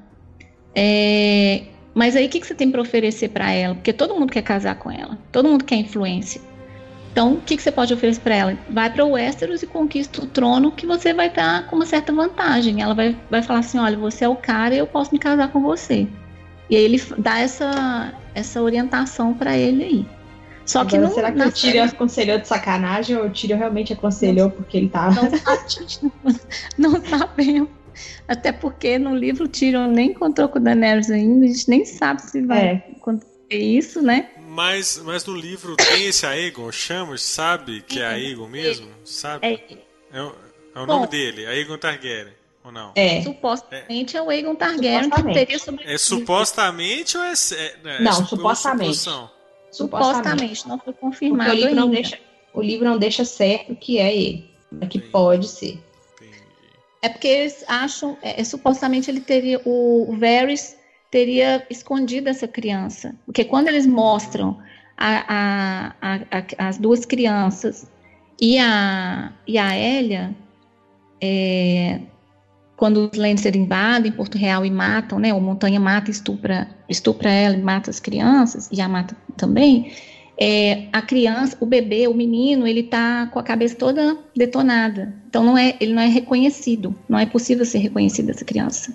[0.74, 1.64] É,
[1.94, 3.76] mas aí o que, que você tem para oferecer para ela?
[3.76, 6.42] Porque todo mundo quer casar com ela, todo mundo quer influência.
[7.16, 8.58] Então, o que, que você pode oferecer para ela?
[8.70, 12.82] Vai para Westeros e conquista o trono que você vai estar com uma certa vantagem.
[12.82, 15.50] Ela vai, vai falar assim: olha, você é o cara e eu posso me casar
[15.50, 16.10] com você.
[16.70, 20.06] E aí ele dá essa, essa orientação para ele aí.
[20.66, 23.94] Só que Agora, não, será que o Tyrion aconselhou de sacanagem ou o Tyrion realmente
[23.94, 25.10] aconselhou porque ele tá.
[25.12, 26.40] Não, sabe-
[26.78, 27.70] não sabemos.
[28.28, 31.86] Até porque no livro o Tyrion nem encontrou com o Daenerys ainda, a gente nem
[31.86, 32.84] sabe se vai É.
[32.98, 34.28] acontecer isso, né?
[34.56, 38.88] Mas, mas no livro tem esse Aegon, chama, sabe que é Aegon mesmo?
[39.04, 39.46] Sabe?
[39.46, 40.34] É, É, o,
[40.76, 40.94] é o Bom.
[40.94, 42.34] nome dele, Aegon Targaryen,
[42.64, 42.94] ou não?
[42.96, 43.22] É.
[43.22, 45.94] supostamente é o Aegon Targaryen que teria sobrevivido.
[45.94, 47.34] É supostamente ou é...
[47.34, 49.00] é, é Não, supo- supostamente.
[49.72, 51.96] Supostamente, não foi Porque confirmado o livro, não ainda.
[51.96, 52.20] deixa,
[52.54, 54.50] o livro não deixa certo que é ele.
[54.80, 55.12] É que Entendi.
[55.12, 55.80] pode ser.
[56.16, 56.42] Entendi.
[57.02, 60.75] É porque eles acham, é, é, supostamente ele teria, o, o Varys
[61.16, 63.16] teria escondido essa criança.
[63.26, 64.58] Porque quando eles mostram
[64.98, 67.90] a- a- a- as duas crianças
[68.42, 70.36] e a, e a Elia,
[71.22, 72.02] é,
[72.76, 77.56] quando os Lannister invadem Porto Real e matam, né, o Montanha mata, estupra, estupra ela
[77.56, 79.94] e mata as crianças, e a mata também,
[80.38, 85.16] é, a criança, o bebê, o menino, ele tá com a cabeça toda detonada.
[85.30, 88.94] Então não é, ele não é reconhecido, não é possível ser reconhecido essa criança.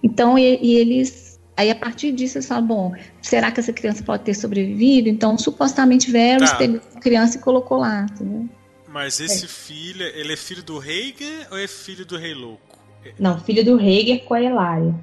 [0.00, 1.25] Então e, e eles,
[1.56, 2.92] aí a partir disso eles falam, bom,
[3.22, 5.08] será que essa criança pode ter sobrevivido?
[5.08, 6.56] Então supostamente Varys Tá.
[6.56, 8.48] pegou a criança e colocou lá, entendeu?
[8.88, 12.78] Mas esse filho, ele é filho do Rhaegar ou é filho do Rei Louco?
[13.18, 14.94] Não, filho do Rhaegar com a Elaria.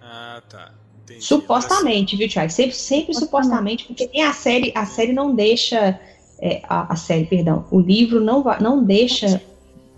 [0.00, 0.72] Ah, tá.
[1.04, 1.24] Entendi.
[1.24, 2.50] Supostamente, viu, Thiago?
[2.52, 5.98] Sempre, sempre supostamente, porque tem a série, a série não deixa.
[6.40, 9.42] é, a, a série, perdão, o livro não, não deixa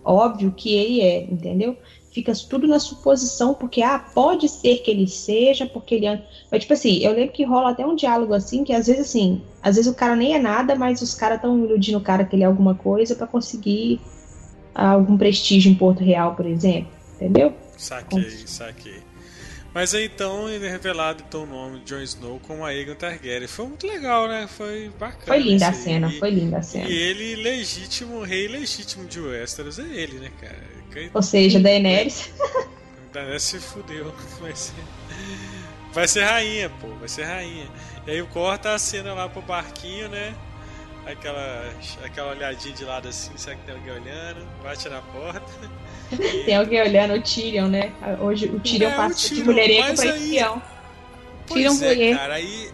[0.05, 1.77] óbvio que ele é, entendeu?
[2.13, 6.07] Fica tudo na suposição, porque ah, pode ser que ele seja, porque ele.
[6.07, 9.09] é- Mas, tipo assim, eu lembro que rola até um diálogo assim, que às vezes
[9.09, 12.25] assim, às vezes o cara nem é nada, mas os caras estão iludindo o cara
[12.25, 13.99] que ele é alguma coisa pra conseguir
[14.75, 16.93] ah, algum prestígio em Porto Real, por exemplo.
[17.17, 17.53] Entendeu?
[17.77, 19.02] Saquei, saquei.
[19.75, 23.49] Mas aí então ele é revelado então, o nome de Jon Snow como Aegon Targaryen.
[23.49, 24.47] Foi muito legal, né?
[24.47, 25.25] Foi bacana.
[25.27, 26.89] Foi linda a cena, E- foi linda a cena.
[26.89, 30.73] E ele, legítimo, rei legítimo de Westeros, é ele, né, cara?
[31.15, 32.31] Ou seja, Daenerys.
[33.13, 34.13] Daenerys se fudeu.
[34.41, 34.75] Vai ser,
[35.93, 36.89] vai ser rainha, pô.
[36.97, 37.71] Vai ser rainha.
[38.07, 40.35] E aí corta a cena lá pro barquinho, né?
[41.05, 41.75] Aquela,
[42.05, 44.47] aquela olhadinha de lado assim, será que tem alguém olhando?
[44.63, 45.43] Bate na porta.
[46.45, 47.91] Tem alguém olhando o Tyrion, né?
[48.21, 50.63] Hoje o Tyrion É, o passa de Tyrion, mulherengo mas pra aí- espião.
[51.47, 52.19] Tyrion é, voyeur.
[52.19, 52.71] cara, aí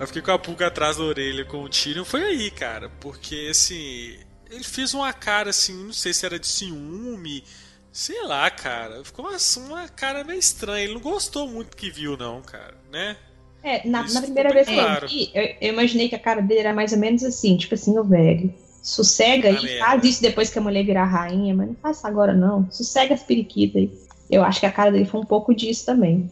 [0.00, 3.48] eu fiquei com a pulga atrás da orelha com o Tyrion, foi aí, cara, porque
[3.50, 4.18] assim,
[4.50, 7.44] ele fez uma cara assim, não sei se era de ciúme,
[7.92, 11.90] sei lá, cara, ficou uma, uma cara meio estranha, ele não gostou muito do que
[11.90, 13.16] viu não, cara, né?
[13.62, 15.04] É, na, na primeira vez que claro.
[15.06, 17.74] eu vi, eu, eu imaginei que a cara dele era mais ou menos assim, tipo
[17.74, 18.52] assim, ô velho,
[18.82, 19.78] sossega Ah, aí, merda.
[19.78, 23.22] faz isso depois que a mulher virar rainha, mas não faça agora não, sossega as
[23.22, 23.92] periquitas aí.
[24.30, 26.30] Eu acho que a cara dele foi um pouco disso também.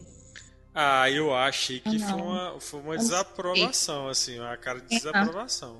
[0.73, 2.07] Ah, eu achei que Não.
[2.07, 5.77] foi uma, foi uma desaprovação, assim, uma cara de É, desaprovação,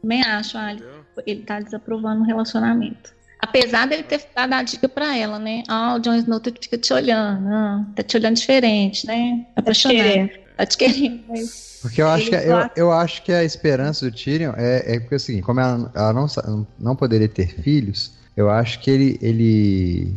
[0.00, 0.76] Também acho, Ali.
[0.78, 1.04] entendeu?
[1.26, 3.12] Ele tá desaprovando o relacionamento.
[3.40, 5.64] Apesar dele ter dado a dica pra ela, né?
[5.68, 9.44] Ah, o Jon Snow fica te olhando, ah, tá te olhando diferente, né?
[9.56, 9.96] Apaixonado.
[9.96, 10.41] Querendo.
[11.28, 14.96] Mas Porque eu acho, que, eu, gosta- eu acho que a esperança do Tyrion é,
[14.96, 18.90] é porque é seguinte, como ela, ela não, não poderia ter filhos, eu acho que
[18.90, 20.14] ele, ele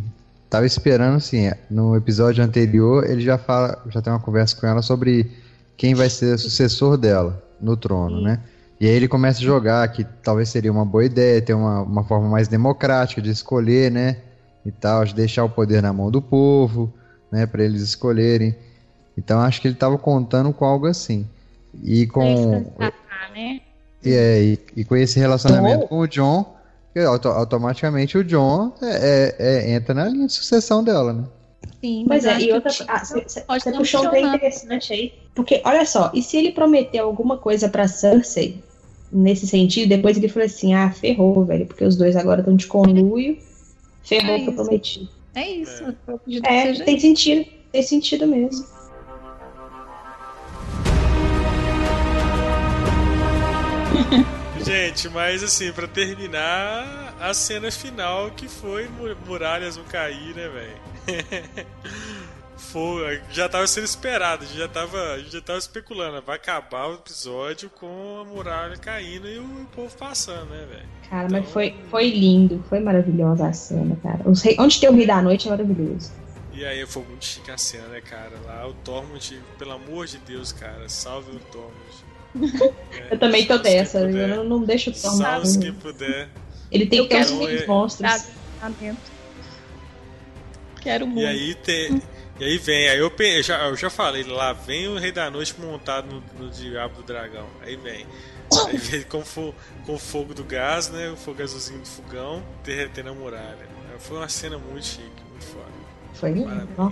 [0.50, 4.82] tava esperando, assim, no episódio anterior, ele já fala, já tem uma conversa com ela
[4.82, 5.32] sobre
[5.76, 8.40] quem vai ser o sucessor dela no trono, né?
[8.80, 12.04] E aí ele começa a jogar que talvez seria uma boa ideia ter uma, uma
[12.04, 14.18] forma mais democrática de escolher, né?
[14.66, 16.94] E tal, de deixar o poder na mão do povo,
[17.32, 17.46] né?
[17.46, 18.56] Para eles escolherem.
[19.18, 21.26] Então acho que ele tava contando com algo assim.
[21.84, 22.66] E com,
[23.34, 23.62] né?
[24.04, 25.88] e, é, e, e com esse relacionamento Oh.
[25.88, 26.56] com o John,
[27.08, 31.24] auto- automaticamente o John é, é- é- entra na linha de sucessão dela, né?
[31.82, 34.36] Sim, mas eu é, e outra ah, Você puxou um funcionado.
[34.38, 35.14] interessante aí.
[35.34, 38.64] Porque, olha só, e se ele prometeu alguma coisa pra Cersei
[39.12, 42.68] nesse sentido, depois ele falou assim: ah, ferrou, velho, porque os dois agora estão de
[42.68, 43.38] conluio,
[44.04, 44.64] ferrou É o que eu isso.
[44.64, 45.10] prometi.
[45.36, 45.84] É isso,
[46.44, 46.70] É.
[46.70, 48.66] É, tem sentido, tem sentido mesmo.
[54.64, 60.48] Gente, mas assim, pra terminar, a cena final que foi mu- muralhas vão cair, né,
[60.50, 61.66] velho?
[62.58, 66.38] foi, já tava sendo esperado, a gente já tava, a gente já tava especulando, vai
[66.38, 70.86] acabar o episódio com a muralha caindo e o, povo passando, né, velho?
[71.10, 74.20] Cara, Então- mas foi, foi lindo, foi maravilhosa a cena, cara.
[74.44, 76.12] Rei- Onde tem o Rei da Noite é maravilhoso.
[76.54, 78.32] E aí foi muito chique a cena, né, cara?
[78.46, 82.05] Lá o Tormund, pelo amor de Deus, cara, salve o Tormund.
[82.92, 86.28] É, Eu também tô dessa, eu não, não deixo o Tom Salve quem puder.
[86.72, 87.68] Ele tem Eu que ter os ver.
[87.68, 88.24] monstros.
[88.60, 88.98] Tá, dentro.
[90.82, 91.22] Quero muito.
[91.22, 92.02] E aí tem.
[92.40, 95.12] E aí vem, aí eu, pe- eu já, eu já falei, lá vem o Rei
[95.12, 96.08] da Noite montado
[96.38, 97.48] no, no Diabo do Dragão.
[97.62, 98.06] Aí vem.
[98.68, 99.56] Aí vem com, fo,
[99.86, 101.10] com o fogo do gás, né?
[101.10, 103.66] O fogo azulzinho do fogão, derretendo a muralha.
[104.00, 105.66] Foi uma cena muito chique, muito foda.
[106.14, 106.68] Foi lindo.
[106.78, 106.92] ó.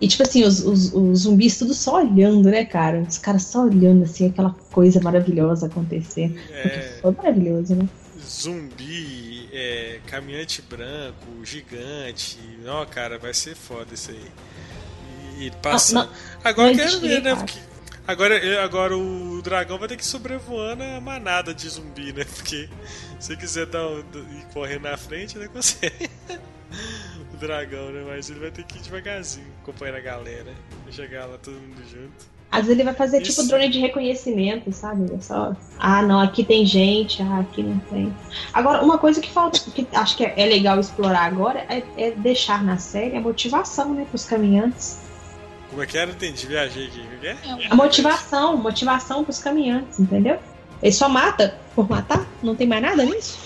[0.00, 3.02] E tipo assim, os, os, os zumbis tudo só olhando, né, cara?
[3.02, 6.40] Os caras só olhando, assim, aquela coisa maravilhosa acontecendo.
[6.60, 7.88] Porque É, foi maravilhoso, né?
[8.30, 12.38] zumbi, é, caminhante branco, gigante.
[12.66, 14.32] Ó, cara, vai ser foda isso aí.
[15.38, 16.10] E, passando.
[16.44, 17.34] Agora não quero ver, né?
[17.34, 17.58] Porque
[18.06, 22.24] agora, agora o dragão vai ter que sobrevoando a manada de zumbi, né?
[22.36, 22.68] Porque
[23.18, 25.48] se quiser dar um, ir correndo na frente, né?
[25.48, 26.10] Consegue.
[27.34, 28.04] o dragão, né?
[28.06, 30.52] Mas ele vai ter que ir devagarzinho, acompanhando a galera.
[30.84, 32.40] Vai chegar lá todo mundo junto.
[32.50, 33.36] Às vezes ele vai fazer Isso.
[33.36, 35.12] tipo drone de reconhecimento, sabe?
[35.14, 35.54] É só.
[35.78, 38.12] Ah, não, aqui tem gente, ah, aqui não tem.
[38.52, 42.10] Agora, uma coisa que falta, que acho que é é legal explorar agora, é, é
[42.10, 44.98] deixar na série a motivação, né, pros caminhantes.
[45.70, 46.10] Como é que era?
[46.10, 47.00] Entendi, viajei aqui.
[47.00, 47.36] O que é?
[47.70, 50.40] A motivação, motivação pros caminhantes, entendeu?
[50.82, 52.26] Ele só mata por matar?
[52.42, 53.38] Não tem mais nada nisso?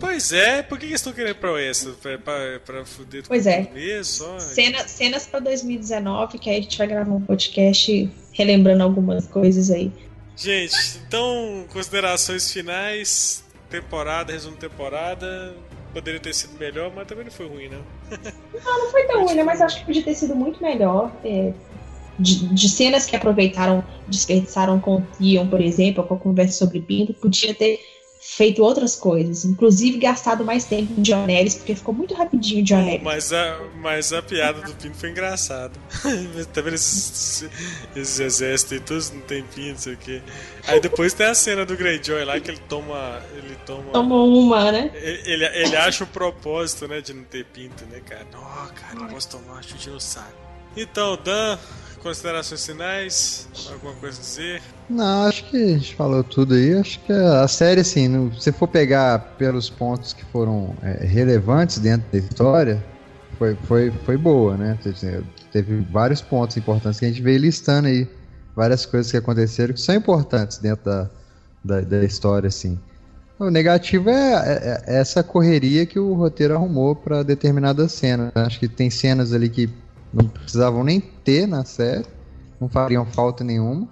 [0.00, 1.90] Pois é, por que eles estão querendo pra essa?
[1.90, 3.64] Pra, pra, pra fuder Pois é.
[3.64, 4.04] tudo mesmo?
[4.04, 4.38] Só?
[4.38, 9.70] Cena, cenas pra 2019, que aí a gente vai gravar um podcast relembrando algumas coisas
[9.70, 9.92] aí.
[10.36, 10.74] Gente,
[11.06, 15.54] então, considerações finais, temporada, resumo de temporada.
[15.92, 17.82] poderia ter sido melhor, mas também não foi ruim, não.
[18.64, 19.42] Não, não foi tão ruim, né?
[19.42, 21.12] Mas acho que podia ter sido muito melhor.
[21.24, 21.52] é,
[22.18, 26.80] de, de cenas que aproveitaram, desperdiçaram com o Theon, por exemplo, com a conversa sobre
[26.80, 27.80] Pinto, podia ter
[28.40, 29.44] feito outras coisas.
[29.44, 33.02] Inclusive gastado mais tempo em John Ellis, porque ficou muito rapidinho o John Ellis.
[33.02, 35.74] Mas a, mas a piada do Pinto foi engraçada.
[36.50, 37.44] tá vendo esses,
[37.94, 40.22] esses exércitos aí, todos não tem pinto, não sei o quê.
[40.66, 43.20] Aí depois tem a cena do Greyjoy lá que ele toma.
[43.36, 43.92] Ele toma.
[43.92, 44.90] Tomou uma, né?
[44.94, 48.26] Ele, ele acha o propósito, né, de não ter pinto, né, cara?
[48.34, 50.32] Ó, cara, não posso tomar uma chute no saco.
[50.74, 51.58] Então, Dan,
[52.02, 53.48] considerações finais?
[53.72, 54.62] Alguma coisa a dizer?
[54.88, 56.74] Não, acho que a gente falou tudo aí.
[56.74, 61.78] Acho que a série, assim, no- se for pegar pelos pontos que foram é, relevantes
[61.78, 62.84] dentro da história,
[63.38, 64.78] foi, foi, foi boa, né?
[64.82, 65.22] Teve,
[65.52, 68.08] teve vários pontos importantes que a gente veio listando aí.
[68.56, 71.08] Várias coisas que aconteceram que são importantes dentro da,
[71.64, 72.78] da, da história, assim.
[73.38, 78.30] O negativo é, é- é essa correria que o roteiro arrumou para determinada cena.
[78.34, 79.70] Acho que tem cenas ali que
[80.12, 82.06] não precisavam nem ter na série,
[82.60, 83.88] não fariam falta nenhuma.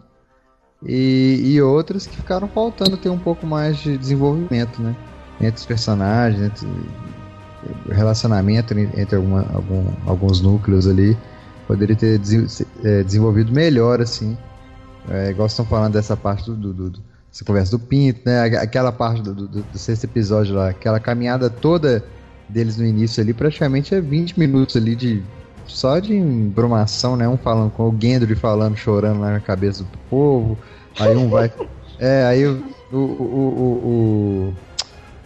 [0.86, 4.94] E, e outras que ficaram faltando ter um pouco mais de desenvolvimento, né?
[5.40, 6.66] Entre os personagens, entre
[7.90, 11.16] relacionamento en- entre alguma- algum- alguns núcleos ali.
[11.66, 12.20] Poderia ter
[12.84, 14.36] eh, desenvolvido melhor, assim.
[15.10, 17.02] É, igual estão falando dessa parte do, do, do-
[17.46, 18.42] conversa do Pinto, né?
[18.42, 22.04] Aqu- Aquela parte do, do- do sexto episódio lá, aquela caminhada toda
[22.48, 25.22] deles no início ali, praticamente é 20 minutos ali de
[25.68, 27.28] só de embromação, né?
[27.28, 30.58] Um falando com o Gendry falando, chorando lá na cabeça do povo.
[30.98, 31.52] Aí um vai.
[32.00, 34.54] É, aí o, o, o,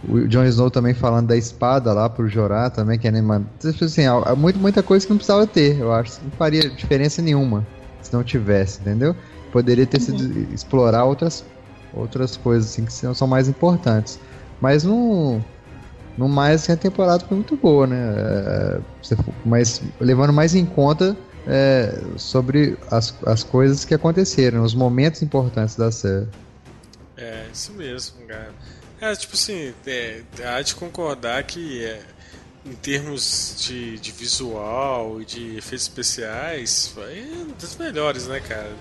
[0.09, 3.23] o, o, Jon Snow também falando da espada lá pro Jorah também, que é nem
[3.63, 6.19] assim, há muito, muita coisa que não precisava ter, eu acho.
[6.23, 7.63] Não faria diferença nenhuma
[8.01, 9.15] se não tivesse, entendeu?
[9.51, 11.45] Poderia ter sido explorar outras,
[11.93, 14.19] outras coisas assim que são, são mais importantes.
[14.59, 15.43] Mas não.
[16.17, 17.97] No mais, assim, a temporada foi muito boa, né?
[17.97, 18.79] É,
[19.43, 21.17] mas levando mais em conta
[21.47, 26.27] é, sobre as, as coisas que aconteceram, os momentos importantes da série.
[27.17, 28.51] É, isso mesmo, cara.
[29.01, 31.99] É, tipo assim, é, há de concordar que é,
[32.65, 38.71] em termos de, de visual e de efeitos especiais, foi um dos melhores, né, cara?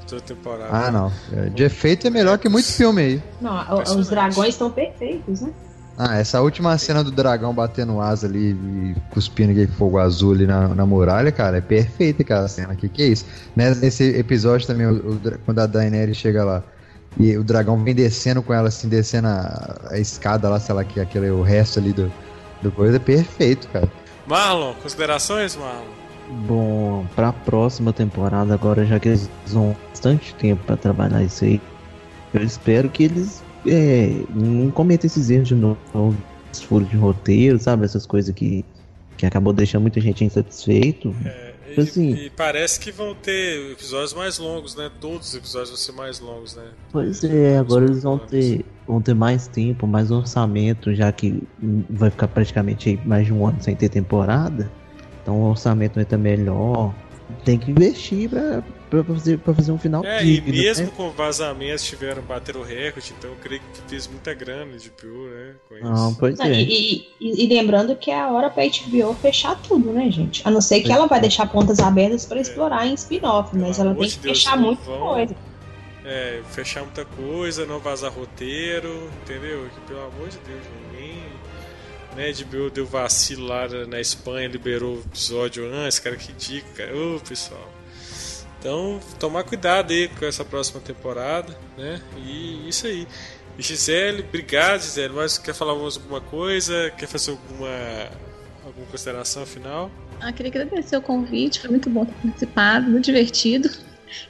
[0.00, 0.68] de Toda temporada.
[0.70, 1.12] Ah, não.
[1.32, 3.22] É, De efeito é melhor que muito filme aí.
[3.40, 5.52] Não, os dragões estão perfeitos, né?
[6.04, 10.46] Ah, essa última cena do dragão batendo asa ali e cuspindo aquele fogo azul ali
[10.46, 12.74] na, na muralha, cara, é perfeita aquela cena.
[12.74, 13.24] Que que é isso?
[13.54, 16.62] Nesse nesse episódio também, o- o quando a Daenerys chega lá
[17.20, 20.82] e o dragão vem descendo com ela, assim, descendo a, a escada lá, sei lá,
[20.82, 22.10] que aquele, o resto ali do,
[22.62, 23.88] do coisa, é perfeito, cara.
[24.26, 25.84] Marlon, considerações, Marlon?
[26.48, 31.60] Bom, pra próxima temporada, agora já que eles vão bastante tempo pra trabalhar isso aí,
[32.32, 36.16] eu espero que eles é, não cometam esses erros de novo,
[36.52, 37.84] esses furos de roteiro, sabe?
[37.84, 38.64] Essas coisas que,
[39.16, 41.14] que acabou deixando muita gente insatisfeito.
[41.24, 42.12] É, e, Assim.
[42.12, 44.90] e parece que vão ter episódios mais longos, né?
[45.00, 46.64] Todos os episódios vão ser mais longos, né?
[46.90, 51.42] Pois é, agora eles vão ter, vão ter mais tempo, mais orçamento, já que
[51.88, 54.70] vai ficar praticamente mais de um ano sem ter temporada.
[55.22, 56.94] Então o orçamento vai estar melhor.
[57.44, 58.62] Tem que investir pra,
[59.02, 60.92] pra, fazer, pra fazer um final É, e digno, mesmo né?
[60.96, 65.06] com vazamentos tiveram bater o recorde, então eu creio que fez muita grana de PU,
[65.30, 65.54] né?
[65.68, 65.84] Com isso.
[65.84, 66.52] Não, pois é.
[66.60, 70.42] e, e- e lembrando que é a hora pra HBO fechar tudo, né, gente?
[70.46, 73.94] A não ser que ela vai deixar pontas abertas pra explorar em spin-off, mas ela
[73.94, 74.98] tem de que Deus, fechar muita vão.
[75.14, 75.34] coisa.
[76.04, 79.68] É, fechar muita coisa, não vazar roteiro, entendeu?
[79.74, 80.62] Que, pelo amor de Deus,
[80.92, 81.22] ninguém.
[82.16, 86.66] Né, HBO deu vacilo lá na na Espanha, liberou o episódio antes, cara, que dica,
[86.76, 86.94] cara.
[86.94, 87.71] Ô, pessoal.
[88.62, 92.00] Então, tomar cuidado aí com essa próxima temporada, né?
[92.16, 93.08] E isso aí.
[93.58, 95.12] E Gisele, obrigado, Gisele.
[95.14, 96.92] Mas quer falar mais alguma coisa?
[96.96, 97.68] Quer fazer alguma,
[98.64, 99.90] alguma consideração final?
[100.20, 103.68] Ah, queria agradecer o convite, foi muito bom ter participado, muito divertido.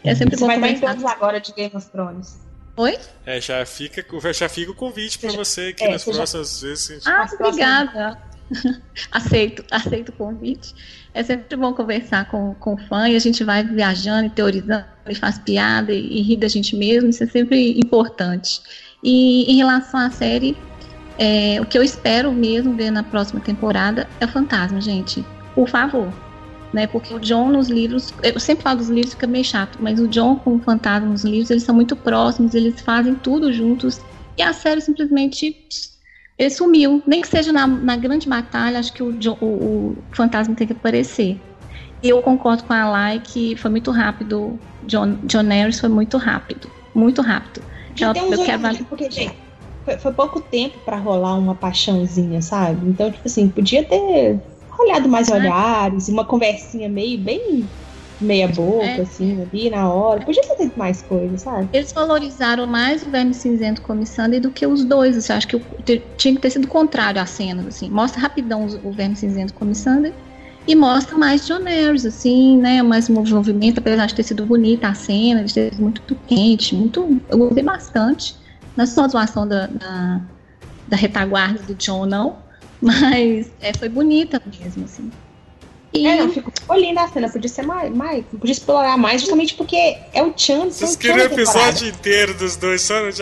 [0.02, 0.86] É sempre Você bom vai conversar.
[0.94, 2.40] todos agora de Game of Thrones.
[2.74, 2.98] Oi?
[3.26, 4.02] É, já fica,
[4.32, 7.08] já fica o convite para você que é, nas você já- próximas vezes a gente
[7.08, 8.18] Ah, próximas- obrigada.
[9.10, 10.74] aceito, aceito o convite.
[11.14, 14.84] É sempre bom conversar com, com o fã e a gente vai viajando e teorizando
[15.06, 18.60] e faz piada e, e ri da gente mesmo, isso é sempre importante.
[19.02, 20.56] E em relação à série,
[21.18, 25.24] é, o que eu espero mesmo ver na próxima temporada é o fantasma, gente.
[25.54, 26.12] Por favor.
[26.72, 30.00] Né, porque o John nos livros, eu sempre falo dos livros, fica meio chato, mas
[30.00, 34.00] o John com o fantasma nos livros, eles são muito próximos, eles fazem tudo juntos,
[34.38, 35.54] e a série simplesmente
[36.38, 37.02] ele sumiu.
[37.06, 39.44] Nem que seja na, na grande batalha, acho que o, o,
[39.90, 41.40] o fantasma tem que aparecer.
[42.02, 44.58] E eu concordo com a Lai que foi muito rápido.
[44.82, 46.68] John, John Harris foi muito rápido.
[46.94, 47.62] Muito rápido.
[47.94, 49.38] Já Eu- eu quero oito, porque, gente,
[49.84, 52.88] foi, foi pouco tempo pra rolar uma paixãozinha, sabe?
[52.88, 54.40] Então, tipo assim, podia ter
[54.80, 57.70] olhado mais olhares, uma conversinha meio, bem
[58.22, 59.00] meia boca, É.
[59.00, 60.24] assim, ali na hora.
[60.24, 61.68] Podia ter feito mais coisa, sabe?
[61.72, 65.16] Eles valorizaram mais o Verme Cinzento com a Missandei do que os dois.
[65.16, 65.60] Assim, acho que
[66.16, 67.64] tinha que ter sido contrário a cena.
[67.68, 67.88] Assim.
[67.90, 70.12] Mostra rapidão o Verme Cinzento com a Missandei
[70.66, 72.82] e mostra mais John Harris, assim, né?
[72.82, 77.20] Mais movimento, apesar de ter sido bonita a cena, de ter sido muito quente, muito.
[77.28, 78.36] Eu gostei bastante.
[78.76, 80.20] Não é só a zoação da, da,
[80.88, 82.36] da retaguarda do John, não.
[82.80, 85.10] Mas é, foi bonita mesmo, assim.
[85.94, 88.24] E É, não, ficou, ficou linda a cena, podia ser mais, mais.
[88.26, 90.70] Podia explorar mais, justamente porque é o Chan.
[90.70, 93.12] Vocês queriam o episódio inteiro dos dois só no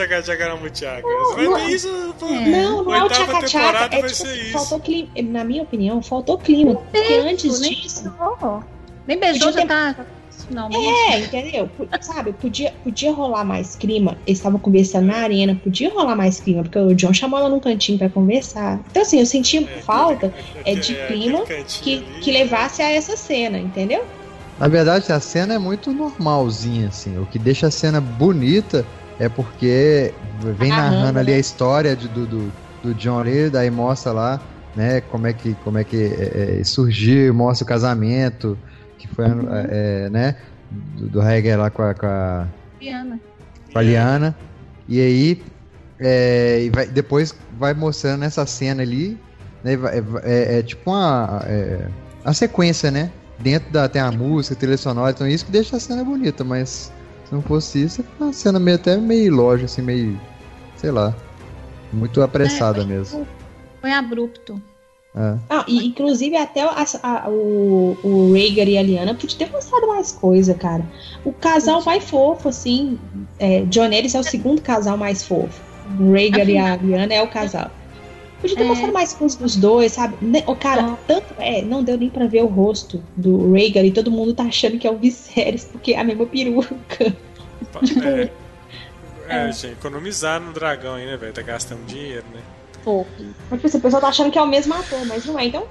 [0.59, 1.03] Mutiaga.
[1.35, 2.27] Vai não ter é- isso, pô.
[2.27, 3.49] Não, não é o tchaca-tchaca.
[3.49, 5.09] temporada É tipo, assim, faltou clima.
[5.25, 6.77] Na minha opinião, faltou clima.
[6.77, 8.05] Porque antes nem disso.
[8.05, 8.65] beijou.
[9.07, 10.07] Nem beijou, já ter-
[10.73, 11.69] É, entendeu?
[11.69, 14.23] P- Sabe, podia, podia rolar mais clima.
[14.27, 17.61] Eles estavam conversando na arena, podia rolar mais clima, porque o John chamou ela num
[17.61, 18.85] cantinho pra conversar.
[18.89, 20.33] Então, assim, eu senti É, falta
[20.65, 21.45] é de clima
[21.81, 22.21] que, ali.
[22.21, 24.09] que levasse a essa cena, entendeu?
[24.57, 27.17] Na verdade, a cena é muito normalzinha, assim.
[27.19, 30.19] O que deixa a cena bonita é porque
[30.57, 31.37] vem Narrando, narrando ali né?
[31.37, 35.55] a história de- do, do, do John ali, daí mostra lá, né, como é que,
[35.57, 38.61] como é que é, é, surgiu, mostra o casamento,
[39.15, 39.25] foi,
[39.69, 40.37] é, né,
[40.71, 42.49] do, do Heger lá com a, com a,
[42.81, 43.21] Diana.
[43.73, 44.37] com a Liana.
[44.89, 45.47] E aí,
[45.99, 49.19] é, e vai- depois vai mostrando essa cena ali,
[49.63, 51.89] né, vai- é, é tipo uma é,
[52.25, 53.11] a sequência, né?
[53.39, 56.45] Dentro da tem a música, a trilha sonora, então isso que deixa a cena bonita,
[56.45, 56.93] mas
[57.25, 60.21] se não fosse isso, é uma cena meio, até meio lógica, assim, meio,
[60.77, 61.15] sei lá,
[61.93, 63.27] muito apressada É, mesmo.
[63.81, 64.61] Foi abrupto.
[65.15, 65.35] É.
[65.51, 69.89] Ah, e inclusive até a- a- o, o Rhaegar e a Liana podia ter mostrado
[69.89, 70.85] mais coisa, cara.
[71.25, 72.97] O casal mais fofo, assim.
[73.39, 75.61] É, John Ellis é o segundo casal mais fofo.
[75.99, 77.71] O Rhaegar e a Liana é o casal.
[78.41, 78.67] Podia ter É.
[78.67, 80.15] mostrado mais coisas dos dois, sabe?
[80.23, 80.97] Ne- O cara, Ah.
[81.09, 84.45] tanto é, não deu nem pra ver o rosto do Rhaegar e todo mundo tá
[84.45, 87.17] achando que é o Viserys, porque é a mesma peruca.
[88.01, 88.31] É,
[89.29, 91.33] é, gente, economizar no dragão aí, né, velho?
[91.33, 92.41] Tá gastando dinheiro, né?
[92.83, 93.09] Fofo.
[93.51, 95.47] Mas tipo assim, o pessoal tá achando que é o mesmo ator, mas não é.
[95.47, 95.67] Então,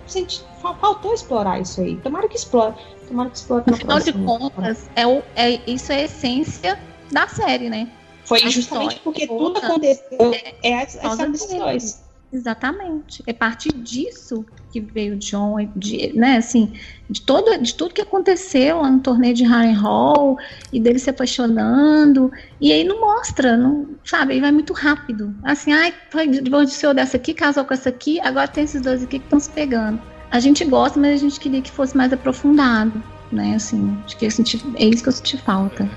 [0.61, 1.95] fa- faltou explorar isso aí.
[1.97, 2.75] Tomara que explore.
[3.07, 6.79] Tomara que explore na Afinal de contas, é o, é, isso é a essência
[7.11, 7.89] da série, né?
[8.25, 10.31] Foi a justamente história porque tudo aconteceu.
[10.61, 11.59] É a história desses dele.
[11.59, 12.08] dois.
[12.31, 13.23] Exatamente.
[13.25, 16.73] É partir disso que veio o John, de, né, assim,
[17.09, 20.37] de, todo, de tudo que aconteceu lá no torneio de Harrenhal
[20.71, 22.31] e dele se apaixonando.
[22.61, 24.33] E aí não mostra, não, sabe?
[24.33, 25.35] Aí vai muito rápido.
[25.43, 29.17] Assim, ai, foi divorciou dessa aqui, casou com essa aqui, agora tem esses dois aqui
[29.17, 29.99] que estão se pegando.
[30.29, 33.55] A gente gosta, mas a gente queria que fosse mais aprofundado, né?
[33.55, 35.89] Assim, acho que eu senti, é isso que eu senti falta.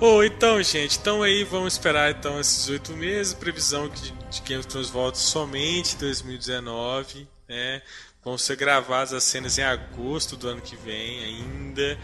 [0.00, 4.60] Ô, então, gente, então aí vamos esperar então esses oito meses, previsão que de, Game
[4.60, 7.82] of Thrones volta somente em 2019, né?
[8.24, 11.98] Vão ser gravadas as cenas em agosto do ano que vem ainda.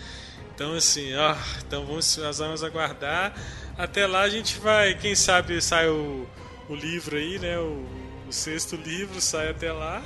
[0.55, 1.37] Então assim, ó,
[1.67, 3.35] então vamos, nós vamos aguardar.
[3.77, 6.29] Até lá a gente vai, quem sabe sai o,
[6.69, 7.59] o livro aí, né?
[7.59, 7.85] O,
[8.29, 10.03] o sexto livro sai até lá.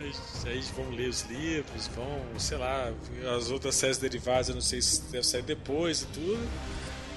[0.00, 0.12] Aí,
[0.46, 2.90] aí vão ler os livros, vão, sei lá,
[3.36, 6.48] as outras séries derivadas, eu não sei se deve sair depois e tudo.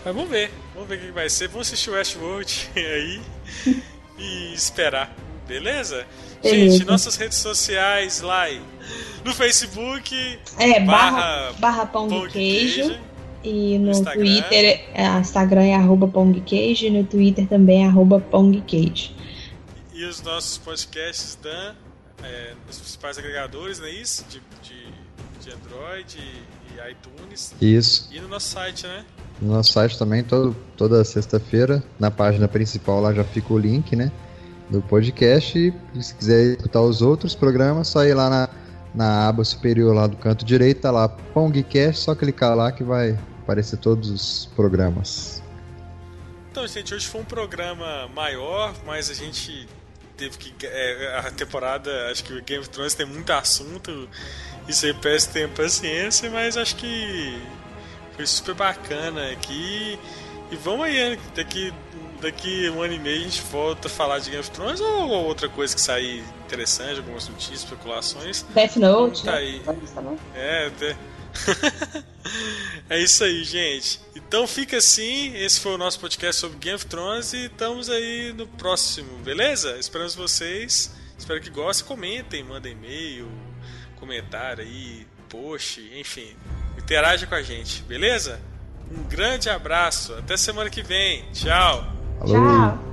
[0.05, 1.47] Mas vamos ver, vamos ver o que vai ser.
[1.47, 3.21] Vamos assistir o Westworld aí
[4.17, 5.15] e esperar,
[5.47, 6.05] beleza?
[6.41, 6.77] Beleza.
[6.77, 8.45] Gente, nossas redes sociais lá
[9.23, 10.13] no Facebook,
[10.59, 12.81] É, barra, barra, barra pão de pão de queijo.
[12.81, 12.99] queijo.
[13.43, 14.23] E no Instagram.
[14.23, 16.85] Twitter, é, Instagram é arroba pong queijo.
[16.85, 19.11] E no Twitter também é arroba pong queijo.
[19.93, 21.75] E os nossos podcasts da,
[22.23, 24.25] é, nos principais agregadores, não é isso?
[24.29, 24.85] De, de,
[25.41, 27.53] de Android e, e iTunes.
[27.61, 28.09] Isso.
[28.11, 29.05] E no nosso site, né?
[29.41, 33.95] No nosso site também, todo, toda sexta-feira, na página principal lá já fica o link,
[33.95, 34.11] né?
[34.69, 35.73] Do podcast.
[35.93, 38.49] E se quiser escutar os outros programas, só ir lá na,
[38.93, 43.17] na aba superior lá do canto direito, tá lá Pongcast, só clicar lá que vai
[43.41, 45.43] aparecer todos os programas.
[46.51, 49.67] Então, gente, hoje foi um programa maior, mas a gente
[50.15, 50.53] teve que.
[50.65, 54.07] é, a temporada, acho que o Game of Thrones tem muito assunto.
[54.67, 57.41] Isso aí peço ter paciência, mas acho que
[58.15, 59.99] foi super bacana aqui.
[60.51, 61.19] E vamos aí, né?
[61.35, 61.73] daqui,
[62.21, 65.09] daqui um ano e meio a gente volta a falar de Game of Thrones ou
[65.09, 68.45] outra coisa que sair interessante, algumas notícias, especulações.
[68.53, 69.23] Death Note.
[69.23, 69.37] Tá né?
[69.37, 69.61] aí.
[69.65, 70.17] Né?
[70.35, 70.97] É, até.
[72.89, 73.99] é isso aí, gente.
[74.15, 75.35] Então fica assim.
[75.35, 79.77] Esse foi o nosso podcast sobre Game of Thrones e estamos aí no próximo, beleza?
[79.79, 80.93] Esperamos vocês.
[81.17, 81.87] Espero que gostem.
[81.87, 83.31] Comentem, mandem e-mail,
[83.99, 86.35] comentário aí, post, enfim.
[86.93, 88.39] Interaja com a gente, beleza?
[88.91, 90.13] Um grande abraço.
[90.13, 91.25] Até semana que vem.
[91.33, 91.83] Tchau.
[92.23, 92.92] Tchau.